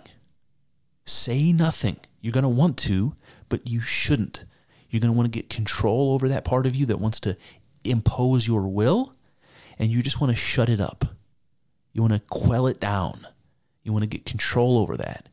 Say 1.06 1.52
nothing. 1.52 1.98
You're 2.20 2.34
going 2.34 2.42
to 2.42 2.50
want 2.50 2.78
to, 2.78 3.14
but 3.48 3.68
you 3.68 3.80
shouldn't. 3.80 4.44
You're 4.90 5.02
going 5.02 5.14
to 5.14 5.16
want 5.16 5.32
to 5.32 5.40
get 5.40 5.48
control 5.48 6.14
over 6.14 6.28
that 6.28 6.46
part 6.46 6.66
of 6.66 6.76
you 6.76 6.88
that 6.88 7.00
wants 7.00 7.20
to 7.20 7.38
impose 7.84 8.48
your 8.48 8.68
will, 8.68 9.14
and 9.78 9.92
you 9.92 10.02
just 10.02 10.20
want 10.20 10.34
to 10.34 10.36
shut 10.36 10.68
it 10.68 10.80
up. 10.80 11.06
You 11.94 12.02
want 12.02 12.14
to 12.14 12.24
quell 12.28 12.66
it 12.66 12.80
down. 12.80 13.28
You 13.84 13.94
want 13.94 14.02
to 14.02 14.10
get 14.10 14.26
control 14.26 14.80
over 14.80 14.98
that. 14.98 15.30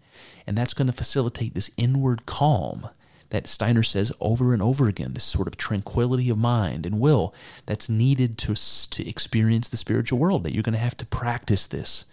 And 0.46 0.58
that's 0.58 0.74
going 0.74 0.88
to 0.88 0.92
facilitate 0.92 1.54
this 1.54 1.70
inward 1.78 2.26
calm 2.26 2.90
that 3.30 3.46
Steiner 3.46 3.82
says 3.82 4.12
over 4.20 4.52
and 4.52 4.62
over 4.62 4.88
again 4.88 5.12
this 5.12 5.24
sort 5.24 5.48
of 5.48 5.56
tranquility 5.56 6.30
of 6.30 6.38
mind 6.38 6.86
and 6.86 7.00
will 7.00 7.34
that's 7.66 7.88
needed 7.88 8.38
to, 8.38 8.54
to 8.54 9.08
experience 9.08 9.68
the 9.68 9.76
spiritual 9.76 10.18
world, 10.18 10.44
that 10.44 10.54
you're 10.54 10.62
going 10.62 10.72
to 10.72 10.78
have 10.78 10.96
to 10.96 11.06
practice 11.06 11.66
this, 11.66 12.06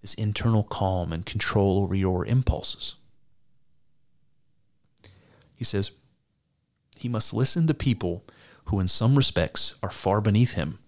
this 0.00 0.14
internal 0.14 0.62
calm 0.62 1.12
and 1.12 1.26
control 1.26 1.82
over 1.82 1.94
your 1.94 2.24
impulses. 2.24 2.94
He 5.54 5.64
says, 5.64 5.90
he 6.96 7.08
must 7.08 7.34
listen 7.34 7.66
to 7.66 7.74
people 7.74 8.24
who 8.66 8.80
in 8.80 8.86
some 8.88 9.16
respects 9.16 9.74
are 9.82 9.90
far 9.90 10.22
beneath 10.22 10.54
him, 10.54 10.78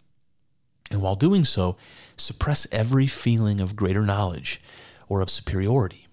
and 0.90 1.02
while 1.02 1.16
doing 1.16 1.44
so, 1.44 1.76
suppress 2.16 2.66
every 2.72 3.06
feeling 3.06 3.60
of 3.60 3.76
greater 3.76 4.02
knowledge 4.02 4.62
or 5.08 5.20
of 5.20 5.28
superiority. 5.28 6.05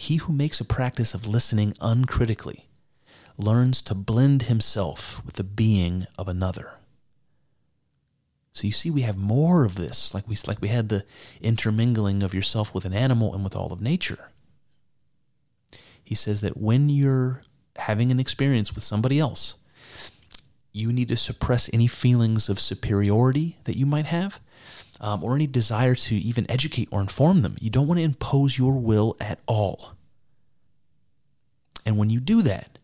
He 0.00 0.16
who 0.16 0.32
makes 0.32 0.60
a 0.60 0.64
practice 0.64 1.12
of 1.12 1.26
listening 1.26 1.74
uncritically 1.80 2.68
learns 3.36 3.82
to 3.82 3.96
blend 3.96 4.42
himself 4.44 5.20
with 5.26 5.34
the 5.34 5.42
being 5.42 6.06
of 6.16 6.28
another. 6.28 6.74
So 8.52 8.68
you 8.68 8.72
see, 8.72 8.90
we 8.90 9.00
have 9.00 9.16
more 9.16 9.64
of 9.64 9.74
this, 9.74 10.14
like 10.14 10.28
we 10.28 10.36
like 10.46 10.62
we 10.62 10.68
had 10.68 10.88
the 10.88 11.04
intermingling 11.40 12.22
of 12.22 12.32
yourself 12.32 12.72
with 12.72 12.84
an 12.84 12.94
animal 12.94 13.34
and 13.34 13.42
with 13.42 13.56
all 13.56 13.72
of 13.72 13.80
nature. 13.80 14.30
He 16.04 16.14
says 16.14 16.42
that 16.42 16.56
when 16.56 16.88
you're 16.88 17.42
having 17.74 18.12
an 18.12 18.20
experience 18.20 18.76
with 18.76 18.84
somebody 18.84 19.18
else, 19.18 19.56
you 20.72 20.92
need 20.92 21.08
to 21.08 21.16
suppress 21.16 21.68
any 21.72 21.88
feelings 21.88 22.48
of 22.48 22.60
superiority 22.60 23.58
that 23.64 23.76
you 23.76 23.84
might 23.84 24.06
have, 24.06 24.38
um, 25.00 25.22
or 25.22 25.34
any 25.34 25.46
desire 25.46 25.94
to 25.94 26.14
even 26.16 26.50
educate 26.50 26.88
or 26.90 27.00
inform 27.00 27.42
them. 27.42 27.56
You 27.60 27.70
don't 27.70 27.86
want 27.86 27.98
to 27.98 28.04
impose 28.04 28.58
your 28.58 28.78
will 28.78 29.16
at 29.20 29.40
all. 29.46 29.92
And 31.86 31.96
when 31.96 32.10
you 32.10 32.20
do 32.20 32.42
that, 32.42 32.78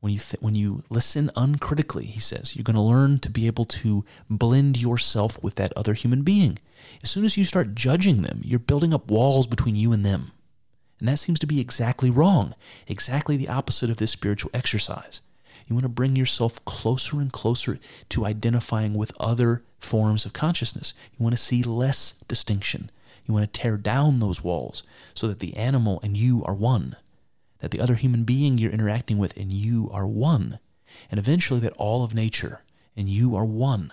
when 0.00 0.12
you 0.12 0.18
th- 0.18 0.40
when 0.40 0.54
you 0.54 0.82
listen 0.90 1.30
uncritically, 1.36 2.06
he 2.06 2.20
says, 2.20 2.54
you're 2.54 2.62
going 2.62 2.76
to 2.76 2.80
learn 2.80 3.18
to 3.18 3.30
be 3.30 3.46
able 3.46 3.64
to 3.64 4.04
blend 4.28 4.80
yourself 4.80 5.42
with 5.42 5.56
that 5.56 5.72
other 5.76 5.94
human 5.94 6.22
being. 6.22 6.58
As 7.02 7.10
soon 7.10 7.24
as 7.24 7.36
you 7.36 7.44
start 7.44 7.74
judging 7.74 8.22
them, 8.22 8.40
you're 8.44 8.58
building 8.58 8.94
up 8.94 9.10
walls 9.10 9.46
between 9.46 9.74
you 9.74 9.92
and 9.92 10.04
them. 10.04 10.32
And 10.98 11.08
that 11.08 11.18
seems 11.18 11.38
to 11.40 11.46
be 11.46 11.60
exactly 11.60 12.10
wrong, 12.10 12.54
exactly 12.86 13.36
the 13.36 13.48
opposite 13.48 13.90
of 13.90 13.96
this 13.96 14.10
spiritual 14.10 14.50
exercise. 14.54 15.20
You 15.66 15.74
want 15.74 15.84
to 15.84 15.88
bring 15.88 16.16
yourself 16.16 16.64
closer 16.64 17.20
and 17.20 17.32
closer 17.32 17.78
to 18.10 18.24
identifying 18.24 18.94
with 18.94 19.12
other 19.18 19.62
forms 19.78 20.24
of 20.24 20.32
consciousness. 20.32 20.94
You 21.18 21.22
want 21.22 21.34
to 21.36 21.42
see 21.42 21.62
less 21.62 22.24
distinction. 22.28 22.90
You 23.24 23.34
want 23.34 23.52
to 23.52 23.60
tear 23.60 23.76
down 23.76 24.20
those 24.20 24.44
walls 24.44 24.84
so 25.14 25.26
that 25.26 25.40
the 25.40 25.56
animal 25.56 26.00
and 26.02 26.16
you 26.16 26.44
are 26.44 26.54
one 26.54 26.96
that 27.60 27.70
the 27.70 27.80
other 27.80 27.94
human 27.94 28.24
being 28.24 28.58
you're 28.58 28.72
interacting 28.72 29.18
with 29.18 29.36
and 29.36 29.50
you 29.50 29.90
are 29.92 30.06
one, 30.06 30.58
and 31.10 31.18
eventually 31.18 31.60
that 31.60 31.72
all 31.76 32.04
of 32.04 32.14
nature 32.14 32.62
and 32.96 33.08
you 33.08 33.34
are 33.34 33.44
one. 33.44 33.92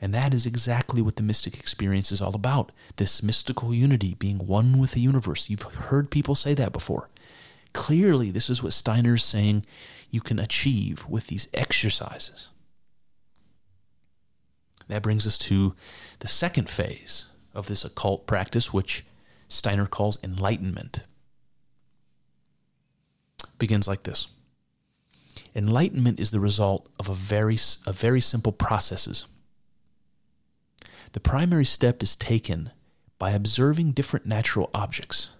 And 0.00 0.12
that 0.12 0.34
is 0.34 0.46
exactly 0.46 1.00
what 1.00 1.16
the 1.16 1.22
mystic 1.22 1.58
experience 1.58 2.10
is 2.10 2.20
all 2.20 2.34
about 2.34 2.72
this 2.96 3.22
mystical 3.22 3.72
unity, 3.72 4.14
being 4.14 4.38
one 4.38 4.78
with 4.78 4.92
the 4.92 5.00
universe. 5.00 5.48
You've 5.48 5.62
heard 5.62 6.10
people 6.10 6.34
say 6.34 6.54
that 6.54 6.72
before. 6.72 7.08
Clearly, 7.72 8.30
this 8.30 8.50
is 8.50 8.62
what 8.62 8.72
Steiner's 8.72 9.24
saying 9.24 9.64
you 10.10 10.20
can 10.20 10.38
achieve 10.38 11.06
with 11.08 11.28
these 11.28 11.48
exercises. 11.54 12.48
That 14.88 15.02
brings 15.02 15.26
us 15.26 15.38
to 15.38 15.74
the 16.18 16.28
second 16.28 16.68
phase 16.68 17.26
of 17.54 17.66
this 17.66 17.84
occult 17.84 18.26
practice, 18.26 18.72
which 18.72 19.04
Steiner 19.48 19.86
calls 19.86 20.22
enlightenment. 20.22 21.04
Begins 23.58 23.88
like 23.88 24.02
this. 24.02 24.28
Enlightenment 25.54 26.18
is 26.18 26.30
the 26.30 26.40
result 26.40 26.88
of 26.98 27.08
a 27.08 27.14
very, 27.14 27.58
a 27.86 27.92
very 27.92 28.20
simple 28.20 28.52
processes. 28.52 29.26
The 31.12 31.20
primary 31.20 31.64
step 31.64 32.02
is 32.02 32.16
taken 32.16 32.70
by 33.18 33.30
observing 33.30 33.92
different 33.92 34.26
natural 34.26 34.70
objects. 34.74 35.30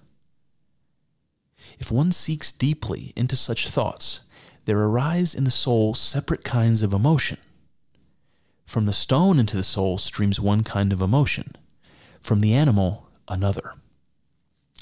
If 1.83 1.91
one 1.91 2.12
seeks 2.12 2.53
deeply 2.53 3.12
into 3.16 3.35
such 3.35 3.68
thoughts, 3.68 4.20
there 4.66 4.78
arise 4.78 5.35
in 5.35 5.43
the 5.43 5.51
soul 5.51 5.95
separate 5.95 6.45
kinds 6.45 6.80
of 6.80 6.93
emotion. 6.93 7.39
From 8.66 8.87
the 8.87 8.93
stone 8.93 9.41
into 9.41 9.57
the 9.57 9.64
soul 9.64 9.99
streams 9.99 10.39
one 10.39 10.62
kind 10.62 10.93
of 10.93 11.03
emotion, 11.03 11.57
from 12.20 12.39
the 12.39 12.55
animal, 12.55 13.09
another. 13.26 13.74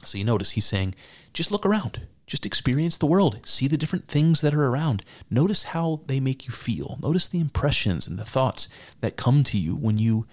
So 0.04 0.18
you 0.18 0.24
notice 0.24 0.50
he's 0.50 0.66
saying, 0.66 0.94
just 1.32 1.50
look 1.50 1.64
around. 1.64 2.02
Just 2.26 2.44
experience 2.44 2.98
the 2.98 3.06
world. 3.06 3.40
See 3.46 3.66
the 3.66 3.78
different 3.78 4.06
things 4.06 4.42
that 4.42 4.52
are 4.52 4.66
around. 4.66 5.02
Notice 5.30 5.62
how 5.72 6.02
they 6.04 6.20
make 6.20 6.46
you 6.46 6.52
feel. 6.52 6.98
Notice 7.02 7.28
the 7.28 7.40
impressions 7.40 8.06
and 8.06 8.18
the 8.18 8.26
thoughts 8.26 8.68
that 9.00 9.16
come 9.16 9.42
to 9.44 9.56
you 9.56 9.74
when 9.74 9.96
you 9.96 10.26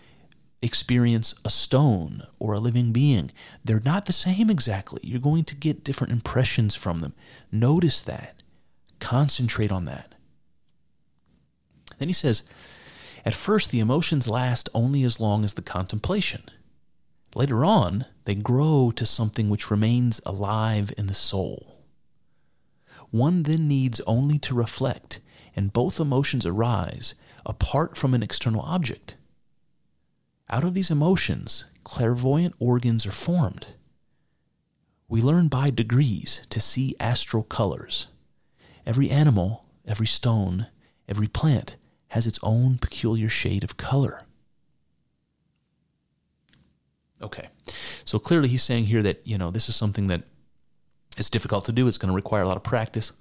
experience 0.61 1.35
a 1.45 1.49
stone 1.49 2.23
or 2.39 2.53
a 2.53 2.59
living 2.59 2.91
being. 2.91 3.31
They're 3.63 3.79
not 3.79 4.05
the 4.05 4.13
same 4.13 4.49
exactly. 4.49 5.01
You're 5.03 5.19
going 5.19 5.43
to 5.45 5.55
get 5.55 5.83
different 5.83 6.13
impressions 6.13 6.75
from 6.75 6.99
them. 6.99 7.13
Notice 7.51 8.01
that. 8.01 8.41
Concentrate 8.99 9.71
on 9.71 9.85
that. 9.85 10.15
Then 11.99 12.09
he 12.09 12.13
says, 12.13 12.43
at 13.25 13.33
first, 13.33 13.71
the 13.71 13.79
emotions 13.79 14.27
last 14.27 14.69
only 14.73 15.03
as 15.03 15.19
long 15.19 15.43
as 15.43 15.55
the 15.55 15.61
contemplation. 15.61 16.43
Later 17.35 17.65
on, 17.65 18.05
they 18.25 18.35
grow 18.35 18.91
to 18.95 19.05
something 19.05 19.49
which 19.49 19.69
remains 19.69 20.21
alive 20.25 20.93
in 20.97 21.07
the 21.07 21.13
soul. 21.13 21.83
One 23.11 23.43
then 23.43 23.67
needs 23.67 23.99
only 24.01 24.39
to 24.39 24.55
reflect, 24.55 25.19
and 25.55 25.73
both 25.73 25.99
emotions 25.99 26.45
arise 26.45 27.15
apart 27.45 27.97
from 27.97 28.13
an 28.13 28.23
external 28.23 28.61
object. 28.61 29.16
Out 30.49 30.63
of 30.63 30.73
these 30.73 30.89
emotions, 30.89 31.65
clairvoyant 31.83 32.55
organs 32.59 33.05
are 33.05 33.11
formed. 33.11 33.67
We 35.09 35.21
learn 35.21 35.47
by 35.47 35.69
degrees 35.69 36.45
to 36.49 36.59
see 36.59 36.95
astral 36.99 37.43
colors. 37.43 38.07
Every 38.85 39.09
animal, 39.09 39.65
every 39.85 40.07
stone, 40.07 40.67
every 41.07 41.27
plant 41.27 41.75
has 42.09 42.25
its 42.25 42.39
own 42.41 42.77
peculiar 42.77 43.27
shade 43.27 43.63
of 43.63 43.77
color. 43.77 44.21
Okay. 47.21 47.49
So 48.05 48.19
clearly 48.19 48.47
he's 48.47 48.63
saying 48.63 48.85
here 48.85 49.03
that, 49.03 49.25
you 49.25 49.37
know, 49.37 49.51
this 49.51 49.67
is 49.67 49.75
something 49.75 50.07
that 50.07 50.23
is 51.17 51.29
difficult 51.29 51.65
to 51.65 51.71
do. 51.71 51.87
It's 51.87 51.97
going 51.97 52.11
to 52.11 52.15
require 52.15 52.43
a 52.43 52.47
lot 52.47 52.57
of 52.57 52.63
practice. 52.63 53.11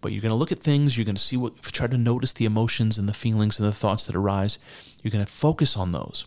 But 0.00 0.12
you're 0.12 0.22
going 0.22 0.30
to 0.30 0.36
look 0.36 0.52
at 0.52 0.60
things, 0.60 0.96
you're 0.96 1.04
going 1.04 1.16
to 1.16 1.22
see 1.22 1.36
what, 1.36 1.60
try 1.62 1.86
to 1.86 1.98
notice 1.98 2.32
the 2.32 2.44
emotions 2.44 2.96
and 2.96 3.08
the 3.08 3.14
feelings 3.14 3.58
and 3.58 3.68
the 3.68 3.74
thoughts 3.74 4.06
that 4.06 4.16
arise. 4.16 4.58
You're 5.02 5.10
going 5.10 5.24
to 5.24 5.30
focus 5.30 5.76
on 5.76 5.92
those. 5.92 6.26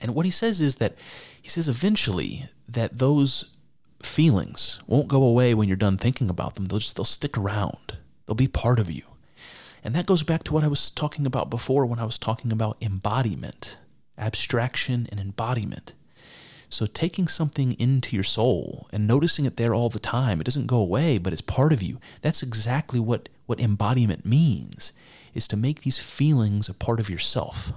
And 0.00 0.14
what 0.14 0.26
he 0.26 0.30
says 0.30 0.60
is 0.60 0.76
that 0.76 0.94
he 1.40 1.48
says 1.48 1.68
eventually 1.68 2.46
that 2.68 2.98
those 2.98 3.56
feelings 4.02 4.80
won't 4.86 5.08
go 5.08 5.22
away 5.22 5.54
when 5.54 5.68
you're 5.68 5.76
done 5.76 5.96
thinking 5.96 6.28
about 6.28 6.56
them. 6.56 6.64
They'll 6.64 6.78
just 6.78 6.96
they'll 6.96 7.04
stick 7.04 7.38
around. 7.38 7.98
They'll 8.26 8.34
be 8.34 8.48
part 8.48 8.80
of 8.80 8.90
you. 8.90 9.04
And 9.84 9.94
that 9.94 10.06
goes 10.06 10.22
back 10.22 10.42
to 10.44 10.52
what 10.52 10.64
I 10.64 10.68
was 10.68 10.90
talking 10.90 11.24
about 11.24 11.50
before 11.50 11.86
when 11.86 11.98
I 11.98 12.04
was 12.04 12.18
talking 12.18 12.52
about 12.52 12.76
embodiment 12.80 13.78
abstraction, 14.18 15.06
and 15.10 15.20
embodiment. 15.20 15.94
So, 16.72 16.86
taking 16.86 17.28
something 17.28 17.72
into 17.72 18.16
your 18.16 18.24
soul 18.24 18.88
and 18.94 19.06
noticing 19.06 19.44
it 19.44 19.58
there 19.58 19.74
all 19.74 19.90
the 19.90 19.98
time, 19.98 20.40
it 20.40 20.44
doesn't 20.44 20.68
go 20.68 20.78
away, 20.78 21.18
but 21.18 21.34
it's 21.34 21.42
part 21.42 21.70
of 21.70 21.82
you. 21.82 22.00
That's 22.22 22.42
exactly 22.42 22.98
what, 22.98 23.28
what 23.44 23.60
embodiment 23.60 24.24
means, 24.24 24.94
is 25.34 25.46
to 25.48 25.56
make 25.58 25.82
these 25.82 25.98
feelings 25.98 26.70
a 26.70 26.74
part 26.74 26.98
of 26.98 27.10
yourself. 27.10 27.74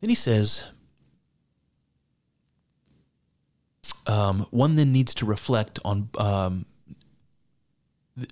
Then 0.00 0.10
he 0.10 0.14
says, 0.14 0.62
um, 4.06 4.46
one 4.52 4.76
then 4.76 4.92
needs 4.92 5.12
to 5.14 5.26
reflect 5.26 5.80
on 5.84 6.08
um, 6.18 6.66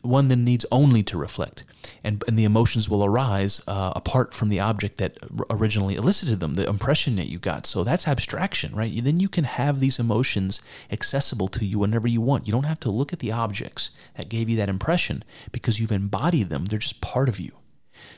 one 0.03 0.29
then 0.29 0.45
needs 0.45 0.67
only 0.71 1.03
to 1.05 1.19
reflect, 1.19 1.65
and, 2.03 2.23
and 2.27 2.39
the 2.39 2.45
emotions 2.45 2.89
will 2.89 3.05
arise 3.05 3.61
uh, 3.67 3.93
apart 3.97 4.35
from 4.35 4.49
the 4.49 4.61
object 4.61 4.99
that 4.99 5.17
originally 5.51 5.95
elicited 5.95 6.41
them, 6.41 6.55
the 6.55 6.69
impression 6.69 7.17
that 7.17 7.29
you 7.29 7.39
got. 7.39 7.67
So 7.67 7.85
that's 7.85 8.09
abstraction, 8.09 8.75
right? 8.75 8.93
Then 9.03 9.21
you 9.21 9.29
can 9.29 9.45
have 9.45 9.81
these 9.81 9.99
emotions 9.99 10.61
accessible 10.91 11.49
to 11.49 11.65
you 11.65 11.79
whenever 11.79 12.09
you 12.09 12.21
want. 12.21 12.47
You 12.47 12.53
don't 12.53 12.65
have 12.65 12.81
to 12.81 12.91
look 12.91 13.13
at 13.13 13.19
the 13.19 13.33
objects 13.33 13.91
that 14.17 14.29
gave 14.29 14.49
you 14.49 14.57
that 14.57 14.69
impression 14.69 15.25
because 15.53 15.81
you've 15.81 15.93
embodied 15.93 16.49
them, 16.49 16.67
they're 16.67 16.79
just 16.79 17.01
part 17.01 17.29
of 17.29 17.41
you. 17.41 17.53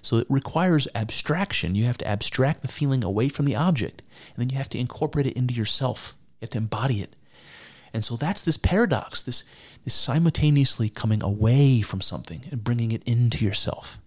So 0.02 0.16
it 0.16 0.26
requires 0.28 0.88
abstraction. 0.94 1.74
You 1.74 1.84
have 1.84 1.98
to 1.98 2.06
abstract 2.06 2.62
the 2.62 2.68
feeling 2.68 3.02
away 3.02 3.28
from 3.28 3.46
the 3.46 3.56
object, 3.56 4.02
and 4.34 4.42
then 4.42 4.50
you 4.50 4.56
have 4.58 4.68
to 4.70 4.78
incorporate 4.78 5.26
it 5.26 5.36
into 5.36 5.54
yourself. 5.54 6.14
You 6.40 6.46
have 6.46 6.50
to 6.50 6.58
embody 6.58 7.00
it. 7.00 7.16
And 7.92 8.04
so 8.04 8.16
that's 8.16 8.42
this 8.42 8.56
paradox, 8.56 9.22
this 9.22 9.44
is 9.84 9.94
simultaneously 9.94 10.88
coming 10.88 11.22
away 11.22 11.80
from 11.80 12.00
something 12.00 12.42
and 12.50 12.64
bringing 12.64 12.92
it 12.92 13.02
into 13.04 13.44
yourself. 13.44 13.98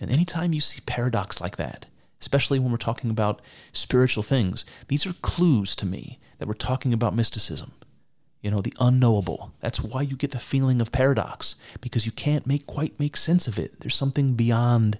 And 0.00 0.10
anytime 0.10 0.52
you 0.52 0.60
see 0.60 0.80
paradox 0.86 1.40
like 1.40 1.56
that, 1.56 1.86
especially 2.20 2.58
when 2.58 2.70
we're 2.70 2.76
talking 2.76 3.10
about 3.10 3.40
spiritual 3.72 4.22
things, 4.22 4.64
these 4.88 5.06
are 5.06 5.12
clues 5.14 5.74
to 5.76 5.86
me 5.86 6.18
that 6.38 6.46
we're 6.48 6.54
talking 6.54 6.92
about 6.92 7.14
mysticism. 7.14 7.72
You 8.40 8.52
know, 8.52 8.58
the 8.58 8.74
unknowable. 8.78 9.52
That's 9.60 9.82
why 9.82 10.02
you 10.02 10.16
get 10.16 10.30
the 10.30 10.38
feeling 10.38 10.80
of 10.80 10.92
paradox, 10.92 11.56
because 11.80 12.06
you 12.06 12.12
can't 12.12 12.46
make 12.46 12.66
quite 12.66 12.98
make 13.00 13.16
sense 13.16 13.48
of 13.48 13.58
it. 13.58 13.80
There's 13.80 13.96
something 13.96 14.34
beyond 14.34 14.98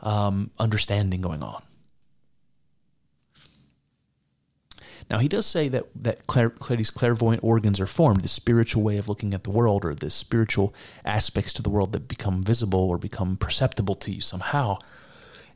um, 0.00 0.50
understanding 0.58 1.20
going 1.20 1.42
on. 1.42 1.62
Now, 5.10 5.18
he 5.18 5.26
does 5.26 5.44
say 5.44 5.68
that, 5.68 5.86
that 5.96 6.28
clair, 6.28 6.52
these 6.70 6.90
clairvoyant 6.90 7.42
organs 7.42 7.80
are 7.80 7.86
formed, 7.86 8.20
the 8.20 8.28
spiritual 8.28 8.84
way 8.84 8.96
of 8.96 9.08
looking 9.08 9.34
at 9.34 9.42
the 9.42 9.50
world, 9.50 9.84
or 9.84 9.92
the 9.92 10.08
spiritual 10.08 10.72
aspects 11.04 11.52
to 11.54 11.62
the 11.62 11.70
world 11.70 11.92
that 11.92 12.06
become 12.06 12.44
visible 12.44 12.88
or 12.88 12.96
become 12.96 13.36
perceptible 13.36 13.96
to 13.96 14.12
you 14.12 14.20
somehow. 14.20 14.78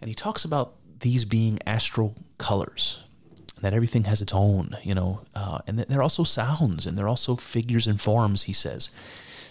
And 0.00 0.08
he 0.08 0.14
talks 0.14 0.44
about 0.44 0.74
these 1.00 1.24
being 1.24 1.60
astral 1.64 2.16
colors, 2.36 3.04
that 3.60 3.72
everything 3.72 4.04
has 4.04 4.20
its 4.20 4.34
own, 4.34 4.76
you 4.82 4.94
know, 4.94 5.20
uh, 5.36 5.60
and 5.68 5.78
that 5.78 5.88
they're 5.88 6.02
also 6.02 6.24
sounds 6.24 6.84
and 6.84 6.98
they're 6.98 7.08
also 7.08 7.36
figures 7.36 7.86
and 7.86 8.00
forms, 8.00 8.44
he 8.44 8.52
says. 8.52 8.90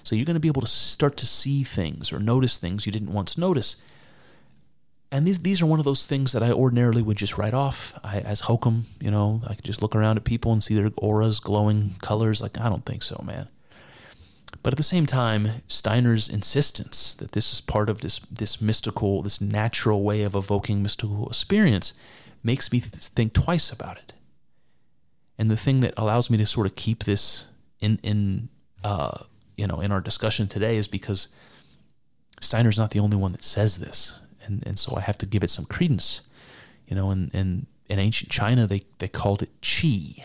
So 0.03 0.15
you're 0.15 0.25
going 0.25 0.35
to 0.35 0.41
be 0.41 0.49
able 0.49 0.61
to 0.61 0.67
start 0.67 1.15
to 1.17 1.25
see 1.25 1.63
things 1.63 2.11
or 2.11 2.19
notice 2.19 2.57
things 2.57 2.85
you 2.85 2.91
didn't 2.91 3.13
once 3.13 3.37
notice 3.37 3.81
and 5.14 5.28
these 5.28 5.39
these 5.39 5.61
are 5.61 5.68
one 5.68 5.78
of 5.78 5.86
those 5.86 6.07
things 6.07 6.32
that 6.32 6.41
I 6.41 6.51
ordinarily 6.51 7.03
would 7.03 7.18
just 7.18 7.38
write 7.38 7.53
off 7.53 7.97
I, 8.03 8.20
as 8.22 8.41
hokum. 8.41 8.88
You 8.99 9.11
know, 9.11 9.43
I 9.47 9.53
could 9.53 9.64
just 9.64 9.84
look 9.84 9.95
around 9.95 10.18
at 10.18 10.24
people 10.24 10.51
and 10.51 10.64
see 10.64 10.74
their 10.74 10.89
auras, 10.97 11.39
glowing 11.39 11.93
colors. 12.01 12.41
Like 12.41 12.59
I 12.59 12.68
don't 12.68 12.84
think 12.84 13.03
so, 13.03 13.24
man. 13.24 13.47
But 14.64 14.74
at 14.74 14.78
the 14.78 14.84
same 14.84 15.05
time, 15.05 15.49
Steiner's 15.68 16.28
insistence 16.28 17.14
that 17.16 17.34
this 17.34 17.53
is 17.53 17.61
part 17.61 17.89
of 17.89 18.01
this 18.01 18.20
this 18.32 18.59
mystical, 18.59 19.22
this 19.22 19.39
natural 19.39 20.01
way 20.01 20.24
of 20.24 20.36
evoking 20.36 20.82
mystical 20.82 21.28
experience, 21.28 21.93
makes 22.41 22.72
me 22.72 22.80
think 22.80 23.34
twice 23.34 23.72
about 23.72 23.97
it. 23.97 24.14
And 25.38 25.47
the 25.47 25.57
thing 25.57 25.82
that 25.82 25.93
allows 25.95 26.32
me 26.32 26.39
to 26.39 26.45
sort 26.47 26.66
of 26.66 26.76
keep 26.76 27.03
this 27.03 27.45
in 27.80 27.99
in 28.01 28.49
uh, 28.84 29.20
you 29.57 29.68
know 29.68 29.80
in 29.80 29.91
our 29.91 30.01
discussion 30.01 30.47
today 30.47 30.78
is 30.78 30.88
because 30.88 31.28
Steiner's 32.41 32.80
not 32.80 32.89
the 32.89 32.99
only 32.99 33.16
one 33.16 33.32
that 33.34 33.43
says 33.43 33.78
this 33.78 34.20
and 34.45 34.63
and 34.65 34.77
so 34.77 34.95
I 34.95 35.01
have 35.01 35.17
to 35.19 35.25
give 35.25 35.43
it 35.43 35.49
some 35.49 35.65
credence. 35.65 36.21
You 36.87 36.95
know, 36.95 37.11
and, 37.11 37.31
and 37.33 37.67
in 37.87 37.99
ancient 37.99 38.29
China 38.29 38.67
they, 38.67 38.83
they 38.99 39.07
called 39.07 39.41
it 39.41 39.49
chi. 39.61 40.23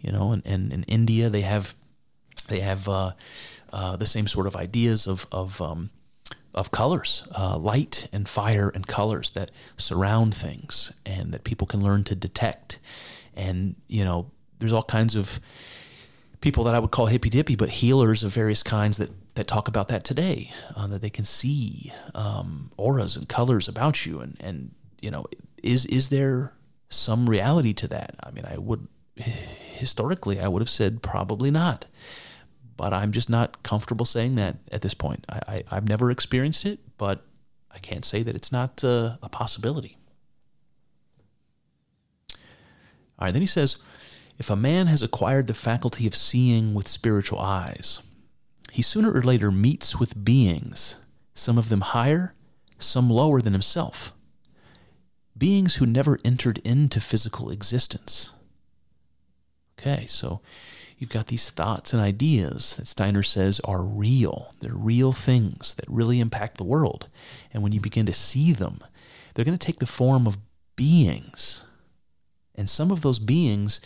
You 0.00 0.12
know, 0.12 0.32
and, 0.32 0.42
and 0.44 0.72
in 0.72 0.82
India 0.84 1.30
they 1.30 1.42
have 1.42 1.74
they 2.48 2.60
have 2.60 2.88
uh, 2.88 3.12
uh, 3.72 3.96
the 3.96 4.06
same 4.06 4.28
sort 4.28 4.46
of 4.46 4.56
ideas 4.56 5.06
of 5.06 5.26
of 5.32 5.60
um, 5.60 5.90
of 6.54 6.70
colors, 6.70 7.28
uh, 7.38 7.58
light 7.58 8.08
and 8.12 8.28
fire 8.28 8.70
and 8.74 8.86
colors 8.86 9.30
that 9.32 9.50
surround 9.76 10.34
things 10.34 10.92
and 11.04 11.32
that 11.32 11.44
people 11.44 11.66
can 11.66 11.82
learn 11.82 12.02
to 12.04 12.14
detect. 12.14 12.78
And 13.34 13.76
you 13.88 14.04
know, 14.04 14.30
there's 14.58 14.72
all 14.72 14.82
kinds 14.82 15.14
of 15.14 15.38
people 16.40 16.64
that 16.64 16.74
I 16.74 16.78
would 16.78 16.90
call 16.90 17.06
hippy 17.06 17.28
dippy, 17.28 17.56
but 17.56 17.68
healers 17.68 18.22
of 18.22 18.32
various 18.32 18.62
kinds 18.62 18.96
that 18.98 19.10
that 19.36 19.46
talk 19.46 19.68
about 19.68 19.88
that 19.88 20.02
today, 20.02 20.50
uh, 20.74 20.86
that 20.88 21.02
they 21.02 21.10
can 21.10 21.24
see 21.24 21.92
um, 22.14 22.72
auras 22.76 23.16
and 23.16 23.28
colors 23.28 23.68
about 23.68 24.04
you, 24.04 24.20
and 24.20 24.36
and 24.40 24.74
you 25.00 25.10
know, 25.10 25.26
is 25.62 25.86
is 25.86 26.08
there 26.08 26.52
some 26.88 27.30
reality 27.30 27.72
to 27.74 27.88
that? 27.88 28.16
I 28.22 28.30
mean, 28.32 28.44
I 28.44 28.58
would 28.58 28.88
historically 29.16 30.40
I 30.40 30.48
would 30.48 30.60
have 30.60 30.70
said 30.70 31.02
probably 31.02 31.50
not, 31.50 31.86
but 32.76 32.92
I'm 32.92 33.12
just 33.12 33.30
not 33.30 33.62
comfortable 33.62 34.06
saying 34.06 34.34
that 34.36 34.56
at 34.72 34.82
this 34.82 34.94
point. 34.94 35.24
I, 35.28 35.62
I 35.70 35.74
have 35.74 35.88
never 35.88 36.10
experienced 36.10 36.64
it, 36.64 36.80
but 36.98 37.24
I 37.70 37.78
can't 37.78 38.04
say 38.04 38.22
that 38.22 38.34
it's 38.34 38.50
not 38.50 38.82
uh, 38.82 39.16
a 39.22 39.28
possibility. 39.28 39.98
All 43.18 43.26
right, 43.26 43.32
then 43.32 43.42
he 43.42 43.46
says, 43.46 43.78
if 44.38 44.50
a 44.50 44.56
man 44.56 44.88
has 44.88 45.02
acquired 45.02 45.46
the 45.46 45.54
faculty 45.54 46.06
of 46.06 46.14
seeing 46.14 46.74
with 46.74 46.86
spiritual 46.86 47.38
eyes, 47.38 48.02
he 48.76 48.82
sooner 48.82 49.10
or 49.10 49.22
later 49.22 49.50
meets 49.50 49.98
with 49.98 50.22
beings, 50.22 50.96
some 51.32 51.56
of 51.56 51.70
them 51.70 51.80
higher, 51.80 52.34
some 52.76 53.08
lower 53.08 53.40
than 53.40 53.54
himself. 53.54 54.12
Beings 55.34 55.76
who 55.76 55.86
never 55.86 56.18
entered 56.26 56.58
into 56.58 57.00
physical 57.00 57.48
existence. 57.48 58.34
Okay, 59.78 60.04
so 60.04 60.42
you've 60.98 61.08
got 61.08 61.28
these 61.28 61.48
thoughts 61.48 61.94
and 61.94 62.02
ideas 62.02 62.76
that 62.76 62.86
Steiner 62.86 63.22
says 63.22 63.60
are 63.60 63.82
real. 63.82 64.52
They're 64.60 64.74
real 64.74 65.12
things 65.12 65.72
that 65.76 65.88
really 65.88 66.20
impact 66.20 66.58
the 66.58 66.62
world. 66.62 67.08
And 67.54 67.62
when 67.62 67.72
you 67.72 67.80
begin 67.80 68.04
to 68.04 68.12
see 68.12 68.52
them, 68.52 68.80
they're 69.32 69.46
going 69.46 69.56
to 69.56 69.66
take 69.66 69.78
the 69.78 69.86
form 69.86 70.26
of 70.26 70.36
beings. 70.76 71.62
And 72.54 72.68
some 72.68 72.90
of 72.90 73.00
those 73.00 73.20
beings, 73.20 73.80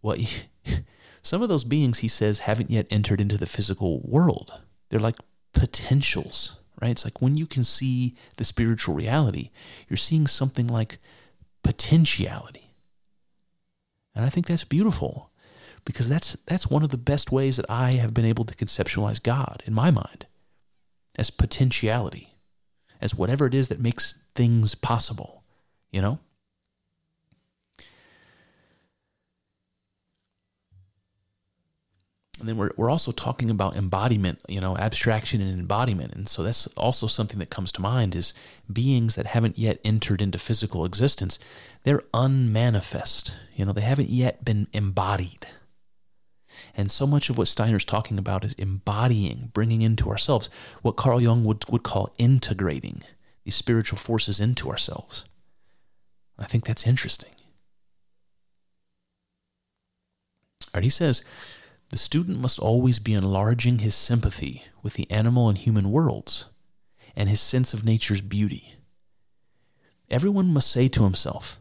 well, 0.00 0.16
Some 1.26 1.42
of 1.42 1.48
those 1.48 1.64
beings, 1.64 1.98
he 1.98 2.08
says, 2.08 2.38
haven't 2.38 2.70
yet 2.70 2.86
entered 2.88 3.20
into 3.20 3.36
the 3.36 3.46
physical 3.46 4.00
world. 4.04 4.60
They're 4.90 5.00
like 5.00 5.16
potentials, 5.54 6.60
right? 6.80 6.92
It's 6.92 7.04
like 7.04 7.20
when 7.20 7.36
you 7.36 7.46
can 7.46 7.64
see 7.64 8.14
the 8.36 8.44
spiritual 8.44 8.94
reality, 8.94 9.50
you're 9.88 9.96
seeing 9.96 10.28
something 10.28 10.68
like 10.68 10.98
potentiality. 11.64 12.70
And 14.14 14.24
I 14.24 14.28
think 14.28 14.46
that's 14.46 14.62
beautiful 14.62 15.32
because 15.84 16.08
that's 16.08 16.34
that's 16.46 16.70
one 16.70 16.84
of 16.84 16.90
the 16.90 16.96
best 16.96 17.32
ways 17.32 17.56
that 17.56 17.68
I 17.68 17.94
have 17.94 18.14
been 18.14 18.24
able 18.24 18.44
to 18.44 18.54
conceptualize 18.54 19.20
God 19.20 19.64
in 19.66 19.74
my 19.74 19.90
mind 19.90 20.26
as 21.16 21.30
potentiality, 21.30 22.36
as 23.00 23.16
whatever 23.16 23.46
it 23.46 23.54
is 23.54 23.66
that 23.66 23.80
makes 23.80 24.14
things 24.36 24.76
possible, 24.76 25.42
you 25.90 26.00
know? 26.00 26.20
And 32.38 32.48
then 32.48 32.56
we're, 32.56 32.70
we're 32.76 32.90
also 32.90 33.12
talking 33.12 33.50
about 33.50 33.76
embodiment 33.76 34.38
you 34.48 34.60
know 34.60 34.76
abstraction 34.76 35.40
and 35.40 35.58
embodiment. 35.58 36.12
And 36.12 36.28
so 36.28 36.42
that's 36.42 36.66
also 36.68 37.06
something 37.06 37.38
that 37.38 37.50
comes 37.50 37.72
to 37.72 37.80
mind 37.80 38.14
is 38.14 38.34
beings 38.72 39.14
that 39.14 39.26
haven't 39.26 39.58
yet 39.58 39.80
entered 39.84 40.20
into 40.20 40.38
physical 40.38 40.84
existence 40.84 41.38
they're 41.84 42.02
unmanifest. 42.12 43.32
You 43.54 43.64
know 43.64 43.72
they 43.72 43.80
haven't 43.80 44.10
yet 44.10 44.44
been 44.44 44.66
embodied. 44.72 45.46
And 46.74 46.90
so 46.90 47.06
much 47.06 47.28
of 47.30 47.38
what 47.38 47.48
steiner's 47.48 47.84
talking 47.84 48.18
about 48.18 48.44
is 48.44 48.54
embodying 48.54 49.50
bringing 49.52 49.82
into 49.82 50.10
ourselves 50.10 50.48
what 50.82 50.96
carl 50.96 51.22
jung 51.22 51.44
would, 51.44 51.64
would 51.70 51.82
call 51.82 52.14
integrating 52.18 53.02
these 53.44 53.54
spiritual 53.54 53.98
forces 53.98 54.40
into 54.40 54.70
ourselves. 54.70 55.24
I 56.38 56.44
think 56.46 56.64
that's 56.64 56.86
interesting. 56.86 57.30
All 60.64 60.78
right 60.78 60.84
he 60.84 60.90
says 60.90 61.22
the 61.90 61.96
student 61.96 62.38
must 62.38 62.58
always 62.58 62.98
be 62.98 63.14
enlarging 63.14 63.78
his 63.78 63.94
sympathy 63.94 64.64
with 64.82 64.94
the 64.94 65.10
animal 65.10 65.48
and 65.48 65.58
human 65.58 65.90
worlds 65.90 66.46
and 67.14 67.28
his 67.28 67.40
sense 67.40 67.72
of 67.72 67.84
nature's 67.84 68.20
beauty. 68.20 68.74
Everyone 70.10 70.52
must 70.52 70.70
say 70.70 70.88
to 70.88 71.04
himself, 71.04 71.58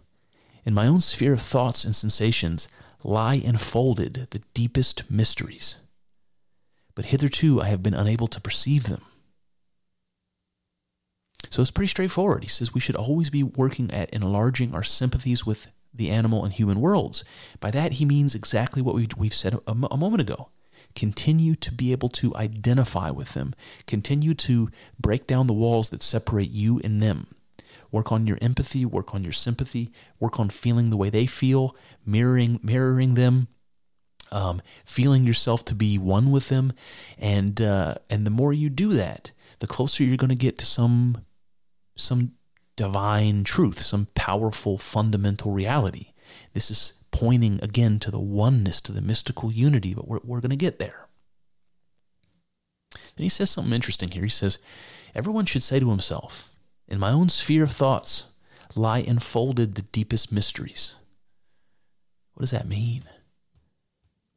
In 0.66 0.74
my 0.74 0.88
own 0.88 1.02
sphere 1.02 1.34
of 1.34 1.42
thoughts 1.42 1.86
and 1.86 1.96
sensations 1.96 2.68
lie 3.04 3.36
enfolded 3.36 4.28
the 4.32 4.42
deepest 4.54 5.10
mysteries, 5.10 5.78
but 6.96 7.06
hitherto 7.06 7.62
I 7.62 7.68
have 7.68 7.84
been 7.84 7.94
unable 7.94 8.28
to 8.28 8.42
perceive 8.42 8.84
them. 8.84 9.04
So 11.50 11.62
it's 11.62 11.72
pretty 11.72 11.90
straightforward. 11.90 12.44
He 12.44 12.50
says 12.50 12.74
we 12.74 12.80
should 12.80 12.96
always 12.96 13.30
be 13.30 13.44
working 13.44 13.92
at 13.92 14.10
enlarging 14.10 14.74
our 14.74 14.84
sympathies 14.84 15.46
with 15.46 15.70
the 15.96 16.10
animal 16.10 16.44
and 16.44 16.54
human 16.54 16.80
worlds. 16.82 17.24
By 17.60 17.72
that, 17.72 17.94
he 17.94 18.06
means 18.06 18.36
exactly 18.36 18.82
what 18.82 18.96
we, 18.96 19.08
we've 19.18 19.34
said 19.34 19.54
a, 19.54 19.62
a 19.68 19.98
moment 19.98 20.22
ago. 20.22 20.50
Continue 20.96 21.56
to 21.56 21.72
be 21.72 21.92
able 21.92 22.10
to 22.10 22.36
identify 22.36 23.10
with 23.10 23.34
them, 23.34 23.54
continue 23.86 24.34
to 24.36 24.70
break 25.00 25.28
down 25.28 25.48
the 25.48 25.54
walls 25.54 25.90
that 25.90 26.04
separate 26.04 26.52
you 26.52 26.80
and 26.84 27.02
them. 27.02 27.28
Work 27.92 28.12
on 28.12 28.28
your 28.28 28.38
empathy, 28.42 28.86
work 28.86 29.14
on 29.14 29.24
your 29.24 29.34
sympathy, 29.34 29.92
work 30.20 30.40
on 30.40 30.50
feeling 30.50 30.90
the 30.90 30.98
way 30.98 31.10
they 31.10 31.26
feel, 31.26 31.76
mirroring 32.06 32.60
mirroring 32.64 33.16
them, 33.16 33.48
um, 34.32 34.62
feeling 34.86 35.26
yourself 35.26 35.64
to 35.66 35.76
be 35.76 35.98
one 35.98 36.32
with 36.32 36.50
them, 36.50 36.74
and 37.18 37.62
uh, 37.62 37.96
and 38.10 38.26
the 38.26 38.32
more 38.32 38.54
you 38.54 38.70
do 38.70 38.90
that, 38.90 39.32
the 39.60 39.68
closer 39.68 40.04
you're 40.04 40.18
going 40.18 40.30
to 40.30 40.36
get 40.36 40.58
to 40.60 40.66
some 40.66 41.26
some 41.96 42.34
divine 42.76 43.44
truth, 43.44 43.82
some 43.82 44.08
powerful 44.16 44.78
fundamental 44.78 45.52
reality. 45.52 46.14
This 46.54 46.70
is 46.70 47.04
pointing 47.12 47.60
again 47.64 48.00
to 48.00 48.12
the 48.12 48.20
oneness, 48.20 48.82
to 48.82 48.92
the 48.92 49.02
mystical 49.02 49.52
unity, 49.52 49.94
but 49.94 50.08
we're, 50.08 50.20
we're 50.24 50.42
going 50.42 50.50
to 50.50 50.56
get 50.56 50.80
there. 50.80 51.08
Then 52.92 53.24
he 53.24 53.30
says 53.30 53.50
something 53.50 53.74
interesting 53.74 54.12
here. 54.12 54.24
He 54.24 54.30
says, 54.30 54.58
Everyone 55.14 55.46
should 55.46 55.64
say 55.64 55.80
to 55.80 55.90
himself, 55.90 56.50
In 56.88 57.00
my 57.00 57.12
own 57.12 57.30
sphere 57.30 57.64
of 57.64 57.72
thoughts 57.72 58.32
lie 58.76 59.00
enfolded 59.00 59.76
the 59.76 59.84
deepest 59.84 60.32
mysteries. 60.32 60.96
What 62.34 62.42
does 62.42 62.52
that 62.52 62.68
mean? 62.68 63.04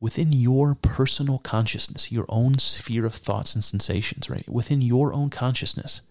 Within 0.01 0.33
your 0.33 0.77
personal 0.77 1.39
consciousness, 1.39 2.13
your 2.13 2.27
own 2.29 2.59
sphere 2.59 3.05
of 3.05 3.15
thoughts 3.15 3.57
and 3.57 3.65
sensations, 3.65 4.31
right? 4.31 4.49
Within 4.49 4.81
your 4.81 5.13
own 5.13 5.29
consciousness, 5.29 6.03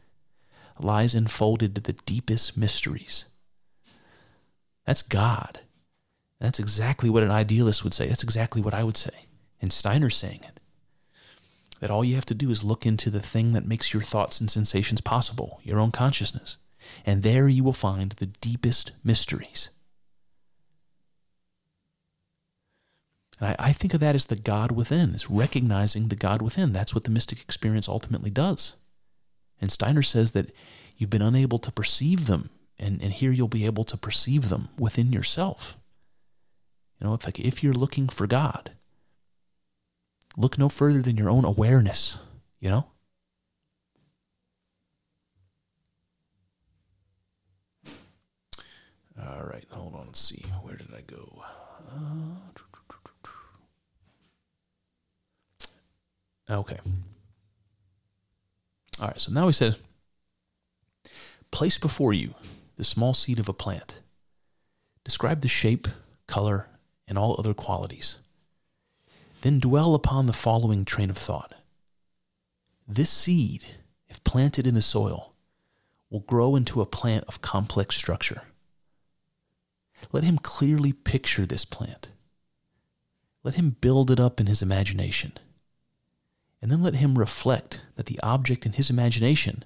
lies 0.83 1.15
enfolded 1.15 1.75
to 1.75 1.81
the 1.81 1.93
deepest 1.93 2.57
mysteries. 2.57 3.25
That's 4.85 5.01
God. 5.01 5.61
That's 6.39 6.59
exactly 6.59 7.09
what 7.09 7.23
an 7.23 7.31
idealist 7.31 7.83
would 7.83 7.93
say. 7.93 8.07
That's 8.07 8.23
exactly 8.23 8.61
what 8.61 8.73
I 8.73 8.83
would 8.83 8.97
say. 8.97 9.25
And 9.61 9.73
Steiner's 9.73 10.15
saying 10.15 10.41
it. 10.43 10.59
That 11.79 11.91
all 11.91 12.03
you 12.05 12.15
have 12.15 12.25
to 12.25 12.33
do 12.33 12.49
is 12.49 12.63
look 12.63 12.85
into 12.85 13.09
the 13.09 13.19
thing 13.19 13.53
that 13.53 13.67
makes 13.67 13.93
your 13.93 14.03
thoughts 14.03 14.39
and 14.39 14.49
sensations 14.49 15.01
possible, 15.01 15.59
your 15.63 15.79
own 15.79 15.91
consciousness. 15.91 16.57
And 17.05 17.21
there 17.21 17.47
you 17.47 17.63
will 17.63 17.73
find 17.73 18.13
the 18.13 18.27
deepest 18.27 18.91
mysteries. 19.03 19.69
And 23.39 23.49
I, 23.49 23.55
I 23.59 23.73
think 23.73 23.93
of 23.93 23.99
that 23.99 24.15
as 24.15 24.27
the 24.27 24.35
God 24.35 24.71
within, 24.71 25.13
is 25.13 25.29
recognizing 25.29 26.07
the 26.07 26.15
God 26.15 26.41
within. 26.41 26.73
That's 26.73 26.95
what 26.95 27.03
the 27.03 27.11
mystic 27.11 27.41
experience 27.41 27.87
ultimately 27.87 28.29
does. 28.29 28.75
And 29.59 29.71
Steiner 29.71 30.03
says 30.03 30.31
that 30.31 30.51
you've 30.97 31.09
been 31.09 31.21
unable 31.21 31.59
to 31.59 31.71
perceive 31.71 32.27
them, 32.27 32.49
and, 32.77 33.01
and 33.01 33.13
here 33.13 33.31
you'll 33.31 33.47
be 33.47 33.65
able 33.65 33.83
to 33.85 33.97
perceive 33.97 34.49
them 34.49 34.69
within 34.77 35.11
yourself. 35.11 35.77
You 36.99 37.07
know, 37.07 37.13
if 37.13 37.25
like 37.25 37.39
if 37.39 37.63
you're 37.63 37.73
looking 37.73 38.07
for 38.09 38.27
God, 38.27 38.71
look 40.35 40.57
no 40.57 40.69
further 40.69 41.01
than 41.01 41.17
your 41.17 41.29
own 41.29 41.45
awareness, 41.45 42.19
you 42.59 42.69
know? 42.69 42.87
All 49.19 49.43
right, 49.43 49.65
hold 49.71 49.95
on. 49.95 50.07
Let's 50.07 50.19
see. 50.19 50.43
Where 50.61 50.75
did 50.75 50.93
I 50.95 51.01
go? 51.01 51.43
Uh, 51.91 52.35
okay. 56.53 56.79
All 58.99 59.07
right, 59.07 59.19
so 59.19 59.31
now 59.31 59.47
he 59.47 59.53
says 59.53 59.77
place 61.51 61.77
before 61.77 62.13
you 62.13 62.35
the 62.75 62.83
small 62.83 63.13
seed 63.13 63.39
of 63.39 63.49
a 63.49 63.53
plant. 63.53 63.99
Describe 65.03 65.41
the 65.41 65.47
shape, 65.47 65.87
color, 66.27 66.67
and 67.07 67.17
all 67.17 67.35
other 67.37 67.53
qualities. 67.53 68.19
Then 69.41 69.59
dwell 69.59 69.95
upon 69.95 70.25
the 70.25 70.33
following 70.33 70.83
train 70.83 71.09
of 71.09 71.17
thought. 71.17 71.53
This 72.87 73.09
seed, 73.09 73.65
if 74.07 74.23
planted 74.23 74.67
in 74.67 74.75
the 74.75 74.81
soil, 74.81 75.33
will 76.09 76.21
grow 76.21 76.55
into 76.55 76.81
a 76.81 76.85
plant 76.85 77.23
of 77.27 77.41
complex 77.41 77.95
structure. 77.95 78.43
Let 80.11 80.23
him 80.23 80.37
clearly 80.37 80.93
picture 80.93 81.45
this 81.45 81.65
plant. 81.65 82.11
Let 83.43 83.55
him 83.55 83.77
build 83.81 84.11
it 84.11 84.19
up 84.19 84.39
in 84.39 84.47
his 84.47 84.61
imagination. 84.61 85.33
And 86.61 86.71
then 86.71 86.81
let 86.81 86.95
him 86.95 87.17
reflect 87.17 87.81
that 87.95 88.07
the 88.07 88.19
object 88.21 88.65
in 88.65 88.73
his 88.73 88.89
imagination 88.89 89.63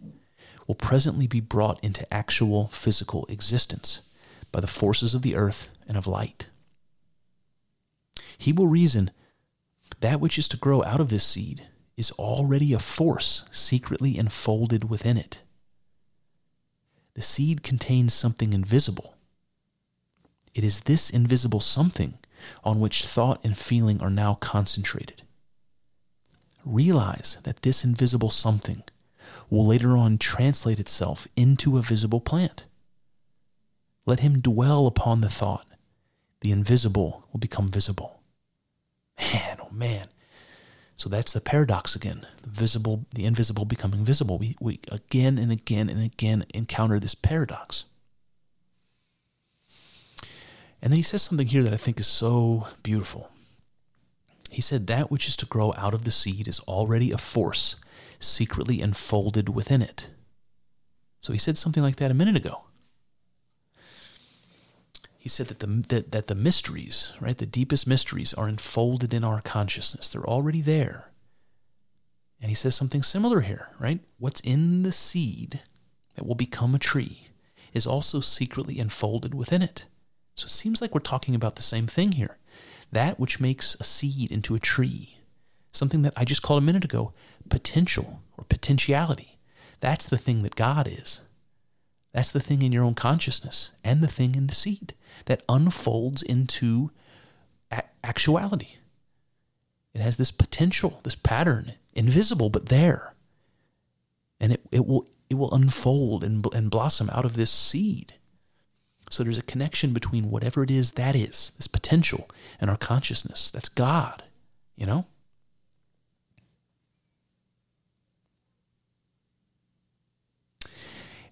will 0.67 0.75
presently 0.75 1.27
be 1.27 1.39
brought 1.39 1.83
into 1.83 2.11
actual 2.13 2.67
physical 2.67 3.25
existence 3.27 4.01
by 4.51 4.59
the 4.59 4.67
forces 4.67 5.13
of 5.13 5.21
the 5.21 5.35
earth 5.35 5.69
and 5.87 5.97
of 5.97 6.07
light. 6.07 6.49
He 8.37 8.51
will 8.51 8.67
reason 8.67 9.11
that 10.01 10.19
which 10.19 10.37
is 10.37 10.47
to 10.49 10.57
grow 10.57 10.83
out 10.83 10.99
of 10.99 11.09
this 11.09 11.23
seed 11.23 11.67
is 11.95 12.11
already 12.11 12.73
a 12.73 12.79
force 12.79 13.43
secretly 13.51 14.17
enfolded 14.17 14.89
within 14.89 15.17
it. 15.17 15.41
The 17.13 17.21
seed 17.21 17.63
contains 17.63 18.13
something 18.13 18.53
invisible 18.53 19.15
it 20.53 20.63
is 20.63 20.81
this 20.81 21.09
invisible 21.09 21.59
something 21.59 22.17
on 22.63 22.79
which 22.79 23.05
thought 23.05 23.39
and 23.43 23.57
feeling 23.57 24.01
are 24.01 24.09
now 24.09 24.35
concentrated. 24.35 25.23
Realize 26.65 27.37
that 27.43 27.61
this 27.61 27.83
invisible 27.83 28.29
something 28.29 28.83
will 29.49 29.65
later 29.65 29.97
on 29.97 30.17
translate 30.17 30.79
itself 30.79 31.27
into 31.35 31.77
a 31.77 31.81
visible 31.81 32.21
plant. 32.21 32.65
Let 34.05 34.19
him 34.19 34.41
dwell 34.41 34.87
upon 34.87 35.21
the 35.21 35.29
thought. 35.29 35.65
The 36.41 36.51
invisible 36.51 37.27
will 37.31 37.39
become 37.39 37.67
visible. 37.67 38.21
Man, 39.19 39.57
oh 39.61 39.71
man. 39.71 40.07
So 40.95 41.09
that's 41.09 41.33
the 41.33 41.41
paradox 41.41 41.95
again. 41.95 42.27
The 42.43 42.49
visible, 42.49 43.07
the 43.15 43.25
invisible 43.25 43.65
becoming 43.65 44.05
visible. 44.05 44.37
We, 44.37 44.55
we 44.59 44.79
again 44.91 45.39
and 45.39 45.51
again 45.51 45.89
and 45.89 45.99
again 45.99 46.45
encounter 46.53 46.99
this 46.99 47.15
paradox. 47.15 47.85
And 50.79 50.91
then 50.91 50.97
he 50.97 51.01
says 51.01 51.23
something 51.23 51.47
here 51.47 51.63
that 51.63 51.73
I 51.73 51.77
think 51.77 51.99
is 51.99 52.05
so 52.05 52.67
beautiful. 52.83 53.30
He 54.51 54.61
said, 54.61 54.87
That 54.87 55.09
which 55.09 55.27
is 55.27 55.37
to 55.37 55.45
grow 55.45 55.73
out 55.77 55.93
of 55.93 56.03
the 56.03 56.11
seed 56.11 56.47
is 56.47 56.59
already 56.61 57.11
a 57.11 57.17
force 57.17 57.77
secretly 58.19 58.81
enfolded 58.81 59.49
within 59.49 59.81
it. 59.81 60.09
So 61.21 61.33
he 61.33 61.39
said 61.39 61.57
something 61.57 61.81
like 61.81 61.95
that 61.97 62.11
a 62.11 62.15
minute 62.15 62.35
ago. 62.35 62.63
He 65.17 65.29
said 65.29 65.47
that 65.47 65.59
the, 65.59 65.67
that, 65.89 66.11
that 66.11 66.27
the 66.27 66.35
mysteries, 66.35 67.13
right, 67.21 67.37
the 67.37 67.45
deepest 67.45 67.85
mysteries 67.85 68.33
are 68.33 68.49
enfolded 68.49 69.13
in 69.13 69.23
our 69.23 69.39
consciousness. 69.41 70.09
They're 70.09 70.27
already 70.27 70.61
there. 70.61 71.11
And 72.41 72.49
he 72.49 72.55
says 72.55 72.75
something 72.75 73.03
similar 73.03 73.41
here, 73.41 73.69
right? 73.79 73.99
What's 74.17 74.41
in 74.41 74.81
the 74.81 74.91
seed 74.91 75.61
that 76.15 76.25
will 76.25 76.35
become 76.35 76.73
a 76.73 76.79
tree 76.79 77.27
is 77.71 77.85
also 77.85 78.19
secretly 78.19 78.79
enfolded 78.79 79.35
within 79.35 79.61
it. 79.61 79.85
So 80.33 80.45
it 80.45 80.51
seems 80.51 80.81
like 80.81 80.93
we're 80.93 81.01
talking 81.01 81.35
about 81.35 81.55
the 81.55 81.61
same 81.61 81.85
thing 81.85 82.13
here. 82.13 82.37
That 82.91 83.19
which 83.19 83.39
makes 83.39 83.75
a 83.75 83.83
seed 83.83 84.31
into 84.31 84.55
a 84.55 84.59
tree, 84.59 85.17
something 85.71 86.01
that 86.01 86.13
I 86.15 86.25
just 86.25 86.41
called 86.41 86.61
a 86.61 86.65
minute 86.65 86.83
ago 86.85 87.13
potential 87.49 88.21
or 88.37 88.43
potentiality. 88.45 89.39
That's 89.79 90.07
the 90.07 90.17
thing 90.17 90.43
that 90.43 90.55
God 90.55 90.87
is. 90.87 91.21
That's 92.13 92.31
the 92.31 92.39
thing 92.39 92.61
in 92.61 92.71
your 92.71 92.83
own 92.83 92.93
consciousness 92.93 93.71
and 93.83 94.01
the 94.01 94.07
thing 94.07 94.35
in 94.35 94.47
the 94.47 94.55
seed 94.55 94.93
that 95.25 95.43
unfolds 95.47 96.21
into 96.21 96.91
a- 97.71 97.83
actuality. 98.03 98.75
It 99.93 100.01
has 100.01 100.17
this 100.17 100.31
potential, 100.31 100.99
this 101.03 101.15
pattern, 101.15 101.73
invisible 101.93 102.49
but 102.49 102.67
there. 102.67 103.13
And 104.39 104.53
it, 104.53 104.61
it 104.71 104.85
will 104.85 105.07
it 105.29 105.35
will 105.35 105.53
unfold 105.53 106.25
and, 106.25 106.45
and 106.53 106.69
blossom 106.69 107.09
out 107.11 107.23
of 107.23 107.35
this 107.35 107.51
seed. 107.51 108.15
So 109.11 109.23
there's 109.23 109.37
a 109.37 109.43
connection 109.43 109.91
between 109.91 110.31
whatever 110.31 110.63
it 110.63 110.71
is 110.71 110.93
that 110.93 111.17
is, 111.17 111.51
this 111.57 111.67
potential, 111.67 112.29
and 112.61 112.69
our 112.69 112.77
consciousness. 112.77 113.51
That's 113.51 113.67
God, 113.67 114.23
you 114.77 114.85
know? 114.85 115.05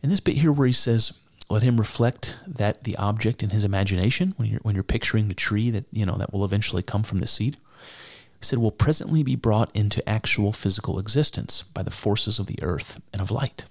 And 0.03 0.11
this 0.11 0.19
bit 0.19 0.35
here 0.35 0.51
where 0.51 0.67
he 0.67 0.73
says, 0.73 1.13
let 1.49 1.63
him 1.63 1.77
reflect 1.77 2.35
that 2.45 2.83
the 2.83 2.97
object 2.97 3.41
in 3.41 3.51
his 3.51 3.63
imagination, 3.63 4.33
when 4.35 4.49
you're 4.49 4.59
when 4.61 4.75
you're 4.75 4.83
picturing 4.83 5.29
the 5.29 5.33
tree 5.33 5.71
that 5.71 5.85
you 5.91 6.05
know 6.05 6.17
that 6.17 6.33
will 6.33 6.45
eventually 6.45 6.83
come 6.83 7.01
from 7.01 7.21
the 7.21 7.27
seed, 7.27 7.55
he 8.39 8.45
said 8.45 8.59
will 8.59 8.71
presently 8.71 9.23
be 9.23 9.35
brought 9.35 9.73
into 9.73 10.07
actual 10.07 10.51
physical 10.51 10.99
existence 10.99 11.63
by 11.63 11.81
the 11.81 11.91
forces 11.91 12.39
of 12.39 12.47
the 12.47 12.61
earth 12.61 13.01
and 13.13 13.21
of 13.21 13.31
light. 13.31 13.63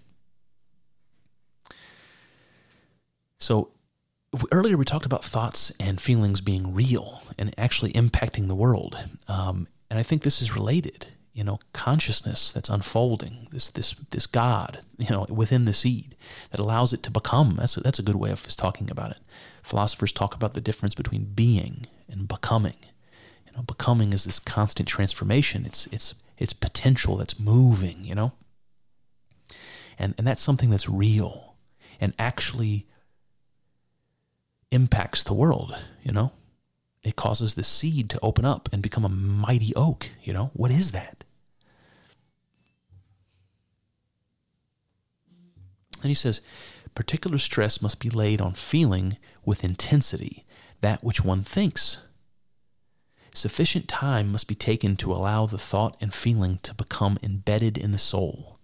So 3.38 3.70
earlier 4.52 4.76
we 4.76 4.84
talked 4.84 5.06
about 5.06 5.24
thoughts 5.24 5.72
and 5.80 6.00
feelings 6.00 6.40
being 6.40 6.74
real 6.74 7.22
and 7.38 7.54
actually 7.58 7.92
impacting 7.92 8.48
the 8.48 8.54
world. 8.54 8.96
Um, 9.26 9.68
and 9.90 9.98
i 9.98 10.02
think 10.02 10.22
this 10.22 10.42
is 10.42 10.54
related 10.54 11.06
you 11.32 11.44
know 11.44 11.58
consciousness 11.72 12.52
that's 12.52 12.68
unfolding 12.68 13.46
this 13.52 13.70
this 13.70 13.92
this 14.10 14.26
god 14.26 14.80
you 14.98 15.08
know 15.08 15.24
within 15.28 15.64
the 15.64 15.72
seed 15.72 16.16
that 16.50 16.58
allows 16.60 16.92
it 16.92 17.02
to 17.04 17.10
become. 17.10 17.56
That's 17.56 17.76
a, 17.76 17.80
that's 17.80 18.00
a 18.00 18.02
good 18.02 18.16
way 18.16 18.30
of 18.30 18.44
talking 18.56 18.90
about 18.90 19.12
it. 19.12 19.18
Philosophers 19.62 20.12
talk 20.12 20.34
about 20.34 20.54
the 20.54 20.60
difference 20.60 20.94
between 20.94 21.24
being 21.26 21.86
and 22.10 22.26
becoming. 22.26 22.74
You 23.46 23.56
know 23.56 23.62
becoming 23.62 24.12
is 24.12 24.24
this 24.24 24.40
constant 24.40 24.88
transformation. 24.88 25.64
It's 25.64 25.86
it's 25.86 26.14
it's 26.38 26.52
potential 26.52 27.16
that's 27.16 27.38
moving 27.38 28.04
you 28.04 28.14
know? 28.16 28.32
And 29.96 30.14
and 30.18 30.26
that's 30.26 30.42
something 30.42 30.70
that's 30.70 30.88
real 30.88 31.54
and 32.00 32.14
actually 32.18 32.86
impacts 34.70 35.22
the 35.22 35.34
world, 35.34 35.76
you 36.02 36.12
know? 36.12 36.32
It 37.02 37.16
causes 37.16 37.54
the 37.54 37.64
seed 37.64 38.10
to 38.10 38.20
open 38.22 38.44
up 38.44 38.68
and 38.72 38.82
become 38.82 39.04
a 39.04 39.08
mighty 39.08 39.74
oak, 39.74 40.10
you 40.22 40.32
know? 40.32 40.50
What 40.52 40.70
is 40.70 40.92
that? 40.92 41.24
And 46.02 46.10
he 46.10 46.14
says, 46.14 46.40
particular 46.94 47.38
stress 47.38 47.80
must 47.80 48.00
be 48.00 48.10
laid 48.10 48.40
on 48.40 48.54
feeling 48.54 49.16
with 49.44 49.64
intensity 49.64 50.44
that 50.80 51.02
which 51.02 51.24
one 51.24 51.44
thinks. 51.44 52.06
Sufficient 53.32 53.88
time 53.88 54.32
must 54.32 54.48
be 54.48 54.54
taken 54.54 54.96
to 54.96 55.12
allow 55.12 55.46
the 55.46 55.58
thought 55.58 55.96
and 56.00 56.12
feeling 56.12 56.58
to 56.62 56.74
become 56.74 57.18
embedded 57.22 57.78
in 57.78 57.92
the 57.92 57.98
soul. 57.98 58.57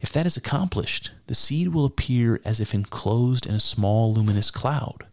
If 0.00 0.12
that 0.12 0.26
is 0.26 0.36
accomplished, 0.36 1.10
the 1.26 1.34
seed 1.34 1.68
will 1.68 1.84
appear 1.84 2.40
as 2.44 2.58
if 2.58 2.74
enclosed 2.74 3.46
in 3.46 3.54
a 3.54 3.60
small 3.60 4.12
luminous 4.14 4.50
cloud, 4.50 5.06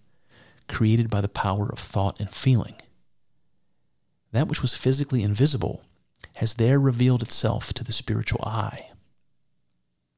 created 0.67 1.09
by 1.09 1.21
the 1.21 1.27
power 1.27 1.69
of 1.69 1.79
thought 1.79 2.19
and 2.19 2.29
feeling. 2.29 2.75
That 4.31 4.47
which 4.47 4.61
was 4.61 4.75
physically 4.75 5.23
invisible 5.23 5.83
has 6.35 6.55
there 6.55 6.79
revealed 6.79 7.21
itself 7.21 7.73
to 7.73 7.83
the 7.83 7.91
spiritual 7.91 8.43
eye. 8.43 8.91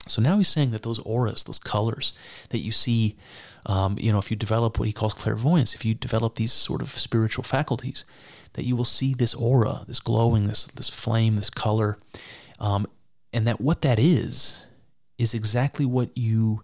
So 0.08 0.22
now 0.22 0.38
he's 0.38 0.48
saying 0.48 0.72
that 0.72 0.84
those 0.84 1.00
auras, 1.00 1.44
those 1.44 1.60
colors 1.60 2.14
that 2.50 2.60
you 2.60 2.72
see, 2.72 3.16
um, 3.66 3.98
you 4.00 4.12
know, 4.12 4.18
if 4.18 4.32
you 4.32 4.38
develop 4.38 4.80
what 4.80 4.88
he 4.88 4.94
calls 4.94 5.14
clairvoyance, 5.14 5.76
if 5.76 5.86
you 5.86 5.94
develop 5.94 6.36
these 6.36 6.52
sort 6.52 6.82
of 6.82 6.90
spiritual 6.90 7.44
faculties, 7.44 8.06
that 8.54 8.66
you 8.66 8.76
will 8.76 8.86
see 8.86 9.14
this 9.14 9.36
aura, 9.36 9.84
this 9.88 10.00
glowing, 10.00 10.48
this 10.48 10.66
this 10.66 10.90
flame, 10.90 11.36
this 11.36 11.50
color, 11.50 12.00
um, 12.60 12.88
and 13.32 13.46
that 13.48 13.62
what 13.62 13.82
that 13.82 14.00
is, 14.00 14.64
is 15.18 15.34
exactly 15.34 15.86
what 15.86 16.10
you 16.18 16.64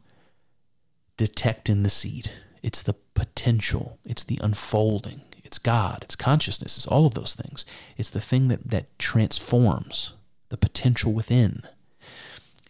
detect 1.18 1.70
in 1.70 1.84
the 1.84 1.90
seed. 1.90 2.32
It's 2.64 2.82
the 2.82 2.96
potential, 3.14 4.00
it's 4.06 4.24
the 4.24 4.40
unfolding, 4.42 5.22
it's 5.44 5.60
God, 5.60 6.00
it's 6.02 6.16
consciousness, 6.16 6.78
it's 6.78 6.88
all 6.88 7.06
of 7.06 7.14
those 7.14 7.36
things. 7.36 7.66
It's 7.98 8.10
the 8.10 8.22
thing 8.22 8.48
that, 8.48 8.70
that 8.70 8.98
transforms 8.98 10.14
the 10.50 10.58
potential 10.58 11.14
within. 11.14 11.62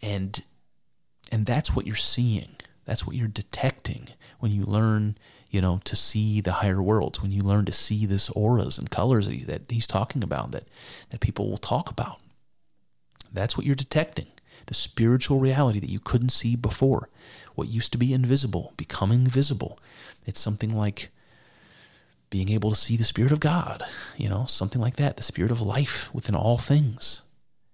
And 0.02 0.42
and 1.32 1.46
that's 1.46 1.74
what 1.74 1.86
you're 1.86 1.96
seeing. 1.96 2.56
That's 2.84 3.06
what 3.06 3.16
you're 3.16 3.26
detecting 3.26 4.08
when 4.38 4.52
you 4.52 4.64
learn, 4.64 5.16
you 5.50 5.60
know, 5.60 5.80
to 5.84 5.96
see 5.96 6.40
the 6.40 6.52
higher 6.52 6.82
worlds, 6.82 7.20
when 7.20 7.32
you 7.32 7.42
learn 7.42 7.64
to 7.64 7.72
see 7.72 8.06
this 8.06 8.30
auras 8.30 8.78
and 8.78 8.90
colors 8.90 9.26
that, 9.26 9.34
he, 9.34 9.44
that 9.44 9.62
he's 9.68 9.86
talking 9.88 10.22
about, 10.22 10.52
that, 10.52 10.68
that 11.10 11.20
people 11.20 11.50
will 11.50 11.56
talk 11.56 11.90
about. 11.90 12.20
That's 13.32 13.56
what 13.56 13.66
you're 13.66 13.74
detecting. 13.74 14.26
The 14.66 14.74
spiritual 14.74 15.38
reality 15.38 15.78
that 15.80 15.90
you 15.90 16.00
couldn't 16.00 16.30
see 16.30 16.56
before. 16.56 17.08
What 17.54 17.68
used 17.68 17.92
to 17.92 17.98
be 17.98 18.12
invisible, 18.12 18.72
becoming 18.76 19.26
visible. 19.26 19.78
It's 20.26 20.40
something 20.40 20.74
like 20.74 21.10
being 22.30 22.50
able 22.50 22.70
to 22.70 22.76
see 22.76 22.96
the 22.96 23.04
Spirit 23.04 23.32
of 23.32 23.40
God, 23.40 23.82
you 24.16 24.28
know, 24.28 24.44
something 24.46 24.80
like 24.80 24.96
that, 24.96 25.16
the 25.16 25.22
Spirit 25.22 25.50
of 25.50 25.60
life 25.60 26.12
within 26.12 26.34
all 26.34 26.58
things. 26.58 27.22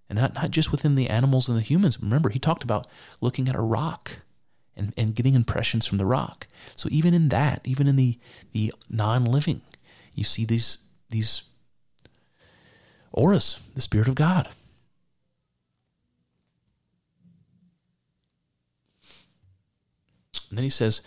And 0.09 0.19
not, 0.19 0.35
not 0.35 0.51
just 0.51 0.71
within 0.71 0.95
the 0.95 1.09
animals 1.09 1.49
and 1.49 1.57
the 1.57 1.63
humans. 1.63 2.01
Remember, 2.03 2.29
he 2.29 2.39
talked 2.39 2.63
about 2.63 2.87
looking 3.23 3.49
at 3.49 3.57
a 3.57 3.63
rock 3.63 4.21
and, 4.77 4.93
and 4.97 5.15
getting 5.15 5.35
impressions 5.35 5.87
from 5.87 5.99
the 5.99 6.05
rock. 6.05 6.47
So 6.77 6.89
even 6.93 7.15
in 7.15 7.31
that, 7.31 7.63
even 7.65 7.87
in 7.87 7.97
the, 7.97 8.19
the 8.53 8.75
non 8.91 9.25
living, 9.25 9.63
you 10.15 10.25
see 10.25 10.45
these, 10.45 10.85
these 11.09 11.43
auras, 13.11 13.61
the 13.75 13.81
Spirit 13.81 14.09
of 14.09 14.15
God. 14.15 14.51
And 20.53 20.59
then 20.59 20.65
he 20.65 20.71
says, 20.71 21.01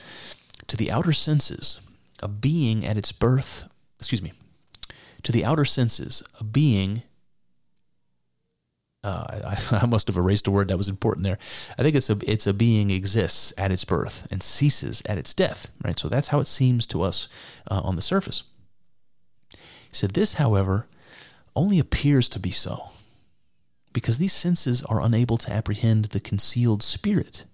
to 0.66 0.76
the 0.76 0.90
outer 0.90 1.14
senses, 1.14 1.80
a 2.24 2.28
being 2.28 2.84
at 2.84 2.98
its 2.98 3.12
birth, 3.12 3.68
excuse 4.00 4.24
me, 4.24 4.34
to 5.22 5.32
the 5.32 5.46
outer 5.46 5.66
senses, 5.66 6.24
a 6.40 6.44
being. 6.44 7.04
Uh, 9.04 9.54
I, 9.72 9.78
I, 9.84 9.86
must 9.86 10.08
have 10.08 10.18
erased 10.18 10.48
a 10.48 10.52
word 10.52 10.70
that 10.70 10.80
was 10.80 10.90
important 10.90 11.26
there. 11.26 11.38
I 11.78 11.84
think 11.84 11.96
it's 11.96 12.10
a 12.10 12.18
it's 12.26 12.48
a 12.48 12.56
being 12.56 12.90
exists 12.90 13.54
at 13.56 13.72
its 13.72 13.86
birth 13.86 14.28
and 14.32 14.42
ceases 14.42 15.04
at 15.06 15.20
its 15.20 15.36
death. 15.36 15.70
Right. 15.84 16.00
So 16.00 16.10
that's 16.10 16.30
how 16.30 16.40
it 16.40 16.48
seems 16.48 16.88
to 16.88 17.04
us 17.04 17.28
uh, 17.70 17.82
on 17.84 17.98
the 17.98 18.02
surface. 18.02 18.42
He 19.52 19.60
said, 19.92 20.16
"This, 20.16 20.34
however, 20.34 20.88
only 21.56 21.78
appears 21.78 22.30
to 22.30 22.40
be 22.40 22.50
so, 22.50 22.90
because 23.94 24.18
these 24.18 24.34
senses 24.34 24.82
are 24.82 25.02
unable 25.02 25.38
to 25.38 25.54
apprehend 25.54 26.06
the 26.06 26.20
concealed 26.20 26.82
spirit. 26.82 27.46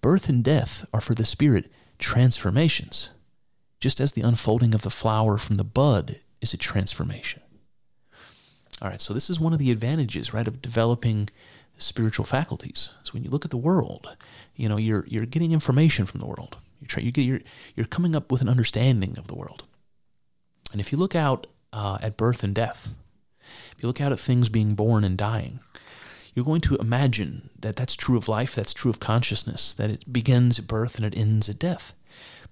Birth 0.00 0.28
and 0.28 0.42
death 0.42 0.86
are 0.92 1.00
for 1.00 1.14
the 1.14 1.24
spirit 1.24 1.70
transformations." 1.98 3.10
just 3.80 4.00
as 4.00 4.12
the 4.12 4.22
unfolding 4.22 4.74
of 4.74 4.82
the 4.82 4.90
flower 4.90 5.38
from 5.38 5.56
the 5.56 5.64
bud 5.64 6.20
is 6.40 6.54
a 6.54 6.58
transformation. 6.58 7.42
All 8.80 8.88
right, 8.88 9.00
so 9.00 9.12
this 9.12 9.28
is 9.28 9.40
one 9.40 9.52
of 9.52 9.58
the 9.58 9.70
advantages, 9.70 10.32
right, 10.32 10.46
of 10.46 10.62
developing 10.62 11.28
spiritual 11.76 12.24
faculties. 12.24 12.94
So 13.02 13.12
when 13.12 13.24
you 13.24 13.30
look 13.30 13.44
at 13.44 13.50
the 13.50 13.56
world, 13.56 14.16
you 14.54 14.68
know, 14.68 14.76
you're 14.76 15.04
you're 15.06 15.26
getting 15.26 15.52
information 15.52 16.06
from 16.06 16.20
the 16.20 16.26
world. 16.26 16.58
You're 16.80 17.04
you 17.04 17.10
get 17.10 17.22
you're 17.22 17.40
you're 17.74 17.86
coming 17.86 18.14
up 18.14 18.30
with 18.30 18.40
an 18.42 18.48
understanding 18.48 19.18
of 19.18 19.26
the 19.26 19.34
world. 19.34 19.64
And 20.72 20.80
if 20.80 20.92
you 20.92 20.98
look 20.98 21.14
out 21.14 21.46
uh, 21.72 21.98
at 22.00 22.16
birth 22.16 22.42
and 22.42 22.54
death, 22.54 22.94
if 23.76 23.82
you 23.82 23.86
look 23.86 24.00
out 24.00 24.12
at 24.12 24.20
things 24.20 24.48
being 24.48 24.74
born 24.74 25.04
and 25.04 25.16
dying, 25.16 25.60
you're 26.34 26.44
going 26.44 26.60
to 26.62 26.76
imagine 26.76 27.50
that 27.58 27.76
that's 27.76 27.96
true 27.96 28.16
of 28.16 28.28
life, 28.28 28.54
that's 28.54 28.74
true 28.74 28.90
of 28.90 29.00
consciousness, 29.00 29.72
that 29.74 29.90
it 29.90 30.12
begins 30.12 30.58
at 30.58 30.66
birth 30.66 30.96
and 30.96 31.04
it 31.04 31.16
ends 31.16 31.48
at 31.48 31.58
death. 31.58 31.92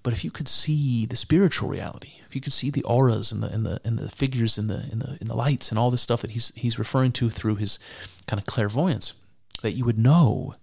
But 0.03 0.13
if 0.13 0.23
you 0.23 0.31
could 0.31 0.47
see 0.47 1.05
the 1.05 1.15
spiritual 1.15 1.69
reality, 1.69 2.13
if 2.25 2.35
you 2.35 2.41
could 2.41 2.53
see 2.53 2.69
the 2.69 2.83
auras 2.83 3.31
and 3.31 3.43
the 3.43 3.47
and 3.47 3.65
the 3.65 3.81
and 3.83 3.97
the 3.97 4.09
figures 4.09 4.57
in 4.57 4.67
the 4.67 4.87
in 4.91 4.99
the 4.99 5.17
in 5.19 5.27
the 5.27 5.35
lights 5.35 5.69
and 5.69 5.79
all 5.79 5.91
this 5.91 6.01
stuff 6.01 6.21
that 6.21 6.31
he's 6.31 6.53
he's 6.55 6.79
referring 6.79 7.11
to 7.13 7.29
through 7.29 7.55
his 7.55 7.79
kind 8.27 8.39
of 8.39 8.45
clairvoyance, 8.45 9.13
that 9.61 9.73
you 9.73 9.83
would 9.83 9.97
know 9.97 10.55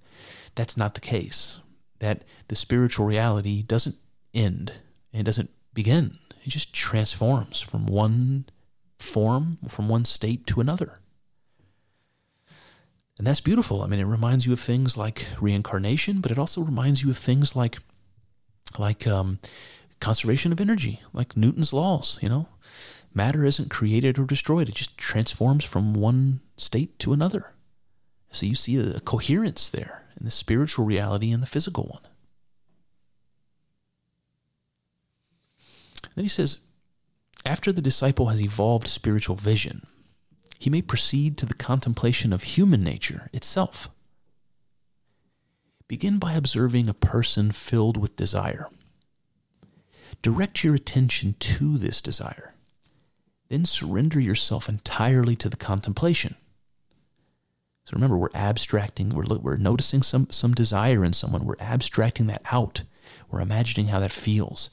that's 0.55 0.77
not 0.77 0.95
the 0.95 1.01
case. 1.01 1.61
That 1.99 2.23
the 2.49 2.57
spiritual 2.57 3.07
reality 3.07 3.63
doesn't 3.63 3.97
end 4.33 4.73
and 5.13 5.21
it 5.21 5.25
doesn't 5.25 5.51
begin. 5.75 6.19
It 6.45 6.51
just 6.51 6.73
transforms 6.73 7.61
from 7.61 7.87
one 7.87 8.47
form, 8.99 9.59
from 9.69 9.89
one 9.89 10.05
state 10.05 10.47
to 10.49 10.61
another. 10.61 10.99
And 13.19 13.27
that's 13.27 13.41
beautiful. 13.41 13.83
I 13.83 13.87
mean, 13.87 14.01
it 14.01 14.05
reminds 14.05 14.47
you 14.47 14.53
of 14.53 14.61
things 14.61 14.97
like 14.97 15.27
reincarnation, 15.41 16.21
but 16.21 16.31
it 16.31 16.39
also 16.39 16.61
reminds 16.61 17.03
you 17.03 17.11
of 17.11 17.17
things 17.17 17.57
like 17.57 17.79
like 18.79 19.07
um, 19.07 19.39
conservation 20.01 20.53
of 20.53 20.61
energy, 20.61 21.01
like 21.13 21.37
Newton's 21.37 21.73
laws, 21.73 22.19
you 22.21 22.29
know. 22.29 22.49
Matter 23.15 23.47
isn't 23.47 23.71
created 23.71 24.19
or 24.19 24.25
destroyed, 24.25 24.69
it 24.69 24.75
just 24.75 24.99
transforms 24.99 25.65
from 25.65 25.95
one 25.95 26.41
state 26.59 26.99
to 26.99 27.15
another. 27.15 27.55
So 28.31 28.45
you 28.45 28.55
see 28.55 28.77
a, 28.77 29.01
coherence 29.01 29.71
there 29.71 30.05
in 30.19 30.27
the 30.27 30.31
spiritual 30.31 30.85
reality 30.85 31.33
and 31.33 31.43
the 31.43 31.47
physical 31.47 31.85
one. 31.85 32.03
Then 36.15 36.25
he 36.25 36.29
says, 36.29 36.59
after 37.47 37.73
the 37.73 37.81
disciple 37.81 38.27
has 38.27 38.43
evolved 38.43 38.89
spiritual 38.89 39.37
vision, 39.37 39.87
he 40.59 40.71
may 40.71 40.83
proceed 40.83 41.37
to 41.39 41.47
the 41.47 41.55
contemplation 41.55 42.33
of 42.33 42.43
human 42.43 42.83
nature 42.83 43.29
itself. 43.33 43.89
Begin 45.89 46.19
by 46.19 46.33
observing 46.33 46.89
a 46.89 46.95
person 46.95 47.53
filled 47.53 47.97
with 47.97 48.17
desire. 48.17 48.69
Direct 50.23 50.65
your 50.65 50.75
attention 50.75 51.37
to 51.39 51.79
this 51.79 52.01
desire. 52.01 52.55
Then 53.49 53.65
surrender 53.65 54.19
yourself 54.19 54.69
entirely 54.69 55.37
to 55.37 55.49
the 55.49 55.57
contemplation. 55.57 56.35
So 57.85 57.95
remember, 57.95 58.17
we're 58.17 58.31
abstracting, 58.35 59.11
we're, 59.11 59.27
we're 59.39 59.57
noticing 59.57 60.03
some, 60.03 60.29
some 60.31 60.55
desire 60.55 61.05
in 61.05 61.13
someone, 61.13 61.45
we're 61.45 61.55
abstracting 61.61 62.27
that 62.27 62.43
out, 62.51 62.83
we're 63.31 63.41
imagining 63.41 63.89
how 63.89 64.01
that 64.01 64.11
feels. 64.11 64.71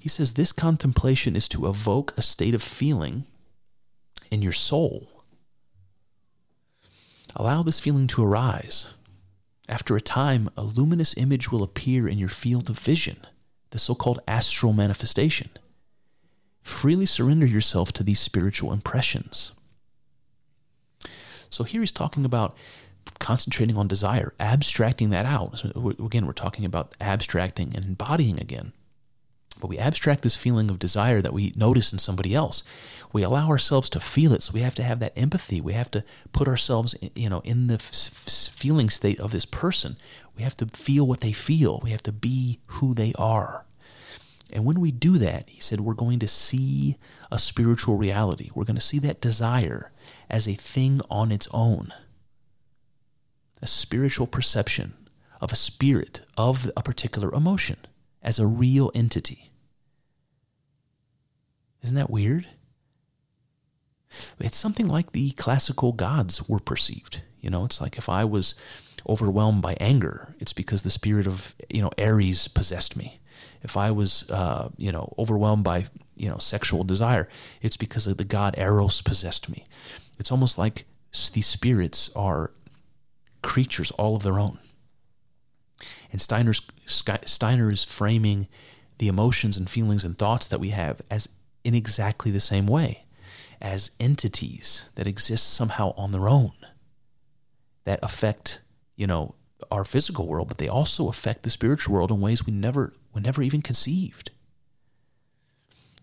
He 0.00 0.08
says 0.08 0.32
this 0.32 0.50
contemplation 0.50 1.36
is 1.36 1.46
to 1.48 1.68
evoke 1.68 2.12
a 2.16 2.22
state 2.22 2.54
of 2.54 2.62
feeling 2.62 3.26
in 4.32 4.42
your 4.42 4.52
soul. 4.52 5.08
Allow 7.36 7.62
this 7.62 7.80
feeling 7.80 8.06
to 8.08 8.24
arise. 8.24 8.94
After 9.68 9.94
a 9.94 10.00
time, 10.00 10.50
a 10.56 10.62
luminous 10.62 11.14
image 11.16 11.52
will 11.52 11.62
appear 11.62 12.08
in 12.08 12.18
your 12.18 12.28
field 12.28 12.68
of 12.70 12.78
vision, 12.78 13.18
the 13.70 13.78
so 13.78 13.94
called 13.94 14.20
astral 14.26 14.72
manifestation. 14.72 15.50
Freely 16.62 17.06
surrender 17.06 17.46
yourself 17.46 17.92
to 17.92 18.02
these 18.02 18.20
spiritual 18.20 18.72
impressions. 18.72 19.52
So 21.50 21.64
here 21.64 21.80
he's 21.80 21.92
talking 21.92 22.24
about 22.24 22.56
concentrating 23.18 23.76
on 23.76 23.86
desire, 23.86 24.32
abstracting 24.40 25.10
that 25.10 25.26
out. 25.26 25.58
So 25.58 25.94
again, 26.04 26.26
we're 26.26 26.32
talking 26.32 26.64
about 26.64 26.94
abstracting 27.00 27.72
and 27.74 27.84
embodying 27.84 28.40
again. 28.40 28.72
But 29.60 29.68
we 29.68 29.78
abstract 29.78 30.22
this 30.22 30.34
feeling 30.34 30.70
of 30.70 30.78
desire 30.78 31.22
that 31.22 31.32
we 31.32 31.52
notice 31.56 31.92
in 31.92 31.98
somebody 31.98 32.34
else. 32.34 32.64
We 33.12 33.22
allow 33.22 33.48
ourselves 33.48 33.88
to 33.90 34.00
feel 34.00 34.32
it. 34.32 34.42
So 34.42 34.52
we 34.54 34.60
have 34.60 34.74
to 34.76 34.82
have 34.82 34.98
that 35.00 35.16
empathy. 35.16 35.60
We 35.60 35.74
have 35.74 35.90
to 35.92 36.04
put 36.32 36.48
ourselves, 36.48 36.96
you 37.14 37.28
know, 37.28 37.40
in 37.44 37.66
the 37.66 37.78
feeling 37.78 38.88
state 38.88 39.20
of 39.20 39.30
this 39.30 39.44
person. 39.44 39.96
We 40.36 40.42
have 40.42 40.56
to 40.56 40.66
feel 40.66 41.06
what 41.06 41.20
they 41.20 41.32
feel. 41.32 41.80
We 41.82 41.90
have 41.90 42.02
to 42.04 42.12
be 42.12 42.60
who 42.66 42.94
they 42.94 43.12
are. 43.18 43.64
And 44.52 44.64
when 44.64 44.80
we 44.80 44.90
do 44.90 45.16
that, 45.18 45.48
he 45.48 45.60
said, 45.60 45.80
we're 45.80 45.94
going 45.94 46.18
to 46.18 46.28
see 46.28 46.96
a 47.30 47.38
spiritual 47.38 47.96
reality. 47.96 48.50
We're 48.54 48.64
going 48.64 48.76
to 48.76 48.82
see 48.82 48.98
that 49.00 49.20
desire 49.20 49.92
as 50.28 50.46
a 50.46 50.54
thing 50.54 51.00
on 51.10 51.32
its 51.32 51.48
own, 51.52 51.92
a 53.62 53.66
spiritual 53.66 54.26
perception 54.26 54.94
of 55.40 55.52
a 55.52 55.56
spirit 55.56 56.22
of 56.36 56.70
a 56.76 56.82
particular 56.82 57.32
emotion 57.32 57.78
as 58.22 58.38
a 58.38 58.46
real 58.46 58.90
entity. 58.94 59.50
Isn't 61.82 61.96
that 61.96 62.10
weird? 62.10 62.46
It's 64.38 64.56
something 64.56 64.86
like 64.86 65.12
the 65.12 65.30
classical 65.32 65.92
gods 65.92 66.48
were 66.48 66.60
perceived. 66.60 67.22
You 67.40 67.50
know, 67.50 67.64
it's 67.64 67.80
like 67.80 67.98
if 67.98 68.08
I 68.08 68.24
was 68.24 68.54
overwhelmed 69.08 69.62
by 69.62 69.74
anger, 69.80 70.34
it's 70.38 70.52
because 70.52 70.82
the 70.82 70.90
spirit 70.90 71.26
of, 71.26 71.54
you 71.68 71.82
know, 71.82 71.90
Ares 71.98 72.46
possessed 72.48 72.96
me. 72.96 73.20
If 73.62 73.76
I 73.76 73.90
was, 73.90 74.28
uh, 74.30 74.68
you 74.76 74.92
know, 74.92 75.12
overwhelmed 75.18 75.64
by, 75.64 75.86
you 76.16 76.28
know, 76.28 76.38
sexual 76.38 76.84
desire, 76.84 77.28
it's 77.60 77.76
because 77.76 78.06
of 78.06 78.16
the 78.16 78.24
god 78.24 78.56
Eros 78.58 79.02
possessed 79.02 79.48
me. 79.48 79.64
It's 80.18 80.30
almost 80.30 80.58
like 80.58 80.84
these 81.32 81.46
spirits 81.46 82.10
are 82.14 82.52
creatures 83.42 83.90
all 83.92 84.14
of 84.16 84.22
their 84.22 84.38
own. 84.38 84.58
And 86.12 86.20
Steiner's, 86.20 86.60
Steiner 86.92 87.72
is 87.72 87.84
framing 87.84 88.48
the 88.98 89.08
emotions 89.08 89.56
and 89.56 89.68
feelings 89.68 90.04
and 90.04 90.16
thoughts 90.16 90.46
that 90.46 90.60
we 90.60 90.70
have 90.70 91.00
as 91.10 91.28
in 91.64 91.74
exactly 91.74 92.30
the 92.30 92.40
same 92.40 92.66
way 92.66 93.04
as 93.60 93.92
entities 94.00 94.88
that 94.96 95.06
exist 95.06 95.52
somehow 95.52 95.94
on 95.96 96.12
their 96.12 96.28
own 96.28 96.52
that 97.84 98.00
affect, 98.02 98.60
you 98.96 99.06
know, 99.06 99.34
our 99.70 99.84
physical 99.84 100.26
world, 100.26 100.48
but 100.48 100.58
they 100.58 100.68
also 100.68 101.08
affect 101.08 101.42
the 101.42 101.50
spiritual 101.50 101.94
world 101.94 102.10
in 102.10 102.20
ways 102.20 102.44
we 102.44 102.52
never 102.52 102.92
we 103.14 103.20
never 103.20 103.42
even 103.42 103.62
conceived. 103.62 104.30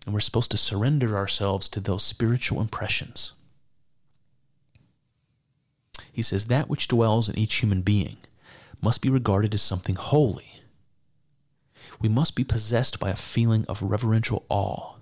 And 0.04 0.14
we're 0.14 0.20
supposed 0.20 0.50
to 0.52 0.56
surrender 0.56 1.16
ourselves 1.16 1.68
to 1.70 1.80
those 1.80 2.02
spiritual 2.02 2.60
impressions. 2.60 3.32
He 6.12 6.22
says, 6.22 6.46
That 6.46 6.68
which 6.68 6.88
dwells 6.88 7.28
in 7.28 7.38
each 7.38 7.56
human 7.56 7.82
being 7.82 8.16
must 8.80 9.02
be 9.02 9.10
regarded 9.10 9.52
as 9.54 9.62
something 9.62 9.96
holy. 9.96 10.49
We 12.00 12.08
must 12.08 12.34
be 12.34 12.44
possessed 12.44 12.98
by 12.98 13.10
a 13.10 13.16
feeling 13.16 13.64
of 13.68 13.82
reverential 13.82 14.46
awe. 14.48 14.96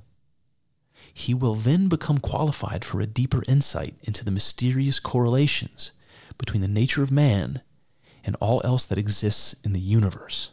He 1.14 1.34
will 1.34 1.54
then 1.54 1.88
become 1.88 2.18
qualified 2.18 2.84
for 2.84 3.00
a 3.00 3.06
deeper 3.06 3.42
insight 3.46 3.94
into 4.02 4.24
the 4.24 4.30
mysterious 4.30 5.00
correlations 5.00 5.92
between 6.38 6.60
the 6.60 6.68
nature 6.68 7.02
of 7.02 7.10
man 7.10 7.62
and 8.24 8.36
all 8.40 8.60
else 8.64 8.84
that 8.86 8.98
exists 8.98 9.54
in 9.64 9.72
the 9.72 9.80
universe. 9.80 10.50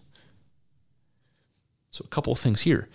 So, 1.89 2.03
a 2.05 2.09
couple 2.09 2.33
of 2.33 2.39
things 2.39 2.61
here. 2.61 2.89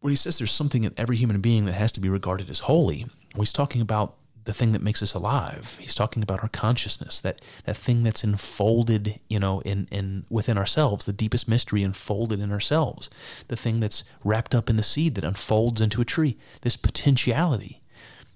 When 0.00 0.10
he 0.10 0.16
says 0.16 0.38
there's 0.38 0.52
something 0.52 0.84
in 0.84 0.94
every 0.96 1.16
human 1.16 1.40
being 1.40 1.64
that 1.66 1.74
has 1.74 1.92
to 1.92 2.00
be 2.00 2.08
regarded 2.08 2.50
as 2.50 2.60
holy, 2.60 3.06
he's 3.36 3.52
talking 3.52 3.80
about 3.80 4.16
the 4.44 4.52
thing 4.52 4.72
that 4.72 4.82
makes 4.82 5.02
us 5.02 5.14
alive. 5.14 5.78
He's 5.80 5.94
talking 5.94 6.22
about 6.22 6.42
our 6.42 6.48
consciousness, 6.48 7.20
that 7.20 7.40
that 7.64 7.76
thing 7.76 8.02
that's 8.02 8.24
enfolded, 8.24 9.20
you 9.28 9.38
know, 9.38 9.60
in 9.60 9.88
in 9.90 10.24
within 10.30 10.58
ourselves, 10.58 11.04
the 11.04 11.12
deepest 11.12 11.48
mystery 11.48 11.82
enfolded 11.82 12.40
in 12.40 12.50
ourselves, 12.50 13.10
the 13.48 13.56
thing 13.56 13.80
that's 13.80 14.04
wrapped 14.24 14.54
up 14.54 14.68
in 14.68 14.76
the 14.76 14.82
seed 14.82 15.14
that 15.14 15.24
unfolds 15.24 15.80
into 15.80 16.00
a 16.00 16.04
tree. 16.04 16.36
This 16.62 16.76
potentiality, 16.76 17.82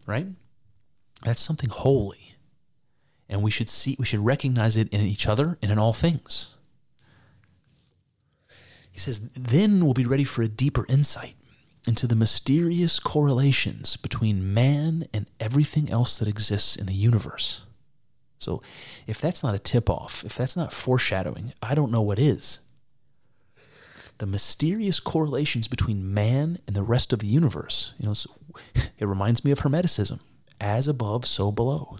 right? 0.06 0.26
That's 1.22 1.40
something 1.40 1.70
holy, 1.70 2.34
and 3.28 3.42
we 3.42 3.50
should 3.50 3.68
see, 3.68 3.96
we 3.98 4.04
should 4.04 4.24
recognize 4.24 4.76
it 4.76 4.88
in 4.90 5.00
each 5.00 5.26
other 5.26 5.58
and 5.62 5.72
in 5.72 5.78
all 5.78 5.92
things. 5.92 6.56
He 8.90 9.00
says, 9.00 9.28
then 9.34 9.84
we'll 9.84 9.92
be 9.92 10.06
ready 10.06 10.24
for 10.24 10.40
a 10.40 10.48
deeper 10.48 10.86
insight 10.88 11.35
into 11.86 12.06
the 12.06 12.16
mysterious 12.16 12.98
correlations 12.98 13.96
between 13.96 14.52
man 14.52 15.06
and 15.12 15.26
everything 15.38 15.90
else 15.90 16.18
that 16.18 16.28
exists 16.28 16.76
in 16.76 16.86
the 16.86 16.94
universe. 16.94 17.62
So, 18.38 18.62
if 19.06 19.20
that's 19.20 19.42
not 19.42 19.54
a 19.54 19.58
tip 19.58 19.88
off, 19.88 20.24
if 20.24 20.36
that's 20.36 20.56
not 20.56 20.72
foreshadowing, 20.72 21.52
I 21.62 21.74
don't 21.74 21.90
know 21.90 22.02
what 22.02 22.18
is. 22.18 22.60
The 24.18 24.26
mysterious 24.26 25.00
correlations 25.00 25.68
between 25.68 26.12
man 26.12 26.58
and 26.66 26.76
the 26.76 26.82
rest 26.82 27.12
of 27.12 27.20
the 27.20 27.26
universe, 27.26 27.94
you 27.98 28.06
know, 28.06 28.14
it 28.98 29.06
reminds 29.06 29.44
me 29.44 29.50
of 29.50 29.60
Hermeticism 29.60 30.20
as 30.60 30.88
above, 30.88 31.26
so 31.26 31.50
below. 31.50 31.98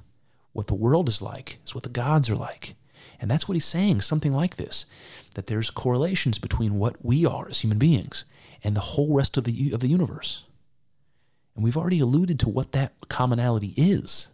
What 0.53 0.67
the 0.67 0.75
world 0.75 1.09
is 1.09 1.21
like 1.21 1.59
is 1.65 1.75
what 1.75 1.85
the 1.85 1.91
gods 1.91 2.31
are 2.31 2.37
like. 2.37 2.75
And 3.21 3.31
that's 3.31 3.49
what 3.49 3.55
he's 3.55 3.65
saying, 3.65 4.03
something 4.03 4.33
like 4.33 4.57
this 4.57 4.87
that 5.35 5.47
there's 5.47 5.71
correlations 5.71 6.39
between 6.39 6.79
what 6.79 7.05
we 7.05 7.27
are 7.27 7.49
as 7.49 7.61
human 7.61 7.79
beings 7.79 8.25
and 8.66 8.74
the 8.74 8.80
whole 8.80 9.14
rest 9.14 9.36
of 9.36 9.44
the, 9.44 9.70
of 9.72 9.78
the 9.78 9.86
universe. 9.86 10.43
And 11.55 11.62
we've 11.62 11.76
already 11.76 12.01
alluded 12.01 12.40
to 12.40 12.48
what 12.48 12.72
that 12.72 12.94
commonality 13.09 13.72
is 13.76 14.28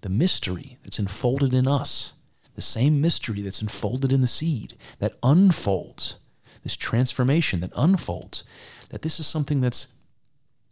the 0.00 0.08
mystery 0.08 0.78
that's 0.82 0.98
enfolded 0.98 1.54
in 1.54 1.66
us, 1.66 2.12
the 2.54 2.60
same 2.60 3.00
mystery 3.00 3.40
that's 3.40 3.62
enfolded 3.62 4.12
in 4.12 4.20
the 4.20 4.26
seed, 4.26 4.76
that 4.98 5.14
unfolds, 5.22 6.18
this 6.62 6.76
transformation 6.76 7.60
that 7.60 7.72
unfolds, 7.76 8.44
that 8.90 9.02
this 9.02 9.18
is 9.20 9.26
something 9.26 9.60
that's 9.60 9.94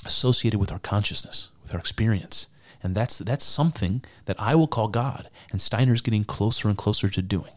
associated 0.04 0.58
with 0.58 0.72
our 0.72 0.78
consciousness, 0.78 1.50
with 1.62 1.74
our 1.74 1.80
experience. 1.80 2.48
And 2.82 2.94
that's, 2.94 3.18
that's 3.18 3.44
something 3.44 4.02
that 4.26 4.40
I 4.40 4.54
will 4.54 4.68
call 4.68 4.88
God, 4.88 5.28
and 5.50 5.60
Steiner's 5.60 6.02
getting 6.02 6.24
closer 6.24 6.68
and 6.68 6.78
closer 6.78 7.08
to 7.08 7.22
doing. 7.22 7.55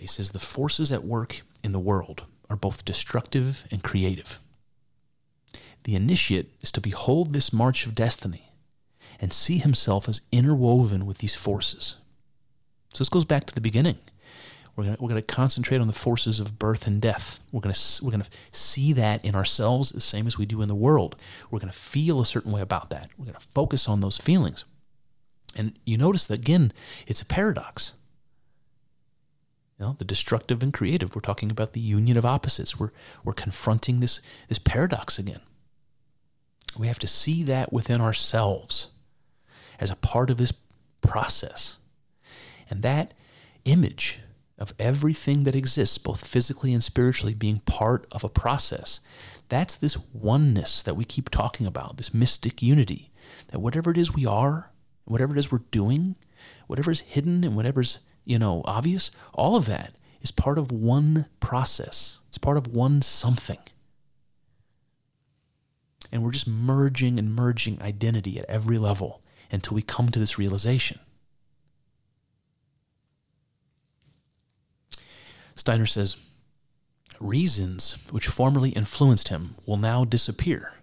He 0.00 0.06
says 0.06 0.30
the 0.30 0.38
forces 0.38 0.90
at 0.90 1.04
work 1.04 1.42
in 1.62 1.72
the 1.72 1.78
world 1.78 2.24
are 2.48 2.56
both 2.56 2.84
destructive 2.84 3.64
and 3.70 3.82
creative. 3.82 4.40
The 5.84 5.94
initiate 5.94 6.52
is 6.60 6.72
to 6.72 6.80
behold 6.80 7.32
this 7.32 7.52
march 7.52 7.86
of 7.86 7.94
destiny 7.94 8.50
and 9.20 9.32
see 9.32 9.58
himself 9.58 10.08
as 10.08 10.22
interwoven 10.32 11.06
with 11.06 11.18
these 11.18 11.34
forces. 11.34 11.96
So 12.92 12.98
this 12.98 13.08
goes 13.08 13.24
back 13.24 13.46
to 13.46 13.54
the 13.54 13.60
beginning. 13.60 13.98
We're 14.74 14.84
going 14.84 14.96
we're 15.00 15.14
to 15.14 15.22
concentrate 15.22 15.80
on 15.80 15.86
the 15.86 15.92
forces 15.92 16.40
of 16.40 16.58
birth 16.58 16.86
and 16.86 17.02
death. 17.02 17.38
We're 17.52 17.60
going 17.60 17.74
we're 18.02 18.10
going 18.10 18.22
to 18.22 18.30
see 18.50 18.94
that 18.94 19.22
in 19.24 19.34
ourselves 19.34 19.90
the 19.90 20.00
same 20.00 20.26
as 20.26 20.38
we 20.38 20.46
do 20.46 20.62
in 20.62 20.68
the 20.68 20.74
world. 20.74 21.16
We're 21.50 21.58
going 21.58 21.72
to 21.72 21.78
feel 21.78 22.20
a 22.20 22.26
certain 22.26 22.52
way 22.52 22.62
about 22.62 22.88
that. 22.90 23.10
We're 23.18 23.26
going 23.26 23.36
to 23.36 23.46
focus 23.54 23.88
on 23.88 24.00
those 24.00 24.16
feelings. 24.16 24.64
And 25.54 25.78
you 25.84 25.98
notice 25.98 26.26
that 26.28 26.38
again, 26.38 26.72
it's 27.06 27.20
a 27.20 27.26
paradox. 27.26 27.92
Know, 29.80 29.96
the 29.98 30.04
destructive 30.04 30.62
and 30.62 30.74
creative. 30.74 31.14
We're 31.14 31.22
talking 31.22 31.50
about 31.50 31.72
the 31.72 31.80
union 31.80 32.18
of 32.18 32.26
opposites. 32.26 32.78
We're, 32.78 32.90
we're 33.24 33.32
confronting 33.32 34.00
this, 34.00 34.20
this 34.46 34.58
paradox 34.58 35.18
again. 35.18 35.40
We 36.78 36.86
have 36.86 36.98
to 36.98 37.06
see 37.06 37.42
that 37.44 37.72
within 37.72 37.98
ourselves 37.98 38.90
as 39.78 39.90
a 39.90 39.96
part 39.96 40.28
of 40.28 40.36
this 40.36 40.52
process. 41.00 41.78
And 42.68 42.82
that 42.82 43.14
image 43.64 44.20
of 44.58 44.74
everything 44.78 45.44
that 45.44 45.56
exists, 45.56 45.96
both 45.96 46.26
physically 46.26 46.74
and 46.74 46.84
spiritually, 46.84 47.32
being 47.32 47.60
part 47.60 48.06
of 48.12 48.22
a 48.22 48.28
process, 48.28 49.00
that's 49.48 49.76
this 49.76 49.96
oneness 50.12 50.82
that 50.82 50.94
we 50.94 51.04
keep 51.06 51.30
talking 51.30 51.66
about, 51.66 51.96
this 51.96 52.12
mystic 52.12 52.60
unity. 52.60 53.10
That 53.48 53.60
whatever 53.60 53.90
it 53.90 53.96
is 53.96 54.14
we 54.14 54.26
are, 54.26 54.72
whatever 55.06 55.34
it 55.34 55.38
is 55.38 55.50
we're 55.50 55.62
doing, 55.70 56.16
whatever 56.66 56.90
is 56.90 57.00
hidden 57.00 57.44
and 57.44 57.56
whatever's 57.56 58.00
you 58.30 58.38
know, 58.38 58.62
obvious, 58.64 59.10
all 59.34 59.56
of 59.56 59.66
that 59.66 59.94
is 60.22 60.30
part 60.30 60.56
of 60.56 60.70
one 60.70 61.26
process. 61.40 62.20
It's 62.28 62.38
part 62.38 62.56
of 62.56 62.72
one 62.72 63.02
something. 63.02 63.58
And 66.12 66.22
we're 66.22 66.30
just 66.30 66.46
merging 66.46 67.18
and 67.18 67.34
merging 67.34 67.82
identity 67.82 68.38
at 68.38 68.44
every 68.44 68.78
level 68.78 69.20
until 69.50 69.74
we 69.74 69.82
come 69.82 70.10
to 70.10 70.20
this 70.20 70.38
realization. 70.38 71.00
Steiner 75.56 75.86
says, 75.86 76.16
Reasons 77.18 77.98
which 78.12 78.28
formerly 78.28 78.70
influenced 78.70 79.26
him 79.26 79.56
will 79.66 79.76
now 79.76 80.04
disappear. 80.04 80.74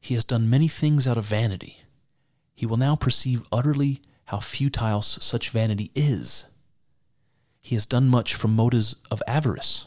He 0.00 0.14
has 0.14 0.24
done 0.24 0.50
many 0.50 0.66
things 0.66 1.06
out 1.06 1.18
of 1.18 1.24
vanity. 1.24 1.84
He 2.56 2.66
will 2.66 2.78
now 2.78 2.96
perceive 2.96 3.44
utterly 3.52 4.00
how 4.26 4.40
futile 4.40 5.02
such 5.02 5.50
vanity 5.50 5.90
is. 5.94 6.50
He 7.60 7.74
has 7.74 7.86
done 7.86 8.08
much 8.08 8.34
from 8.34 8.54
motives 8.54 8.96
of 9.10 9.22
avarice. 9.26 9.86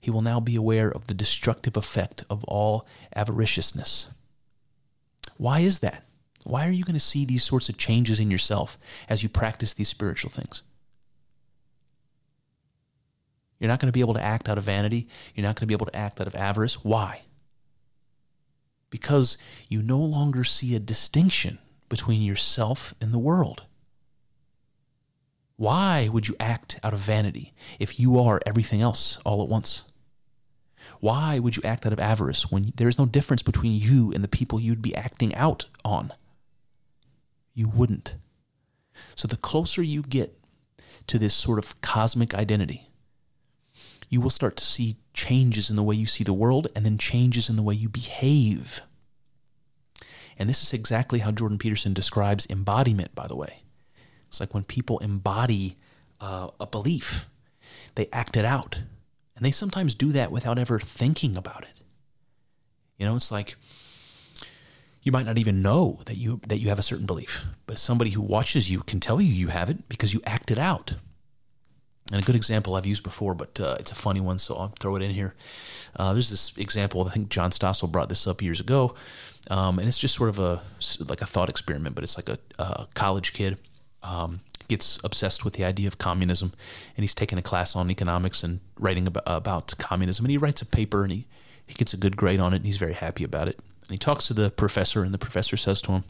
He 0.00 0.10
will 0.10 0.22
now 0.22 0.40
be 0.40 0.56
aware 0.56 0.90
of 0.90 1.06
the 1.06 1.14
destructive 1.14 1.76
effect 1.76 2.24
of 2.30 2.44
all 2.44 2.86
avariciousness. 3.14 4.10
Why 5.36 5.60
is 5.60 5.78
that? 5.80 6.04
Why 6.44 6.66
are 6.66 6.72
you 6.72 6.84
going 6.84 6.94
to 6.94 7.00
see 7.00 7.24
these 7.24 7.44
sorts 7.44 7.68
of 7.68 7.76
changes 7.76 8.18
in 8.18 8.30
yourself 8.30 8.78
as 9.08 9.22
you 9.22 9.28
practice 9.28 9.74
these 9.74 9.88
spiritual 9.88 10.30
things? 10.30 10.62
You're 13.58 13.68
not 13.68 13.78
going 13.78 13.88
to 13.88 13.92
be 13.92 14.00
able 14.00 14.14
to 14.14 14.22
act 14.22 14.48
out 14.48 14.58
of 14.58 14.64
vanity. 14.64 15.06
You're 15.34 15.46
not 15.46 15.54
going 15.54 15.62
to 15.62 15.66
be 15.66 15.74
able 15.74 15.86
to 15.86 15.96
act 15.96 16.20
out 16.20 16.26
of 16.26 16.34
avarice. 16.34 16.82
Why? 16.82 17.22
Because 18.88 19.36
you 19.68 19.82
no 19.82 19.98
longer 19.98 20.44
see 20.44 20.74
a 20.74 20.80
distinction 20.80 21.58
between 21.90 22.22
yourself 22.22 22.94
and 23.02 23.12
the 23.12 23.18
world. 23.18 23.64
Why 25.56 26.08
would 26.08 26.26
you 26.26 26.36
act 26.40 26.80
out 26.82 26.94
of 26.94 27.00
vanity 27.00 27.52
if 27.78 28.00
you 28.00 28.18
are 28.18 28.40
everything 28.46 28.80
else 28.80 29.18
all 29.26 29.42
at 29.42 29.48
once? 29.50 29.84
Why 31.00 31.38
would 31.38 31.56
you 31.56 31.62
act 31.62 31.84
out 31.84 31.92
of 31.92 32.00
avarice 32.00 32.50
when 32.50 32.72
there's 32.76 32.98
no 32.98 33.04
difference 33.04 33.42
between 33.42 33.72
you 33.72 34.10
and 34.12 34.24
the 34.24 34.28
people 34.28 34.58
you'd 34.58 34.80
be 34.80 34.96
acting 34.96 35.34
out 35.34 35.66
on? 35.84 36.12
You 37.52 37.68
wouldn't. 37.68 38.14
So 39.16 39.28
the 39.28 39.36
closer 39.36 39.82
you 39.82 40.02
get 40.02 40.38
to 41.08 41.18
this 41.18 41.34
sort 41.34 41.58
of 41.58 41.78
cosmic 41.82 42.32
identity, 42.32 42.88
you 44.08 44.20
will 44.20 44.30
start 44.30 44.56
to 44.56 44.64
see 44.64 44.96
changes 45.12 45.68
in 45.68 45.76
the 45.76 45.82
way 45.82 45.94
you 45.94 46.06
see 46.06 46.24
the 46.24 46.32
world 46.32 46.68
and 46.74 46.86
then 46.86 46.96
changes 46.96 47.50
in 47.50 47.56
the 47.56 47.62
way 47.62 47.74
you 47.74 47.88
behave. 47.88 48.80
And 50.38 50.48
this 50.48 50.62
is 50.62 50.72
exactly 50.72 51.20
how 51.20 51.30
Jordan 51.30 51.58
Peterson 51.58 51.92
describes 51.92 52.46
embodiment, 52.48 53.14
by 53.14 53.26
the 53.26 53.36
way. 53.36 53.62
It's 54.28 54.40
like 54.40 54.54
when 54.54 54.64
people 54.64 54.98
embody 54.98 55.76
uh, 56.20 56.48
a 56.58 56.66
belief, 56.66 57.26
they 57.94 58.08
act 58.12 58.36
it 58.36 58.44
out. 58.44 58.78
And 59.36 59.44
they 59.44 59.50
sometimes 59.50 59.94
do 59.94 60.12
that 60.12 60.30
without 60.30 60.58
ever 60.58 60.78
thinking 60.78 61.36
about 61.36 61.62
it. 61.62 61.80
You 62.98 63.06
know, 63.06 63.16
it's 63.16 63.32
like 63.32 63.56
you 65.02 65.12
might 65.12 65.26
not 65.26 65.38
even 65.38 65.62
know 65.62 66.00
that 66.04 66.16
you 66.16 66.40
that 66.46 66.58
you 66.58 66.68
have 66.68 66.78
a 66.78 66.82
certain 66.82 67.06
belief, 67.06 67.44
but 67.66 67.78
somebody 67.78 68.10
who 68.10 68.20
watches 68.20 68.70
you 68.70 68.80
can 68.80 69.00
tell 69.00 69.20
you 69.20 69.32
you 69.32 69.48
have 69.48 69.70
it 69.70 69.88
because 69.88 70.12
you 70.12 70.20
act 70.26 70.50
it 70.50 70.58
out. 70.58 70.94
And 72.12 72.20
a 72.20 72.24
good 72.24 72.36
example 72.36 72.74
I've 72.74 72.86
used 72.86 73.04
before, 73.04 73.34
but 73.34 73.60
uh, 73.60 73.76
it's 73.78 73.92
a 73.92 73.94
funny 73.94 74.20
one, 74.20 74.38
so 74.38 74.56
I'll 74.56 74.74
throw 74.80 74.96
it 74.96 75.02
in 75.02 75.12
here. 75.12 75.34
Uh, 75.94 76.12
there's 76.12 76.28
this 76.28 76.56
example. 76.58 77.06
I 77.06 77.12
think 77.12 77.28
John 77.28 77.50
Stossel 77.50 77.90
brought 77.90 78.08
this 78.08 78.26
up 78.26 78.42
years 78.42 78.58
ago, 78.58 78.94
um, 79.48 79.78
and 79.78 79.88
it's 79.88 79.98
just 79.98 80.14
sort 80.14 80.28
of 80.28 80.38
a 80.38 80.62
like 81.08 81.22
a 81.22 81.26
thought 81.26 81.48
experiment. 81.48 81.94
But 81.94 82.04
it's 82.04 82.16
like 82.16 82.28
a, 82.28 82.38
a 82.58 82.88
college 82.94 83.32
kid 83.32 83.58
um, 84.02 84.40
gets 84.68 85.02
obsessed 85.04 85.44
with 85.44 85.54
the 85.54 85.64
idea 85.64 85.88
of 85.88 85.98
communism, 85.98 86.52
and 86.96 87.02
he's 87.02 87.14
taking 87.14 87.38
a 87.38 87.42
class 87.42 87.74
on 87.74 87.90
economics 87.90 88.44
and 88.44 88.60
writing 88.78 89.06
about, 89.06 89.24
about 89.26 89.74
communism. 89.78 90.24
And 90.24 90.30
he 90.30 90.38
writes 90.38 90.62
a 90.62 90.66
paper, 90.66 91.02
and 91.02 91.12
he 91.12 91.26
he 91.66 91.74
gets 91.74 91.94
a 91.94 91.96
good 91.96 92.16
grade 92.16 92.40
on 92.40 92.52
it, 92.52 92.56
and 92.56 92.66
he's 92.66 92.76
very 92.76 92.94
happy 92.94 93.24
about 93.24 93.48
it. 93.48 93.58
And 93.82 93.90
he 93.90 93.98
talks 93.98 94.26
to 94.28 94.34
the 94.34 94.50
professor, 94.50 95.02
and 95.02 95.14
the 95.14 95.18
professor 95.18 95.56
says 95.56 95.80
to 95.82 95.92
him, 95.92 96.04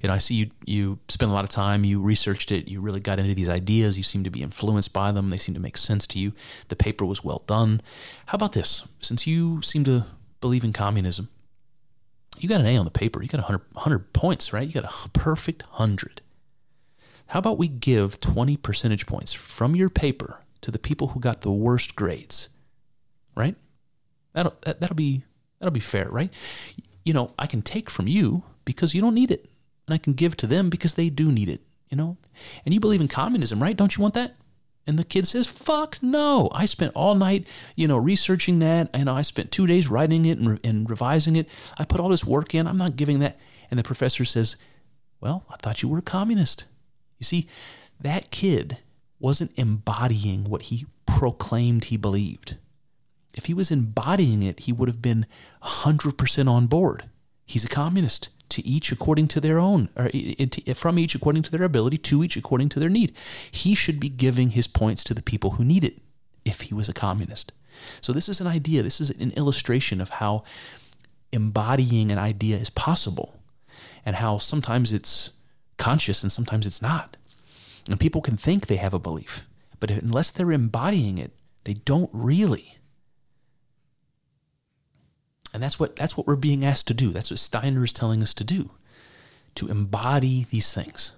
you 0.00 0.08
know, 0.08 0.14
I 0.14 0.18
see 0.18 0.34
you 0.34 0.50
you 0.64 0.98
spend 1.08 1.30
a 1.30 1.34
lot 1.34 1.44
of 1.44 1.50
time, 1.50 1.84
you 1.84 2.00
researched 2.00 2.52
it, 2.52 2.68
you 2.68 2.80
really 2.80 3.00
got 3.00 3.18
into 3.18 3.34
these 3.34 3.48
ideas, 3.48 3.96
you 3.96 4.04
seem 4.04 4.24
to 4.24 4.30
be 4.30 4.42
influenced 4.42 4.92
by 4.92 5.12
them, 5.12 5.30
they 5.30 5.36
seem 5.36 5.54
to 5.54 5.60
make 5.60 5.76
sense 5.76 6.06
to 6.08 6.18
you. 6.18 6.32
The 6.68 6.76
paper 6.76 7.04
was 7.04 7.24
well 7.24 7.42
done. 7.46 7.80
How 8.26 8.36
about 8.36 8.52
this? 8.52 8.86
Since 9.00 9.26
you 9.26 9.62
seem 9.62 9.84
to 9.84 10.06
believe 10.40 10.64
in 10.64 10.72
communism, 10.72 11.28
you 12.38 12.48
got 12.48 12.60
an 12.60 12.66
A 12.66 12.76
on 12.76 12.84
the 12.84 12.90
paper, 12.90 13.22
you 13.22 13.28
got 13.28 13.38
100, 13.38 13.62
100 13.72 14.12
points, 14.12 14.52
right? 14.52 14.66
You 14.66 14.72
got 14.72 14.84
a 14.84 15.08
perfect 15.10 15.62
100. 15.62 16.20
How 17.28 17.38
about 17.38 17.58
we 17.58 17.68
give 17.68 18.20
20 18.20 18.56
percentage 18.58 19.06
points 19.06 19.32
from 19.32 19.74
your 19.74 19.90
paper 19.90 20.40
to 20.60 20.70
the 20.70 20.78
people 20.78 21.08
who 21.08 21.20
got 21.20 21.40
the 21.40 21.52
worst 21.52 21.96
grades? 21.96 22.48
Right? 23.36 23.56
That'll 24.32 24.54
that, 24.62 24.80
that'll 24.80 24.96
be 24.96 25.24
that'll 25.58 25.72
be 25.72 25.80
fair, 25.80 26.08
right? 26.10 26.32
You 27.04 27.14
know, 27.14 27.32
I 27.38 27.46
can 27.46 27.62
take 27.62 27.90
from 27.90 28.06
you 28.06 28.42
because 28.64 28.94
you 28.94 29.00
don't 29.00 29.14
need 29.14 29.30
it 29.30 29.48
and 29.86 29.94
I 29.94 29.98
can 29.98 30.12
give 30.12 30.36
to 30.38 30.46
them 30.46 30.70
because 30.70 30.94
they 30.94 31.10
do 31.10 31.30
need 31.30 31.48
it, 31.48 31.62
you 31.88 31.96
know? 31.96 32.16
And 32.64 32.74
you 32.74 32.80
believe 32.80 33.00
in 33.00 33.08
communism, 33.08 33.62
right? 33.62 33.76
Don't 33.76 33.96
you 33.96 34.02
want 34.02 34.14
that? 34.14 34.34
And 34.86 34.98
the 34.98 35.04
kid 35.04 35.26
says, 35.26 35.46
fuck 35.46 35.98
no. 36.02 36.50
I 36.52 36.66
spent 36.66 36.92
all 36.94 37.14
night, 37.14 37.46
you 37.74 37.88
know, 37.88 37.96
researching 37.96 38.58
that. 38.58 38.90
And 38.92 39.08
I 39.08 39.22
spent 39.22 39.50
two 39.50 39.66
days 39.66 39.88
writing 39.88 40.26
it 40.26 40.38
and, 40.38 40.50
re- 40.50 40.60
and 40.62 40.88
revising 40.88 41.36
it. 41.36 41.48
I 41.78 41.84
put 41.84 42.00
all 42.00 42.10
this 42.10 42.24
work 42.24 42.54
in. 42.54 42.66
I'm 42.66 42.76
not 42.76 42.96
giving 42.96 43.20
that. 43.20 43.38
And 43.70 43.78
the 43.78 43.84
professor 43.84 44.24
says, 44.24 44.56
well, 45.20 45.44
I 45.50 45.56
thought 45.56 45.82
you 45.82 45.88
were 45.88 45.98
a 45.98 46.02
communist. 46.02 46.66
You 47.18 47.24
see, 47.24 47.48
that 48.00 48.30
kid 48.30 48.78
wasn't 49.18 49.58
embodying 49.58 50.44
what 50.44 50.62
he 50.62 50.86
proclaimed 51.06 51.84
he 51.84 51.96
believed. 51.96 52.56
If 53.34 53.46
he 53.46 53.54
was 53.54 53.70
embodying 53.70 54.42
it, 54.42 54.60
he 54.60 54.72
would 54.72 54.88
have 54.88 55.00
been 55.00 55.26
100% 55.62 56.48
on 56.48 56.66
board. 56.66 57.04
He's 57.46 57.64
a 57.64 57.68
communist 57.68 58.30
to 58.50 58.66
each 58.66 58.92
according 58.92 59.28
to 59.28 59.40
their 59.40 59.58
own, 59.58 59.88
or 59.96 60.10
from 60.74 60.98
each 60.98 61.14
according 61.14 61.42
to 61.42 61.50
their 61.50 61.64
ability, 61.64 61.98
to 61.98 62.22
each 62.22 62.36
according 62.36 62.68
to 62.70 62.80
their 62.80 62.88
need. 62.88 63.12
He 63.50 63.74
should 63.74 63.98
be 63.98 64.08
giving 64.08 64.50
his 64.50 64.66
points 64.66 65.02
to 65.04 65.14
the 65.14 65.22
people 65.22 65.52
who 65.52 65.64
need 65.64 65.84
it 65.84 65.98
if 66.44 66.62
he 66.62 66.74
was 66.74 66.88
a 66.88 66.92
communist. 66.92 67.52
So, 68.00 68.12
this 68.12 68.28
is 68.28 68.40
an 68.40 68.46
idea, 68.46 68.82
this 68.82 69.00
is 69.00 69.10
an 69.10 69.32
illustration 69.32 70.00
of 70.00 70.10
how 70.10 70.44
embodying 71.32 72.12
an 72.12 72.18
idea 72.18 72.56
is 72.56 72.70
possible 72.70 73.34
and 74.06 74.16
how 74.16 74.38
sometimes 74.38 74.92
it's 74.92 75.32
conscious 75.76 76.22
and 76.22 76.30
sometimes 76.30 76.66
it's 76.66 76.80
not. 76.80 77.16
And 77.88 77.98
people 77.98 78.20
can 78.20 78.36
think 78.36 78.66
they 78.66 78.76
have 78.76 78.94
a 78.94 78.98
belief, 78.98 79.46
but 79.80 79.90
unless 79.90 80.30
they're 80.30 80.52
embodying 80.52 81.18
it, 81.18 81.32
they 81.64 81.74
don't 81.74 82.10
really. 82.12 82.78
And 85.54 85.62
that's 85.62 85.78
what 85.78 85.94
that's 85.94 86.16
what 86.16 86.26
we're 86.26 86.34
being 86.34 86.64
asked 86.64 86.88
to 86.88 86.94
do. 86.94 87.10
That's 87.10 87.30
what 87.30 87.38
Steiner 87.38 87.84
is 87.84 87.92
telling 87.92 88.22
us 88.22 88.34
to 88.34 88.44
do. 88.44 88.72
To 89.54 89.68
embody 89.68 90.44
these 90.50 90.74
things. 90.74 91.14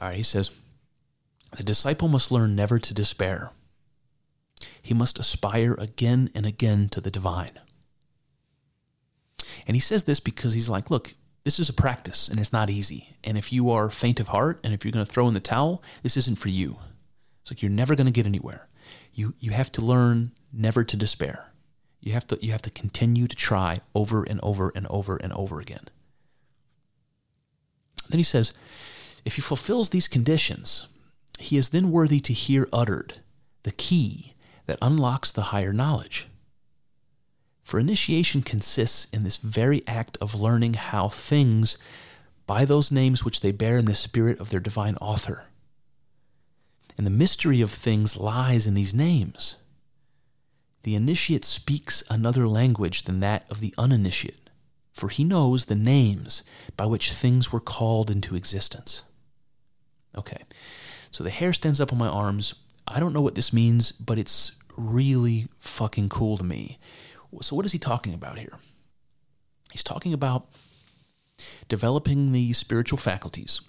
All 0.00 0.08
right, 0.08 0.16
he 0.16 0.22
says, 0.22 0.50
the 1.56 1.62
disciple 1.62 2.08
must 2.08 2.32
learn 2.32 2.56
never 2.56 2.78
to 2.78 2.94
despair. 2.94 3.50
He 4.80 4.94
must 4.94 5.18
aspire 5.18 5.74
again 5.74 6.30
and 6.34 6.46
again 6.46 6.88
to 6.88 7.00
the 7.00 7.10
divine. 7.10 7.60
And 9.66 9.76
he 9.76 9.80
says 9.80 10.04
this 10.04 10.20
because 10.20 10.54
he's 10.54 10.70
like, 10.70 10.90
look, 10.90 11.12
this 11.44 11.60
is 11.60 11.68
a 11.68 11.74
practice 11.74 12.28
and 12.28 12.40
it's 12.40 12.52
not 12.52 12.70
easy. 12.70 13.14
And 13.22 13.36
if 13.36 13.52
you 13.52 13.70
are 13.70 13.90
faint 13.90 14.20
of 14.20 14.28
heart 14.28 14.58
and 14.64 14.72
if 14.72 14.84
you're 14.84 14.92
going 14.92 15.04
to 15.04 15.10
throw 15.10 15.28
in 15.28 15.34
the 15.34 15.40
towel, 15.40 15.82
this 16.02 16.16
isn't 16.16 16.38
for 16.38 16.48
you. 16.48 16.78
It's 17.50 17.58
like 17.58 17.62
you're 17.62 17.70
never 17.70 17.96
going 17.96 18.06
to 18.06 18.12
get 18.12 18.26
anywhere. 18.26 18.68
You 19.12 19.34
you 19.40 19.50
have 19.50 19.72
to 19.72 19.80
learn 19.80 20.30
never 20.52 20.84
to 20.84 20.96
despair. 20.96 21.50
You 22.00 22.12
have 22.12 22.24
to 22.28 22.38
you 22.40 22.52
have 22.52 22.62
to 22.62 22.70
continue 22.70 23.26
to 23.26 23.34
try 23.34 23.80
over 23.92 24.22
and 24.22 24.38
over 24.40 24.70
and 24.72 24.86
over 24.86 25.16
and 25.16 25.32
over 25.32 25.58
again. 25.58 25.88
Then 28.08 28.18
he 28.18 28.24
says, 28.24 28.52
if 29.24 29.34
he 29.34 29.42
fulfills 29.42 29.90
these 29.90 30.06
conditions, 30.06 30.88
he 31.40 31.56
is 31.56 31.70
then 31.70 31.90
worthy 31.90 32.20
to 32.20 32.32
hear 32.32 32.68
uttered 32.72 33.14
the 33.64 33.72
key 33.72 34.34
that 34.66 34.78
unlocks 34.80 35.32
the 35.32 35.50
higher 35.50 35.72
knowledge. 35.72 36.28
For 37.64 37.80
initiation 37.80 38.42
consists 38.42 39.06
in 39.12 39.24
this 39.24 39.36
very 39.38 39.82
act 39.88 40.16
of 40.20 40.34
learning 40.34 40.74
how 40.74 41.08
things, 41.08 41.78
by 42.46 42.64
those 42.64 42.92
names 42.92 43.24
which 43.24 43.40
they 43.40 43.52
bear 43.52 43.76
in 43.78 43.86
the 43.86 43.94
spirit 43.94 44.38
of 44.38 44.50
their 44.50 44.60
divine 44.60 44.96
author, 44.96 45.46
and 47.00 47.06
the 47.06 47.10
mystery 47.10 47.62
of 47.62 47.70
things 47.70 48.18
lies 48.18 48.66
in 48.66 48.74
these 48.74 48.92
names. 48.92 49.56
The 50.82 50.94
initiate 50.94 51.46
speaks 51.46 52.04
another 52.10 52.46
language 52.46 53.04
than 53.04 53.20
that 53.20 53.50
of 53.50 53.60
the 53.60 53.72
uninitiate, 53.78 54.50
for 54.92 55.08
he 55.08 55.24
knows 55.24 55.64
the 55.64 55.74
names 55.74 56.42
by 56.76 56.84
which 56.84 57.12
things 57.12 57.50
were 57.50 57.58
called 57.58 58.10
into 58.10 58.36
existence. 58.36 59.04
Okay, 60.14 60.44
so 61.10 61.24
the 61.24 61.30
hair 61.30 61.54
stands 61.54 61.80
up 61.80 61.90
on 61.90 61.96
my 61.96 62.06
arms. 62.06 62.54
I 62.86 63.00
don't 63.00 63.14
know 63.14 63.22
what 63.22 63.34
this 63.34 63.50
means, 63.50 63.92
but 63.92 64.18
it's 64.18 64.60
really 64.76 65.46
fucking 65.58 66.10
cool 66.10 66.36
to 66.36 66.44
me. 66.44 66.78
So, 67.40 67.56
what 67.56 67.64
is 67.64 67.72
he 67.72 67.78
talking 67.78 68.12
about 68.12 68.38
here? 68.38 68.58
He's 69.72 69.82
talking 69.82 70.12
about 70.12 70.48
developing 71.66 72.32
the 72.32 72.52
spiritual 72.52 72.98
faculties 72.98 73.62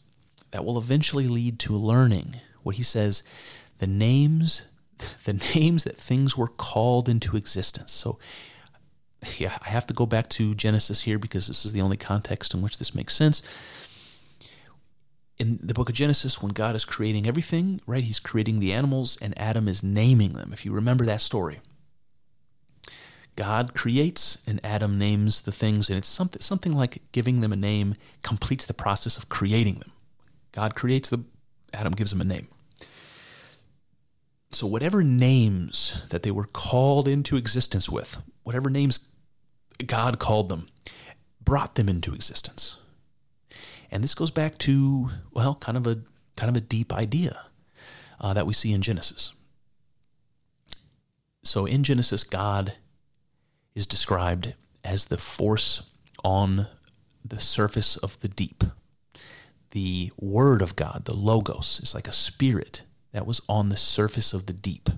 that 0.51 0.65
will 0.65 0.77
eventually 0.77 1.29
lead 1.29 1.59
to 1.59 1.77
learning 1.77 2.35
what 2.63 2.75
he 2.75 2.83
says, 2.83 3.23
the 3.79 3.88
names, 3.88 4.67
the 5.25 5.33
names 5.55 5.83
that 5.83 5.97
things 5.97 6.38
were 6.38 6.47
called 6.47 7.09
into 7.09 7.35
existence. 7.35 7.91
So, 7.91 8.19
yeah, 9.38 9.57
I 9.65 9.69
have 9.69 9.85
to 9.88 9.93
go 9.93 10.05
back 10.05 10.29
to 10.31 10.53
Genesis 10.55 11.01
here 11.01 11.19
because 11.19 11.47
this 11.47 11.65
is 11.65 11.73
the 11.73 11.81
only 11.81 11.97
context 11.97 12.53
in 12.53 12.61
which 12.61 12.79
this 12.79 12.95
makes 12.95 13.15
sense. 13.15 13.41
In 15.38 15.59
the 15.61 15.73
book 15.73 15.89
of 15.89 15.95
Genesis, 15.95 16.41
when 16.41 16.53
God 16.53 16.75
is 16.75 16.85
creating 16.85 17.27
everything, 17.27 17.81
right, 17.88 18.03
he's 18.03 18.19
creating 18.19 18.59
the 18.59 18.73
animals 18.73 19.17
and 19.21 19.38
Adam 19.38 19.67
is 19.67 19.83
naming 19.83 20.33
them. 20.33 20.51
If 20.53 20.65
you 20.65 20.71
remember 20.71 21.05
that 21.05 21.21
story, 21.21 21.61
God 23.35 23.73
creates 23.73 24.43
and 24.45 24.59
Adam 24.63 24.97
names 24.97 25.41
the 25.41 25.51
things, 25.51 25.89
and 25.89 25.97
it's 25.97 26.07
something, 26.07 26.41
something 26.41 26.73
like 26.73 27.01
giving 27.11 27.41
them 27.41 27.53
a 27.53 27.55
name 27.55 27.95
completes 28.23 28.65
the 28.65 28.73
process 28.73 29.17
of 29.17 29.29
creating 29.29 29.75
them. 29.75 29.91
God 30.51 30.75
creates 30.75 31.09
the 31.09 31.23
Adam 31.73 31.93
gives 31.93 32.11
them 32.11 32.22
a 32.22 32.26
name. 32.26 32.48
So, 34.52 34.68
whatever 34.68 35.03
names 35.03 36.06
that 36.10 36.23
they 36.23 36.31
were 36.31 36.45
called 36.45 37.07
into 37.07 37.38
existence 37.38 37.89
with, 37.89 38.22
whatever 38.43 38.69
names 38.69 39.11
God 39.85 40.19
called 40.19 40.49
them, 40.49 40.68
brought 41.43 41.76
them 41.76 41.88
into 41.88 42.14
existence. 42.14 42.77
And 43.89 44.03
this 44.03 44.15
goes 44.15 44.31
back 44.31 44.57
to, 44.60 45.10
well, 45.31 45.56
kind 45.56 45.77
of 45.77 45.88
a 45.88 46.02
kind 46.35 46.49
of 46.49 46.56
a 46.56 46.65
deep 46.65 46.93
idea 46.93 47.39
uh, 48.19 48.34
that 48.34 48.45
we 48.45 48.53
see 48.53 48.73
in 48.73 48.81
Genesis. 48.81 49.34
So 51.43 51.65
in 51.65 51.84
Genesis, 51.84 52.23
God 52.23 52.73
is 53.73 53.85
described 53.85 54.53
as 54.84 55.06
the 55.06 55.18
force 55.18 55.89
on 56.23 56.68
the 57.23 57.39
surface 57.39 57.98
of 57.98 58.19
the 58.19 58.27
deep 58.27 58.64
the 59.72 60.11
Word 60.18 60.61
of 60.61 60.76
God, 60.76 61.03
the 61.06 61.15
Logos, 61.15 61.80
is 61.81 61.95
like 61.95 62.07
a 62.07 62.14
spirit 62.14 62.84
that 63.11 63.26
was 63.26 63.41
on 63.49 63.69
the 63.69 63.77
surface 63.77 64.34
of 64.34 64.45
the 64.45 64.53
deep. 64.53 64.89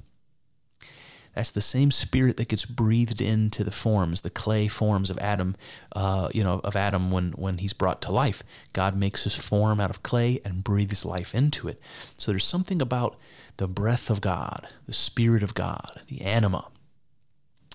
That's 1.34 1.50
the 1.50 1.62
same 1.62 1.90
spirit 1.90 2.38
that 2.38 2.50
gets 2.50 2.66
breathed 2.66 3.20
into 3.20 3.64
the 3.64 3.72
forms, 3.72 4.22
the 4.22 4.30
clay 4.30 4.68
forms 4.68 5.10
of 5.10 5.18
Adam, 5.18 5.56
uh, 5.95 6.30
you 6.32 6.44
know, 6.44 6.62
of 6.64 6.76
Adam 6.76 7.10
when, 7.10 7.32
when 7.32 7.58
he's 7.58 7.74
brought 7.74 8.04
to 8.04 8.12
life. 8.12 8.44
God 8.72 8.95
makes 8.95 9.24
his 9.24 9.36
form 9.36 9.80
out 9.80 9.90
of 9.90 10.04
clay 10.04 10.40
and 10.45 10.64
breathes 10.64 11.06
life 11.06 11.34
into 11.34 11.68
it. 11.68 11.82
So 12.18 12.32
there's 12.32 12.45
something 12.45 12.82
about 12.82 13.16
the 13.58 13.68
breath 13.68 14.12
of 14.12 14.22
God, 14.22 14.68
the 14.86 14.94
spirit 14.94 15.41
of 15.41 15.56
God, 15.56 16.02
the 16.08 16.22
anima. 16.22 16.68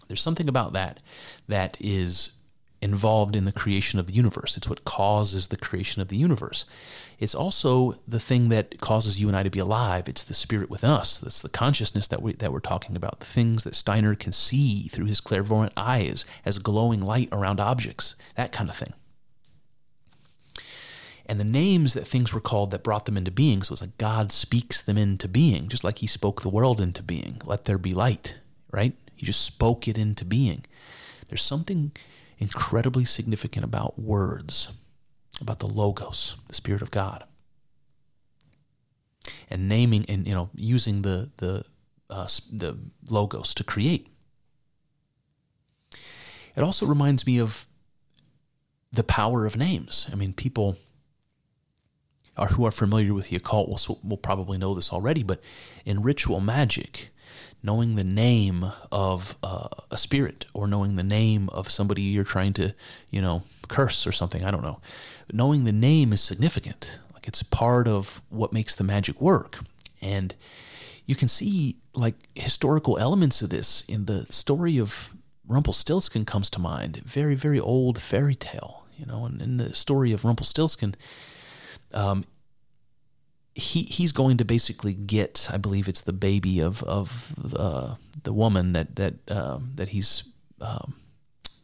There's 0.07 0.23
something 0.23 0.49
about 0.49 0.73
that 0.75 1.03
that 1.49 1.77
is 1.81 2.38
involved 2.81 3.35
in 3.35 3.45
the 3.45 3.53
creation 3.53 3.99
of 3.99 4.07
the 4.07 4.15
universe. 4.15 4.57
It's 4.57 4.69
what 4.69 4.85
causes 4.85 5.49
the 5.49 5.57
creation 5.57 6.01
of 6.01 6.09
the 6.09 6.17
universe. 6.17 6.65
It's 7.19 7.35
also 7.35 7.97
the 8.07 8.21
thing 8.21 8.51
that 8.51 8.81
causes 8.81 9.21
you 9.21 9.27
and 9.27 9.37
I 9.37 9.43
to 9.43 9.51
be 9.51 9.59
alive. 9.59 10.09
It's 10.09 10.23
the 10.23 10.35
spirit 10.35 10.71
within 10.71 10.91
us. 10.91 11.19
That's 11.19 11.43
the 11.43 11.49
consciousness 11.49 12.07
that 12.09 12.23
we 12.23 12.35
that 12.35 12.53
we're 12.53 12.61
talking 12.61 12.95
about. 12.95 13.19
The 13.19 13.27
things 13.27 13.65
that 13.65 13.75
Steiner 13.75 14.15
can 14.15 14.33
see 14.33 14.83
through 14.89 15.07
his 15.07 15.21
clairvoyant 15.21 15.73
eyes 15.77 16.25
as 16.45 16.59
glowing 16.59 17.01
light 17.01 17.29
around 17.33 17.59
objects. 17.59 18.15
That 18.37 18.53
kind 18.53 18.69
of 18.69 18.77
thing. 18.77 18.93
And 21.27 21.39
the 21.39 21.45
names 21.45 21.93
that 21.93 22.07
things 22.07 22.33
were 22.33 22.41
called 22.41 22.71
that 22.71 22.83
brought 22.83 23.05
them 23.05 23.17
into 23.17 23.31
being. 23.31 23.63
So 23.63 23.73
it's 23.73 23.83
like 23.83 23.99
God 23.99 24.33
speaks 24.33 24.81
them 24.81 24.97
into 24.97 25.29
being, 25.29 25.69
just 25.69 25.85
like 25.85 25.99
he 25.99 26.07
spoke 26.07 26.41
the 26.41 26.49
world 26.49 26.81
into 26.81 27.03
being. 27.03 27.43
Let 27.45 27.65
there 27.65 27.77
be 27.77 27.93
light, 27.93 28.39
right? 28.71 28.95
He 29.15 29.27
just 29.27 29.43
spoke 29.43 29.87
it 29.89 29.99
into 29.99 30.25
being. 30.25 30.65
There's 31.29 31.43
something 31.43 31.93
incredibly 32.39 33.05
significant 33.05 33.65
about 33.65 33.99
words, 33.99 34.73
about 35.41 35.59
the 35.59 35.67
logos, 35.67 36.37
the 36.49 36.55
Spirit 36.55 36.83
of 36.83 36.91
God, 36.91 37.25
and 39.51 39.69
naming 39.69 40.05
and 40.09 40.27
you 40.27 40.35
know 40.35 40.51
using 40.55 41.03
the 41.03 41.31
the 41.39 41.65
uh, 42.11 42.29
the 42.53 42.79
logos 43.09 43.55
to 43.55 43.65
create. 43.65 44.09
It 46.57 46.63
also 46.63 46.87
reminds 46.87 47.27
me 47.27 47.39
of 47.39 47.67
the 48.93 49.05
power 49.05 49.47
of 49.47 49.57
names. 49.57 50.09
I 50.11 50.17
mean, 50.17 50.33
people 50.33 50.77
are 52.37 52.49
who 52.49 52.65
are 52.65 52.71
familiar 52.71 53.15
with 53.15 53.29
the 53.29 53.37
occult 53.37 53.69
will 53.69 53.99
will 54.03 54.17
probably 54.17 54.59
know 54.59 54.75
this 54.75 54.93
already, 54.93 55.23
but 55.23 55.41
in 55.85 56.03
ritual 56.03 56.41
magic, 56.41 57.11
knowing 57.63 57.97
the 57.97 58.05
name 58.05 58.65
of 58.93 59.37
uh, 59.43 59.69
a 59.91 59.97
spirit 59.97 60.47
or 60.53 60.67
knowing 60.67 60.97
the 60.97 61.03
name 61.03 61.49
of 61.51 61.71
somebody 61.71 62.03
you're 62.03 62.25
trying 62.25 62.53
to, 62.55 62.75
you 63.11 63.21
know, 63.21 63.43
curse 63.69 64.07
or 64.07 64.13
something, 64.13 64.45
I 64.45 64.51
don't 64.51 64.63
know. 64.63 64.81
But 65.27 65.37
knowing 65.37 65.65
the 65.65 65.73
name 65.73 66.13
is 66.13 66.21
significant. 66.21 67.01
Like 67.13 67.27
it's 67.27 67.43
part 67.43 67.89
of 67.89 68.23
what 68.29 68.53
makes 68.53 68.75
the 68.75 68.85
magic 68.85 69.21
work. 69.21 69.59
And 70.01 70.35
you 71.05 71.15
can 71.15 71.29
see 71.29 71.79
like 71.95 72.15
historical 72.35 72.99
elements 72.99 73.43
of 73.43 73.51
this 73.51 73.83
in 73.89 74.05
the 74.05 74.27
story 74.31 74.79
of 74.79 75.13
Rumpelstiltskin 75.47 76.25
comes 76.25 76.51
to 76.51 76.61
mind. 76.61 76.99
Very, 77.05 77.35
very 77.35 77.59
old 77.59 78.01
fairy 78.01 78.35
tale, 78.35 78.85
you 78.97 79.07
know, 79.07 79.25
and 79.25 79.41
in 79.43 79.57
the 79.57 79.75
story 79.75 80.13
of 80.13 80.25
Rumpelstiltskin, 80.25 80.95
um, 81.95 82.25
he 83.59 83.83
he's 83.83 84.13
going 84.13 84.37
to 84.37 84.45
basically 84.45 84.95
get, 84.95 85.49
I 85.53 85.57
believe 85.57 85.89
it's 85.89 86.01
the 86.01 86.13
baby 86.13 86.61
of 86.61 86.83
of 86.85 87.35
uh, 87.57 87.97
the 88.23 88.33
woman 88.33 88.73
that 88.73 88.97
that 88.97 89.15
um, 89.31 89.73
that 89.75 89.89
he's 89.89 90.25
um, 90.61 90.95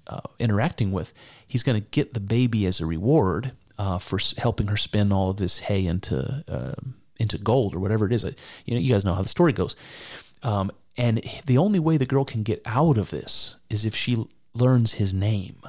uh, 0.06 0.20
interacting 0.38 0.90
with. 0.90 1.14
He's 1.46 1.62
going 1.62 1.80
to 1.80 1.86
get 1.90 2.12
the 2.12 2.20
baby 2.20 2.66
as 2.66 2.80
a 2.80 2.86
reward 2.86 3.52
uh, 3.78 3.98
for 3.98 4.18
helping 4.38 4.66
her 4.66 4.76
spin 4.76 5.12
all 5.12 5.30
of 5.30 5.36
this 5.36 5.60
hay 5.60 5.86
into 5.86 6.44
um, 6.48 6.96
into 7.18 7.38
gold 7.38 7.76
or 7.76 7.78
whatever 7.78 8.06
it 8.06 8.12
is. 8.12 8.24
You 8.64 8.74
know, 8.74 8.80
you 8.80 8.92
guys 8.92 9.04
know 9.04 9.14
how 9.14 9.22
the 9.22 9.28
story 9.28 9.52
goes. 9.52 9.76
Um, 10.42 10.72
and 10.96 11.22
the 11.46 11.58
only 11.58 11.78
way 11.78 11.96
the 11.96 12.06
girl 12.06 12.24
can 12.24 12.42
get 12.42 12.60
out 12.66 12.98
of 12.98 13.10
this 13.10 13.58
is 13.70 13.84
if 13.84 13.94
she 13.94 14.26
learns 14.52 14.94
his 14.94 15.14
name. 15.14 15.62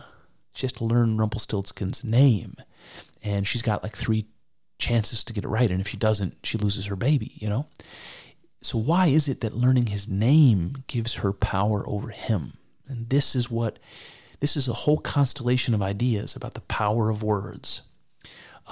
She 0.54 0.66
has 0.66 0.74
to 0.74 0.86
learn 0.86 1.18
Rumpelstiltskin's 1.18 2.04
name, 2.04 2.56
and 3.22 3.46
she's 3.46 3.62
got 3.62 3.84
like 3.84 3.96
three 3.96 4.26
chances 4.78 5.24
to 5.24 5.34
get 5.34 5.44
it 5.44 5.50
right. 5.50 5.72
And 5.72 5.82
if 5.82 5.88
she 5.88 5.98
doesn't, 5.98 6.38
she 6.44 6.58
loses 6.58 6.88
her 6.88 6.96
baby, 6.96 7.34
you 7.36 7.50
know? 7.50 7.68
So, 8.62 8.78
why 8.78 9.08
is 9.08 9.28
it 9.28 9.42
that 9.42 9.56
learning 9.56 9.88
his 9.88 10.08
name 10.08 10.84
gives 10.88 11.16
her 11.16 11.32
power 11.32 11.88
over 11.88 12.10
him? 12.10 12.54
And 12.88 13.10
this 13.10 13.36
is 13.36 13.50
what, 13.50 13.80
this 14.40 14.58
is 14.58 14.68
a 14.68 14.74
whole 14.74 14.98
constellation 14.98 15.74
of 15.74 15.82
ideas 15.82 16.36
about 16.36 16.56
the 16.56 16.62
power 16.62 17.10
of 17.10 17.24
words, 17.24 17.82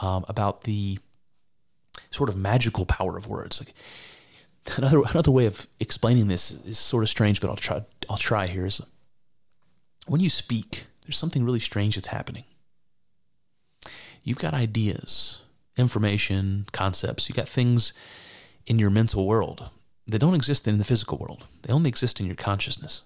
um, 0.01 0.25
about 0.27 0.63
the 0.63 0.99
sort 2.09 2.29
of 2.29 2.35
magical 2.35 2.85
power 2.85 3.17
of 3.17 3.27
words. 3.27 3.61
Like, 3.61 3.73
another 4.77 5.01
another 5.09 5.31
way 5.31 5.45
of 5.45 5.67
explaining 5.79 6.27
this 6.27 6.51
is 6.65 6.79
sort 6.79 7.03
of 7.03 7.09
strange, 7.09 7.41
but 7.41 7.49
I'll 7.49 7.55
try 7.55 7.83
I'll 8.09 8.17
try 8.17 8.47
here 8.47 8.65
is 8.65 8.81
when 10.05 10.21
you 10.21 10.29
speak, 10.29 10.85
there's 11.05 11.17
something 11.17 11.43
really 11.45 11.59
strange 11.59 11.95
that's 11.95 12.07
happening. 12.07 12.43
You've 14.23 14.39
got 14.39 14.53
ideas, 14.53 15.41
information, 15.77 16.65
concepts. 16.71 17.29
You 17.29 17.35
got 17.35 17.47
things 17.47 17.93
in 18.65 18.79
your 18.79 18.89
mental 18.89 19.25
world 19.25 19.69
that 20.07 20.19
don't 20.19 20.35
exist 20.35 20.67
in 20.67 20.77
the 20.77 20.83
physical 20.83 21.17
world. 21.17 21.47
They 21.61 21.73
only 21.73 21.89
exist 21.89 22.19
in 22.19 22.25
your 22.25 22.35
consciousness. 22.35 23.03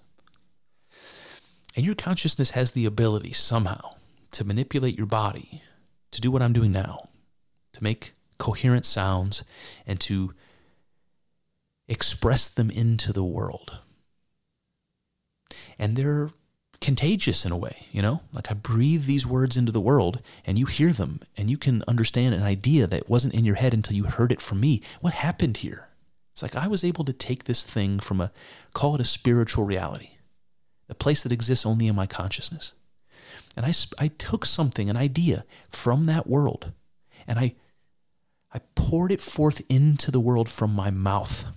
And 1.75 1.85
your 1.85 1.95
consciousness 1.95 2.51
has 2.51 2.71
the 2.71 2.85
ability 2.85 3.33
somehow 3.33 3.95
to 4.31 4.43
manipulate 4.43 4.97
your 4.97 5.05
body 5.05 5.61
to 6.11 6.21
do 6.21 6.31
what 6.31 6.41
I'm 6.41 6.53
doing 6.53 6.71
now, 6.71 7.09
to 7.73 7.83
make 7.83 8.13
coherent 8.39 8.85
sounds 8.85 9.43
and 9.85 9.99
to 10.01 10.33
express 11.87 12.47
them 12.47 12.69
into 12.69 13.13
the 13.13 13.23
world. 13.23 13.79
And 15.79 15.95
they're 15.95 16.29
contagious 16.81 17.45
in 17.45 17.51
a 17.51 17.57
way, 17.57 17.87
you 17.91 18.01
know? 18.01 18.21
Like 18.33 18.51
I 18.51 18.53
breathe 18.53 19.05
these 19.05 19.25
words 19.25 19.57
into 19.57 19.71
the 19.71 19.81
world 19.81 20.21
and 20.45 20.57
you 20.59 20.65
hear 20.65 20.91
them 20.91 21.21
and 21.35 21.49
you 21.49 21.57
can 21.57 21.83
understand 21.87 22.35
an 22.35 22.43
idea 22.43 22.87
that 22.87 23.09
wasn't 23.09 23.33
in 23.33 23.45
your 23.45 23.55
head 23.55 23.73
until 23.73 23.95
you 23.95 24.03
heard 24.03 24.31
it 24.31 24.41
from 24.41 24.59
me. 24.59 24.81
What 25.01 25.13
happened 25.13 25.57
here? 25.57 25.87
It's 26.31 26.43
like 26.43 26.55
I 26.55 26.67
was 26.67 26.83
able 26.83 27.03
to 27.05 27.13
take 27.13 27.45
this 27.45 27.63
thing 27.63 27.99
from 27.99 28.21
a, 28.21 28.31
call 28.73 28.93
it 28.95 29.01
a 29.01 29.05
spiritual 29.05 29.63
reality, 29.63 30.11
a 30.87 30.93
place 30.93 31.23
that 31.23 31.31
exists 31.31 31.65
only 31.65 31.87
in 31.87 31.95
my 31.95 32.05
consciousness. 32.05 32.73
And 33.55 33.65
I, 33.65 33.73
I 33.97 34.09
took 34.09 34.45
something, 34.45 34.87
an 34.87 34.97
idea 34.97 35.45
from 35.67 36.03
that 36.03 36.27
world, 36.27 36.73
and 37.25 37.39
I, 37.39 37.55
I 38.53 38.59
poured 38.75 39.11
it 39.11 39.19
forth 39.19 39.63
into 39.67 40.11
the 40.11 40.19
world 40.19 40.47
from 40.47 40.71
my 40.73 40.91
mouth. 40.91 41.47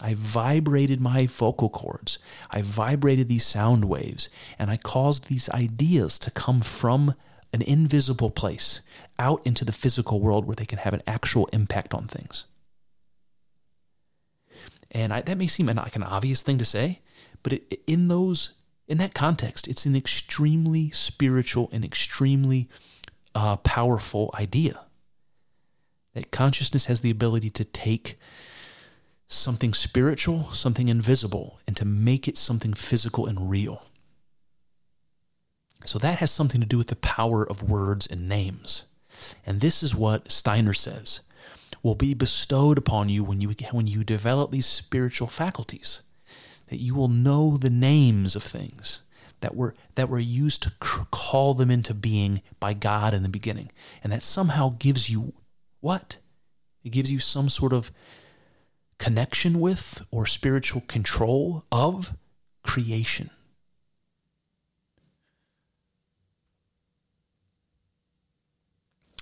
I 0.00 0.14
vibrated 0.14 1.00
my 1.00 1.26
vocal 1.26 1.70
cords. 1.70 2.18
I 2.50 2.62
vibrated 2.62 3.28
these 3.28 3.46
sound 3.46 3.86
waves, 3.86 4.28
and 4.58 4.70
I 4.70 4.76
caused 4.76 5.28
these 5.28 5.48
ideas 5.50 6.18
to 6.20 6.30
come 6.30 6.60
from 6.60 7.14
an 7.52 7.62
invisible 7.62 8.30
place 8.30 8.82
out 9.18 9.40
into 9.46 9.64
the 9.64 9.72
physical 9.72 10.20
world 10.20 10.44
where 10.44 10.56
they 10.56 10.66
can 10.66 10.78
have 10.78 10.92
an 10.92 11.02
actual 11.06 11.46
impact 11.52 11.94
on 11.94 12.06
things. 12.06 12.44
And 14.90 15.12
I, 15.12 15.22
that 15.22 15.38
may 15.38 15.46
seem 15.46 15.66
like 15.66 15.96
an 15.96 16.02
obvious 16.02 16.42
thing 16.42 16.58
to 16.58 16.64
say, 16.64 17.00
but 17.42 17.54
it, 17.54 17.80
in 17.86 18.08
those 18.08 18.54
in 18.88 18.98
that 18.98 19.14
context, 19.14 19.66
it's 19.66 19.84
an 19.84 19.96
extremely 19.96 20.90
spiritual 20.90 21.68
and 21.72 21.84
extremely 21.84 22.68
uh, 23.34 23.56
powerful 23.56 24.30
idea. 24.34 24.80
That 26.14 26.30
consciousness 26.30 26.86
has 26.86 27.00
the 27.00 27.10
ability 27.10 27.50
to 27.50 27.64
take 27.64 28.18
something 29.28 29.74
spiritual, 29.74 30.52
something 30.52 30.88
invisible, 30.88 31.58
and 31.66 31.76
to 31.76 31.84
make 31.84 32.28
it 32.28 32.36
something 32.36 32.72
physical 32.72 33.26
and 33.26 33.50
real. 33.50 33.86
So 35.84 35.98
that 35.98 36.18
has 36.18 36.30
something 36.30 36.60
to 36.60 36.66
do 36.66 36.78
with 36.78 36.88
the 36.88 36.96
power 36.96 37.48
of 37.48 37.62
words 37.62 38.06
and 38.06 38.28
names. 38.28 38.86
And 39.44 39.60
this 39.60 39.82
is 39.82 39.94
what 39.94 40.30
Steiner 40.30 40.74
says 40.74 41.20
will 41.82 41.94
be 41.94 42.14
bestowed 42.14 42.78
upon 42.78 43.08
you 43.08 43.22
when 43.22 43.40
you 43.40 43.54
when 43.70 43.86
you 43.86 44.04
develop 44.04 44.50
these 44.50 44.66
spiritual 44.66 45.26
faculties 45.26 46.02
that 46.68 46.80
you 46.80 46.94
will 46.94 47.08
know 47.08 47.56
the 47.56 47.70
names 47.70 48.34
of 48.34 48.42
things 48.42 49.02
that 49.40 49.54
were 49.54 49.74
that 49.94 50.08
were 50.08 50.18
used 50.18 50.62
to 50.62 50.72
call 50.80 51.54
them 51.54 51.70
into 51.70 51.94
being 51.94 52.42
by 52.58 52.72
God 52.72 53.14
in 53.14 53.22
the 53.22 53.28
beginning 53.28 53.70
and 54.02 54.12
that 54.12 54.22
somehow 54.22 54.74
gives 54.78 55.08
you 55.08 55.32
what 55.80 56.18
it 56.82 56.90
gives 56.90 57.12
you 57.12 57.18
some 57.18 57.48
sort 57.48 57.72
of 57.72 57.90
connection 58.98 59.60
with 59.60 60.04
or 60.10 60.26
spiritual 60.26 60.82
control 60.82 61.64
of 61.70 62.14
creation. 62.62 63.30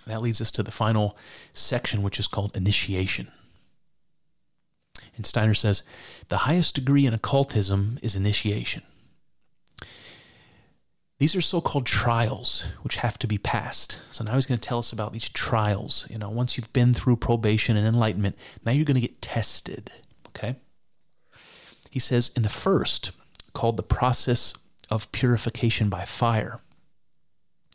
That 0.06 0.22
leads 0.22 0.40
us 0.40 0.52
to 0.52 0.62
the 0.62 0.70
final 0.70 1.16
section, 1.52 2.02
which 2.02 2.18
is 2.18 2.26
called 2.26 2.54
initiation. 2.54 3.28
And 5.16 5.24
Steiner 5.24 5.54
says 5.54 5.82
the 6.28 6.38
highest 6.38 6.74
degree 6.74 7.06
in 7.06 7.14
occultism 7.14 7.98
is 8.02 8.16
initiation. 8.16 8.82
These 11.24 11.36
are 11.36 11.40
so-called 11.40 11.86
trials 11.86 12.66
which 12.82 12.96
have 12.96 13.18
to 13.20 13.26
be 13.26 13.38
passed. 13.38 13.98
So 14.10 14.22
now 14.22 14.34
he's 14.34 14.44
going 14.44 14.60
to 14.60 14.68
tell 14.68 14.80
us 14.80 14.92
about 14.92 15.14
these 15.14 15.30
trials. 15.30 16.06
You 16.10 16.18
know, 16.18 16.28
once 16.28 16.58
you've 16.58 16.70
been 16.74 16.92
through 16.92 17.16
probation 17.16 17.78
and 17.78 17.86
enlightenment, 17.86 18.36
now 18.62 18.72
you're 18.72 18.84
going 18.84 19.00
to 19.00 19.00
get 19.00 19.22
tested. 19.22 19.90
Okay? 20.28 20.56
He 21.90 21.98
says 21.98 22.30
in 22.36 22.42
the 22.42 22.50
first, 22.50 23.12
called 23.54 23.78
the 23.78 23.82
process 23.82 24.52
of 24.90 25.10
purification 25.12 25.88
by 25.88 26.04
fire, 26.04 26.60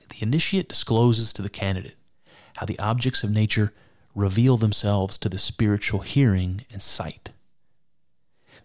the 0.09 0.21
initiate 0.21 0.69
discloses 0.69 1.33
to 1.33 1.41
the 1.41 1.49
candidate 1.49 1.97
how 2.57 2.67
the 2.67 2.77
objects 2.77 3.23
of 3.23 3.31
nature 3.31 3.73
reveal 4.13 4.57
themselves 4.57 5.17
to 5.17 5.27
the 5.27 5.39
spiritual 5.39 6.01
hearing 6.01 6.65
and 6.71 6.83
sight. 6.83 7.31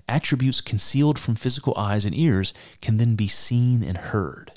Attributes 0.06 0.60
concealed 0.60 1.18
from 1.18 1.36
physical 1.36 1.72
eyes 1.74 2.04
and 2.04 2.14
ears 2.14 2.52
can 2.82 2.98
then 2.98 3.16
be 3.16 3.28
seen 3.28 3.82
and 3.82 3.96
heard. 3.96 4.52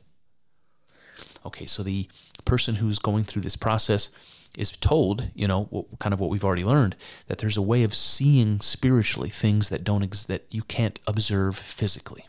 Okay, 1.48 1.66
so 1.66 1.82
the 1.82 2.08
person 2.46 2.76
who's 2.76 3.00
going 3.00 3.24
through 3.24 3.42
this 3.42 3.56
process 3.56 4.10
is 4.58 4.72
told, 4.72 5.30
you 5.34 5.48
know, 5.48 5.66
what, 5.66 5.86
kind 6.00 6.14
of 6.14 6.20
what 6.20 6.30
we've 6.30 6.44
already 6.44 6.64
learned, 6.64 6.96
that 7.28 7.38
there's 7.38 7.58
a 7.58 7.62
way 7.62 7.84
of 7.84 7.94
seeing 7.96 8.60
spiritually 8.60 9.30
things 9.30 9.70
that 9.70 9.84
don't 9.84 10.04
ex- 10.04 10.26
that 10.26 10.46
you 10.50 10.64
can't 10.64 11.00
observe 11.08 11.56
physically. 11.58 12.26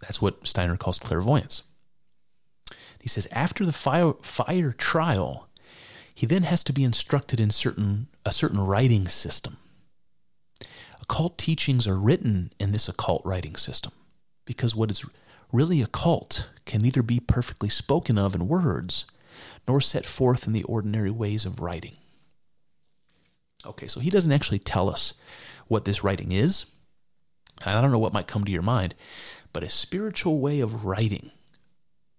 That's 0.00 0.22
what 0.22 0.46
Steiner 0.46 0.76
calls 0.76 0.98
clairvoyance. 0.98 1.62
He 3.00 3.08
says 3.08 3.28
after 3.32 3.64
the 3.64 3.72
fire, 3.72 4.14
fire 4.22 4.72
trial, 4.72 5.48
he 6.14 6.26
then 6.26 6.42
has 6.42 6.64
to 6.64 6.72
be 6.72 6.84
instructed 6.84 7.38
in 7.38 7.50
certain 7.50 8.08
a 8.24 8.32
certain 8.32 8.60
writing 8.60 9.06
system. 9.06 9.56
Occult 11.00 11.38
teachings 11.38 11.86
are 11.86 11.96
written 11.96 12.52
in 12.58 12.72
this 12.72 12.88
occult 12.88 13.24
writing 13.24 13.56
system 13.56 13.92
because 14.44 14.74
what 14.74 14.90
is 14.90 15.04
really 15.52 15.80
occult 15.80 16.48
can 16.68 16.82
neither 16.82 17.02
be 17.02 17.18
perfectly 17.18 17.68
spoken 17.68 18.18
of 18.18 18.34
in 18.34 18.46
words 18.46 19.06
nor 19.66 19.80
set 19.80 20.06
forth 20.06 20.46
in 20.46 20.52
the 20.52 20.62
ordinary 20.64 21.10
ways 21.10 21.44
of 21.44 21.60
writing. 21.60 21.96
Okay, 23.66 23.88
so 23.88 24.00
he 24.00 24.10
doesn't 24.10 24.32
actually 24.32 24.60
tell 24.60 24.88
us 24.88 25.14
what 25.66 25.84
this 25.84 26.04
writing 26.04 26.30
is. 26.30 26.66
I 27.64 27.80
don't 27.80 27.90
know 27.90 27.98
what 27.98 28.12
might 28.12 28.28
come 28.28 28.44
to 28.44 28.52
your 28.52 28.62
mind, 28.62 28.94
but 29.52 29.64
a 29.64 29.68
spiritual 29.68 30.38
way 30.38 30.60
of 30.60 30.84
writing, 30.84 31.32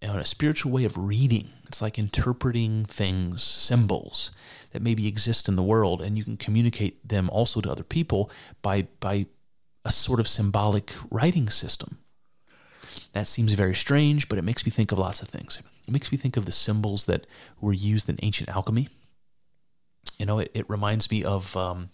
and 0.01 0.17
a 0.17 0.25
spiritual 0.25 0.71
way 0.71 0.83
of 0.83 0.97
reading. 0.97 1.49
It's 1.67 1.81
like 1.81 1.97
interpreting 1.97 2.83
things, 2.83 3.43
symbols 3.43 4.31
that 4.71 4.81
maybe 4.81 5.07
exist 5.07 5.47
in 5.47 5.55
the 5.55 5.63
world, 5.63 6.01
and 6.01 6.17
you 6.17 6.23
can 6.23 6.37
communicate 6.37 7.07
them 7.07 7.29
also 7.29 7.61
to 7.61 7.71
other 7.71 7.83
people 7.83 8.29
by 8.61 8.87
by 8.99 9.27
a 9.85 9.91
sort 9.91 10.19
of 10.19 10.27
symbolic 10.27 10.91
writing 11.09 11.49
system. 11.49 11.99
That 13.13 13.27
seems 13.27 13.53
very 13.53 13.75
strange, 13.75 14.29
but 14.29 14.37
it 14.37 14.43
makes 14.43 14.65
me 14.65 14.71
think 14.71 14.91
of 14.91 14.97
lots 14.97 15.21
of 15.21 15.27
things. 15.27 15.59
It 15.87 15.91
makes 15.91 16.11
me 16.11 16.17
think 16.17 16.37
of 16.37 16.45
the 16.45 16.51
symbols 16.51 17.05
that 17.05 17.25
were 17.59 17.73
used 17.73 18.09
in 18.09 18.19
ancient 18.21 18.49
alchemy. 18.49 18.89
You 20.17 20.25
know, 20.25 20.39
it, 20.39 20.51
it 20.53 20.69
reminds 20.69 21.09
me 21.09 21.23
of 21.23 21.55
um, 21.57 21.89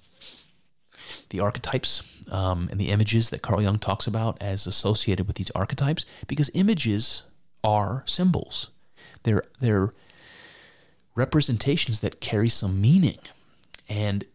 the 1.30 1.40
archetypes 1.40 2.22
um, 2.32 2.68
and 2.72 2.80
the 2.80 2.90
images 2.90 3.30
that 3.30 3.42
Carl 3.42 3.62
Jung 3.62 3.80
talks 3.80 4.08
about 4.08 4.38
as 4.42 4.68
associated 4.68 5.28
with 5.28 5.38
these 5.38 5.52
archetypes, 5.52 6.06
because 6.28 6.52
images 6.54 7.24
are 7.64 8.04
symbols. 8.06 8.70
They're, 9.24 9.44
they're 9.60 9.92
representations 11.16 12.02
that 12.02 12.20
carry 12.20 12.50
some 12.50 12.82
meaning. 12.82 13.20
And 13.88 14.26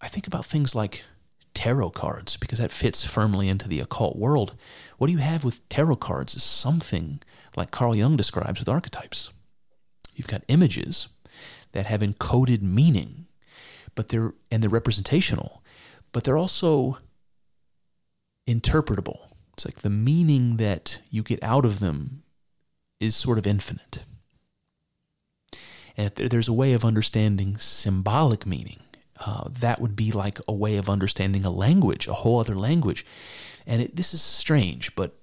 I 0.00 0.08
think 0.08 0.26
about 0.26 0.46
things 0.46 0.74
like 0.74 1.04
tarot 1.54 1.90
cards 1.90 2.36
because 2.36 2.58
that 2.58 2.72
fits 2.72 3.04
firmly 3.04 3.48
into 3.48 3.68
the 3.68 3.80
occult 3.80 4.16
world. 4.16 4.54
What 4.98 5.08
do 5.08 5.12
you 5.12 5.18
have 5.18 5.44
with 5.44 5.68
tarot 5.68 5.96
cards 5.96 6.34
is 6.34 6.42
something 6.42 7.20
like 7.56 7.70
Carl 7.70 7.94
Jung 7.94 8.16
describes 8.16 8.60
with 8.60 8.68
archetypes. 8.68 9.30
You've 10.14 10.28
got 10.28 10.44
images 10.48 11.08
that 11.72 11.86
have 11.86 12.00
encoded 12.00 12.62
meaning, 12.62 13.26
but 13.94 14.08
they're 14.08 14.34
and 14.50 14.62
they're 14.62 14.70
representational, 14.70 15.62
but 16.12 16.24
they're 16.24 16.38
also 16.38 16.98
interpretable. 18.46 19.18
It's 19.54 19.64
like 19.64 19.78
the 19.78 19.90
meaning 19.90 20.56
that 20.56 21.00
you 21.10 21.22
get 21.22 21.42
out 21.42 21.64
of 21.64 21.80
them 21.80 22.22
is 23.00 23.16
sort 23.16 23.38
of 23.38 23.46
infinite. 23.46 24.04
And 25.96 26.10
there's 26.14 26.48
a 26.48 26.54
way 26.54 26.72
of 26.72 26.84
understanding 26.84 27.58
symbolic 27.58 28.46
meaning, 28.46 28.80
uh, 29.24 29.48
that 29.48 29.80
would 29.80 29.94
be 29.94 30.10
like 30.10 30.40
a 30.48 30.52
way 30.52 30.76
of 30.76 30.90
understanding 30.90 31.44
a 31.44 31.50
language, 31.50 32.08
a 32.08 32.12
whole 32.12 32.40
other 32.40 32.56
language. 32.56 33.06
And 33.66 33.82
it, 33.82 33.96
this 33.96 34.12
is 34.12 34.20
strange, 34.20 34.94
but 34.96 35.14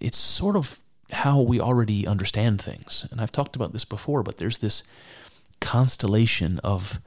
it's 0.00 0.16
sort 0.16 0.56
of 0.56 0.80
how 1.12 1.40
we 1.40 1.60
already 1.60 2.06
understand 2.06 2.60
things. 2.60 3.06
And 3.10 3.20
I've 3.20 3.32
talked 3.32 3.54
about 3.54 3.72
this 3.72 3.84
before, 3.84 4.22
but 4.22 4.38
there's 4.38 4.58
this 4.58 4.82
constellation 5.60 6.58
of 6.60 6.98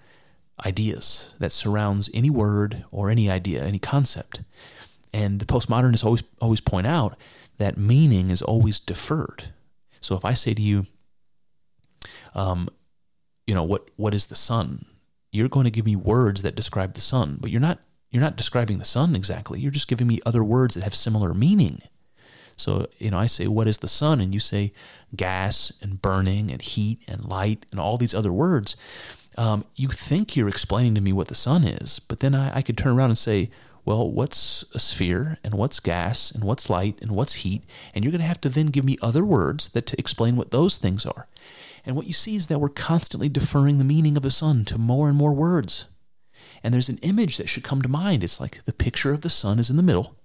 ideas 0.66 1.34
that 1.40 1.52
surrounds 1.52 2.10
any 2.14 2.30
word 2.30 2.86
or 2.92 3.10
any 3.10 3.30
idea, 3.30 3.64
any 3.64 3.80
concept. 3.80 4.44
And 5.12 5.40
the 5.40 5.46
postmodernists 5.46 6.06
always 6.06 6.24
always 6.40 6.62
point 6.62 6.86
out 6.86 7.16
that 7.58 7.78
meaning 7.78 8.30
is 8.30 8.44
always 8.44 8.80
deferred. 8.80 9.46
So 10.02 10.16
if 10.16 10.24
I 10.24 10.34
say 10.34 10.54
to 10.54 10.62
you, 10.62 10.86
um, 12.36 12.70
you 13.48 13.56
know, 13.56 13.64
what 13.64 13.90
what 13.96 14.14
is 14.14 14.28
the 14.28 14.36
sun? 14.36 14.86
You're 15.32 15.50
going 15.50 15.66
to 15.66 15.72
give 15.72 15.86
me 15.86 15.96
words 15.96 16.42
that 16.42 16.56
describe 16.56 16.94
the 16.94 17.02
sun, 17.02 17.38
but 17.40 17.52
you're 17.52 17.62
not 17.62 17.80
you're 18.12 18.24
not 18.24 18.38
describing 18.38 18.80
the 18.80 18.86
sun 18.86 19.16
exactly. 19.16 19.60
You're 19.60 19.72
just 19.72 19.88
giving 19.88 20.08
me 20.08 20.20
other 20.26 20.44
words 20.44 20.76
that 20.76 20.84
have 20.84 20.96
similar 20.96 21.34
meaning. 21.34 21.82
So, 22.56 22.88
you 22.98 23.12
know, 23.12 23.20
I 23.20 23.28
say, 23.28 23.48
what 23.48 23.68
is 23.68 23.78
the 23.78 23.88
sun? 23.88 24.20
And 24.20 24.34
you 24.34 24.40
say 24.40 24.74
gas 25.16 25.72
and 25.82 26.02
burning 26.02 26.52
and 26.52 26.62
heat 26.62 27.02
and 27.08 27.24
light 27.24 27.66
and 27.72 27.80
all 27.80 27.98
these 27.98 28.14
other 28.14 28.34
words. 28.34 28.76
Um, 29.38 29.64
you 29.76 29.88
think 29.88 30.36
you're 30.36 30.50
explaining 30.50 30.96
to 30.96 31.02
me 31.02 31.14
what 31.14 31.28
the 31.28 31.36
sun 31.36 31.64
is, 31.64 32.00
but 32.00 32.20
then 32.20 32.36
I, 32.36 32.58
I 32.58 32.62
could 32.62 32.78
turn 32.78 32.98
around 32.98 33.12
and 33.12 33.18
say, 33.18 33.52
well, 33.86 34.12
what's 34.12 34.66
a 34.74 34.80
sphere 34.80 35.38
and 35.44 35.54
what's 35.54 35.80
gas 35.80 36.32
and 36.32 36.44
what's 36.44 36.70
light 36.70 37.00
and 37.02 37.12
what's 37.12 37.34
heat? 37.36 37.64
And 37.94 38.04
you're 38.04 38.12
going 38.12 38.22
to 38.22 38.28
have 38.28 38.42
to 38.42 38.50
then 38.50 38.68
give 38.68 38.84
me 38.84 38.98
other 39.02 39.24
words 39.24 39.70
that 39.70 39.86
to 39.88 40.00
explain 40.00 40.36
what 40.36 40.52
those 40.52 40.78
things 40.78 41.06
are. 41.06 41.28
And 41.86 41.96
what 41.96 42.08
you 42.08 42.14
see 42.14 42.36
is 42.36 42.48
that 42.48 42.60
we're 42.60 42.70
constantly 42.70 43.30
deferring 43.30 43.78
the 43.78 43.84
meaning 43.84 44.18
of 44.18 44.24
the 44.24 44.32
sun 44.32 44.66
to 44.66 44.78
more 44.78 45.08
and 45.08 45.18
more 45.18 45.34
words. 45.34 45.88
And 46.64 46.74
there's 46.74 46.90
an 46.90 47.00
image 47.00 47.38
that 47.38 47.50
should 47.50 47.64
come 47.64 47.82
to 47.82 47.90
mind. 47.90 48.24
It's 48.24 48.40
like 48.40 48.64
the 48.66 48.74
picture 48.74 49.14
of 49.14 49.22
the 49.22 49.30
sun 49.30 49.60
is 49.60 49.70
in 49.70 49.78
the 49.78 49.84
middle, 49.84 50.16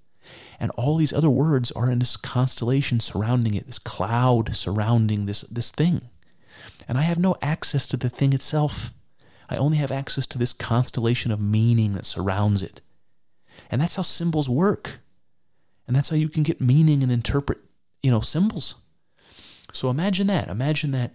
and 0.58 0.70
all 0.72 0.96
these 0.96 1.12
other 1.12 1.30
words 1.30 1.70
are 1.72 1.90
in 1.90 1.98
this 1.98 2.16
constellation 2.16 3.00
surrounding 3.00 3.54
it, 3.54 3.66
this 3.66 3.78
cloud 3.78 4.56
surrounding 4.56 5.26
this, 5.26 5.42
this 5.42 5.70
thing. 5.70 6.02
And 6.88 6.98
I 6.98 7.02
have 7.02 7.18
no 7.18 7.36
access 7.42 7.86
to 7.88 7.96
the 7.96 8.08
thing 8.08 8.32
itself. 8.32 8.90
I 9.48 9.56
only 9.56 9.76
have 9.78 9.92
access 9.92 10.26
to 10.28 10.38
this 10.38 10.52
constellation 10.52 11.30
of 11.30 11.40
meaning 11.40 11.92
that 11.92 12.06
surrounds 12.06 12.62
it. 12.62 12.80
And 13.70 13.80
that's 13.80 13.96
how 13.96 14.02
symbols 14.02 14.48
work. 14.48 15.00
And 15.86 15.94
that's 15.94 16.08
how 16.08 16.16
you 16.16 16.28
can 16.28 16.42
get 16.42 16.60
meaning 16.60 17.02
and 17.02 17.12
interpret, 17.12 17.58
you 18.02 18.10
know, 18.10 18.20
symbols. 18.20 18.76
So 19.72 19.90
imagine 19.90 20.26
that. 20.28 20.48
Imagine 20.48 20.90
that 20.92 21.12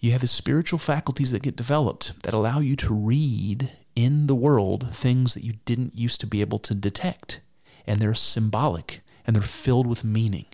you 0.00 0.12
have 0.12 0.20
the 0.20 0.26
spiritual 0.26 0.78
faculties 0.78 1.32
that 1.32 1.42
get 1.42 1.56
developed 1.56 2.22
that 2.22 2.34
allow 2.34 2.60
you 2.60 2.76
to 2.76 2.94
read 2.94 3.70
in 3.96 4.28
the 4.28 4.34
world 4.34 4.94
things 4.94 5.34
that 5.34 5.44
you 5.44 5.54
didn't 5.64 5.96
used 5.96 6.20
to 6.20 6.26
be 6.26 6.40
able 6.40 6.58
to 6.60 6.74
detect 6.74 7.40
and 7.86 8.00
they're 8.00 8.14
symbolic 8.14 9.00
and 9.26 9.34
they're 9.34 9.42
filled 9.42 9.86
with 9.86 10.04
meaning. 10.04 10.46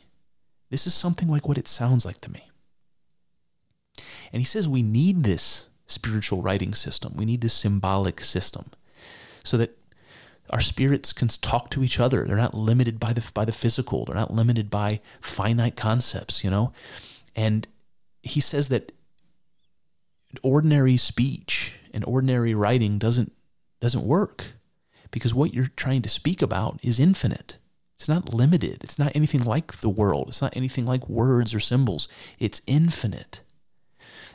This 0.70 0.86
is 0.86 0.94
something 0.94 1.28
like 1.28 1.46
what 1.46 1.58
it 1.58 1.68
sounds 1.68 2.06
like 2.06 2.20
to 2.22 2.30
me. 2.30 2.50
And 4.32 4.40
he 4.40 4.44
says 4.44 4.68
we 4.68 4.82
need 4.82 5.22
this 5.22 5.68
spiritual 5.86 6.42
writing 6.42 6.74
system. 6.74 7.12
We 7.14 7.24
need 7.26 7.42
this 7.42 7.52
symbolic 7.52 8.20
system 8.20 8.70
so 9.42 9.56
that 9.58 9.76
our 10.50 10.60
spirits 10.60 11.12
can 11.12 11.28
talk 11.28 11.70
to 11.70 11.82
each 11.82 11.98
other. 11.98 12.24
They're 12.24 12.36
not 12.36 12.54
limited 12.54 13.00
by 13.00 13.12
the 13.12 13.28
by 13.32 13.44
the 13.44 13.52
physical. 13.52 14.04
They're 14.04 14.14
not 14.14 14.34
limited 14.34 14.70
by 14.70 15.00
finite 15.20 15.76
concepts, 15.76 16.44
you 16.44 16.50
know. 16.50 16.72
And 17.34 17.66
he 18.22 18.40
says 18.40 18.68
that 18.68 18.92
ordinary 20.42 20.96
speech 20.96 21.78
and 21.92 22.04
ordinary 22.06 22.54
writing 22.54 22.98
doesn't 22.98 23.32
doesn't 23.80 24.04
work 24.04 24.44
because 25.10 25.34
what 25.34 25.54
you're 25.54 25.70
trying 25.76 26.02
to 26.02 26.08
speak 26.08 26.42
about 26.42 26.78
is 26.82 26.98
infinite. 26.98 27.58
It's 27.96 28.08
not 28.08 28.34
limited. 28.34 28.82
It's 28.82 28.98
not 28.98 29.12
anything 29.14 29.42
like 29.42 29.80
the 29.80 29.88
world. 29.88 30.28
It's 30.28 30.42
not 30.42 30.56
anything 30.56 30.84
like 30.84 31.08
words 31.08 31.54
or 31.54 31.60
symbols. 31.60 32.08
It's 32.38 32.60
infinite. 32.66 33.40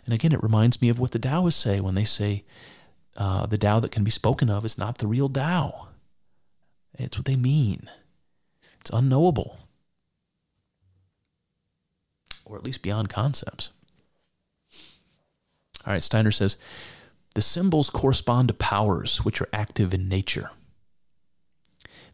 And 0.06 0.14
again, 0.14 0.31
it 0.31 0.41
reminds 0.41 0.81
me 0.81 0.90
of 0.90 0.98
what 0.98 1.11
the 1.11 1.19
Taoists 1.19 1.61
say 1.61 1.81
when 1.81 1.95
they 1.95 2.06
say 2.06 2.45
uh, 3.18 3.45
the 3.45 3.57
Tao 3.57 3.80
that 3.81 3.91
can 3.91 4.03
be 4.03 4.11
spoken 4.11 4.49
of 4.49 4.65
is 4.65 4.77
not 4.77 4.99
the 4.99 5.07
real 5.07 5.30
Tao. 5.30 5.89
It's 6.99 7.17
what 7.17 7.26
they 7.26 7.38
mean. 7.38 7.89
It's 8.81 8.89
unknowable, 8.91 9.57
or 12.45 12.57
at 12.57 12.63
least 12.63 12.81
beyond 12.81 13.09
concepts. 13.09 13.71
All 15.85 15.93
right, 15.93 16.03
Steiner 16.03 16.31
says 16.31 16.57
the 17.35 17.41
symbols 17.41 17.89
correspond 17.89 18.49
to 18.49 18.53
powers 18.53 19.23
which 19.23 19.41
are 19.41 19.49
active 19.53 19.93
in 19.93 20.09
nature. 20.09 20.51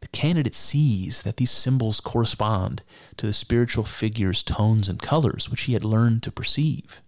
The 0.02 0.08
candidate 0.10 0.54
sees 0.54 1.24
that 1.24 1.38
these 1.38 1.52
symbols 1.52 2.00
correspond 2.00 2.84
to 3.18 3.26
the 3.26 3.34
spiritual 3.34 3.86
figure's 3.86 4.44
tones 4.44 4.88
and 4.88 5.02
colors, 5.02 5.50
which 5.50 5.62
he 5.62 5.74
had 5.74 5.84
learned 5.84 6.22
to 6.24 6.32
perceive. 6.32 7.02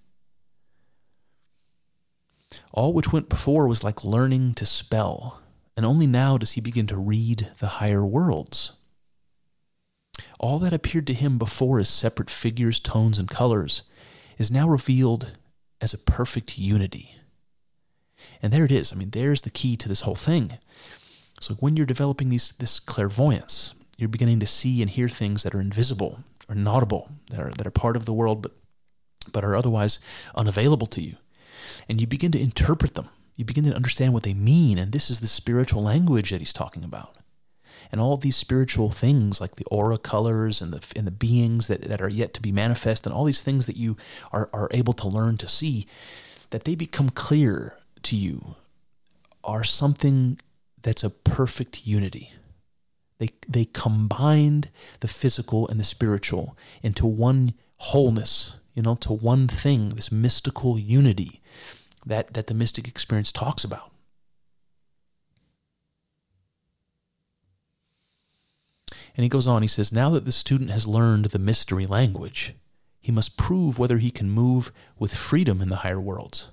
All 2.71 2.93
which 2.93 3.13
went 3.13 3.29
before 3.29 3.67
was 3.67 3.83
like 3.83 4.03
learning 4.03 4.55
to 4.55 4.65
spell, 4.65 5.41
and 5.77 5.85
only 5.85 6.07
now 6.07 6.37
does 6.37 6.53
he 6.53 6.61
begin 6.61 6.87
to 6.87 6.97
read 6.97 7.51
the 7.59 7.67
higher 7.67 8.03
worlds. 8.03 8.73
All 10.39 10.57
that 10.59 10.73
appeared 10.73 11.05
to 11.07 11.13
him 11.13 11.37
before 11.37 11.79
as 11.79 11.87
separate 11.87 12.31
figures, 12.31 12.79
tones, 12.79 13.19
and 13.19 13.29
colors 13.29 13.83
is 14.39 14.51
now 14.51 14.67
revealed 14.67 15.33
as 15.79 15.93
a 15.93 15.99
perfect 15.99 16.57
unity. 16.57 17.15
And 18.41 18.51
there 18.51 18.65
it 18.65 18.71
is. 18.71 18.91
I 18.91 18.95
mean, 18.95 19.11
there's 19.11 19.43
the 19.43 19.51
key 19.51 19.77
to 19.77 19.87
this 19.87 20.01
whole 20.01 20.15
thing. 20.15 20.57
So 21.39 21.53
when 21.55 21.77
you're 21.77 21.85
developing 21.85 22.29
these 22.29 22.51
this 22.53 22.79
clairvoyance, 22.79 23.75
you're 23.97 24.09
beginning 24.09 24.39
to 24.39 24.47
see 24.47 24.81
and 24.81 24.89
hear 24.89 25.07
things 25.07 25.43
that 25.43 25.53
are 25.53 25.61
invisible 25.61 26.23
or 26.49 26.55
inaudible, 26.55 27.11
that 27.29 27.39
are 27.39 27.51
that 27.51 27.67
are 27.67 27.71
part 27.71 27.95
of 27.95 28.05
the 28.05 28.13
world 28.13 28.41
but 28.41 28.53
but 29.31 29.43
are 29.43 29.55
otherwise 29.55 29.99
unavailable 30.33 30.87
to 30.87 31.01
you. 31.01 31.17
And 31.87 32.01
you 32.01 32.07
begin 32.07 32.31
to 32.31 32.41
interpret 32.41 32.95
them. 32.95 33.09
You 33.37 33.45
begin 33.45 33.63
to 33.65 33.75
understand 33.75 34.13
what 34.13 34.23
they 34.23 34.33
mean, 34.33 34.79
and 34.79 34.91
this 34.91 35.11
is 35.11 35.19
the 35.19 35.27
spiritual 35.27 35.83
language 35.83 36.31
that 36.31 36.41
he's 36.41 36.51
talking 36.51 36.83
about. 36.83 37.15
And 37.91 38.01
all 38.01 38.17
these 38.17 38.35
spiritual 38.35 38.89
things 38.89 39.39
like 39.39 39.55
the 39.55 39.65
aura 39.65 39.99
colors 39.99 40.59
and 40.61 40.73
the 40.73 40.85
and 40.95 41.07
the 41.07 41.11
beings 41.11 41.67
that, 41.67 41.83
that 41.83 42.01
are 42.01 42.09
yet 42.09 42.33
to 42.33 42.41
be 42.41 42.51
manifest 42.51 43.05
and 43.05 43.13
all 43.13 43.23
these 43.23 43.43
things 43.43 43.67
that 43.67 43.77
you 43.77 43.95
are, 44.33 44.49
are 44.51 44.67
able 44.71 44.93
to 44.93 45.07
learn 45.07 45.37
to 45.37 45.47
see, 45.47 45.87
that 46.49 46.65
they 46.65 46.75
become 46.75 47.09
clear 47.11 47.77
to 48.03 48.15
you 48.15 48.55
are 49.43 49.63
something 49.63 50.39
that's 50.81 51.03
a 51.03 51.11
perfect 51.11 51.85
unity. 51.85 52.33
They, 53.19 53.29
they 53.47 53.65
combined 53.65 54.69
the 54.99 55.07
physical 55.07 55.67
and 55.67 55.79
the 55.79 55.83
spiritual 55.83 56.57
into 56.81 57.05
one 57.05 57.53
wholeness, 57.77 58.57
you 58.73 58.81
know, 58.81 58.95
to 58.95 59.13
one 59.13 59.47
thing, 59.47 59.89
this 59.89 60.11
mystical 60.11 60.77
unity 60.77 61.41
that, 62.07 62.33
that 62.33 62.47
the 62.47 62.53
mystic 62.53 62.87
experience 62.87 63.31
talks 63.31 63.63
about. 63.63 63.91
And 69.15 69.23
he 69.23 69.29
goes 69.29 69.47
on, 69.47 69.63
he 69.63 69.67
says, 69.67 69.91
Now 69.91 70.09
that 70.11 70.25
the 70.25 70.31
student 70.31 70.69
has 70.69 70.85
learned 70.87 71.25
the 71.25 71.39
mystery 71.39 71.87
language, 71.87 72.53
he 72.99 73.11
must 73.11 73.37
prove 73.37 73.79
whether 73.79 73.97
he 73.97 74.11
can 74.11 74.29
move 74.29 74.71
with 74.99 75.15
freedom 75.15 75.61
in 75.61 75.69
the 75.69 75.77
higher 75.77 75.99
worlds. 75.99 76.51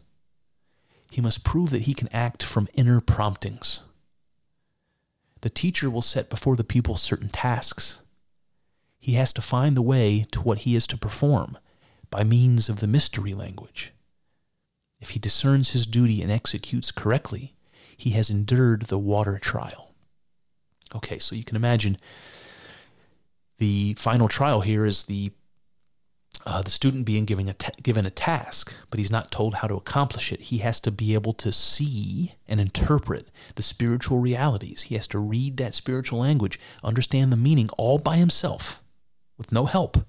He 1.10 1.20
must 1.20 1.44
prove 1.44 1.70
that 1.70 1.82
he 1.82 1.94
can 1.94 2.08
act 2.12 2.42
from 2.42 2.68
inner 2.74 3.00
promptings. 3.00 3.82
The 5.42 5.50
teacher 5.50 5.90
will 5.90 6.02
set 6.02 6.30
before 6.30 6.56
the 6.56 6.64
pupil 6.64 6.96
certain 6.96 7.28
tasks. 7.28 7.98
He 8.98 9.12
has 9.12 9.32
to 9.34 9.42
find 9.42 9.76
the 9.76 9.82
way 9.82 10.26
to 10.32 10.40
what 10.40 10.58
he 10.58 10.74
is 10.74 10.86
to 10.86 10.96
perform 10.96 11.58
by 12.10 12.24
means 12.24 12.68
of 12.68 12.80
the 12.80 12.86
mystery 12.86 13.34
language. 13.34 13.93
If 15.04 15.10
he 15.10 15.18
discerns 15.18 15.72
his 15.72 15.84
duty 15.84 16.22
and 16.22 16.32
executes 16.32 16.90
correctly, 16.90 17.52
he 17.94 18.10
has 18.12 18.30
endured 18.30 18.84
the 18.84 18.98
water 18.98 19.38
trial. 19.38 19.92
Okay, 20.94 21.18
so 21.18 21.36
you 21.36 21.44
can 21.44 21.56
imagine 21.56 21.98
the 23.58 23.92
final 23.98 24.28
trial 24.28 24.62
here 24.62 24.86
is 24.86 25.04
the 25.04 25.32
uh, 26.46 26.62
the 26.62 26.70
student 26.70 27.04
being 27.04 27.26
given 27.26 27.50
a, 27.50 27.54
given 27.82 28.06
a 28.06 28.10
task, 28.10 28.74
but 28.88 28.98
he's 28.98 29.10
not 29.10 29.30
told 29.30 29.56
how 29.56 29.68
to 29.68 29.74
accomplish 29.74 30.32
it. 30.32 30.40
He 30.40 30.58
has 30.58 30.80
to 30.80 30.90
be 30.90 31.12
able 31.12 31.34
to 31.34 31.52
see 31.52 32.36
and 32.48 32.58
interpret 32.58 33.30
the 33.56 33.62
spiritual 33.62 34.20
realities. 34.20 34.84
He 34.84 34.94
has 34.94 35.06
to 35.08 35.18
read 35.18 35.58
that 35.58 35.74
spiritual 35.74 36.20
language, 36.20 36.58
understand 36.82 37.30
the 37.30 37.36
meaning 37.36 37.68
all 37.76 37.98
by 37.98 38.16
himself, 38.16 38.82
with 39.36 39.52
no 39.52 39.66
help. 39.66 40.06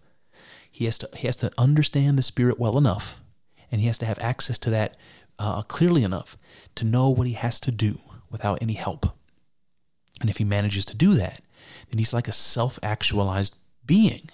He 0.71 0.85
has 0.85 0.97
to 0.99 1.09
he 1.17 1.27
has 1.27 1.35
to 1.37 1.51
understand 1.57 2.17
the 2.17 2.23
spirit 2.23 2.57
well 2.57 2.77
enough, 2.77 3.19
and 3.75 3.81
he 3.81 3.87
has 3.87 3.97
to 3.97 4.05
have 4.05 4.17
access 4.19 4.57
to 4.57 4.69
that 4.69 4.95
uh, 5.37 5.61
clearly 5.63 6.05
enough 6.05 6.37
to 6.75 6.85
know 6.85 7.09
what 7.09 7.27
he 7.27 7.33
has 7.33 7.59
to 7.59 7.71
do 7.71 7.99
without 8.31 8.61
any 8.61 8.71
help. 8.71 9.07
And 10.21 10.29
if 10.29 10.37
he 10.37 10.45
manages 10.45 10.85
to 10.85 10.95
do 10.95 11.13
that, 11.15 11.41
then 11.89 11.97
he's 11.97 12.13
like 12.13 12.29
a 12.29 12.31
self 12.31 12.79
actualized 12.81 13.57
being. 13.85 14.29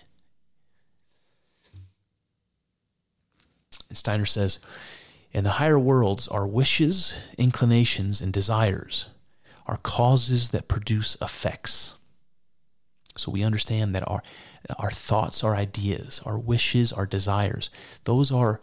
And 3.89 3.97
Steiner 3.97 4.27
says, 4.27 4.59
in 5.31 5.43
the 5.43 5.53
higher 5.53 5.79
worlds, 5.79 6.27
our 6.27 6.45
wishes, 6.45 7.15
inclinations, 7.35 8.21
and 8.21 8.31
desires 8.31 9.07
are 9.65 9.77
causes 9.77 10.49
that 10.49 10.67
produce 10.67 11.17
effects. 11.19 11.95
So 13.17 13.31
we 13.31 13.41
understand 13.41 13.95
that 13.95 14.07
our, 14.07 14.21
our 14.77 14.91
thoughts, 14.91 15.43
our 15.43 15.55
ideas, 15.55 16.21
our 16.27 16.37
wishes, 16.37 16.93
our 16.93 17.07
desires, 17.07 17.71
those 18.03 18.31
are 18.31 18.61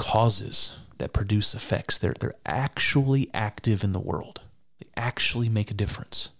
causes 0.00 0.78
that 0.96 1.12
produce 1.12 1.54
effects. 1.54 1.98
They're, 1.98 2.14
they're 2.18 2.34
actually 2.46 3.28
active 3.34 3.84
in 3.84 3.92
the 3.92 4.00
world, 4.00 4.40
they 4.80 4.86
actually 4.96 5.48
make 5.48 5.70
a 5.70 5.74
difference. 5.74 6.30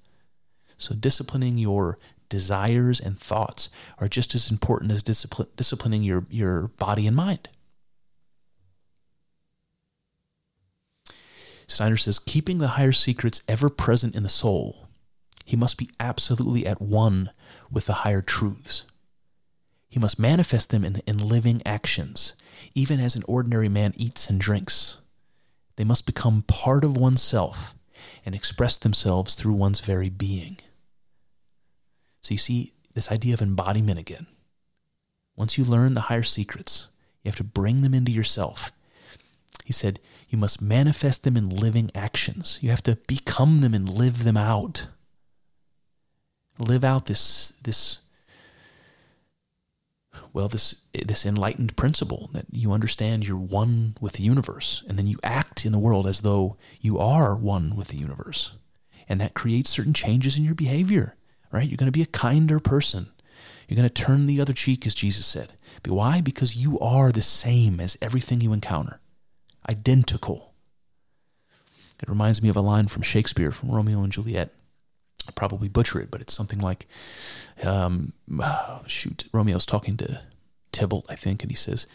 So, 0.79 0.95
disciplining 0.95 1.59
your 1.59 1.99
desires 2.31 3.01
and 3.01 3.21
thoughts 3.21 3.69
are 3.99 4.09
just 4.09 4.35
as 4.35 4.51
important 4.51 4.93
as 4.93 5.03
discipline, 5.03 5.49
disciplining 5.57 6.03
your, 6.03 6.25
your 6.31 6.69
body 6.69 7.07
and 7.07 7.15
mind. 7.15 7.51
Steiner 11.67 11.99
says, 11.99 12.19
keeping 12.19 12.59
the 12.59 12.69
higher 12.69 12.93
secrets 12.93 13.43
ever 13.47 13.69
present 13.69 14.15
in 14.17 14.23
the 14.23 14.29
soul, 14.29 14.89
he 15.45 15.57
must 15.57 15.77
be 15.77 15.91
absolutely 16.01 16.67
at 16.67 16.81
one 16.81 17.31
with 17.71 17.87
the 17.87 17.93
higher 17.93 18.23
truths. 18.23 18.87
He 19.89 20.01
must 20.01 20.19
manifest 20.19 20.71
them 20.71 20.85
in, 20.85 21.03
in 21.07 21.19
living 21.19 21.61
actions, 21.67 22.35
even 22.75 23.01
as 23.01 23.17
an 23.17 23.25
ordinary 23.27 23.69
man 23.69 23.93
eats 23.97 24.29
and 24.29 24.41
drinks. 24.41 24.99
They 25.77 25.85
must 25.85 26.07
become 26.07 26.43
part 26.43 26.85
of 26.85 26.97
oneself 26.97 27.75
and 28.25 28.35
express 28.35 28.77
themselves 28.77 29.35
through 29.35 29.55
one's 29.55 29.81
very 29.81 30.11
being. 30.11 30.59
So 32.23 32.35
you 32.35 32.39
see 32.39 32.73
this 32.95 33.11
idea 33.11 33.35
of 33.35 33.43
embodiment 33.43 33.99
again. 33.99 34.27
Once 35.37 35.57
you 35.57 35.65
learn 35.65 35.95
the 35.95 36.03
higher 36.03 36.23
secrets, 36.23 36.89
you 37.23 37.29
have 37.29 37.37
to 37.37 37.45
bring 37.45 37.81
them 37.81 37.95
into 37.95 38.13
yourself. 38.13 38.73
He 39.65 39.73
said, 39.73 40.01
you 40.29 40.39
must 40.39 40.63
manifest 40.63 41.25
them 41.25 41.37
in 41.37 41.49
living 41.49 41.91
actions. 41.95 42.59
You 42.61 42.71
have 42.71 42.83
to 42.85 42.97
become 43.07 43.61
them 43.61 43.75
and 43.75 43.89
live 43.89 44.25
them 44.25 44.37
out. 44.37 44.87
Live 46.59 46.85
out 46.85 47.07
this 47.07 47.51
this 47.63 48.01
well 50.33 50.49
this 50.49 50.87
this 50.93 51.25
enlightened 51.25 51.77
principle 51.77 52.31
that 52.33 52.47
you 52.51 52.73
understand 52.73 53.27
you're 53.27 53.37
one 53.37 53.97
with 54.01 54.15
the 54.15 54.23
universe 54.23 54.83
and 54.89 54.99
then 54.99 55.07
you 55.07 55.19
act 55.23 55.65
in 55.65 55.73
the 55.73 55.79
world 55.79 56.07
as 56.07 56.21
though 56.21 56.57
you 56.81 56.99
are 56.99 57.35
one 57.37 57.77
with 57.77 57.89
the 57.89 57.97
universe. 57.97 58.53
And 59.09 59.21
that 59.21 59.35
creates 59.35 59.71
certain 59.71 59.93
changes 59.93 60.39
in 60.39 60.45
your 60.45 60.55
behavior 60.55 61.17
right? 61.51 61.69
You're 61.69 61.77
going 61.77 61.87
to 61.87 61.93
be 61.93 62.03
a 62.03 62.07
kinder 62.07 62.61
person. 62.61 63.11
You're 63.69 63.77
going 63.77 63.89
to 63.89 64.03
turn 64.03 64.27
the 64.27 64.41
other 64.41 64.53
cheek, 64.53 64.87
as 64.87 64.95
Jesus 64.95 65.27
said. 65.27 65.55
But 65.83 65.93
why? 65.93 66.21
Because 66.21 66.57
you 66.57 66.79
are 66.81 67.13
the 67.13 67.23
same 67.23 67.81
as 67.81 67.97
everything 68.01 68.41
you 68.41 68.53
encounter, 68.53 69.01
identical. 69.69 70.55
It 72.03 72.09
reminds 72.09 72.43
me 72.43 72.49
of 72.49 72.57
a 72.57 72.63
line 72.63 72.89
from 72.89 73.03
Shakespeare, 73.03 73.53
from 73.53 73.71
Romeo 73.71 74.03
and 74.03 74.13
Juliet. 74.13 74.53
I'll 75.27 75.35
probably 75.35 75.69
butcher 75.69 76.01
it, 76.01 76.11
but 76.11 76.21
it's 76.21 76.35
something 76.35 76.59
like, 76.59 76.87
um, 77.63 78.13
shoot, 78.87 79.25
Romeo's 79.33 79.67
talking 79.67 79.97
to 79.99 80.23
Tybalt, 80.73 81.07
I 81.09 81.17
think, 81.17 81.43
and 81.43 81.51
he 81.51 81.57
says, 81.57 81.87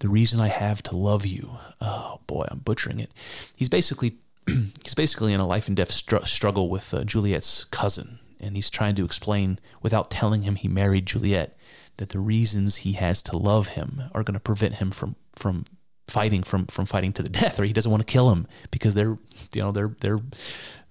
"The 0.00 0.08
reason 0.08 0.40
I 0.40 0.48
have 0.48 0.82
to 0.84 0.96
love 0.96 1.24
you." 1.24 1.58
Oh 1.80 2.20
boy, 2.26 2.46
I'm 2.50 2.58
butchering 2.58 3.00
it. 3.00 3.10
He's 3.54 3.68
basically 3.68 4.16
he's 4.46 4.94
basically 4.94 5.32
in 5.32 5.40
a 5.40 5.46
life 5.46 5.68
and 5.68 5.76
death 5.76 5.92
str- 5.92 6.24
struggle 6.24 6.68
with 6.68 6.92
uh, 6.92 7.04
Juliet's 7.04 7.64
cousin, 7.64 8.18
and 8.40 8.56
he's 8.56 8.70
trying 8.70 8.94
to 8.96 9.04
explain 9.04 9.58
without 9.82 10.10
telling 10.10 10.42
him 10.42 10.56
he 10.56 10.68
married 10.68 11.06
Juliet 11.06 11.56
that 11.98 12.10
the 12.10 12.18
reasons 12.18 12.76
he 12.76 12.92
has 12.92 13.22
to 13.22 13.36
love 13.36 13.68
him 13.68 14.02
are 14.12 14.22
going 14.22 14.34
to 14.34 14.40
prevent 14.40 14.74
him 14.74 14.90
from 14.90 15.16
from 15.32 15.64
fighting 16.06 16.42
from 16.42 16.66
from 16.66 16.84
fighting 16.84 17.12
to 17.12 17.22
the 17.22 17.28
death 17.28 17.58
or 17.58 17.64
he 17.64 17.72
doesn't 17.72 17.90
want 17.90 18.06
to 18.06 18.12
kill 18.12 18.30
him 18.30 18.46
because 18.70 18.94
they're 18.94 19.18
you 19.52 19.62
know 19.62 19.72
they're 19.72 19.94
they're 20.00 20.20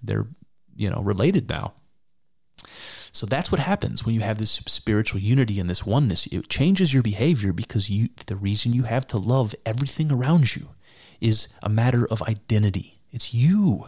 they're 0.04 0.28
you 0.76 0.90
know 0.90 1.02
related 1.02 1.50
now 1.50 1.74
so 3.12 3.26
that's 3.26 3.52
what 3.52 3.62
happens 3.62 4.06
when 4.06 4.14
you 4.14 4.22
have 4.22 4.38
this 4.38 4.52
spiritual 4.52 5.20
unity 5.20 5.60
and 5.60 5.70
this 5.70 5.86
oneness 5.86 6.28
it 6.28 6.50
changes 6.50 6.94
your 6.94 7.04
behavior 7.04 7.54
because 7.54 7.90
you 7.90 8.10
the 8.28 8.36
reason 8.36 8.74
you 8.74 8.84
have 8.84 9.08
to 9.08 9.18
love 9.18 9.56
everything 9.66 10.12
around 10.12 10.56
you 10.56 10.70
is 11.22 11.48
a 11.62 11.70
matter 11.70 12.06
of 12.12 12.22
identity 12.24 13.00
it's 13.12 13.34
you 13.34 13.88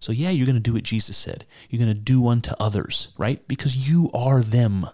so, 0.00 0.12
yeah, 0.12 0.30
you're 0.30 0.46
going 0.46 0.54
to 0.54 0.60
do 0.60 0.74
what 0.74 0.84
Jesus 0.84 1.16
said. 1.16 1.44
You're 1.68 1.84
going 1.84 1.94
to 1.94 2.00
do 2.00 2.28
unto 2.28 2.52
others, 2.60 3.08
right? 3.18 3.46
Because 3.48 3.90
you 3.90 4.10
are 4.14 4.42
them. 4.42 4.84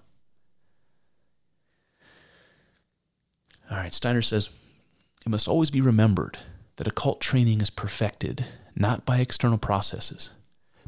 All 3.70 3.78
right, 3.78 3.92
Steiner 3.92 4.22
says 4.22 4.50
it 5.24 5.28
must 5.28 5.48
always 5.48 5.70
be 5.70 5.80
remembered 5.80 6.38
that 6.76 6.86
occult 6.86 7.20
training 7.20 7.60
is 7.60 7.70
perfected 7.70 8.44
not 8.76 9.04
by 9.04 9.18
external 9.18 9.58
processes, 9.58 10.32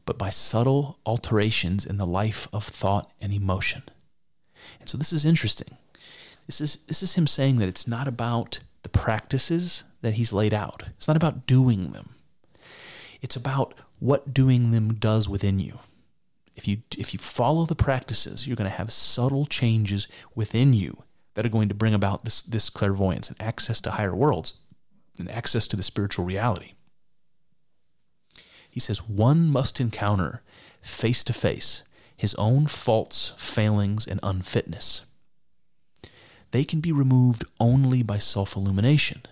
but 0.06 0.16
by 0.16 0.30
subtle 0.30 0.98
alterations 1.04 1.84
in 1.84 1.98
the 1.98 2.06
life 2.06 2.48
of 2.52 2.64
thought 2.64 3.12
and 3.20 3.34
emotion. 3.34 3.82
And 4.80 4.88
so 4.88 4.96
this 4.96 5.12
is 5.12 5.26
interesting. 5.26 5.76
This 6.46 6.60
is, 6.60 6.76
this 6.86 7.02
is 7.02 7.14
him 7.14 7.26
saying 7.26 7.56
that 7.56 7.68
it's 7.68 7.86
not 7.86 8.08
about 8.08 8.60
the 8.82 8.88
practices 8.88 9.82
that 10.00 10.14
he's 10.14 10.32
laid 10.32 10.54
out, 10.54 10.84
it's 10.96 11.08
not 11.08 11.16
about 11.16 11.46
doing 11.46 11.90
them. 11.90 12.10
It's 13.20 13.36
about 13.36 13.74
what 13.98 14.32
doing 14.32 14.70
them 14.70 14.94
does 14.94 15.28
within 15.28 15.58
you. 15.58 15.80
If 16.54 16.68
you 16.68 16.78
if 16.96 17.12
you 17.12 17.18
follow 17.18 17.66
the 17.66 17.74
practices, 17.74 18.46
you're 18.46 18.56
going 18.56 18.70
to 18.70 18.76
have 18.76 18.92
subtle 18.92 19.44
changes 19.44 20.06
within 20.34 20.72
you 20.72 21.02
that 21.34 21.44
are 21.44 21.50
going 21.50 21.68
to 21.68 21.74
bring 21.74 21.94
about 21.94 22.24
this 22.24 22.42
this 22.42 22.70
clairvoyance 22.70 23.28
and 23.28 23.40
access 23.42 23.80
to 23.80 23.90
higher 23.90 24.14
worlds 24.14 24.60
and 25.18 25.30
access 25.30 25.66
to 25.66 25.76
the 25.76 25.82
spiritual 25.82 26.24
reality. 26.24 26.72
He 28.76 28.80
says 28.80 29.08
one 29.08 29.46
must 29.46 29.80
encounter 29.80 30.42
face 30.82 31.24
to 31.24 31.32
face 31.32 31.82
his 32.14 32.34
own 32.34 32.66
faults, 32.66 33.32
failings, 33.38 34.06
and 34.06 34.20
unfitness. 34.22 35.06
They 36.50 36.62
can 36.62 36.80
be 36.80 36.92
removed 36.92 37.42
only 37.58 38.02
by 38.02 38.18
self 38.18 38.54
illumination. 38.54 39.22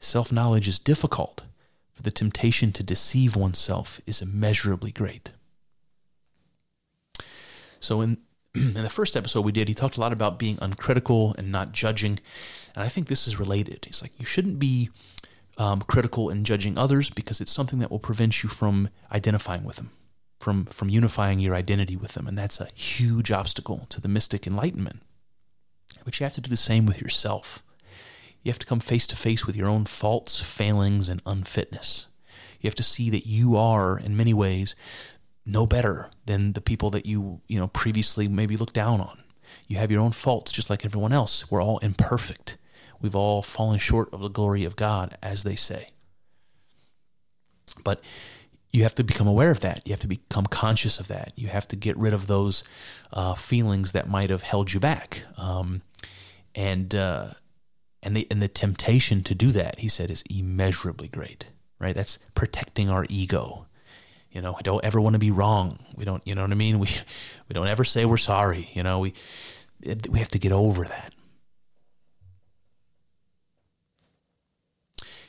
Self 0.00 0.32
knowledge 0.32 0.66
is 0.66 0.80
difficult, 0.80 1.44
for 1.92 2.02
the 2.02 2.10
temptation 2.10 2.72
to 2.72 2.82
deceive 2.82 3.36
oneself 3.36 4.00
is 4.04 4.20
immeasurably 4.20 4.90
great. 4.90 5.30
So, 7.78 8.00
in, 8.00 8.18
in 8.56 8.74
the 8.74 8.90
first 8.90 9.16
episode 9.16 9.44
we 9.44 9.52
did, 9.52 9.68
he 9.68 9.74
talked 9.74 9.96
a 9.96 10.00
lot 10.00 10.12
about 10.12 10.40
being 10.40 10.58
uncritical 10.60 11.36
and 11.38 11.52
not 11.52 11.70
judging. 11.70 12.18
And 12.74 12.82
I 12.82 12.88
think 12.88 13.06
this 13.06 13.28
is 13.28 13.38
related. 13.38 13.84
He's 13.84 14.02
like, 14.02 14.18
you 14.18 14.26
shouldn't 14.26 14.58
be 14.58 14.90
um, 15.58 15.82
critical 15.82 16.30
and 16.30 16.46
judging 16.46 16.78
others 16.78 17.10
because 17.10 17.40
it's 17.40 17.52
something 17.52 17.80
that 17.80 17.90
will 17.90 17.98
prevent 17.98 18.42
you 18.42 18.48
from 18.48 18.88
identifying 19.12 19.64
with 19.64 19.76
them, 19.76 19.90
from, 20.38 20.64
from 20.66 20.88
unifying 20.88 21.40
your 21.40 21.54
identity 21.54 21.96
with 21.96 22.12
them. 22.12 22.26
And 22.26 22.38
that's 22.38 22.60
a 22.60 22.68
huge 22.74 23.30
obstacle 23.30 23.86
to 23.90 24.00
the 24.00 24.08
mystic 24.08 24.46
enlightenment. 24.46 25.02
But 26.04 26.18
you 26.18 26.24
have 26.24 26.34
to 26.34 26.40
do 26.40 26.48
the 26.48 26.56
same 26.56 26.86
with 26.86 27.00
yourself. 27.00 27.62
You 28.42 28.50
have 28.50 28.58
to 28.60 28.66
come 28.66 28.80
face 28.80 29.06
to 29.08 29.16
face 29.16 29.46
with 29.46 29.56
your 29.56 29.68
own 29.68 29.84
faults, 29.84 30.38
failings, 30.40 31.08
and 31.08 31.20
unfitness. 31.26 32.06
You 32.60 32.68
have 32.68 32.76
to 32.76 32.82
see 32.82 33.10
that 33.10 33.26
you 33.26 33.56
are, 33.56 33.98
in 33.98 34.16
many 34.16 34.32
ways, 34.32 34.76
no 35.44 35.66
better 35.66 36.10
than 36.26 36.52
the 36.52 36.60
people 36.60 36.90
that 36.90 37.06
you, 37.06 37.40
you 37.48 37.58
know, 37.58 37.68
previously 37.68 38.28
maybe 38.28 38.56
looked 38.56 38.74
down 38.74 39.00
on. 39.00 39.22
You 39.66 39.78
have 39.78 39.90
your 39.90 40.00
own 40.00 40.12
faults 40.12 40.52
just 40.52 40.70
like 40.70 40.84
everyone 40.84 41.12
else. 41.12 41.50
We're 41.50 41.62
all 41.62 41.78
imperfect. 41.78 42.58
We've 43.00 43.16
all 43.16 43.42
fallen 43.42 43.78
short 43.78 44.12
of 44.12 44.20
the 44.20 44.28
glory 44.28 44.64
of 44.64 44.76
God, 44.76 45.16
as 45.22 45.44
they 45.44 45.56
say. 45.56 45.88
But 47.84 48.00
you 48.72 48.82
have 48.82 48.94
to 48.96 49.04
become 49.04 49.26
aware 49.26 49.50
of 49.50 49.60
that. 49.60 49.82
You 49.86 49.92
have 49.92 50.00
to 50.00 50.08
become 50.08 50.46
conscious 50.46 50.98
of 50.98 51.08
that. 51.08 51.32
You 51.36 51.48
have 51.48 51.66
to 51.68 51.76
get 51.76 51.96
rid 51.96 52.12
of 52.12 52.26
those 52.26 52.64
uh, 53.12 53.34
feelings 53.34 53.92
that 53.92 54.08
might 54.08 54.30
have 54.30 54.42
held 54.42 54.72
you 54.72 54.80
back. 54.80 55.24
Um, 55.36 55.82
and 56.54 56.94
uh, 56.94 57.30
and 58.02 58.16
the 58.16 58.26
and 58.30 58.42
the 58.42 58.48
temptation 58.48 59.22
to 59.24 59.34
do 59.34 59.52
that, 59.52 59.78
he 59.78 59.88
said, 59.88 60.10
is 60.10 60.22
immeasurably 60.28 61.08
great. 61.08 61.50
Right? 61.80 61.94
That's 61.94 62.18
protecting 62.34 62.90
our 62.90 63.06
ego. 63.08 63.66
You 64.30 64.42
know, 64.42 64.52
we 64.52 64.62
don't 64.62 64.84
ever 64.84 65.00
want 65.00 65.14
to 65.14 65.18
be 65.18 65.30
wrong. 65.30 65.78
We 65.94 66.04
don't, 66.04 66.24
you 66.26 66.34
know 66.34 66.42
what 66.42 66.50
I 66.50 66.54
mean? 66.54 66.78
We 66.78 66.88
we 67.48 67.54
don't 67.54 67.68
ever 67.68 67.84
say 67.84 68.04
we're 68.04 68.18
sorry. 68.18 68.70
You 68.74 68.82
know, 68.82 68.98
we 68.98 69.14
we 70.10 70.18
have 70.18 70.28
to 70.30 70.38
get 70.38 70.52
over 70.52 70.84
that. 70.84 71.14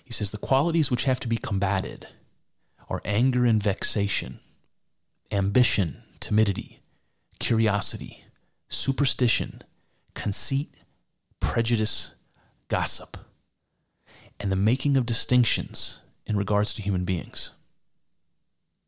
He 0.10 0.14
says 0.14 0.32
the 0.32 0.40
qualities 0.40 0.90
which 0.90 1.04
have 1.04 1.20
to 1.20 1.28
be 1.28 1.38
combated 1.38 2.08
are 2.90 3.00
anger 3.06 3.46
and 3.46 3.62
vexation, 3.62 4.40
ambition, 5.32 6.02
timidity, 6.20 6.80
curiosity, 7.40 8.26
superstition, 8.70 9.62
conceit, 10.16 10.80
prejudice, 11.40 12.16
gossip, 12.70 13.18
and 14.40 14.52
the 14.52 14.56
making 14.56 14.98
of 14.98 15.06
distinctions 15.06 16.00
in 16.26 16.36
regards 16.36 16.74
to 16.74 16.82
human 16.82 17.06
beings. 17.06 17.52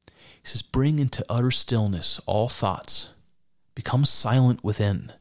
He 0.07 0.13
says, 0.45 0.63
Bring 0.63 0.97
into 0.97 1.23
utter 1.29 1.51
stillness 1.51 2.19
all 2.25 2.49
thoughts, 2.49 3.13
become 3.75 4.05
silent 4.05 4.63
within, 4.63 5.11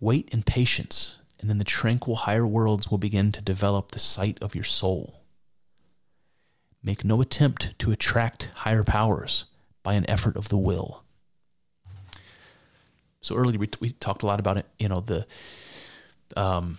wait 0.00 0.28
in 0.28 0.42
patience, 0.42 1.22
and 1.40 1.48
then 1.48 1.58
the 1.58 1.64
tranquil 1.64 2.16
higher 2.16 2.46
worlds 2.46 2.90
will 2.90 2.98
begin 2.98 3.32
to 3.32 3.42
develop 3.42 3.90
the 3.90 3.98
sight 3.98 4.38
of 4.42 4.54
your 4.54 4.64
soul. 4.64 5.22
Make 6.82 7.04
no 7.04 7.20
attempt 7.20 7.78
to 7.78 7.92
attract 7.92 8.50
higher 8.54 8.84
powers 8.84 9.44
by 9.82 9.94
an 9.94 10.08
effort 10.08 10.36
of 10.36 10.48
the 10.48 10.58
will. 10.58 11.04
So 13.20 13.36
earlier 13.36 13.58
we, 13.58 13.68
we 13.80 13.90
talked 13.90 14.22
a 14.22 14.26
lot 14.26 14.40
about 14.40 14.56
it, 14.56 14.66
you 14.78 14.88
know, 14.88 15.00
the 15.00 15.26
um, 16.36 16.78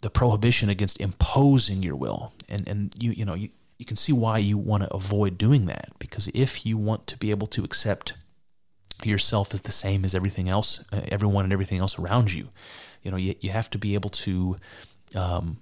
the 0.00 0.10
prohibition 0.10 0.68
against 0.68 1.00
imposing 1.00 1.82
your 1.82 1.96
will, 1.96 2.32
and 2.48 2.68
and 2.68 2.94
you 2.98 3.12
you 3.12 3.24
know 3.24 3.34
you 3.34 3.50
you 3.78 3.84
can 3.84 3.96
see 3.96 4.12
why 4.12 4.38
you 4.38 4.58
want 4.58 4.82
to 4.82 4.92
avoid 4.94 5.38
doing 5.38 5.66
that 5.66 5.90
because 5.98 6.28
if 6.28 6.64
you 6.64 6.76
want 6.76 7.06
to 7.06 7.16
be 7.16 7.30
able 7.30 7.46
to 7.48 7.64
accept 7.64 8.14
yourself 9.04 9.52
as 9.52 9.60
the 9.62 9.72
same 9.72 10.04
as 10.04 10.14
everything 10.14 10.48
else, 10.48 10.84
uh, 10.92 11.00
everyone 11.08 11.44
and 11.44 11.52
everything 11.52 11.78
else 11.78 11.98
around 11.98 12.32
you, 12.32 12.48
you 13.06 13.12
know 13.12 13.16
you 13.16 13.36
you 13.40 13.50
have 13.50 13.70
to 13.70 13.78
be 13.78 13.94
able 13.94 14.10
to 14.10 14.56
um, 15.14 15.58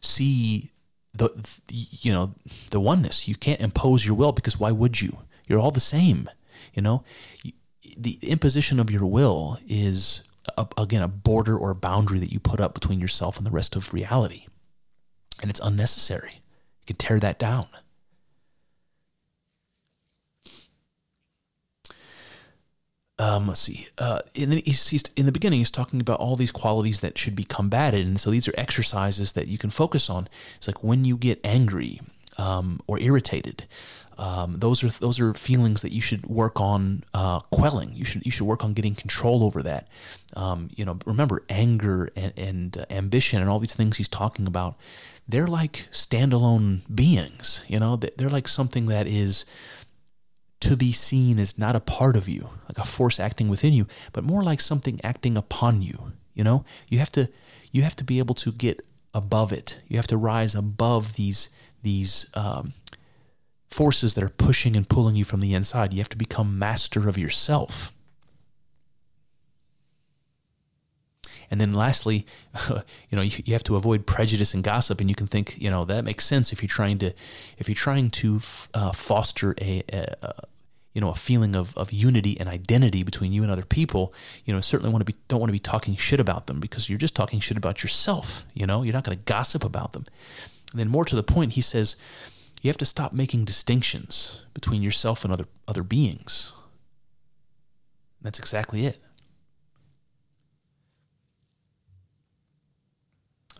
see 0.00 0.70
the, 1.12 1.28
you 1.68 2.12
know 2.12 2.34
the 2.70 2.78
oneness. 2.78 3.26
You 3.26 3.34
can't 3.34 3.60
impose 3.60 4.06
your 4.06 4.14
will 4.14 4.30
because 4.30 4.60
why 4.60 4.70
would 4.70 5.00
you? 5.00 5.18
You're 5.48 5.58
all 5.58 5.72
the 5.72 5.80
same. 5.80 6.30
You 6.72 6.82
know, 6.82 7.02
the 7.98 8.16
imposition 8.22 8.78
of 8.78 8.92
your 8.92 9.04
will 9.06 9.58
is 9.66 10.22
a, 10.56 10.68
again 10.78 11.02
a 11.02 11.08
border 11.08 11.58
or 11.58 11.70
a 11.70 11.74
boundary 11.74 12.20
that 12.20 12.32
you 12.32 12.38
put 12.38 12.60
up 12.60 12.74
between 12.74 13.00
yourself 13.00 13.36
and 13.36 13.44
the 13.44 13.50
rest 13.50 13.74
of 13.74 13.92
reality, 13.92 14.46
and 15.40 15.50
it's 15.50 15.60
unnecessary. 15.60 16.34
You 16.82 16.86
can 16.86 16.96
tear 16.96 17.18
that 17.18 17.40
down. 17.40 17.66
Um, 23.22 23.46
let's 23.46 23.60
see. 23.60 23.86
Uh, 23.98 24.20
he's, 24.34 24.88
he's, 24.88 25.04
in 25.14 25.26
the 25.26 25.32
beginning, 25.32 25.60
he's 25.60 25.70
talking 25.70 26.00
about 26.00 26.18
all 26.18 26.34
these 26.34 26.50
qualities 26.50 27.00
that 27.00 27.16
should 27.16 27.36
be 27.36 27.44
combated, 27.44 28.04
and 28.04 28.20
so 28.20 28.30
these 28.30 28.48
are 28.48 28.54
exercises 28.56 29.34
that 29.34 29.46
you 29.46 29.58
can 29.58 29.70
focus 29.70 30.10
on. 30.10 30.28
It's 30.56 30.66
like 30.66 30.82
when 30.82 31.04
you 31.04 31.16
get 31.16 31.38
angry 31.44 32.00
um, 32.36 32.80
or 32.88 32.98
irritated. 32.98 33.64
Um, 34.18 34.58
those 34.58 34.82
are 34.82 34.88
those 34.88 35.20
are 35.20 35.32
feelings 35.34 35.82
that 35.82 35.92
you 35.92 36.00
should 36.00 36.26
work 36.26 36.60
on 36.60 37.04
uh, 37.14 37.38
quelling. 37.50 37.92
You 37.94 38.04
should 38.04 38.26
you 38.26 38.32
should 38.32 38.46
work 38.46 38.64
on 38.64 38.74
getting 38.74 38.94
control 38.94 39.44
over 39.44 39.62
that. 39.62 39.86
Um, 40.34 40.70
you 40.74 40.84
know, 40.84 40.98
remember 41.06 41.44
anger 41.48 42.10
and, 42.16 42.32
and 42.36 42.76
uh, 42.76 42.84
ambition 42.90 43.40
and 43.40 43.48
all 43.48 43.60
these 43.60 43.74
things 43.74 43.98
he's 43.98 44.08
talking 44.08 44.46
about. 44.48 44.76
They're 45.28 45.46
like 45.46 45.86
standalone 45.92 46.80
beings. 46.92 47.64
You 47.68 47.78
know, 47.78 47.96
they're 47.96 48.28
like 48.28 48.48
something 48.48 48.86
that 48.86 49.06
is 49.06 49.44
to 50.62 50.76
be 50.76 50.92
seen 50.92 51.38
as 51.38 51.58
not 51.58 51.76
a 51.76 51.80
part 51.80 52.16
of 52.16 52.28
you, 52.28 52.50
like 52.68 52.78
a 52.78 52.84
force 52.84 53.18
acting 53.20 53.48
within 53.48 53.72
you, 53.72 53.86
but 54.12 54.24
more 54.24 54.42
like 54.42 54.60
something 54.60 55.00
acting 55.04 55.36
upon 55.36 55.82
you. 55.82 56.12
You 56.34 56.44
know, 56.44 56.64
you 56.88 56.98
have 56.98 57.12
to 57.12 57.28
you 57.70 57.82
have 57.82 57.96
to 57.96 58.04
be 58.04 58.18
able 58.18 58.34
to 58.36 58.52
get 58.52 58.84
above 59.12 59.52
it. 59.52 59.80
You 59.88 59.96
have 59.96 60.06
to 60.08 60.16
rise 60.16 60.54
above 60.54 61.14
these 61.14 61.50
these 61.82 62.30
um, 62.34 62.72
forces 63.70 64.14
that 64.14 64.24
are 64.24 64.28
pushing 64.28 64.76
and 64.76 64.88
pulling 64.88 65.16
you 65.16 65.24
from 65.24 65.40
the 65.40 65.54
inside. 65.54 65.92
You 65.92 65.98
have 65.98 66.08
to 66.10 66.16
become 66.16 66.58
master 66.58 67.08
of 67.08 67.18
yourself. 67.18 67.92
And 71.50 71.60
then 71.60 71.74
lastly, 71.74 72.24
you 72.70 72.82
know, 73.12 73.20
you, 73.20 73.42
you, 73.44 73.52
have 73.52 73.64
to 73.64 73.76
avoid 73.76 74.06
prejudice 74.06 74.54
and 74.54 74.64
gossip. 74.64 75.00
And 75.00 75.10
you 75.10 75.14
can 75.14 75.26
think, 75.26 75.60
you 75.60 75.68
know, 75.68 75.84
that 75.84 76.02
makes 76.02 76.24
sense 76.24 76.50
if 76.50 76.62
you're 76.62 76.68
trying 76.68 76.96
to, 77.00 77.12
if 77.58 77.68
you're 77.68 77.74
trying 77.74 78.08
to 78.08 78.40
uh, 78.72 78.92
foster 78.92 79.54
a, 79.60 79.82
a, 79.92 80.32
you 80.94 81.00
know 81.00 81.10
a 81.10 81.14
feeling 81.14 81.56
of, 81.56 81.76
of 81.76 81.92
unity 81.92 82.38
and 82.38 82.48
identity 82.48 83.02
between 83.02 83.32
you 83.32 83.42
and 83.42 83.50
other 83.50 83.64
people 83.64 84.12
you 84.44 84.52
know 84.52 84.60
certainly 84.60 84.92
want 84.92 85.00
to 85.00 85.12
be 85.12 85.18
don't 85.28 85.40
want 85.40 85.48
to 85.48 85.54
be 85.54 85.58
talking 85.58 85.96
shit 85.96 86.20
about 86.20 86.46
them 86.46 86.60
because 86.60 86.88
you're 86.88 86.98
just 86.98 87.16
talking 87.16 87.40
shit 87.40 87.56
about 87.56 87.82
yourself 87.82 88.44
you 88.54 88.66
know? 88.66 88.82
You're 88.82 88.92
not 88.92 89.04
going 89.04 89.16
to 89.16 89.24
gossip 89.24 89.64
about 89.64 89.92
them. 89.92 90.06
And 90.70 90.80
then 90.80 90.88
more 90.88 91.04
to 91.04 91.16
the 91.16 91.22
point 91.22 91.52
he 91.52 91.60
says 91.60 91.96
you 92.60 92.68
have 92.68 92.78
to 92.78 92.84
stop 92.84 93.12
making 93.12 93.44
distinctions 93.44 94.46
between 94.54 94.82
yourself 94.82 95.24
and 95.24 95.32
other 95.32 95.46
other 95.66 95.82
beings. 95.82 96.52
That's 98.20 98.38
exactly 98.38 98.86
it. 98.86 98.98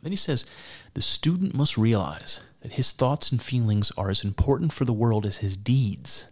Then 0.02 0.12
he 0.12 0.16
says 0.16 0.46
the 0.94 1.02
student 1.02 1.54
must 1.54 1.78
realize 1.78 2.40
that 2.60 2.72
his 2.72 2.92
thoughts 2.92 3.30
and 3.30 3.42
feelings 3.42 3.90
are 3.96 4.10
as 4.10 4.24
important 4.24 4.72
for 4.72 4.84
the 4.84 4.92
world 4.92 5.26
as 5.26 5.38
his 5.38 5.56
deeds 5.56 6.26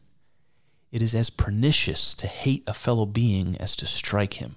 it 0.93 1.03
is 1.03 1.15
as 1.15 1.31
pernicious 1.31 2.15
to 2.15 2.27
hate 2.27 2.65
a 2.67 2.75
fellow 2.75 3.07
being 3.07 3.57
as 3.59 3.77
to 3.77 3.87
strike 3.87 4.35
him. 4.35 4.57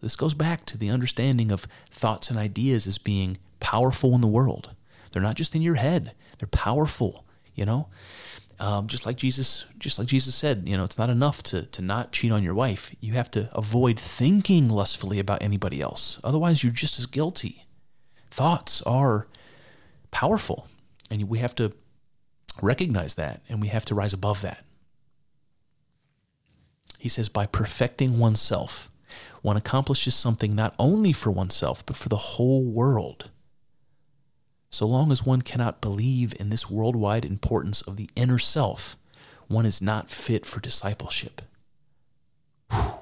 This 0.00 0.16
goes 0.16 0.34
back 0.34 0.66
to 0.66 0.76
the 0.76 0.90
understanding 0.90 1.50
of 1.50 1.66
thoughts 1.90 2.28
and 2.28 2.38
ideas 2.38 2.86
as 2.86 2.98
being 2.98 3.38
powerful 3.60 4.14
in 4.14 4.20
the 4.20 4.26
world. 4.26 4.74
They're 5.12 5.22
not 5.22 5.36
just 5.36 5.54
in 5.54 5.62
your 5.62 5.76
head; 5.76 6.12
they're 6.38 6.48
powerful. 6.48 7.24
You 7.54 7.66
know, 7.66 7.88
um, 8.58 8.86
just 8.88 9.06
like 9.06 9.16
Jesus, 9.16 9.66
just 9.78 9.98
like 9.98 10.08
Jesus 10.08 10.34
said, 10.34 10.64
you 10.66 10.76
know, 10.76 10.84
it's 10.84 10.98
not 10.98 11.10
enough 11.10 11.42
to 11.44 11.62
to 11.66 11.82
not 11.82 12.12
cheat 12.12 12.32
on 12.32 12.42
your 12.42 12.54
wife. 12.54 12.94
You 13.00 13.12
have 13.14 13.30
to 13.32 13.48
avoid 13.52 13.98
thinking 13.98 14.68
lustfully 14.68 15.18
about 15.18 15.42
anybody 15.42 15.80
else. 15.80 16.20
Otherwise, 16.24 16.62
you're 16.62 16.72
just 16.72 16.98
as 16.98 17.06
guilty. 17.06 17.66
Thoughts 18.30 18.82
are 18.82 19.28
powerful, 20.10 20.66
and 21.10 21.22
we 21.28 21.38
have 21.38 21.54
to 21.56 21.72
recognize 22.60 23.14
that, 23.14 23.42
and 23.48 23.60
we 23.60 23.68
have 23.68 23.84
to 23.86 23.94
rise 23.94 24.12
above 24.12 24.40
that. 24.42 24.64
He 27.02 27.08
says, 27.08 27.28
by 27.28 27.46
perfecting 27.46 28.20
oneself, 28.20 28.88
one 29.40 29.56
accomplishes 29.56 30.14
something 30.14 30.54
not 30.54 30.72
only 30.78 31.12
for 31.12 31.32
oneself, 31.32 31.84
but 31.84 31.96
for 31.96 32.08
the 32.08 32.16
whole 32.16 32.62
world. 32.62 33.28
So 34.70 34.86
long 34.86 35.10
as 35.10 35.26
one 35.26 35.42
cannot 35.42 35.80
believe 35.80 36.32
in 36.38 36.50
this 36.50 36.70
worldwide 36.70 37.24
importance 37.24 37.82
of 37.82 37.96
the 37.96 38.08
inner 38.14 38.38
self, 38.38 38.96
one 39.48 39.66
is 39.66 39.82
not 39.82 40.12
fit 40.12 40.46
for 40.46 40.60
discipleship. 40.60 41.42
Whew. 42.70 42.92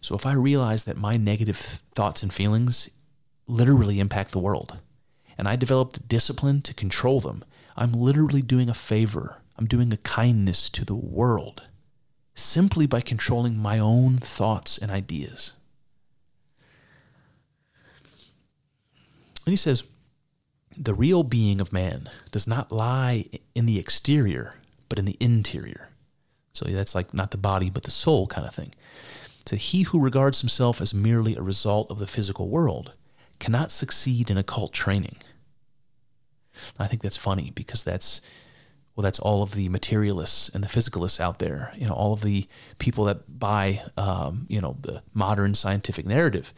So 0.00 0.14
if 0.14 0.24
I 0.24 0.34
realize 0.34 0.84
that 0.84 0.96
my 0.96 1.16
negative 1.16 1.82
thoughts 1.96 2.22
and 2.22 2.32
feelings 2.32 2.88
literally 3.48 3.98
impact 3.98 4.30
the 4.30 4.38
world, 4.38 4.78
and 5.36 5.48
I 5.48 5.56
develop 5.56 5.94
the 5.94 6.04
discipline 6.04 6.62
to 6.62 6.72
control 6.72 7.18
them, 7.18 7.44
I'm 7.76 7.90
literally 7.90 8.42
doing 8.42 8.70
a 8.70 8.74
favor. 8.74 9.38
I'm 9.58 9.66
doing 9.66 9.92
a 9.92 9.96
kindness 9.96 10.70
to 10.70 10.84
the 10.84 10.94
world 10.94 11.64
simply 12.40 12.86
by 12.86 13.00
controlling 13.00 13.56
my 13.56 13.78
own 13.78 14.18
thoughts 14.18 14.78
and 14.78 14.90
ideas. 14.90 15.52
And 19.46 19.52
he 19.52 19.56
says, 19.56 19.84
the 20.76 20.94
real 20.94 21.24
being 21.24 21.60
of 21.60 21.72
man 21.72 22.08
does 22.30 22.46
not 22.46 22.72
lie 22.72 23.24
in 23.54 23.66
the 23.66 23.78
exterior, 23.78 24.52
but 24.88 24.98
in 24.98 25.04
the 25.04 25.16
interior. 25.20 25.88
So 26.52 26.66
that's 26.66 26.94
like 26.94 27.12
not 27.12 27.30
the 27.30 27.36
body, 27.36 27.70
but 27.70 27.82
the 27.84 27.90
soul 27.90 28.26
kind 28.26 28.46
of 28.46 28.54
thing. 28.54 28.74
So 29.46 29.56
he 29.56 29.82
who 29.82 30.00
regards 30.00 30.40
himself 30.40 30.80
as 30.80 30.94
merely 30.94 31.36
a 31.36 31.42
result 31.42 31.90
of 31.90 31.98
the 31.98 32.06
physical 32.06 32.48
world 32.48 32.92
cannot 33.38 33.70
succeed 33.70 34.30
in 34.30 34.38
occult 34.38 34.72
training. 34.72 35.16
I 36.78 36.86
think 36.86 37.02
that's 37.02 37.16
funny 37.16 37.52
because 37.54 37.82
that's 37.82 38.20
well, 38.96 39.02
that's 39.02 39.18
all 39.18 39.42
of 39.42 39.54
the 39.54 39.68
materialists 39.68 40.48
and 40.48 40.62
the 40.64 40.68
physicalists 40.68 41.20
out 41.20 41.38
there. 41.38 41.72
You 41.76 41.86
know, 41.86 41.94
all 41.94 42.12
of 42.12 42.22
the 42.22 42.46
people 42.78 43.04
that 43.04 43.38
buy, 43.38 43.82
um, 43.96 44.46
you 44.48 44.60
know, 44.60 44.76
the 44.80 45.02
modern 45.14 45.54
scientific 45.54 46.06
narrative. 46.06 46.52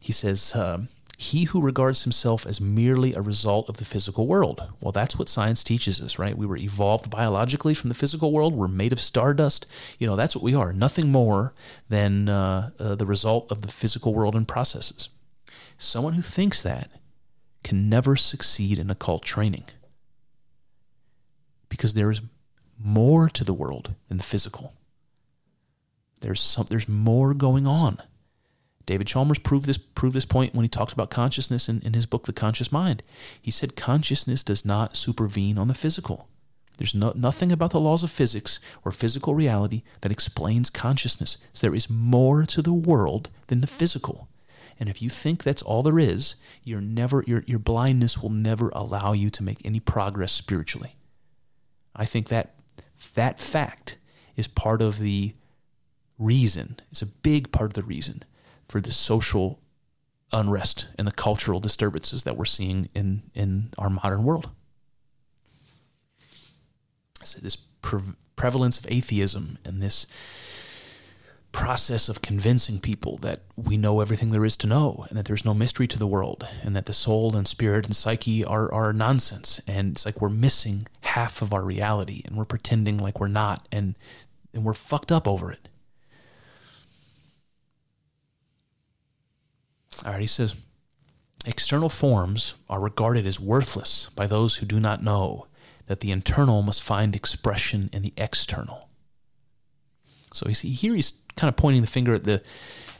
He 0.00 0.12
says, 0.12 0.54
um, 0.54 0.88
"He 1.16 1.44
who 1.44 1.62
regards 1.62 2.02
himself 2.02 2.44
as 2.44 2.60
merely 2.60 3.14
a 3.14 3.22
result 3.22 3.68
of 3.68 3.76
the 3.76 3.84
physical 3.84 4.26
world." 4.26 4.62
Well, 4.80 4.92
that's 4.92 5.18
what 5.18 5.28
science 5.28 5.62
teaches 5.62 6.00
us, 6.00 6.18
right? 6.18 6.36
We 6.36 6.46
were 6.46 6.56
evolved 6.56 7.08
biologically 7.08 7.74
from 7.74 7.88
the 7.88 7.94
physical 7.94 8.32
world. 8.32 8.54
We're 8.54 8.68
made 8.68 8.92
of 8.92 9.00
stardust. 9.00 9.66
You 9.98 10.06
know, 10.06 10.16
that's 10.16 10.34
what 10.34 10.44
we 10.44 10.54
are. 10.54 10.72
Nothing 10.72 11.12
more 11.12 11.54
than 11.88 12.28
uh, 12.28 12.70
uh, 12.78 12.94
the 12.96 13.06
result 13.06 13.50
of 13.52 13.60
the 13.60 13.68
physical 13.68 14.12
world 14.12 14.34
and 14.34 14.46
processes. 14.46 15.08
Someone 15.78 16.14
who 16.14 16.22
thinks 16.22 16.60
that 16.62 16.90
can 17.62 17.88
never 17.88 18.16
succeed 18.16 18.78
in 18.78 18.90
occult 18.90 19.22
training 19.22 19.64
because 21.80 21.94
there 21.94 22.10
is 22.10 22.20
more 22.78 23.30
to 23.30 23.42
the 23.42 23.54
world 23.54 23.94
than 24.08 24.18
the 24.18 24.22
physical. 24.22 24.74
There's 26.20 26.38
some, 26.38 26.66
there's 26.68 26.86
more 26.86 27.32
going 27.32 27.66
on. 27.66 28.02
David 28.84 29.06
Chalmers 29.06 29.38
proved 29.38 29.64
this 29.64 29.78
proved 29.78 30.14
this 30.14 30.26
point 30.26 30.54
when 30.54 30.62
he 30.62 30.68
talked 30.68 30.92
about 30.92 31.08
consciousness 31.08 31.70
in, 31.70 31.80
in 31.80 31.94
his 31.94 32.04
book 32.04 32.26
The 32.26 32.34
Conscious 32.34 32.70
Mind. 32.70 33.02
He 33.40 33.50
said 33.50 33.76
consciousness 33.76 34.42
does 34.42 34.62
not 34.62 34.94
supervene 34.94 35.56
on 35.56 35.68
the 35.68 35.74
physical. 35.74 36.28
There's 36.76 36.94
no, 36.94 37.14
nothing 37.16 37.50
about 37.50 37.70
the 37.70 37.80
laws 37.80 38.02
of 38.02 38.10
physics 38.10 38.60
or 38.84 38.92
physical 38.92 39.34
reality 39.34 39.82
that 40.02 40.12
explains 40.12 40.68
consciousness. 40.68 41.38
So 41.54 41.66
there 41.66 41.76
is 41.76 41.88
more 41.88 42.44
to 42.44 42.60
the 42.60 42.74
world 42.74 43.30
than 43.46 43.62
the 43.62 43.66
physical. 43.66 44.28
And 44.78 44.90
if 44.90 45.00
you 45.00 45.08
think 45.08 45.42
that's 45.42 45.62
all 45.62 45.82
there 45.82 45.98
is, 45.98 46.34
never 46.66 47.24
your 47.26 47.42
your 47.46 47.58
blindness 47.58 48.18
will 48.18 48.28
never 48.28 48.68
allow 48.74 49.14
you 49.14 49.30
to 49.30 49.42
make 49.42 49.64
any 49.64 49.80
progress 49.80 50.32
spiritually. 50.32 50.96
I 51.94 52.04
think 52.04 52.28
that 52.28 52.54
that 53.14 53.38
fact 53.38 53.98
is 54.36 54.46
part 54.48 54.82
of 54.82 54.98
the 54.98 55.34
reason. 56.18 56.76
It's 56.90 57.02
a 57.02 57.06
big 57.06 57.50
part 57.52 57.70
of 57.70 57.74
the 57.74 57.82
reason 57.82 58.22
for 58.66 58.80
the 58.80 58.92
social 58.92 59.60
unrest 60.32 60.88
and 60.96 61.06
the 61.08 61.12
cultural 61.12 61.60
disturbances 61.60 62.22
that 62.22 62.36
we're 62.36 62.44
seeing 62.44 62.88
in 62.94 63.22
in 63.34 63.70
our 63.78 63.90
modern 63.90 64.22
world. 64.22 64.50
So 67.22 67.40
this 67.40 67.56
pre- 67.56 68.14
prevalence 68.36 68.78
of 68.78 68.86
atheism 68.88 69.58
and 69.64 69.82
this 69.82 70.06
process 71.52 72.08
of 72.08 72.22
convincing 72.22 72.78
people 72.78 73.18
that 73.18 73.40
we 73.56 73.76
know 73.76 74.00
everything 74.00 74.30
there 74.30 74.44
is 74.44 74.56
to 74.56 74.66
know 74.66 75.04
and 75.08 75.18
that 75.18 75.24
there's 75.24 75.44
no 75.44 75.52
mystery 75.52 75.88
to 75.88 75.98
the 75.98 76.06
world 76.06 76.46
and 76.62 76.76
that 76.76 76.86
the 76.86 76.92
soul 76.92 77.34
and 77.34 77.48
spirit 77.48 77.86
and 77.86 77.96
psyche 77.96 78.44
are, 78.44 78.72
are 78.72 78.92
nonsense. 78.92 79.60
And 79.66 79.92
it's 79.92 80.06
like 80.06 80.20
we're 80.20 80.28
missing 80.28 80.86
half 81.02 81.42
of 81.42 81.52
our 81.52 81.62
reality 81.62 82.22
and 82.24 82.36
we're 82.36 82.44
pretending 82.44 82.98
like 82.98 83.18
we're 83.18 83.28
not 83.28 83.66
and 83.72 83.96
and 84.52 84.64
we're 84.64 84.74
fucked 84.74 85.12
up 85.12 85.28
over 85.28 85.52
it. 85.52 85.68
All 90.04 90.12
right 90.12 90.20
he 90.20 90.26
says 90.26 90.54
external 91.46 91.88
forms 91.88 92.54
are 92.68 92.80
regarded 92.80 93.26
as 93.26 93.40
worthless 93.40 94.10
by 94.14 94.26
those 94.26 94.56
who 94.56 94.66
do 94.66 94.78
not 94.78 95.02
know 95.02 95.46
that 95.86 96.00
the 96.00 96.12
internal 96.12 96.62
must 96.62 96.82
find 96.82 97.16
expression 97.16 97.90
in 97.92 98.02
the 98.02 98.12
external. 98.16 98.88
So 100.32 100.48
he's, 100.48 100.60
here 100.60 100.94
he's 100.94 101.19
kind 101.36 101.48
of 101.48 101.56
pointing 101.56 101.82
the 101.82 101.88
finger 101.88 102.14
at 102.14 102.24
the 102.24 102.42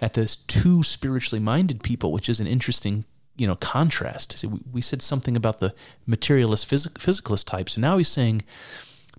at 0.00 0.14
those 0.14 0.36
two 0.36 0.82
spiritually 0.82 1.40
minded 1.40 1.82
people, 1.82 2.12
which 2.12 2.28
is 2.28 2.40
an 2.40 2.46
interesting 2.46 3.04
you 3.36 3.46
know 3.46 3.56
contrast. 3.56 4.38
So 4.38 4.48
we, 4.48 4.60
we 4.72 4.80
said 4.80 5.02
something 5.02 5.36
about 5.36 5.60
the 5.60 5.74
materialist 6.06 6.68
phys- 6.68 6.92
physicalist 6.92 7.46
types, 7.46 7.76
and 7.76 7.82
now 7.82 7.98
he's 7.98 8.08
saying 8.08 8.42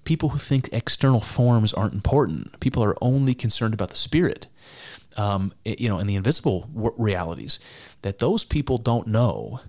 people 0.03 0.29
who 0.29 0.37
think 0.37 0.69
external 0.71 1.19
forms 1.19 1.73
aren't 1.73 1.93
important. 1.93 2.59
People 2.59 2.83
are 2.83 2.97
only 3.01 3.33
concerned 3.33 3.73
about 3.73 3.89
the 3.89 3.95
spirit, 3.95 4.47
um, 5.17 5.53
you 5.65 5.89
know, 5.89 5.97
and 5.97 6.09
the 6.09 6.15
invisible 6.15 6.69
w- 6.73 6.93
realities. 6.97 7.59
That 8.01 8.19
those 8.19 8.43
people 8.43 8.77
don't 8.77 9.07
know 9.07 9.61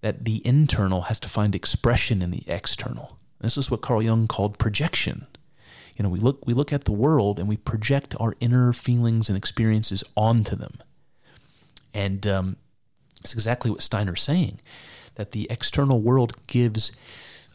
that 0.00 0.24
the 0.24 0.46
internal 0.46 1.02
has 1.02 1.18
to 1.20 1.28
find 1.28 1.54
expression 1.54 2.22
in 2.22 2.30
the 2.30 2.44
external. 2.46 3.18
This 3.40 3.56
is 3.56 3.70
what 3.70 3.80
Carl 3.80 4.02
Jung 4.02 4.28
called 4.28 4.58
projection 4.58 5.26
you 5.96 6.02
know 6.02 6.08
we 6.08 6.20
look 6.20 6.44
we 6.46 6.54
look 6.54 6.72
at 6.72 6.84
the 6.84 6.92
world 6.92 7.38
and 7.38 7.48
we 7.48 7.56
project 7.56 8.14
our 8.20 8.32
inner 8.40 8.72
feelings 8.72 9.28
and 9.28 9.36
experiences 9.36 10.04
onto 10.16 10.56
them 10.56 10.78
and 11.94 12.26
um, 12.26 12.56
it's 13.20 13.32
exactly 13.32 13.70
what 13.70 13.82
steiner's 13.82 14.22
saying 14.22 14.60
that 15.14 15.32
the 15.32 15.46
external 15.50 16.00
world 16.00 16.34
gives 16.46 16.92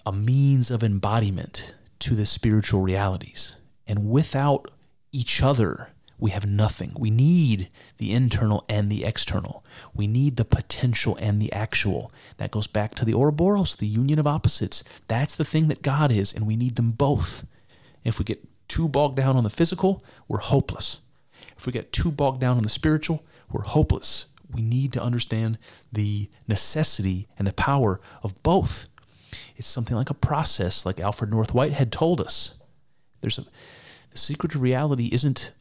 a 0.05 0.11
means 0.11 0.71
of 0.71 0.83
embodiment 0.83 1.75
to 1.99 2.15
the 2.15 2.25
spiritual 2.25 2.81
realities 2.81 3.55
and 3.87 4.09
without 4.09 4.69
each 5.11 5.41
other 5.41 5.89
we 6.21 6.29
have 6.29 6.45
nothing. 6.45 6.93
We 6.95 7.09
need 7.09 7.69
the 7.97 8.13
internal 8.13 8.63
and 8.69 8.91
the 8.91 9.03
external. 9.03 9.65
We 9.91 10.05
need 10.05 10.37
the 10.37 10.45
potential 10.45 11.17
and 11.19 11.41
the 11.41 11.51
actual. 11.51 12.11
That 12.37 12.51
goes 12.51 12.67
back 12.67 12.93
to 12.95 13.05
the 13.05 13.15
Ouroboros, 13.15 13.75
the 13.75 13.87
union 13.87 14.19
of 14.19 14.27
opposites. 14.27 14.83
That's 15.07 15.35
the 15.35 15.43
thing 15.43 15.67
that 15.69 15.81
God 15.81 16.11
is, 16.11 16.31
and 16.31 16.45
we 16.45 16.55
need 16.55 16.75
them 16.75 16.91
both. 16.91 17.43
If 18.03 18.19
we 18.19 18.25
get 18.25 18.43
too 18.67 18.87
bogged 18.87 19.17
down 19.17 19.37
on 19.37 19.43
the 19.43 19.49
physical, 19.49 20.03
we're 20.27 20.39
hopeless. 20.39 20.99
If 21.57 21.65
we 21.65 21.71
get 21.71 21.91
too 21.91 22.11
bogged 22.11 22.41
down 22.41 22.57
on 22.57 22.63
the 22.63 22.69
spiritual, 22.69 23.23
we're 23.51 23.63
hopeless. 23.63 24.27
We 24.51 24.61
need 24.61 24.93
to 24.93 25.03
understand 25.03 25.57
the 25.91 26.29
necessity 26.47 27.27
and 27.37 27.47
the 27.47 27.53
power 27.53 28.01
of 28.23 28.41
both. 28.43 28.87
It's 29.55 29.67
something 29.67 29.95
like 29.95 30.09
a 30.09 30.15
process, 30.15 30.85
like 30.85 30.99
Alfred 30.99 31.31
North 31.31 31.53
Whitehead 31.53 31.91
told 31.91 32.19
us. 32.19 32.59
There's 33.21 33.37
a 33.37 33.45
the 34.11 34.17
secret 34.17 34.55
of 34.55 34.61
reality 34.61 35.09
isn't 35.11 35.53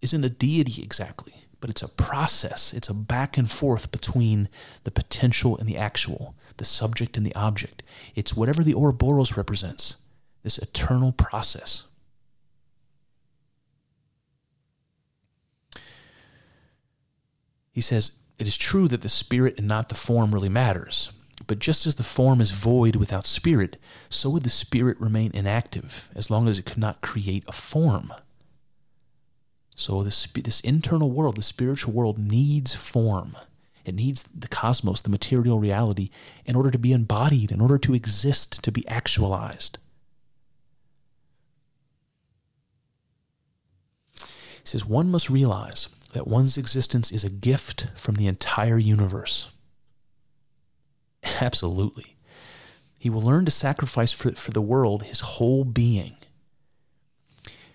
isn't 0.00 0.24
a 0.24 0.30
deity 0.30 0.82
exactly, 0.82 1.46
but 1.60 1.70
it's 1.70 1.82
a 1.82 1.88
process. 1.88 2.72
It's 2.72 2.88
a 2.88 2.94
back 2.94 3.36
and 3.36 3.50
forth 3.50 3.90
between 3.90 4.48
the 4.84 4.90
potential 4.90 5.56
and 5.56 5.68
the 5.68 5.76
actual, 5.76 6.36
the 6.58 6.64
subject 6.64 7.16
and 7.16 7.26
the 7.26 7.34
object. 7.34 7.82
It's 8.14 8.36
whatever 8.36 8.62
the 8.62 8.74
Ouroboros 8.74 9.36
represents 9.36 9.96
this 10.46 10.58
eternal 10.58 11.10
process. 11.10 11.88
He 17.72 17.80
says, 17.80 18.20
It 18.38 18.46
is 18.46 18.56
true 18.56 18.86
that 18.86 19.02
the 19.02 19.08
spirit 19.08 19.58
and 19.58 19.66
not 19.66 19.88
the 19.88 19.96
form 19.96 20.32
really 20.32 20.48
matters. 20.48 21.10
But 21.48 21.58
just 21.58 21.84
as 21.84 21.96
the 21.96 22.04
form 22.04 22.40
is 22.40 22.52
void 22.52 22.94
without 22.94 23.26
spirit, 23.26 23.76
so 24.08 24.30
would 24.30 24.44
the 24.44 24.48
spirit 24.48 25.00
remain 25.00 25.32
inactive 25.34 26.08
as 26.14 26.30
long 26.30 26.46
as 26.46 26.60
it 26.60 26.64
could 26.64 26.78
not 26.78 27.00
create 27.00 27.42
a 27.48 27.52
form. 27.52 28.12
So 29.74 30.04
this, 30.04 30.28
this 30.28 30.60
internal 30.60 31.10
world, 31.10 31.38
the 31.38 31.42
spiritual 31.42 31.92
world, 31.92 32.20
needs 32.20 32.72
form. 32.72 33.36
It 33.84 33.96
needs 33.96 34.22
the 34.22 34.46
cosmos, 34.46 35.00
the 35.00 35.10
material 35.10 35.58
reality, 35.58 36.10
in 36.44 36.54
order 36.54 36.70
to 36.70 36.78
be 36.78 36.92
embodied, 36.92 37.50
in 37.50 37.60
order 37.60 37.78
to 37.78 37.94
exist, 37.94 38.62
to 38.62 38.70
be 38.70 38.86
actualized. 38.86 39.78
He 44.66 44.70
says, 44.70 44.84
one 44.84 45.12
must 45.12 45.30
realize 45.30 45.88
that 46.12 46.26
one's 46.26 46.58
existence 46.58 47.12
is 47.12 47.22
a 47.22 47.30
gift 47.30 47.86
from 47.94 48.16
the 48.16 48.26
entire 48.26 48.78
universe. 48.78 49.52
Absolutely. 51.40 52.16
He 52.98 53.08
will 53.08 53.22
learn 53.22 53.44
to 53.44 53.52
sacrifice 53.52 54.10
for, 54.10 54.32
for 54.32 54.50
the 54.50 54.60
world 54.60 55.04
his 55.04 55.20
whole 55.20 55.62
being. 55.62 56.16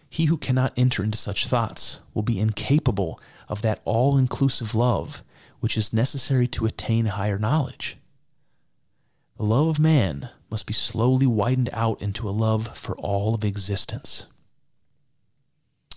He 0.09 0.25
who 0.25 0.35
cannot 0.35 0.73
enter 0.75 1.01
into 1.01 1.17
such 1.17 1.47
thoughts 1.47 2.01
will 2.13 2.23
be 2.23 2.41
incapable 2.41 3.21
of 3.47 3.61
that 3.61 3.79
all 3.85 4.17
inclusive 4.17 4.75
love 4.75 5.23
which 5.61 5.77
is 5.77 5.93
necessary 5.93 6.47
to 6.47 6.65
attain 6.65 7.05
higher 7.05 7.39
knowledge. 7.39 7.95
The 9.37 9.45
love 9.45 9.67
of 9.67 9.79
man 9.79 10.27
must 10.49 10.65
be 10.65 10.73
slowly 10.73 11.25
widened 11.25 11.69
out 11.71 12.01
into 12.01 12.27
a 12.27 12.31
love 12.31 12.77
for 12.77 12.97
all 12.97 13.33
of 13.33 13.45
existence. 13.45 14.25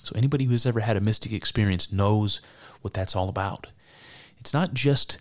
So 0.05 0.15
anybody 0.17 0.45
who's 0.45 0.67
ever 0.67 0.81
had 0.81 0.97
a 0.97 1.01
mystic 1.01 1.33
experience 1.33 1.93
knows 1.93 2.41
what 2.83 2.93
that's 2.93 3.17
all 3.17 3.29
about. 3.29 3.69
It's 4.39 4.53
not 4.53 4.75
just 4.75 5.19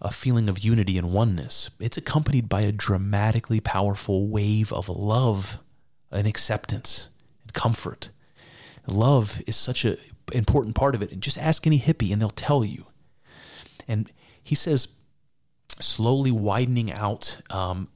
a 0.00 0.10
feeling 0.10 0.48
of 0.48 0.58
unity 0.58 0.98
and 0.98 1.12
oneness. 1.12 1.70
It's 1.78 1.96
accompanied 1.96 2.48
by 2.48 2.62
a 2.62 2.72
dramatically 2.72 3.60
powerful 3.60 4.26
wave 4.26 4.72
of 4.72 4.88
love 4.88 5.58
and 6.10 6.26
acceptance 6.26 7.08
and 7.44 7.54
comfort. 7.54 8.10
Love 8.86 9.42
is 9.46 9.56
such 9.56 9.84
an 9.84 9.96
important 10.32 10.74
part 10.74 10.94
of 10.94 11.02
it. 11.02 11.12
And 11.12 11.22
just 11.22 11.38
ask 11.38 11.66
any 11.66 11.78
hippie 11.78 12.12
and 12.12 12.20
they'll 12.20 12.28
tell 12.28 12.64
you. 12.64 12.86
And 13.86 14.10
he 14.42 14.54
says, 14.54 14.94
slowly 15.78 16.30
widening 16.30 16.92
out 16.92 17.40
um, 17.50 17.88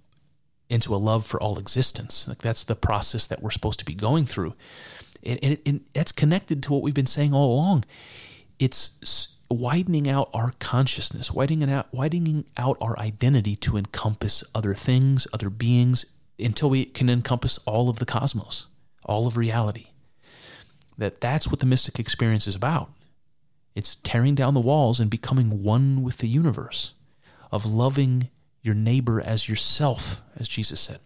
into 0.69 0.95
a 0.95 0.97
love 0.97 1.27
for 1.27 1.41
all 1.41 1.59
existence. 1.59 2.29
Like 2.29 2.39
that's 2.39 2.65
the 2.65 2.77
process 2.77 3.27
that 3.27 3.43
we're 3.43 3.51
supposed 3.51 3.79
to 3.81 3.85
be 3.85 3.95
going 3.95 4.27
through 4.27 4.55
and, 5.23 5.39
and, 5.43 5.59
and 5.67 5.81
that's 5.95 6.13
connected 6.13 6.63
to 6.65 6.73
what 6.73 6.83
we've 6.83 6.95
been 6.95 7.07
saying 7.07 7.35
all 7.35 7.55
along. 7.55 7.85
it's 8.59 9.39
widening 9.51 10.09
out 10.09 10.31
our 10.33 10.53
consciousness, 10.61 11.33
widening 11.33 11.71
out, 11.71 11.93
widening 11.93 12.45
out 12.57 12.79
our 12.81 12.97
identity 12.99 13.57
to 13.57 13.77
encompass 13.77 14.45
other 14.55 14.75
things, 14.75 15.27
other 15.33 15.51
beings, 15.51 16.07
until 16.39 16.71
we 16.71 16.85
can 16.85 17.11
encompass 17.11 17.59
all 17.67 17.89
of 17.89 17.99
the 17.99 18.07
cosmos, 18.07 18.69
all 19.05 19.27
of 19.27 19.37
reality. 19.37 19.89
That 20.97 21.21
that's 21.21 21.49
what 21.49 21.61
the 21.61 21.67
mystic 21.67 21.99
experience 21.99 22.47
is 22.47 22.55
about. 22.55 22.91
It's 23.75 23.97
tearing 23.97 24.35
down 24.35 24.55
the 24.55 24.61
walls 24.61 25.01
and 25.01 25.11
becoming 25.11 25.63
one 25.63 26.03
with 26.03 26.19
the 26.19 26.29
universe, 26.29 26.95
of 27.53 27.67
loving 27.67 28.29
your 28.63 28.75
neighbor 28.75 29.21
as 29.21 29.49
yourself, 29.49 30.23
as 30.37 30.47
Jesus 30.47 30.81
said. 30.81 31.01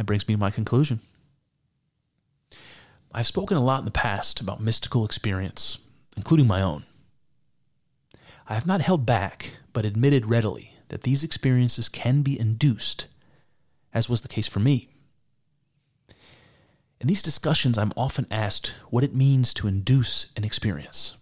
That 0.00 0.04
brings 0.04 0.26
me 0.26 0.32
to 0.32 0.40
my 0.40 0.50
conclusion. 0.50 1.00
I've 3.12 3.26
spoken 3.26 3.58
a 3.58 3.62
lot 3.62 3.80
in 3.80 3.84
the 3.84 3.90
past 3.90 4.40
about 4.40 4.58
mystical 4.58 5.04
experience, 5.04 5.76
including 6.16 6.46
my 6.46 6.62
own. 6.62 6.86
I 8.48 8.54
have 8.54 8.66
not 8.66 8.80
held 8.80 9.04
back, 9.04 9.58
but 9.74 9.84
admitted 9.84 10.24
readily 10.24 10.72
that 10.88 11.02
these 11.02 11.22
experiences 11.22 11.90
can 11.90 12.22
be 12.22 12.40
induced, 12.40 13.08
as 13.92 14.08
was 14.08 14.22
the 14.22 14.28
case 14.28 14.46
for 14.46 14.58
me. 14.58 14.88
In 16.98 17.06
these 17.06 17.20
discussions, 17.20 17.76
I'm 17.76 17.92
often 17.94 18.26
asked 18.30 18.72
what 18.88 19.04
it 19.04 19.14
means 19.14 19.52
to 19.52 19.68
induce 19.68 20.32
an 20.34 20.44
experience, 20.44 21.18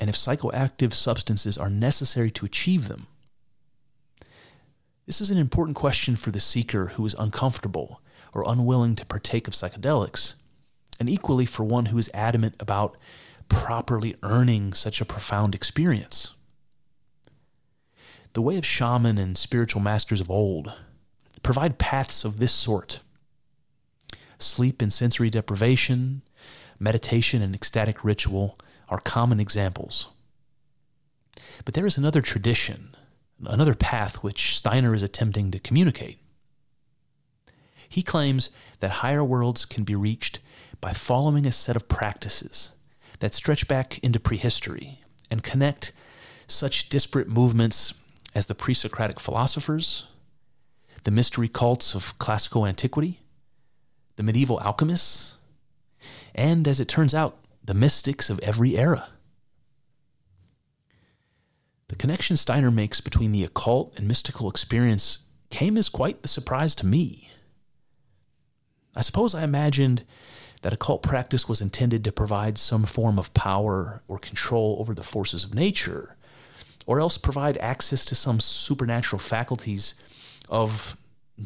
and 0.00 0.08
if 0.08 0.16
psychoactive 0.16 0.94
substances 0.94 1.58
are 1.58 1.68
necessary 1.68 2.30
to 2.30 2.46
achieve 2.46 2.88
them. 2.88 3.06
This 5.04 5.20
is 5.20 5.30
an 5.30 5.36
important 5.36 5.76
question 5.76 6.16
for 6.16 6.30
the 6.30 6.40
seeker 6.40 6.86
who 6.86 7.04
is 7.04 7.14
uncomfortable 7.18 8.00
or 8.34 8.44
unwilling 8.46 8.96
to 8.96 9.06
partake 9.06 9.48
of 9.48 9.54
psychedelics, 9.54 10.34
and 10.98 11.08
equally 11.08 11.46
for 11.46 11.64
one 11.64 11.86
who 11.86 11.98
is 11.98 12.10
adamant 12.12 12.54
about 12.58 12.96
properly 13.48 14.16
earning 14.22 14.72
such 14.72 15.00
a 15.00 15.04
profound 15.04 15.54
experience. 15.54 16.34
The 18.32 18.42
way 18.42 18.56
of 18.56 18.66
shaman 18.66 19.16
and 19.16 19.38
spiritual 19.38 19.80
masters 19.80 20.20
of 20.20 20.30
old 20.30 20.72
provide 21.42 21.78
paths 21.78 22.24
of 22.24 22.38
this 22.38 22.52
sort. 22.52 23.00
Sleep 24.38 24.82
and 24.82 24.92
sensory 24.92 25.30
deprivation, 25.30 26.22
meditation 26.80 27.42
and 27.42 27.54
ecstatic 27.54 28.02
ritual 28.02 28.58
are 28.88 28.98
common 28.98 29.38
examples. 29.38 30.08
But 31.64 31.74
there 31.74 31.86
is 31.86 31.96
another 31.96 32.20
tradition, 32.20 32.96
another 33.44 33.74
path 33.74 34.16
which 34.16 34.56
Steiner 34.56 34.94
is 34.94 35.02
attempting 35.02 35.50
to 35.52 35.60
communicate. 35.60 36.18
He 37.88 38.02
claims 38.02 38.50
that 38.80 38.90
higher 38.90 39.24
worlds 39.24 39.64
can 39.64 39.84
be 39.84 39.94
reached 39.94 40.40
by 40.80 40.92
following 40.92 41.46
a 41.46 41.52
set 41.52 41.76
of 41.76 41.88
practices 41.88 42.72
that 43.20 43.34
stretch 43.34 43.68
back 43.68 43.98
into 43.98 44.20
prehistory 44.20 45.00
and 45.30 45.42
connect 45.42 45.92
such 46.46 46.88
disparate 46.88 47.28
movements 47.28 47.94
as 48.34 48.46
the 48.46 48.54
pre 48.54 48.74
Socratic 48.74 49.20
philosophers, 49.20 50.06
the 51.04 51.10
mystery 51.10 51.48
cults 51.48 51.94
of 51.94 52.18
classical 52.18 52.66
antiquity, 52.66 53.20
the 54.16 54.22
medieval 54.22 54.60
alchemists, 54.60 55.38
and, 56.34 56.66
as 56.66 56.80
it 56.80 56.88
turns 56.88 57.14
out, 57.14 57.38
the 57.64 57.74
mystics 57.74 58.28
of 58.28 58.40
every 58.40 58.76
era. 58.76 59.10
The 61.88 61.96
connection 61.96 62.36
Steiner 62.36 62.70
makes 62.70 63.00
between 63.00 63.32
the 63.32 63.44
occult 63.44 63.94
and 63.96 64.08
mystical 64.08 64.50
experience 64.50 65.18
came 65.50 65.76
as 65.76 65.88
quite 65.88 66.22
the 66.22 66.28
surprise 66.28 66.74
to 66.76 66.86
me. 66.86 67.30
I 68.96 69.02
suppose 69.02 69.34
I 69.34 69.42
imagined 69.44 70.04
that 70.62 70.72
occult 70.72 71.02
practice 71.02 71.48
was 71.48 71.60
intended 71.60 72.04
to 72.04 72.12
provide 72.12 72.56
some 72.56 72.84
form 72.84 73.18
of 73.18 73.34
power 73.34 74.02
or 74.08 74.18
control 74.18 74.76
over 74.80 74.94
the 74.94 75.02
forces 75.02 75.44
of 75.44 75.54
nature, 75.54 76.16
or 76.86 77.00
else 77.00 77.18
provide 77.18 77.56
access 77.58 78.04
to 78.06 78.14
some 78.14 78.40
supernatural 78.40 79.18
faculties 79.18 79.94
of, 80.48 80.96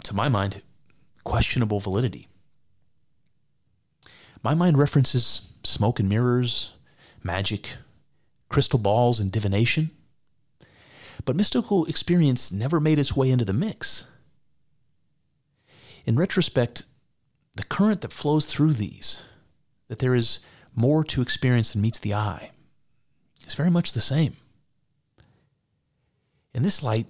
to 0.05 0.15
my 0.15 0.29
mind, 0.29 0.63
questionable 1.25 1.81
validity. 1.81 2.29
My 4.43 4.55
mind 4.55 4.79
references 4.79 5.53
smoke 5.65 5.99
and 5.99 6.09
mirrors, 6.09 6.75
magic, 7.23 7.71
crystal 8.49 8.79
balls, 8.79 9.19
and 9.19 9.33
divination. 9.33 9.91
But 11.25 11.37
mystical 11.37 11.85
experience 11.87 12.53
never 12.53 12.81
made 12.81 12.99
its 12.99 13.17
way 13.17 13.31
into 13.31 13.45
the 13.45 13.53
mix. 13.53 14.07
In 16.07 16.17
retrospect, 16.17 16.85
the 17.59 17.65
current 17.65 18.03
that 18.03 18.13
flows 18.13 18.47
through 18.47 18.73
these, 18.73 19.21
that 19.89 19.99
there 19.99 20.15
is 20.15 20.39
more 20.77 21.03
to 21.03 21.21
experience 21.21 21.73
than 21.73 21.83
meets 21.83 21.99
the 21.99 22.15
eye, 22.15 22.53
is 23.49 23.57
very 23.57 23.69
much 23.69 23.93
the 23.93 24.01
same. 24.01 24.37
In 26.55 26.63
this 26.63 26.85
light, 26.85 27.09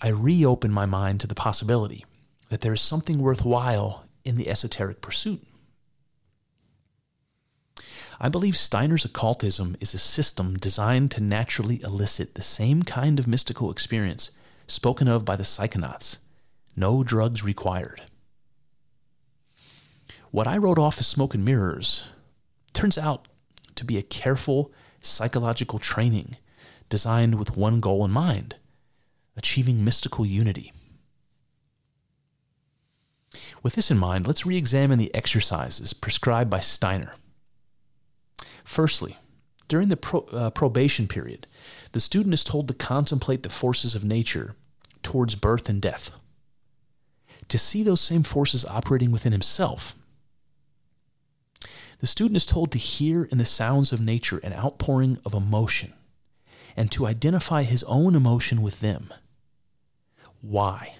I 0.00 0.08
reopen 0.08 0.72
my 0.72 0.86
mind 0.86 1.20
to 1.20 1.26
the 1.26 1.34
possibility 1.34 2.06
that 2.48 2.62
there 2.62 2.72
is 2.72 2.80
something 2.80 3.18
worthwhile 3.18 4.06
in 4.24 4.38
the 4.38 4.48
esoteric 4.48 5.02
pursuit. 5.02 5.46
I 8.18 8.30
believe 8.30 8.56
Steiner's 8.56 9.04
occultism 9.04 9.76
is 9.78 9.92
a 9.92 9.98
system 9.98 10.56
designed 10.56 11.10
to 11.10 11.22
naturally 11.22 11.82
elicit 11.82 12.34
the 12.34 12.40
same 12.40 12.82
kind 12.82 13.18
of 13.18 13.26
mystical 13.26 13.70
experience 13.70 14.30
spoken 14.66 15.06
of 15.06 15.26
by 15.26 15.36
the 15.36 15.42
psychonauts 15.42 16.16
no 16.74 17.04
drugs 17.04 17.44
required. 17.44 18.00
What 20.32 20.46
I 20.46 20.56
wrote 20.56 20.78
off 20.78 20.98
as 20.98 21.06
smoke 21.06 21.34
and 21.34 21.44
mirrors 21.44 22.08
turns 22.72 22.96
out 22.96 23.28
to 23.74 23.84
be 23.84 23.98
a 23.98 24.02
careful 24.02 24.72
psychological 25.02 25.78
training 25.78 26.38
designed 26.88 27.34
with 27.34 27.54
one 27.54 27.80
goal 27.80 28.02
in 28.02 28.10
mind 28.10 28.56
achieving 29.36 29.84
mystical 29.84 30.24
unity. 30.24 30.72
With 33.62 33.74
this 33.74 33.90
in 33.90 33.98
mind, 33.98 34.26
let's 34.26 34.46
re 34.46 34.56
examine 34.56 34.98
the 34.98 35.14
exercises 35.14 35.92
prescribed 35.92 36.48
by 36.48 36.60
Steiner. 36.60 37.14
Firstly, 38.64 39.18
during 39.68 39.88
the 39.88 39.98
pro, 39.98 40.20
uh, 40.32 40.48
probation 40.48 41.08
period, 41.08 41.46
the 41.92 42.00
student 42.00 42.32
is 42.32 42.42
told 42.42 42.68
to 42.68 42.74
contemplate 42.74 43.42
the 43.42 43.50
forces 43.50 43.94
of 43.94 44.02
nature 44.02 44.54
towards 45.02 45.34
birth 45.34 45.68
and 45.68 45.80
death, 45.82 46.12
to 47.48 47.58
see 47.58 47.82
those 47.82 48.00
same 48.00 48.22
forces 48.22 48.64
operating 48.64 49.10
within 49.10 49.32
himself 49.32 49.94
the 52.02 52.08
student 52.08 52.36
is 52.36 52.44
told 52.44 52.72
to 52.72 52.78
hear 52.78 53.22
in 53.22 53.38
the 53.38 53.44
sounds 53.44 53.92
of 53.92 54.00
nature 54.00 54.38
an 54.38 54.52
outpouring 54.52 55.18
of 55.24 55.34
emotion 55.34 55.92
and 56.76 56.90
to 56.90 57.06
identify 57.06 57.62
his 57.62 57.84
own 57.84 58.16
emotion 58.16 58.60
with 58.60 58.80
them. 58.80 59.14
Why? 60.40 60.96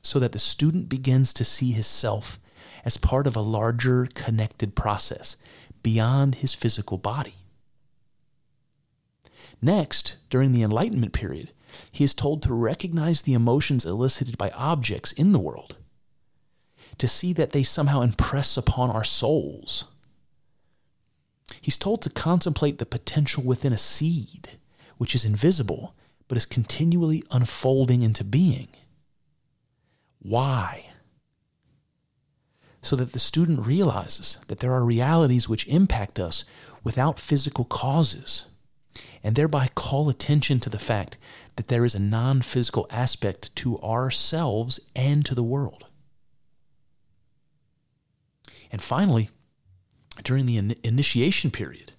So 0.00 0.20
that 0.20 0.30
the 0.30 0.38
student 0.38 0.88
begins 0.88 1.32
to 1.32 1.44
see 1.44 1.72
his 1.72 1.88
self 1.88 2.38
as 2.84 2.96
part 2.96 3.26
of 3.26 3.34
a 3.34 3.40
larger 3.40 4.08
connected 4.14 4.76
process 4.76 5.36
beyond 5.82 6.36
his 6.36 6.54
physical 6.54 6.96
body. 6.96 7.34
Next, 9.60 10.18
during 10.30 10.52
the 10.52 10.62
Enlightenment 10.62 11.12
period, 11.12 11.50
he 11.90 12.04
is 12.04 12.14
told 12.14 12.42
to 12.42 12.54
recognize 12.54 13.22
the 13.22 13.34
emotions 13.34 13.84
elicited 13.84 14.38
by 14.38 14.50
objects 14.50 15.10
in 15.10 15.32
the 15.32 15.40
world 15.40 15.74
to 17.00 17.08
see 17.08 17.32
that 17.32 17.52
they 17.52 17.62
somehow 17.62 18.02
impress 18.02 18.58
upon 18.58 18.90
our 18.90 19.04
souls. 19.04 19.86
He's 21.60 21.78
told 21.78 22.02
to 22.02 22.10
contemplate 22.10 22.78
the 22.78 22.86
potential 22.86 23.42
within 23.42 23.72
a 23.72 23.78
seed, 23.78 24.50
which 24.98 25.14
is 25.14 25.24
invisible 25.24 25.94
but 26.28 26.36
is 26.36 26.46
continually 26.46 27.24
unfolding 27.32 28.02
into 28.02 28.22
being. 28.22 28.68
Why? 30.20 30.90
So 32.82 32.94
that 32.96 33.12
the 33.12 33.18
student 33.18 33.66
realizes 33.66 34.38
that 34.46 34.60
there 34.60 34.72
are 34.72 34.84
realities 34.84 35.48
which 35.48 35.66
impact 35.66 36.20
us 36.20 36.44
without 36.84 37.18
physical 37.18 37.64
causes, 37.64 38.46
and 39.24 39.34
thereby 39.34 39.68
call 39.74 40.08
attention 40.08 40.60
to 40.60 40.70
the 40.70 40.78
fact 40.78 41.16
that 41.56 41.68
there 41.68 41.84
is 41.84 41.96
a 41.96 41.98
non 41.98 42.42
physical 42.42 42.86
aspect 42.90 43.56
to 43.56 43.80
ourselves 43.80 44.78
and 44.94 45.24
to 45.24 45.34
the 45.34 45.42
world. 45.42 45.86
And 48.70 48.82
finally, 48.82 49.30
during 50.22 50.46
the 50.46 50.56
in- 50.56 50.76
initiation 50.82 51.50
period, 51.50 51.92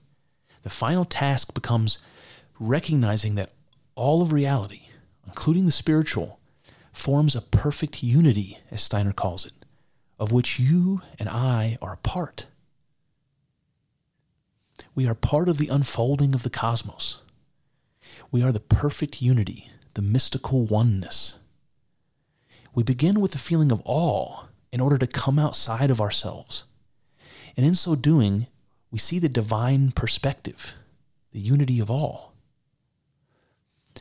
the 0.63 0.69
final 0.69 1.05
task 1.05 1.53
becomes 1.53 1.97
recognizing 2.59 3.35
that 3.35 3.51
all 3.95 4.21
of 4.21 4.31
reality, 4.31 4.83
including 5.25 5.65
the 5.65 5.71
spiritual, 5.71 6.39
forms 6.93 7.35
a 7.35 7.41
perfect 7.41 8.03
unity, 8.03 8.59
as 8.69 8.81
Steiner 8.81 9.13
calls 9.13 9.45
it, 9.45 9.53
of 10.19 10.31
which 10.31 10.59
you 10.59 11.01
and 11.17 11.27
I 11.27 11.77
are 11.81 11.93
a 11.93 11.97
part. 11.97 12.47
We 14.93 15.07
are 15.07 15.15
part 15.15 15.49
of 15.49 15.57
the 15.57 15.69
unfolding 15.69 16.35
of 16.35 16.43
the 16.43 16.49
cosmos. 16.49 17.21
We 18.29 18.43
are 18.43 18.51
the 18.51 18.59
perfect 18.59 19.21
unity, 19.21 19.69
the 19.93 20.01
mystical 20.01 20.63
oneness. 20.65 21.39
We 22.73 22.83
begin 22.83 23.19
with 23.19 23.35
a 23.35 23.39
feeling 23.39 23.71
of 23.71 23.81
awe 23.85 24.45
in 24.71 24.79
order 24.81 24.97
to 24.97 25.07
come 25.07 25.37
outside 25.37 25.91
of 25.91 25.99
ourselves 26.01 26.65
And 27.55 27.65
in 27.65 27.75
so 27.75 27.95
doing, 27.95 28.47
we 28.91 28.99
see 28.99 29.19
the 29.19 29.29
divine 29.29 29.91
perspective, 29.91 30.73
the 31.31 31.39
unity 31.39 31.79
of 31.79 31.91
all. 31.91 32.33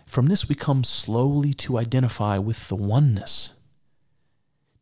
From 0.06 0.26
this, 0.26 0.48
we 0.48 0.54
come 0.54 0.84
slowly 0.84 1.52
to 1.54 1.78
identify 1.78 2.38
with 2.38 2.68
the 2.68 2.76
oneness, 2.76 3.54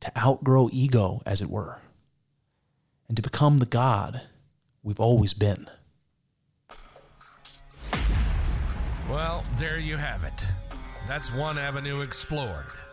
to 0.01 0.13
outgrow 0.19 0.69
ego, 0.73 1.23
as 1.27 1.41
it 1.43 1.51
were, 1.51 1.81
and 3.09 3.17
to 3.17 3.23
become 3.23 3.59
the 3.59 3.67
God 3.67 4.23
we've 4.83 5.01
always 5.01 5.35
been. 5.35 5.69
Well, 9.09 9.45
there 9.57 9.79
you 9.79 9.97
have 9.97 10.25
it. 10.25 10.47
That's 11.07 11.33
one 11.33 11.57
avenue 11.57 12.03
explored, 12.03 12.67